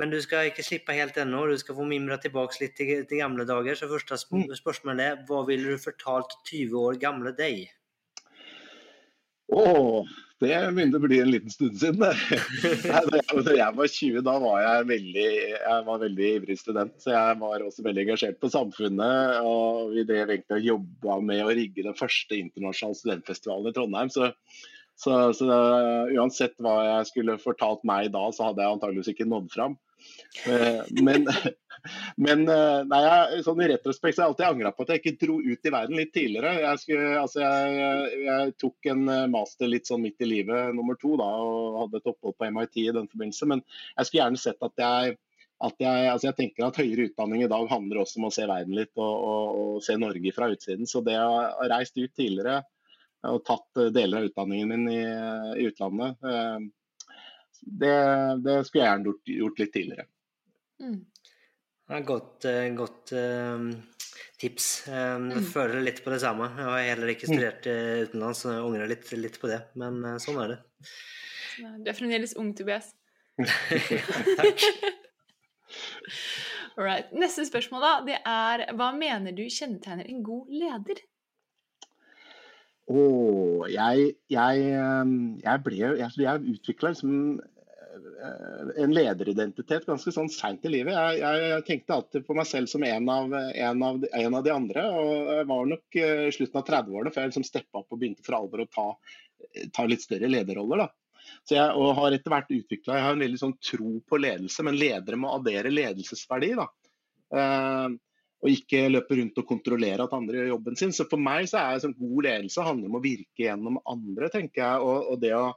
men 0.00 0.14
du 0.14 0.16
skal 0.24 0.48
ikke 0.48 0.64
slippe 0.64 0.96
helt 0.96 1.18
ennå. 1.20 1.44
Du 1.50 1.60
skal 1.60 1.76
få 1.76 1.86
mimre 1.90 2.16
tilbake 2.22 2.62
litt 2.62 2.78
til, 2.78 3.04
til 3.10 3.22
gamle 3.22 3.46
dager. 3.48 3.76
Så 3.76 3.90
første 3.90 4.18
spørsmål 4.22 4.56
spørsmålet 4.62 5.06
er 5.06 5.22
hva 5.28 5.44
ville 5.50 5.74
du 5.76 5.82
fortalt 5.82 6.38
20 6.48 6.80
år 6.86 7.00
gamle 7.02 7.34
deg? 7.36 7.66
Oh, 9.50 10.06
det 10.40 10.56
begynte 10.72 10.96
å 10.96 11.04
bli 11.04 11.18
en 11.20 11.30
liten 11.34 11.52
stund 11.52 11.76
siden. 11.76 12.00
da 13.44 13.56
jeg 13.56 13.76
var 13.76 13.90
20, 13.92 14.22
da 14.24 14.36
var 14.40 14.62
jeg 14.64 14.86
veldig, 14.88 15.26
jeg 15.52 15.84
var 15.88 16.00
veldig 16.00 16.30
ivrig 16.38 16.56
student. 16.56 16.94
Så 17.02 17.12
jeg 17.12 17.38
var 17.42 17.64
også 17.66 17.84
veldig 17.84 18.06
engasjert 18.06 18.40
på 18.40 18.48
samfunnet. 18.52 19.40
Og 19.44 19.92
vi 19.92 20.06
drev 20.08 20.32
egentlig 20.32 20.56
og 20.62 20.68
jobba 20.70 21.18
med 21.28 21.44
å 21.44 21.52
rigge 21.52 21.84
den 21.84 21.98
første 21.98 22.38
internasjonale 22.40 23.00
studentfestivalen 23.02 23.68
i 23.68 23.76
Trondheim. 23.76 24.12
Så, 24.14 24.30
Så, 25.00 25.14
så 25.32 25.46
uansett 26.12 26.58
hva 26.60 26.74
jeg 26.84 27.06
skulle 27.08 27.38
fortalt 27.40 27.86
meg 27.88 28.10
da, 28.12 28.26
så 28.36 28.50
hadde 28.50 28.60
jeg 28.60 28.76
antageligvis 28.76 29.14
ikke 29.14 29.28
nådd 29.30 29.48
fram. 29.54 29.78
Eh, 30.46 30.82
men, 31.02 31.26
men 32.26 32.44
eh, 32.48 32.80
nei, 32.88 33.00
jeg, 33.04 33.44
sånn 33.46 33.62
i 33.64 33.68
retrospekt 33.70 34.16
så 34.16 34.22
har 34.22 34.28
jeg 34.28 34.34
alltid 34.34 34.48
angra 34.48 34.72
på 34.74 34.84
at 34.84 34.92
jeg 34.92 35.02
ikke 35.02 35.24
dro 35.24 35.38
ut 35.40 35.70
i 35.70 35.72
verden 35.74 36.00
litt 36.00 36.12
tidligere. 36.16 36.52
Jeg, 36.64 36.82
skulle, 36.82 37.08
altså 37.20 37.42
jeg, 37.44 38.20
jeg, 38.26 38.54
tok 38.60 38.90
en 38.92 39.08
eh, 39.08 39.24
master 39.32 39.72
litt 39.72 39.90
sånn 39.90 40.04
midt 40.04 40.20
i 40.24 40.28
livet 40.28 40.76
nummer 40.76 40.98
to 41.00 41.16
da, 41.20 41.30
og 41.44 41.80
hadde 41.84 42.00
et 42.00 42.12
opphold 42.12 42.36
på 42.36 42.52
MIT 42.56 42.80
i 42.84 42.86
den 43.00 43.10
forbindelse. 43.10 43.50
Men 43.54 43.64
jeg 43.64 44.08
skulle 44.08 44.22
gjerne 44.22 44.44
sett 44.44 44.70
at 44.70 44.86
jeg 44.86 45.18
at 45.60 45.76
jeg, 45.76 46.04
altså 46.08 46.30
jeg, 46.30 46.36
tenker 46.38 46.64
at 46.64 46.78
høyere 46.80 47.10
utdanning 47.10 47.42
i 47.44 47.48
dag 47.52 47.66
handler 47.68 47.98
også 48.00 48.16
om 48.16 48.30
å 48.30 48.32
se 48.32 48.46
verden 48.48 48.78
litt 48.78 48.94
og, 48.96 49.10
og, 49.12 49.58
og 49.60 49.82
se 49.84 49.92
Norge 50.00 50.32
fra 50.32 50.48
utsiden. 50.48 50.88
Så 50.88 51.02
det 51.04 51.18
å 51.20 51.34
ha 51.36 51.66
reist 51.68 52.00
ut 52.00 52.14
tidligere 52.16 52.62
og 53.28 53.42
tatt 53.44 53.80
deler 53.92 54.20
av 54.20 54.30
utdanningen 54.30 54.70
min 54.70 54.86
i, 54.92 55.02
i 55.60 55.66
utlandet, 55.68 56.16
det, 57.60 57.94
det, 58.40 58.54
skulle 58.64 58.80
jeg 58.80 58.88
gjerne 58.88 59.08
gjort, 59.10 59.32
gjort 59.36 59.60
litt 59.60 59.72
tidligere. 59.74 60.06
Mm. 60.80 60.98
Ja, 61.90 62.00
godt, 62.06 62.46
eh, 62.48 62.68
godt 62.78 63.12
tips. 64.40 64.68
Jeg 64.88 65.20
mm. 65.26 65.44
føler 65.52 65.84
litt 65.84 66.00
på 66.04 66.12
det 66.14 66.20
samme. 66.22 66.48
Jeg 66.56 66.68
har 66.70 66.86
heller 66.94 67.12
ikke 67.12 67.28
studert 67.28 67.66
uh, 67.68 68.06
utenlands, 68.06 68.40
så 68.40 68.54
jeg 68.54 68.64
angrer 68.64 68.92
litt, 68.94 69.12
litt, 69.18 69.36
på 69.42 69.50
det. 69.50 69.60
Men 69.80 70.00
sånn 70.22 70.40
er 70.46 70.54
det. 70.54 70.60
Du 71.84 71.90
er 71.92 71.98
fremdeles 71.98 72.32
ung, 72.40 72.54
Tobias. 72.56 72.94
Takk. 74.40 74.64
Neste 77.12 77.44
spørsmål 77.44 77.82
da, 77.84 77.92
det 78.06 78.18
er 78.24 78.64
hva 78.78 78.90
mener 78.96 79.34
du 79.36 79.44
kjennetegner 79.52 80.08
en 80.08 80.22
god 80.24 80.52
leder? 80.54 81.02
Oh, 82.90 83.66
jeg, 83.70 84.14
jeg, 84.32 84.62
jeg, 85.44 85.62
ble, 85.62 85.76
jeg, 85.78 86.10
jeg 86.18 86.54
utvikla 86.56 86.90
liksom 86.90 87.38
Eh, 88.22 88.82
en 88.84 88.92
lederidentitet 88.94 89.86
ganske 89.88 90.12
sånn 90.14 90.30
seint 90.32 90.64
i 90.68 90.72
livet. 90.72 90.94
Jeg, 90.94 91.20
jeg, 91.22 91.48
jeg, 91.52 91.64
tenkte 91.68 91.96
alltid 91.96 92.26
på 92.26 92.36
meg 92.36 92.48
selv 92.48 92.70
som 92.70 92.84
en 92.86 93.08
av, 93.12 93.34
en 93.34 93.84
av, 93.86 94.04
en 94.20 94.36
av 94.38 94.44
de 94.46 94.52
andre. 94.54 94.84
og 95.00 95.30
Jeg 95.38 95.48
var 95.50 95.70
nok 95.72 95.98
i 95.98 96.06
uh, 96.06 96.26
slutten 96.36 96.60
av 96.60 96.66
30-årene 96.68 97.14
før 97.14 97.24
jeg 97.24 97.32
liksom 97.32 97.46
steppa 97.48 97.82
opp 97.82 97.94
og 97.94 98.00
begynte 98.02 98.26
for 98.26 98.38
alvor 98.40 98.64
å 98.64 98.68
ta, 98.70 98.86
ta 99.76 99.86
litt 99.88 100.04
større 100.04 100.30
lederroller. 100.30 100.84
da. 100.84 101.30
Så 101.48 101.56
jeg 101.56 101.80
og 101.80 101.94
har 101.98 102.16
etter 102.16 102.32
hvert 102.32 102.52
utvikla 102.52 102.96
Jeg 102.96 103.04
har 103.06 103.16
en 103.16 103.24
veldig 103.24 103.40
sånn 103.40 103.58
tro 103.62 103.96
på 104.08 104.20
ledelse, 104.20 104.64
men 104.66 104.78
ledere 104.80 105.20
må 105.20 105.32
addere 105.34 105.72
ledelsesverdi. 105.72 106.54
da. 106.60 106.68
Uh, 107.30 107.98
og 108.40 108.48
ikke 108.52 108.86
løpe 108.88 109.18
rundt 109.18 109.40
og 109.42 109.48
kontrollere 109.48 110.06
at 110.06 110.14
andre 110.16 110.38
gjør 110.40 110.54
jobben 110.54 110.78
sin. 110.80 110.94
Så 110.96 111.04
For 111.10 111.20
meg 111.20 111.48
så 111.50 111.60
er 111.60 111.82
sånn, 111.82 111.96
god 111.98 112.28
ledelse 112.28 112.64
handler 112.64 112.88
om 112.88 112.96
å 113.00 113.04
virke 113.04 113.44
gjennom 113.44 113.80
andre, 113.88 114.30
tenker 114.32 114.62
jeg. 114.64 114.86
og, 114.86 115.10
og 115.12 115.20
det 115.24 115.34
å 115.36 115.50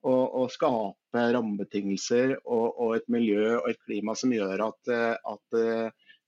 å, 0.00 0.12
å, 0.40 0.46
skape 0.48 1.24
rammebetingelser 1.34 2.38
og, 2.38 2.68
og, 2.70 2.94
et 2.96 3.10
miljø 3.12 3.58
og 3.58 3.66
et 3.68 3.80
klima 3.84 4.14
som 4.16 4.32
gjør 4.32 4.62
at, 4.70 4.92
at 5.28 5.58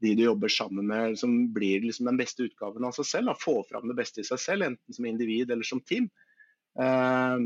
de 0.02 0.14
du 0.18 0.24
jobber 0.24 0.50
sammen 0.50 0.88
med, 0.90 1.18
som 1.18 1.32
blir 1.54 1.84
liksom 1.84 2.08
den 2.10 2.18
beste 2.18 2.48
utgaven 2.48 2.84
av 2.88 2.94
seg 2.96 3.08
selv. 3.08 3.30
Da. 3.30 3.38
Få 3.38 3.60
fram 3.68 3.86
det 3.90 3.98
beste 3.98 4.22
i 4.22 4.26
seg 4.26 4.40
selv, 4.42 4.66
enten 4.66 4.96
som 4.96 5.06
individ 5.08 5.52
eller 5.54 5.66
som 5.66 5.80
team. 5.86 6.08
Eh, 6.80 7.44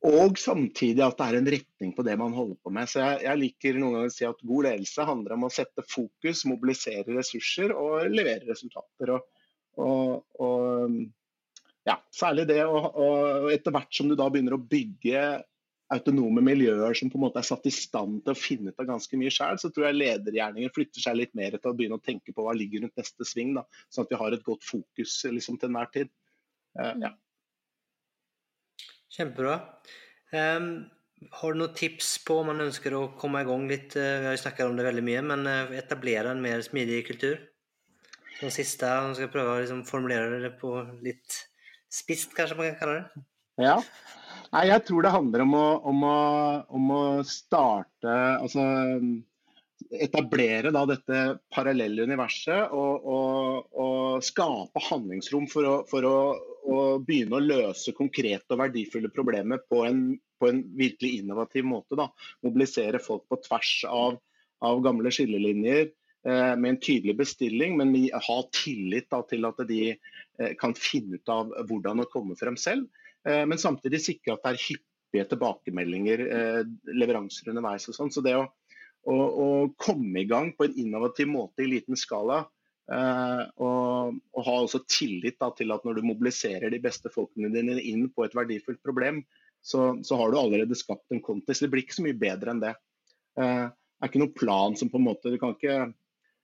og 0.00 0.38
samtidig 0.40 1.02
at 1.04 1.18
det 1.18 1.26
er 1.26 1.36
en 1.36 1.50
retning 1.52 1.90
på 1.92 2.04
det 2.06 2.14
man 2.16 2.32
holder 2.32 2.56
på 2.64 2.72
med. 2.72 2.88
Så 2.88 3.02
jeg, 3.02 3.18
jeg 3.26 3.40
liker 3.42 3.76
noen 3.76 3.98
ganger 3.98 4.08
å 4.08 4.14
si 4.14 4.24
at 4.24 4.46
God 4.48 4.66
ledelse 4.70 5.04
handler 5.04 5.36
om 5.36 5.44
å 5.44 5.52
sette 5.52 5.84
fokus, 5.84 6.46
mobilisere 6.48 7.18
ressurser 7.18 7.74
og 7.76 8.08
levere 8.08 8.48
resultater. 8.48 9.12
Og, 9.12 9.44
og, 9.84 10.40
og 10.40 10.96
ja, 11.84 11.98
særlig 12.16 12.48
det, 12.48 12.62
og, 12.64 12.88
og, 12.96 13.52
etter 13.52 13.76
hvert 13.76 13.92
som 13.92 14.08
du 14.08 14.16
da 14.16 14.30
begynner 14.32 14.56
å 14.56 14.62
bygge 14.72 15.24
autonome 15.92 16.42
miljøer 16.46 16.94
som 16.96 17.10
på 17.10 17.18
en 17.18 17.26
måte 17.26 17.40
er 17.42 17.48
satt 17.48 17.64
i 17.66 17.72
stand 17.74 18.20
til 18.24 18.32
å 18.32 18.38
finne 18.38 18.72
ut 18.72 18.80
av 18.80 18.88
ganske 18.92 19.18
mye 19.20 19.32
sjøl, 19.34 19.58
så 19.60 19.68
tror 19.74 19.88
jeg 19.88 19.98
ledergjerninger 19.98 20.72
flytter 20.72 21.02
seg 21.02 21.18
litt 21.18 21.32
mer 21.36 21.56
til 21.56 21.72
å 21.72 21.76
begynne 21.76 21.98
å 21.98 22.04
tenke 22.04 22.32
på 22.32 22.44
hva 22.46 22.54
ligger 22.56 22.86
rundt 22.86 23.00
neste 23.00 23.26
sving. 23.26 23.56
da, 23.58 23.66
Sånn 23.90 24.06
at 24.06 24.14
vi 24.14 24.20
har 24.22 24.36
et 24.36 24.46
godt 24.46 24.64
fokus 24.64 25.16
liksom, 25.28 25.58
til 25.58 25.68
enhver 25.68 25.90
tid. 25.92 26.12
Uh, 26.78 26.94
ja. 27.02 27.10
Kjempebra. 29.10 29.58
Um, 30.30 30.72
har 31.36 31.52
du 31.52 31.60
noen 31.60 31.76
tips 31.76 32.14
på 32.24 32.38
om 32.40 32.48
man 32.48 32.62
ønsker 32.64 32.94
å 32.96 33.10
komme 33.20 33.42
i 33.42 33.48
gang 33.48 33.66
litt? 33.68 33.96
Eh, 33.98 34.20
vi 34.22 34.28
har 34.30 34.36
jo 34.36 34.40
snakket 34.40 34.70
om 34.70 34.78
det 34.78 34.86
veldig 34.86 35.04
mye, 35.04 35.22
men 35.32 35.48
eh, 35.50 35.72
etablere 35.82 36.32
en 36.32 36.40
mer 36.40 36.62
smidig 36.64 37.02
kultur? 37.10 37.42
Som 38.38 38.52
siste, 38.54 38.88
om 39.04 39.12
skal 39.16 39.28
prøve 39.32 39.52
å 39.52 39.58
liksom 39.60 39.82
formulere 39.88 40.38
det 40.40 40.54
på 40.62 40.72
litt 41.04 41.42
spist, 41.92 42.32
kanskje 42.36 42.56
man 42.56 42.70
kan 42.70 42.78
kalle 42.80 42.94
det? 42.96 43.24
Ja. 43.60 43.74
Nei, 44.54 44.64
jeg 44.70 44.86
tror 44.88 45.04
det 45.04 45.12
handler 45.12 45.44
om 45.44 45.58
å, 45.58 45.66
om 45.90 46.06
å, 46.08 46.20
om 46.74 46.88
å 46.96 47.02
starte 47.28 48.14
Altså 48.40 48.64
etablere 49.90 50.72
da 50.74 50.82
dette 50.88 51.20
parallelle 51.54 52.04
universet 52.08 52.72
og, 52.76 53.06
og, 53.10 53.68
og 53.80 54.24
skape 54.24 54.82
handlingsrom 54.88 55.46
for, 55.50 55.66
å, 55.66 55.76
for 55.90 56.06
å, 56.06 56.16
å, 56.64 56.98
begynne 57.04 57.38
å 57.38 57.44
løse 57.44 57.94
konkrete 57.96 58.54
og 58.54 58.62
verdifulle 58.62 59.12
problemer 59.14 59.62
på 59.70 59.84
en, 59.86 60.04
på 60.40 60.50
en 60.50 60.64
virkelig 60.76 61.20
innovativ 61.20 61.66
måte. 61.68 61.98
Da. 61.98 62.10
Mobilisere 62.46 63.02
folk 63.02 63.26
på 63.30 63.40
tvers 63.46 63.74
av, 63.88 64.20
av 64.64 64.82
gamle 64.84 65.12
skillelinjer 65.14 65.84
eh, 65.86 66.54
med 66.56 66.74
en 66.74 66.80
tydelig 66.80 67.16
bestilling, 67.22 67.78
men 67.80 67.94
ha 68.12 68.40
tillit 68.54 69.10
da, 69.12 69.22
til 69.28 69.48
at 69.48 69.62
de 69.68 69.94
Eh, 70.40 70.54
kan 70.58 70.74
finne 70.76 71.18
ut 71.18 71.32
av 71.32 71.50
hvordan 71.68 72.00
å 72.00 72.08
komme 72.08 72.36
frem 72.38 72.56
selv. 72.60 72.88
Eh, 73.28 73.42
men 73.48 73.60
samtidig 73.60 74.00
sikre 74.02 74.36
at 74.36 74.46
det 74.46 74.54
er 74.54 74.62
hyppige 74.64 75.26
tilbakemeldinger, 75.32 76.20
leveranser 76.94 77.50
underveis. 77.50 77.88
og 77.90 77.96
sånn. 77.96 78.12
Så 78.14 78.22
det 78.24 78.36
å, 78.38 78.44
å, 79.10 79.16
å, 79.16 79.48
komme 79.80 80.22
i 80.22 80.28
gang 80.30 80.52
på 80.56 80.68
en 80.68 80.76
innovativ 80.78 81.28
måte 81.28 81.64
i 81.64 81.70
liten 81.72 81.98
skala, 81.98 82.44
og, 82.90 84.16
og 84.34 84.46
ha 84.46 84.54
også 84.64 84.80
tillit 84.90 85.36
da, 85.38 85.52
til 85.54 85.70
at 85.70 85.84
når 85.86 86.00
du 86.00 86.08
mobiliserer 86.08 86.72
de 86.72 86.80
beste 86.82 87.12
folkene 87.14 87.52
dine 87.54 87.76
inn 87.86 88.08
på 88.10 88.24
et 88.26 88.34
verdifullt 88.34 88.80
problem, 88.82 89.20
så, 89.62 89.92
så 90.02 90.18
har 90.18 90.32
du 90.32 90.40
allerede 90.40 90.78
skapt 90.78 91.14
en 91.14 91.22
contest. 91.22 91.62
Det 91.62 91.70
blir 91.70 91.84
ikke 91.84 91.98
så 92.00 92.06
mye 92.06 92.18
bedre 92.18 92.50
enn 92.50 92.62
det. 92.64 92.72
Det 93.38 93.46
er 93.46 94.10
ikke 94.10 94.22
noen 94.24 94.34
plan 94.34 94.74
som 94.80 94.90
på 94.90 94.98
en 94.98 95.06
måte 95.06 95.34
ikke 95.36 95.76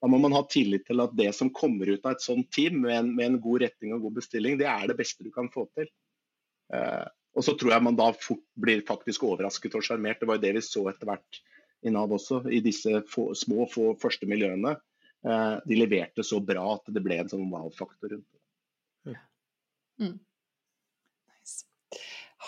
da 0.03 0.09
må 0.13 0.19
man 0.21 0.35
ha 0.37 0.43
tillit 0.47 0.85
til 0.87 1.01
at 1.03 1.15
det 1.17 1.31
som 1.35 1.53
kommer 1.55 1.89
ut 1.89 2.05
av 2.05 2.17
et 2.17 2.25
sånt 2.25 2.51
team 2.55 2.83
med 2.85 2.95
en, 2.95 3.13
med 3.17 3.31
en 3.31 3.39
god 3.43 3.65
retning 3.65 3.95
og 3.97 4.05
god 4.05 4.19
bestilling, 4.21 4.59
det 4.61 4.69
er 4.69 4.85
det 4.91 4.99
beste 4.99 5.25
du 5.25 5.33
kan 5.35 5.49
få 5.53 5.65
til. 5.77 5.89
Eh, 6.75 7.07
og 7.37 7.45
så 7.45 7.57
tror 7.57 7.73
jeg 7.75 7.85
man 7.85 7.97
da 7.99 8.11
fort 8.17 8.45
blir 8.61 8.85
faktisk 8.89 9.25
overrasket 9.29 9.77
og 9.77 9.85
sjarmert. 9.85 10.21
Det 10.21 10.29
var 10.29 10.39
jo 10.39 10.45
det 10.45 10.53
vi 10.59 10.65
så 10.65 10.85
etter 10.93 11.09
hvert 11.09 11.41
i 11.87 11.93
Nav 11.93 12.13
også, 12.13 12.43
i 12.53 12.61
disse 12.65 13.03
få, 13.09 13.31
små, 13.37 13.67
få 13.73 13.95
første 14.01 14.29
miljøene. 14.29 14.77
Eh, 15.25 15.55
de 15.67 15.79
leverte 15.79 16.25
så 16.27 16.41
bra 16.45 16.67
at 16.75 16.93
det 16.93 17.03
ble 17.05 17.21
en 17.23 17.31
sånn 17.31 17.49
wow-faktor 17.53 18.13
rundt 18.13 18.27
det. 18.27 19.17
Mm. 19.97 20.19
Nice. 21.33 21.65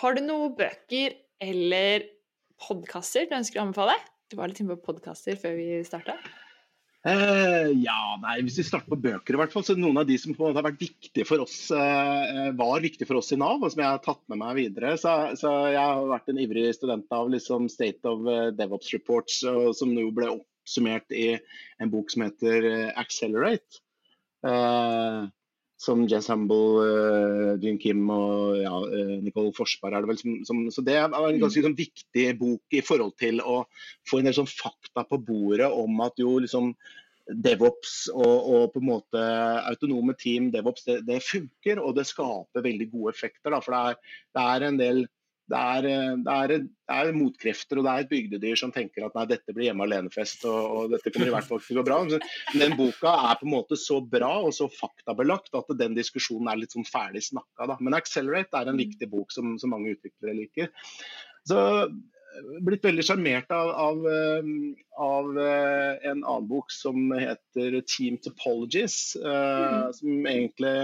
Har 0.01 0.15
du 0.15 0.21
noen 0.21 0.53
bøker 0.59 1.15
eller 1.41 2.05
podkaster 2.61 3.25
du 3.25 3.33
ønsker 3.39 3.61
å 3.61 3.65
anbefale? 3.65 3.95
Du 4.29 4.37
var 4.37 4.51
litt 4.51 4.61
inne 4.61 4.77
på 4.77 4.91
podkaster 4.91 5.39
før 5.39 5.57
vi 5.57 5.79
starta. 5.87 6.19
Eh, 7.07 7.69
ja, 7.79 7.99
nei, 8.19 8.41
Hvis 8.43 8.57
vi 8.59 8.65
starter 8.67 8.91
på 8.91 8.99
bøker, 8.99 9.35
i 9.35 9.39
hvert 9.39 9.53
fall, 9.53 9.63
så 9.63 9.75
noen 9.77 10.01
av 10.01 10.07
de 10.09 10.17
som 10.19 10.33
på 10.35 10.43
en 10.43 10.51
måte 10.51 10.59
har 10.59 10.67
vært 10.67 10.83
viktige 10.83 11.25
for 11.27 11.45
oss, 11.45 11.71
eh, 11.71 12.49
var 12.59 12.83
viktige 12.83 13.07
for 13.07 13.21
oss 13.21 13.31
i 13.31 13.39
Nav, 13.39 13.63
og 13.63 13.71
som 13.71 13.81
jeg 13.81 13.87
har 13.87 14.03
tatt 14.03 14.21
med 14.27 14.41
meg 14.41 14.57
videre. 14.59 14.97
Så, 14.99 15.13
så 15.39 15.53
jeg 15.71 15.79
har 15.79 16.03
vært 16.11 16.27
en 16.29 16.41
ivrig 16.43 16.67
student 16.75 17.07
av 17.15 17.31
liksom 17.31 17.69
State 17.71 18.03
of 18.09 18.27
eh, 18.27 18.49
DevOps 18.57 18.91
Reports, 18.93 19.39
og, 19.47 19.71
som 19.79 19.95
nå 19.95 20.09
ble 20.11 20.33
oppsummert 20.69 21.09
i 21.11 21.33
en 21.81 21.89
bok 21.91 22.13
som 22.13 22.27
heter 22.27 22.69
eh, 22.69 22.87
Accelerate. 22.99 23.81
Eh, 24.45 25.27
som 25.79 26.01
Jess 26.11 26.27
Humble, 26.27 26.83
uh, 26.83 27.53
Jean 27.63 27.77
Kim 27.79 28.09
og 28.11 28.57
ja, 28.59 28.73
uh, 28.83 29.13
Nicole 29.23 29.53
Forsberg 29.55 29.95
er 29.95 30.03
det 30.03 30.09
vel 30.09 30.17
som, 30.19 30.33
som, 30.43 30.57
Så 30.75 30.83
det 30.83 30.97
er 30.99 31.05
en 31.07 31.37
ganske 31.39 31.63
sånn, 31.63 31.77
viktig 31.77 32.25
bok 32.35 32.75
i 32.75 32.81
forhold 32.83 33.15
til 33.15 33.39
å 33.39 33.61
få 34.09 34.19
en 34.19 34.27
del 34.27 34.35
sånn 34.35 34.49
fakta 34.51 35.05
på 35.07 35.21
bordet 35.23 35.69
om 35.71 36.03
at 36.03 36.19
jo 36.19 36.33
liksom 36.43 36.73
DevOps 37.29 38.09
og, 38.11 38.25
og, 38.25 38.65
på 38.73 38.81
en 38.81 38.89
måte 38.89 39.23
autonome 39.69 40.17
team, 40.19 40.49
DevOps, 40.51 40.83
det, 40.89 40.97
det, 41.07 41.21
funker 41.23 41.79
og 41.79 41.95
det 41.95 42.09
skaper 42.09 42.65
veldig 42.65 42.89
gode 42.91 43.15
effekter. 43.15 43.53
Da, 43.53 43.61
for 43.63 43.77
det 43.77 43.79
er, 43.79 44.19
det 44.35 44.45
er 44.49 44.67
en 44.67 44.81
del 44.83 45.03
det 45.49 45.57
er, 45.57 45.87
eh, 45.89 46.11
det, 46.25 46.33
er, 46.33 46.53
det 46.65 46.95
er, 46.95 47.11
motkrefter 47.15 47.79
og 47.79 47.85
det 47.85 47.93
er 47.93 48.03
et 48.05 48.11
bygdedyr 48.11 48.59
som 48.59 48.73
tenker 48.73 49.07
at 49.07 49.15
nei, 49.17 49.25
dette 49.31 49.55
blir 49.55 49.69
hjemme 49.69 49.87
alene-fest 49.87 50.45
og, 50.49 50.59
og, 50.59 50.83
dette 50.93 51.13
kommer 51.13 51.31
i 51.31 51.33
hvert 51.33 51.47
fall 51.47 51.63
til 51.65 51.79
å 51.79 51.81
gå 51.81 51.87
bra. 51.89 51.99
Men 52.05 52.63
den 52.63 52.77
boka 52.79 53.15
er 53.31 53.39
på 53.39 53.47
en 53.47 53.55
måte 53.55 53.79
så 53.79 53.99
bra 54.01 54.31
og 54.43 54.53
så 54.55 54.69
faktabelagt 54.73 55.57
at 55.57 55.73
den 55.79 55.97
diskusjonen 55.97 56.51
er 56.51 56.61
litt 56.61 56.75
sånn 56.75 56.87
ferdig 56.87 57.25
snakka. 57.31 57.71
Da. 57.73 57.79
Men 57.79 57.97
'Accelerate' 57.97 58.61
er 58.61 58.69
en 58.69 58.81
viktig 58.81 59.09
bok 59.09 59.33
som, 59.33 59.57
som 59.61 59.73
mange 59.73 59.95
utviklere 59.95 60.37
liker. 60.37 60.69
Så 61.49 61.59
eh, 61.87 61.95
blitt 62.65 62.85
veldig 62.85 63.05
sjarmert 63.07 63.49
av, 63.55 63.71
av, 63.73 64.05
eh, 64.05 64.51
av, 65.01 65.31
en 65.39 66.19
annen 66.19 66.49
bok 66.51 66.69
som 66.73 67.09
heter 67.17 67.81
'Team 67.81 68.21
Topologies'. 68.21 69.17
Mm. 69.17 69.93
Som 69.97 70.29
egentlig 70.29 70.75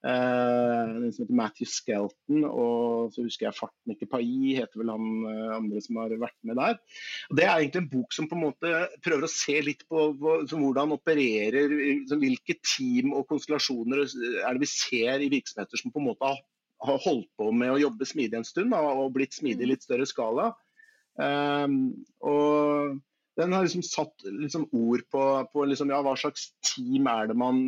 en 0.00 1.12
som 1.12 1.24
heter 1.24 1.36
Matthew 1.36 1.68
Skelton, 1.68 2.44
og 2.48 3.12
så 3.12 3.24
husker 3.26 3.46
jeg 3.46 3.56
Farten 3.58 3.92
ikke 3.92 4.08
Pai, 4.08 4.24
heter 4.56 4.80
vel 4.80 4.92
han 4.94 5.08
eh, 5.28 5.56
andre 5.58 5.82
som 5.84 5.98
har 6.00 6.14
vært 6.22 6.38
med 6.48 6.56
der. 6.56 6.78
Og 7.28 7.36
det 7.36 7.44
er 7.44 7.52
egentlig 7.52 7.82
en 7.82 7.90
bok 7.92 8.16
som 8.16 8.28
på 8.30 8.38
en 8.38 8.46
måte 8.46 8.70
prøver 9.04 9.26
å 9.26 9.32
se 9.32 9.58
litt 9.64 9.84
på, 9.90 10.06
hvordan 10.20 10.96
opererer 10.96 11.76
Hvilke 12.20 12.56
team 12.64 13.12
og 13.16 13.26
konstellasjoner 13.28 14.02
er 14.06 14.56
det 14.56 14.62
vi 14.62 14.70
ser 14.70 15.20
i 15.20 15.28
virksomheter 15.32 15.80
som 15.80 15.92
på 15.92 16.00
en 16.00 16.08
måte 16.10 16.30
har, 16.30 16.40
holdt 16.80 17.28
på 17.36 17.50
med 17.52 17.74
å 17.74 17.80
jobbe 17.82 18.08
smidig 18.08 18.38
en 18.38 18.46
stund 18.48 18.72
og 18.72 19.12
blitt 19.12 19.36
smidig 19.36 19.66
i 19.66 19.70
litt 19.74 19.84
større 19.84 20.06
skala. 20.08 20.46
Um, 21.20 22.06
og 22.24 22.96
den 23.36 23.52
har 23.52 23.66
liksom 23.66 23.84
satt 23.84 24.24
liksom 24.24 24.64
ord 24.72 25.04
på, 25.12 25.24
på 25.52 25.66
liksom, 25.68 25.92
ja, 25.92 26.00
hva 26.04 26.14
slags 26.16 26.48
team 26.64 27.08
er 27.10 27.28
det 27.28 27.36
man 27.40 27.66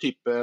type 0.00 0.38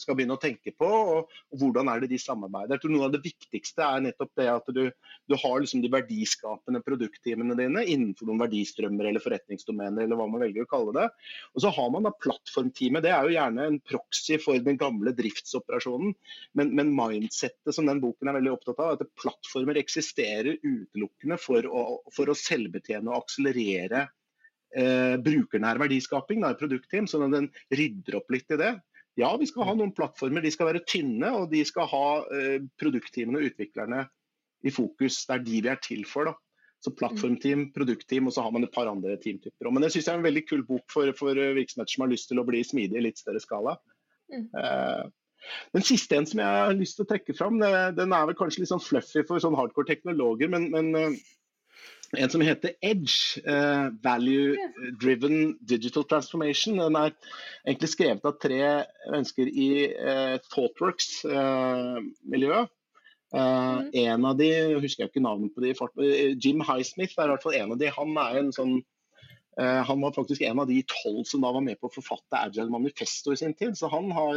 skal 0.00 0.16
begynne 0.18 0.36
å 0.36 0.40
tenke 0.40 0.72
på, 0.76 0.86
og, 0.86 1.32
og, 1.50 1.58
hvordan 1.60 1.90
er 1.92 2.02
det 2.02 2.10
de 2.12 2.20
samarbeider. 2.20 2.76
Jeg 2.76 2.84
tror 2.84 2.94
Noe 2.96 3.08
av 3.08 3.14
det 3.14 3.22
viktigste 3.24 3.84
er 3.84 4.04
nettopp 4.04 4.32
det 4.38 4.48
at 4.52 4.70
du, 4.76 4.82
du 5.28 5.36
har 5.42 5.56
liksom 5.62 5.82
de 5.84 5.92
verdiskapende 5.92 6.82
produktteamene 6.86 7.56
dine 7.58 7.84
innenfor 7.84 8.28
noen 8.28 8.42
verdistrømmer 8.44 9.10
eller 9.10 9.24
forretningsdomener, 9.24 10.04
eller 10.04 10.20
hva 10.20 10.28
man 10.30 10.44
velger 10.44 10.66
å 10.66 10.70
kalle 10.70 10.96
det. 10.96 11.06
Og 11.54 11.64
så 11.64 11.72
har 11.76 11.92
man 11.94 12.08
da 12.08 12.14
plattformteamet. 12.24 13.04
Det 13.06 13.12
er 13.14 13.26
jo 13.26 13.36
gjerne 13.36 13.68
en 13.70 13.80
proxy 13.92 14.40
for 14.42 14.66
den 14.66 14.80
gamle 14.80 15.14
driftsoperasjonen, 15.16 16.14
men, 16.58 16.74
men 16.78 16.94
mindsettet 16.96 17.74
som 17.74 17.88
den 17.88 18.02
boken 18.04 18.30
er 18.30 18.38
veldig 18.38 18.54
opptatt 18.54 18.82
av, 18.82 18.96
at 18.96 19.16
plattformer 19.20 19.80
eksisterer 19.80 20.58
utelukkende 20.62 21.40
for 21.40 21.66
å, 21.68 21.86
for 22.14 22.30
å 22.30 22.38
selvbetjene 22.38 23.10
og 23.10 23.24
akselerere 23.24 24.06
eh, 24.76 25.16
brukernær 25.22 25.80
verdiskaping 25.82 26.44
da, 26.44 26.54
produktteam, 26.58 27.08
sånn 27.10 27.26
at 27.28 27.36
den 27.36 27.48
rydder 27.74 28.20
opp 28.20 28.32
litt 28.34 28.52
i 28.54 28.60
det. 28.60 28.74
Ja, 29.16 29.30
vi 29.40 29.48
skal 29.48 29.64
ha 29.64 29.74
noen 29.76 29.94
plattformer. 29.96 30.44
De 30.44 30.52
skal 30.52 30.70
være 30.70 30.84
tynne, 30.88 31.30
og 31.38 31.48
de 31.52 31.62
skal 31.64 31.88
ha 31.88 32.06
eh, 32.36 32.58
produktteamene 32.80 33.40
og 33.40 33.50
utviklerne 33.50 34.02
i 34.66 34.72
fokus. 34.74 35.22
Det 35.24 35.38
er 35.38 35.46
de 35.46 35.60
vi 35.64 35.70
er 35.72 35.80
til 35.84 36.04
for. 36.08 36.30
da. 36.30 36.36
Så 36.84 36.92
plattformteam, 36.94 37.70
produktteam, 37.74 38.28
og 38.28 38.34
så 38.36 38.44
har 38.44 38.52
man 38.52 38.66
et 38.66 38.74
par 38.74 38.90
andre 38.90 39.16
teamtyper. 39.18 39.70
Men 39.72 39.82
det 39.82 39.94
syns 39.94 40.10
jeg 40.10 40.12
er 40.12 40.20
en 40.20 40.26
veldig 40.26 40.42
kul 40.46 40.66
bok 40.68 40.84
for, 40.92 41.08
for, 41.16 41.38
virksomheter 41.56 41.96
som 41.96 42.04
har 42.04 42.12
lyst 42.12 42.28
til 42.30 42.42
å 42.42 42.44
bli 42.46 42.60
smidige 42.66 43.00
i 43.00 43.06
litt 43.08 43.22
større 43.22 43.40
skala. 43.42 43.78
Mm. 44.32 44.44
Eh, 44.60 45.06
den 45.72 45.86
siste 45.86 46.18
en 46.18 46.28
som 46.28 46.42
jeg 46.42 46.60
har 46.60 46.76
lyst 46.76 46.98
til 46.98 47.06
å 47.06 47.10
trekke 47.10 47.34
fram, 47.38 47.58
den 47.62 48.12
er 48.12 48.28
vel 48.28 48.36
kanskje 48.38 48.62
litt 48.62 48.70
sånn 48.72 48.82
fluffy 48.82 49.24
for 49.26 49.42
sånn 49.42 49.56
hardcore 49.56 49.88
teknologer, 49.88 50.50
men, 50.52 50.68
men 50.74 50.92
eh, 50.98 51.18
en 52.14 52.30
som 52.30 52.38
heter 52.44 52.70
Edge, 52.84 53.40
uh, 53.48 53.88
Value 54.04 54.56
Driven 55.00 55.56
Digital 55.66 56.04
Transformation. 56.04 56.78
Den 56.78 56.96
er 56.98 57.10
egentlig 57.66 57.88
skrevet 57.92 58.24
av 58.28 58.32
tre 58.42 58.84
mennesker 59.10 59.46
i 59.50 59.94
uh, 59.96 60.36
Thoughtworks-miljøet. 60.52 62.68
Uh, 63.34 63.40
mm. 63.40 63.90
En 64.06 64.24
av 64.30 64.34
de, 64.38 64.48
jeg 64.54 64.84
husker 64.84 65.04
ikke 65.08 65.24
navnet 65.24 65.54
på 65.54 65.60
de, 65.64 65.70
Jim 66.38 66.60
Highsmith 66.62 67.14
er 67.18 67.26
i 67.26 67.30
hvert 67.34 67.44
fall 67.44 67.58
en 67.58 67.72
av 67.74 67.78
de. 67.80 67.86
Han 67.98 68.10
er 68.22 68.32
en 68.42 68.52
sånn 68.54 68.74
han 69.56 70.02
var 70.04 70.12
faktisk 70.12 70.44
en 70.44 70.60
av 70.60 70.68
de 70.68 70.84
tolv 70.84 71.24
som 71.24 71.40
da 71.40 71.48
var 71.48 71.64
med 71.64 71.80
på 71.80 71.88
å 71.88 71.94
forfatte 71.94 72.36
Agile 72.36 72.68
Manifesto 72.68 73.32
i 73.32 73.40
sin 73.40 73.56
tid, 73.56 73.72
så 73.78 73.88
han, 73.88 74.12
har, 74.12 74.36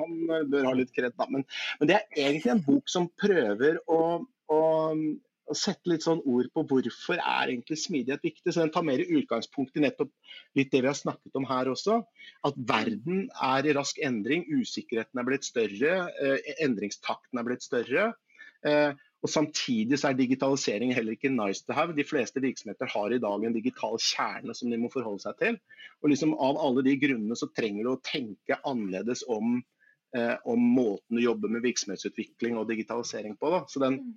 han 0.00 0.14
bør 0.48 0.64
ha 0.64 0.72
litt 0.78 0.88
kred. 0.96 1.12
Men, 1.20 1.44
men, 1.76 1.88
det 1.90 1.98
er 1.98 2.30
egentlig 2.30 2.52
en 2.54 2.64
bok 2.64 2.88
som 2.88 3.12
prøver 3.20 3.76
å, 3.84 4.24
å 4.48 4.56
å 4.56 4.96
sette 5.52 5.90
litt 5.90 6.04
sånn 6.06 6.22
ord 6.24 6.48
på 6.54 6.64
hvorfor 6.70 7.18
er 7.18 7.50
egentlig 7.50 7.76
smidighet 7.82 8.24
viktig. 8.24 8.48
Så 8.48 8.62
Den 8.62 8.72
tar 8.72 8.86
mer 8.86 9.02
utgangspunkt 9.04 9.76
i 9.76 9.84
nettopp 9.84 10.12
litt 10.56 10.70
det 10.72 10.80
vi 10.80 10.88
har 10.88 10.96
snakket 10.96 11.36
om 11.36 11.46
her 11.48 11.68
også. 11.72 12.00
At 12.48 12.56
verden 12.56 13.26
er 13.44 13.68
i 13.68 13.74
rask 13.76 14.00
endring, 14.00 14.46
usikkerheten 14.48 15.20
er 15.20 15.28
blitt 15.28 15.44
større, 15.44 15.96
eh, 16.20 16.54
endringstakten 16.64 17.40
er 17.40 17.48
blitt 17.50 17.66
større. 17.66 18.12
Eh, 18.64 18.94
og 19.24 19.30
Samtidig 19.32 19.96
så 20.00 20.10
er 20.10 20.18
digitalisering 20.18 20.92
heller 20.92 21.16
ikke 21.16 21.32
nice 21.32 21.64
to 21.64 21.72
have. 21.76 21.96
De 21.96 22.04
fleste 22.04 22.42
virksomheter 22.44 22.90
har 22.92 23.12
i 23.12 23.20
dag 23.20 23.44
en 23.44 23.56
digital 23.56 23.96
kjerne 23.96 24.56
som 24.56 24.68
de 24.70 24.80
må 24.80 24.90
forholde 24.92 25.24
seg 25.24 25.38
til. 25.40 25.58
Og 26.02 26.12
liksom 26.12 26.34
Av 26.36 26.60
alle 26.60 26.84
de 26.84 26.96
grunnene 27.00 27.36
så 27.36 27.48
trenger 27.56 27.84
du 27.84 27.94
å 27.94 28.02
tenke 28.04 28.60
annerledes 28.68 29.24
om, 29.32 29.62
eh, 30.16 30.36
om 30.44 30.60
måten 30.60 31.16
du 31.16 31.24
jobber 31.24 31.52
med 31.52 31.64
virksomhetsutvikling 31.64 32.58
og 32.60 32.68
digitalisering 32.68 33.36
på. 33.40 33.52
Da. 33.54 33.62
Så 33.68 33.80
den, 33.80 34.00
mm. 34.04 34.14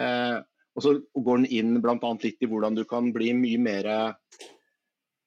eh, 0.00 0.38
og 0.76 0.84
så 0.84 0.92
går 1.14 1.42
den 1.42 1.50
inn 1.58 1.80
bl.a. 1.80 2.12
litt 2.22 2.44
i 2.44 2.48
hvordan 2.50 2.76
du 2.76 2.84
kan 2.88 3.08
bli 3.14 3.32
mye 3.36 3.60
mer 3.64 3.88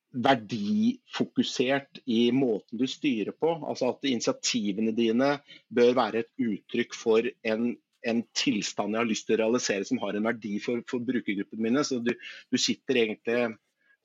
verdifokusert 0.09 2.01
i 2.09 2.29
måten 2.33 2.79
du 2.81 2.85
styrer 2.89 3.33
på. 3.33 3.55
Altså 3.65 3.91
at 3.93 4.05
initiativene 4.09 4.93
dine 4.97 5.35
bør 5.73 5.95
være 5.97 6.23
et 6.23 6.45
uttrykk 6.45 6.97
for 6.97 7.25
en, 7.25 7.71
en 8.05 8.21
tilstand 8.37 8.93
jeg 8.93 9.03
har 9.03 9.09
lyst 9.09 9.27
til 9.29 9.37
å 9.37 9.41
realisere 9.43 9.89
som 9.89 10.01
har 10.03 10.17
en 10.17 10.29
verdi 10.29 10.57
for, 10.63 10.81
for 10.89 11.01
brukergruppene 11.05 11.65
mine. 11.65 11.85
Så 11.85 12.01
du, 12.01 12.13
du 12.13 12.57
egentlig 12.61 13.41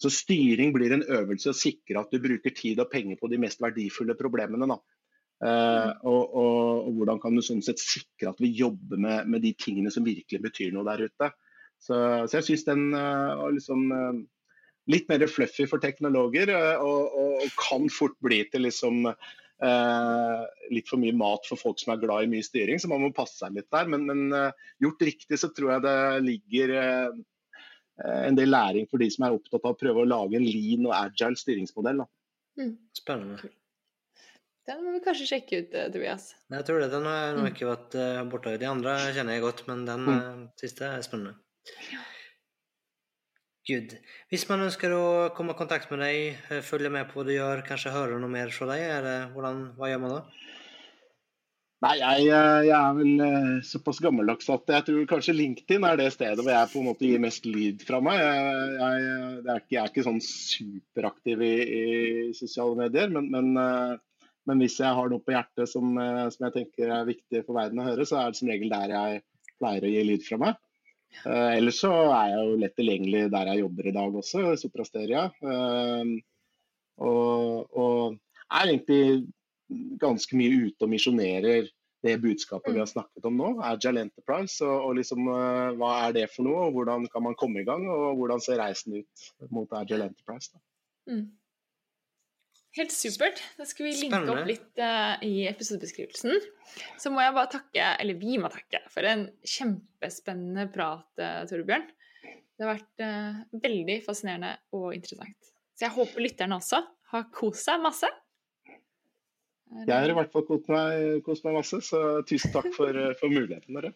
så 0.01 0.11
styring 0.11 0.73
blir 0.75 0.93
en 0.93 1.07
øvelse 1.07 1.53
å 1.53 1.57
sikre 1.57 2.01
at 2.01 2.11
du 2.13 2.19
bruker 2.23 2.53
tid 2.57 2.81
og 2.83 2.91
penger 2.93 3.21
på 3.21 3.31
de 3.31 3.39
mest 3.41 3.63
verdifulle 3.63 4.17
problemene. 4.19 4.67
Da. 4.73 4.81
Uh, 5.45 5.91
og, 6.09 6.23
og, 6.33 6.61
og, 6.87 6.93
hvordan 6.97 7.19
kan 7.21 7.35
du 7.37 7.43
sånn 7.45 7.61
sett 7.65 7.83
sikre 7.83 8.31
at 8.31 8.39
vi 8.41 8.49
jobber 8.57 8.97
med, 8.97 9.27
med, 9.29 9.43
de 9.45 9.51
tingene 9.61 9.91
som 9.93 10.07
virkelig 10.07 10.41
betyr 10.41 10.71
noe 10.73 10.87
der 10.87 11.03
ute. 11.05 11.29
Så, 11.77 11.99
så 12.31 12.39
jeg 12.39 12.47
syns 12.47 12.65
den 12.65 12.85
uh, 12.97 13.45
liksom, 13.53 13.83
uh, 13.93 14.55
litt 14.89 15.11
mer 15.11 15.27
fluffy 15.29 15.67
for 15.69 15.83
teknologer, 15.85 16.55
og, 16.81 17.13
og, 17.13 17.45
kan 17.61 17.91
fort 17.93 18.17
bli 18.25 18.41
til 18.53 18.65
liksom 18.69 19.09
litt 20.75 20.89
for 20.91 21.01
mye 21.01 21.15
mat 21.17 21.47
for 21.49 21.57
folk 21.57 21.79
som 21.81 21.95
er 21.95 22.01
glad 22.03 22.27
i 22.27 22.29
mye 22.29 22.45
styring, 22.45 22.81
så 22.83 22.91
man 22.91 23.01
må 23.01 23.13
passe 23.17 23.39
seg 23.39 23.55
litt 23.55 23.69
der. 23.73 23.87
Men, 23.89 24.03
men 24.11 24.35
gjort 24.83 25.05
riktig 25.07 25.39
så 25.41 25.49
tror 25.55 25.77
jeg 25.77 25.85
det 25.87 25.95
ligger 26.27 26.73
en 28.03 28.37
del 28.37 28.53
læring 28.53 28.91
for 28.91 29.01
de 29.01 29.09
som 29.15 29.25
er 29.25 29.39
opptatt 29.39 29.63
av 29.63 29.73
å 29.73 29.81
prøve 29.81 30.03
å 30.03 30.11
lage 30.11 30.37
en 30.37 30.45
lean 30.45 30.91
og 30.91 30.97
agile 30.99 31.41
styringsmodell. 31.41 32.03
Mm. 32.61 32.75
Spennende. 32.99 33.55
Den 34.65 34.81
må 34.81 34.95
vi 34.95 35.03
kanskje 35.05 35.29
sjekke 35.29 35.61
ut, 35.61 35.75
eh, 35.77 35.91
Tobias. 35.93 36.31
Jeg 36.53 36.65
tror 36.65 36.81
det. 36.81 36.89
Den 36.95 37.05
har 37.09 37.37
mm. 37.37 37.49
ikke 37.51 37.69
vært 37.69 37.97
uh, 38.01 38.25
borte. 38.33 38.57
De 38.61 38.69
andre 38.69 38.97
kjenner 39.13 39.37
jeg 39.37 39.45
godt, 39.45 39.63
men 39.69 39.85
den 39.85 40.07
uh, 40.09 40.45
siste 40.61 40.89
er 40.89 41.05
spennende. 41.05 41.37
Gud. 43.69 43.93
Hvis 44.33 44.45
man 44.49 44.65
ønsker 44.65 44.93
å 44.93 45.05
komme 45.37 45.53
i 45.53 45.59
kontakt 45.59 45.93
med 45.93 46.01
deg, 46.05 46.41
følge 46.65 46.91
med 46.93 47.09
på 47.09 47.21
hva 47.21 47.25
du 47.29 47.33
gjør, 47.33 47.63
kanskje 47.65 47.93
høre 47.93 48.19
noe 48.21 48.33
mer 48.33 48.53
fra 48.53 48.69
deg, 48.73 48.85
det, 49.05 49.15
hvordan, 49.33 49.61
hva 49.79 49.89
gjør 49.89 50.03
man 50.03 50.15
da? 50.19 50.23
Nei, 51.85 51.95
jeg, 52.01 52.27
jeg, 52.29 52.73
er 52.77 52.97
vel 52.97 53.63
såpass 53.69 54.01
gammeldags 54.01 54.49
at 54.53 54.71
jeg 54.73 54.87
tror 54.87 55.09
kanskje 55.09 55.35
LinkedIn 55.37 55.85
er 55.85 55.99
det 56.01 56.07
stedet 56.15 56.41
hvor 56.41 56.53
jeg 56.53 56.71
på 56.73 56.81
en 56.81 56.87
måte 56.89 57.09
gir 57.09 57.21
mest 57.21 57.49
lyd 57.49 57.85
fra 57.85 58.01
meg. 58.05 58.21
Jeg, 58.21 58.55
jeg, 58.79 59.03
er, 59.45 59.61
ikke, 59.61 59.75
jeg 59.75 59.83
er, 59.83 59.93
ikke, 59.93 60.07
sånn 60.09 60.23
superaktiv 60.25 61.45
i, 61.45 61.55
i 61.65 61.85
sosiale 62.37 62.79
medier, 62.85 63.13
men, 63.17 63.29
men 63.33 64.01
men 64.49 64.61
hvis 64.61 64.77
jeg 64.81 64.97
har 64.97 65.11
noe 65.11 65.25
på 65.25 65.35
hjertet 65.35 65.71
som, 65.71 65.95
eh, 66.01 66.27
som, 66.33 66.47
jeg 66.49 66.55
tenker 66.59 66.93
er 66.93 67.09
viktig 67.09 67.45
for 67.47 67.57
verden 67.57 67.81
å 67.81 67.89
høre, 67.89 68.07
så 68.09 68.21
er 68.21 68.33
det 68.33 68.41
som 68.41 68.51
regel 68.51 68.73
der 68.73 68.93
jeg 68.93 69.23
pleier 69.61 69.87
å 69.87 69.93
gi 69.93 70.05
lyd 70.11 70.27
fra 70.27 70.41
meg. 70.43 70.61
Uh, 71.23 71.55
ellers 71.55 71.79
så 71.79 71.93
er 72.11 72.33
jeg 72.33 72.41
jo 72.43 72.57
lett 72.59 72.75
tilgjengelig 72.75 73.29
der 73.31 73.53
jeg 73.53 73.61
jobber 73.61 73.87
i 73.87 73.95
dag 73.95 74.17
også, 74.19 74.43
i 74.51 74.59
Soprasteria. 74.59 75.29
Uh, 75.45 76.17
og, 77.07 77.71
og, 77.71 78.19
er 78.55 78.71
egentlig 78.71 79.25
ganske 80.03 80.37
mye 80.39 80.67
ute 80.69 80.85
og 80.85 80.91
misjonerer 80.93 81.71
det 82.05 82.19
budskapet 82.21 82.75
vi 82.75 82.83
har 82.83 82.91
snakket 82.91 83.25
om 83.27 83.39
nå, 83.39 83.53
Agile 83.65 84.03
Enterprise. 84.05 84.59
Og, 84.67 84.91
og 84.91 84.99
liksom, 84.99 85.31
uh, 85.31 85.71
hva 85.79 85.95
er 86.03 86.19
det 86.19 86.27
for 86.35 86.47
noe, 86.47 86.67
og 86.67 86.77
hvordan 86.77 87.07
kan 87.15 87.25
man 87.25 87.39
komme 87.41 87.63
i 87.63 87.69
gang, 87.69 87.87
og 87.89 88.19
hvordan 88.19 88.43
ser 88.45 88.61
reisen 88.61 88.99
ut 88.99 89.51
mot 89.55 89.71
Agile 89.79 90.11
Enterprise. 90.11 90.51
Da. 90.53 90.61
Mm. 91.15 91.25
Helt 92.75 92.91
supert. 92.91 93.39
Da 93.55 93.67
skal 93.69 93.87
vi 93.87 93.93
linke 93.95 94.19
Spennende. 94.19 94.41
opp 94.41 94.49
litt 94.51 94.81
uh, 94.83 95.15
i 95.23 95.45
episodebeskrivelsen. 95.47 96.41
Så 96.99 97.13
må 97.15 97.23
jeg 97.23 97.35
bare 97.37 97.51
takke, 97.53 97.91
eller 98.03 98.19
vi 98.19 98.39
må 98.43 98.51
takke, 98.51 98.81
for 98.91 99.07
en 99.07 99.29
kjempespennende 99.47 100.67
prat, 100.75 101.07
uh, 101.23 101.45
Torbjørn. 101.51 101.87
Det 102.25 102.67
har 102.67 102.73
vært 102.73 103.05
uh, 103.05 103.45
veldig 103.63 104.01
fascinerende 104.07 104.57
og 104.75 104.89
interessant. 104.97 105.53
Så 105.75 105.87
jeg 105.87 105.95
håper 105.95 106.25
lytterne 106.27 106.59
også 106.59 106.81
har 107.15 107.29
kost 107.35 107.63
seg 107.69 107.83
masse. 107.83 108.11
Jeg 109.75 109.95
har 109.95 110.11
i 110.11 110.17
hvert 110.19 110.35
fall 110.35 110.47
kost 110.47 110.67
meg, 110.71 111.23
kost 111.27 111.47
meg 111.47 111.55
masse, 111.57 111.79
så 111.83 112.01
tusen 112.27 112.53
takk 112.55 112.69
for, 112.75 112.99
for 113.21 113.31
muligheten. 113.31 113.75
Dere. 113.75 113.95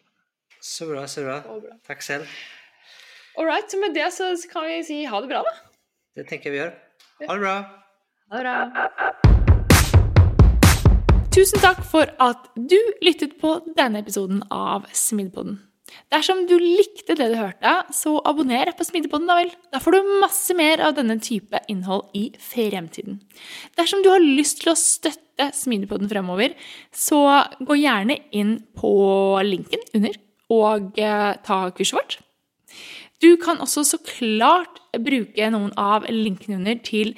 Så 0.63 0.87
bra, 0.87 1.03
så 1.07 1.23
bra. 1.27 1.39
bra. 1.43 1.75
Takk 1.87 2.03
selv. 2.03 2.31
All 3.39 3.47
right, 3.47 3.67
så 3.71 3.79
med 3.79 3.95
det 3.95 4.07
så 4.15 4.31
kan 4.51 4.67
vi 4.67 4.79
si 4.87 5.03
ha 5.07 5.21
det 5.23 5.31
bra, 5.31 5.43
da. 5.47 5.53
Det 6.19 6.27
tenker 6.31 6.49
jeg 6.49 6.55
vi 6.55 6.63
gjør. 6.63 6.73
Ha 7.27 7.35
det 7.35 7.43
bra. 7.43 7.59
Ha 8.29 8.37
det 8.37 8.43
bra. 8.45 8.57
Tusen 11.33 11.61
takk 11.63 11.79
for 11.89 12.11
at 12.21 12.43
du 12.53 12.77
lyttet 13.01 13.39
på 13.41 13.55
denne 13.77 14.03
episoden 14.03 14.43
av 14.53 14.85
Smidpodden. 14.93 15.55
Dersom 16.13 16.43
du 16.45 16.53
likte 16.61 17.15
det 17.17 17.31
du 17.31 17.37
hørte, 17.39 17.71
så 17.89 18.19
abonner 18.29 18.69
på 18.77 18.85
Smidepodden, 18.85 19.25
da 19.25 19.39
vel. 19.39 19.49
Da 19.73 19.81
får 19.81 19.97
du 19.97 20.11
masse 20.21 20.53
mer 20.53 20.83
av 20.85 20.93
denne 20.99 21.17
type 21.25 21.57
innhold 21.73 22.13
i 22.13 22.27
fremtiden. 22.37 23.17
Dersom 23.79 24.05
du 24.05 24.11
har 24.13 24.21
lyst 24.21 24.61
til 24.61 24.75
å 24.75 24.77
støtte 24.77 25.49
Smidepodden 25.57 26.11
fremover, 26.11 26.53
så 26.93 27.23
gå 27.65 27.81
gjerne 27.81 28.21
inn 28.29 28.59
på 28.77 28.93
linken 29.41 29.89
under 29.97 30.21
og 30.53 31.01
eh, 31.01 31.33
ta 31.45 31.63
kurset 31.73 31.97
vårt. 31.97 32.19
Du 33.25 33.33
kan 33.41 33.57
også 33.57 33.83
så 33.83 33.97
klart 34.05 34.77
bruke 35.01 35.49
noen 35.49 35.73
av 35.81 36.05
linkene 36.13 36.61
under 36.61 36.77
til 36.85 37.17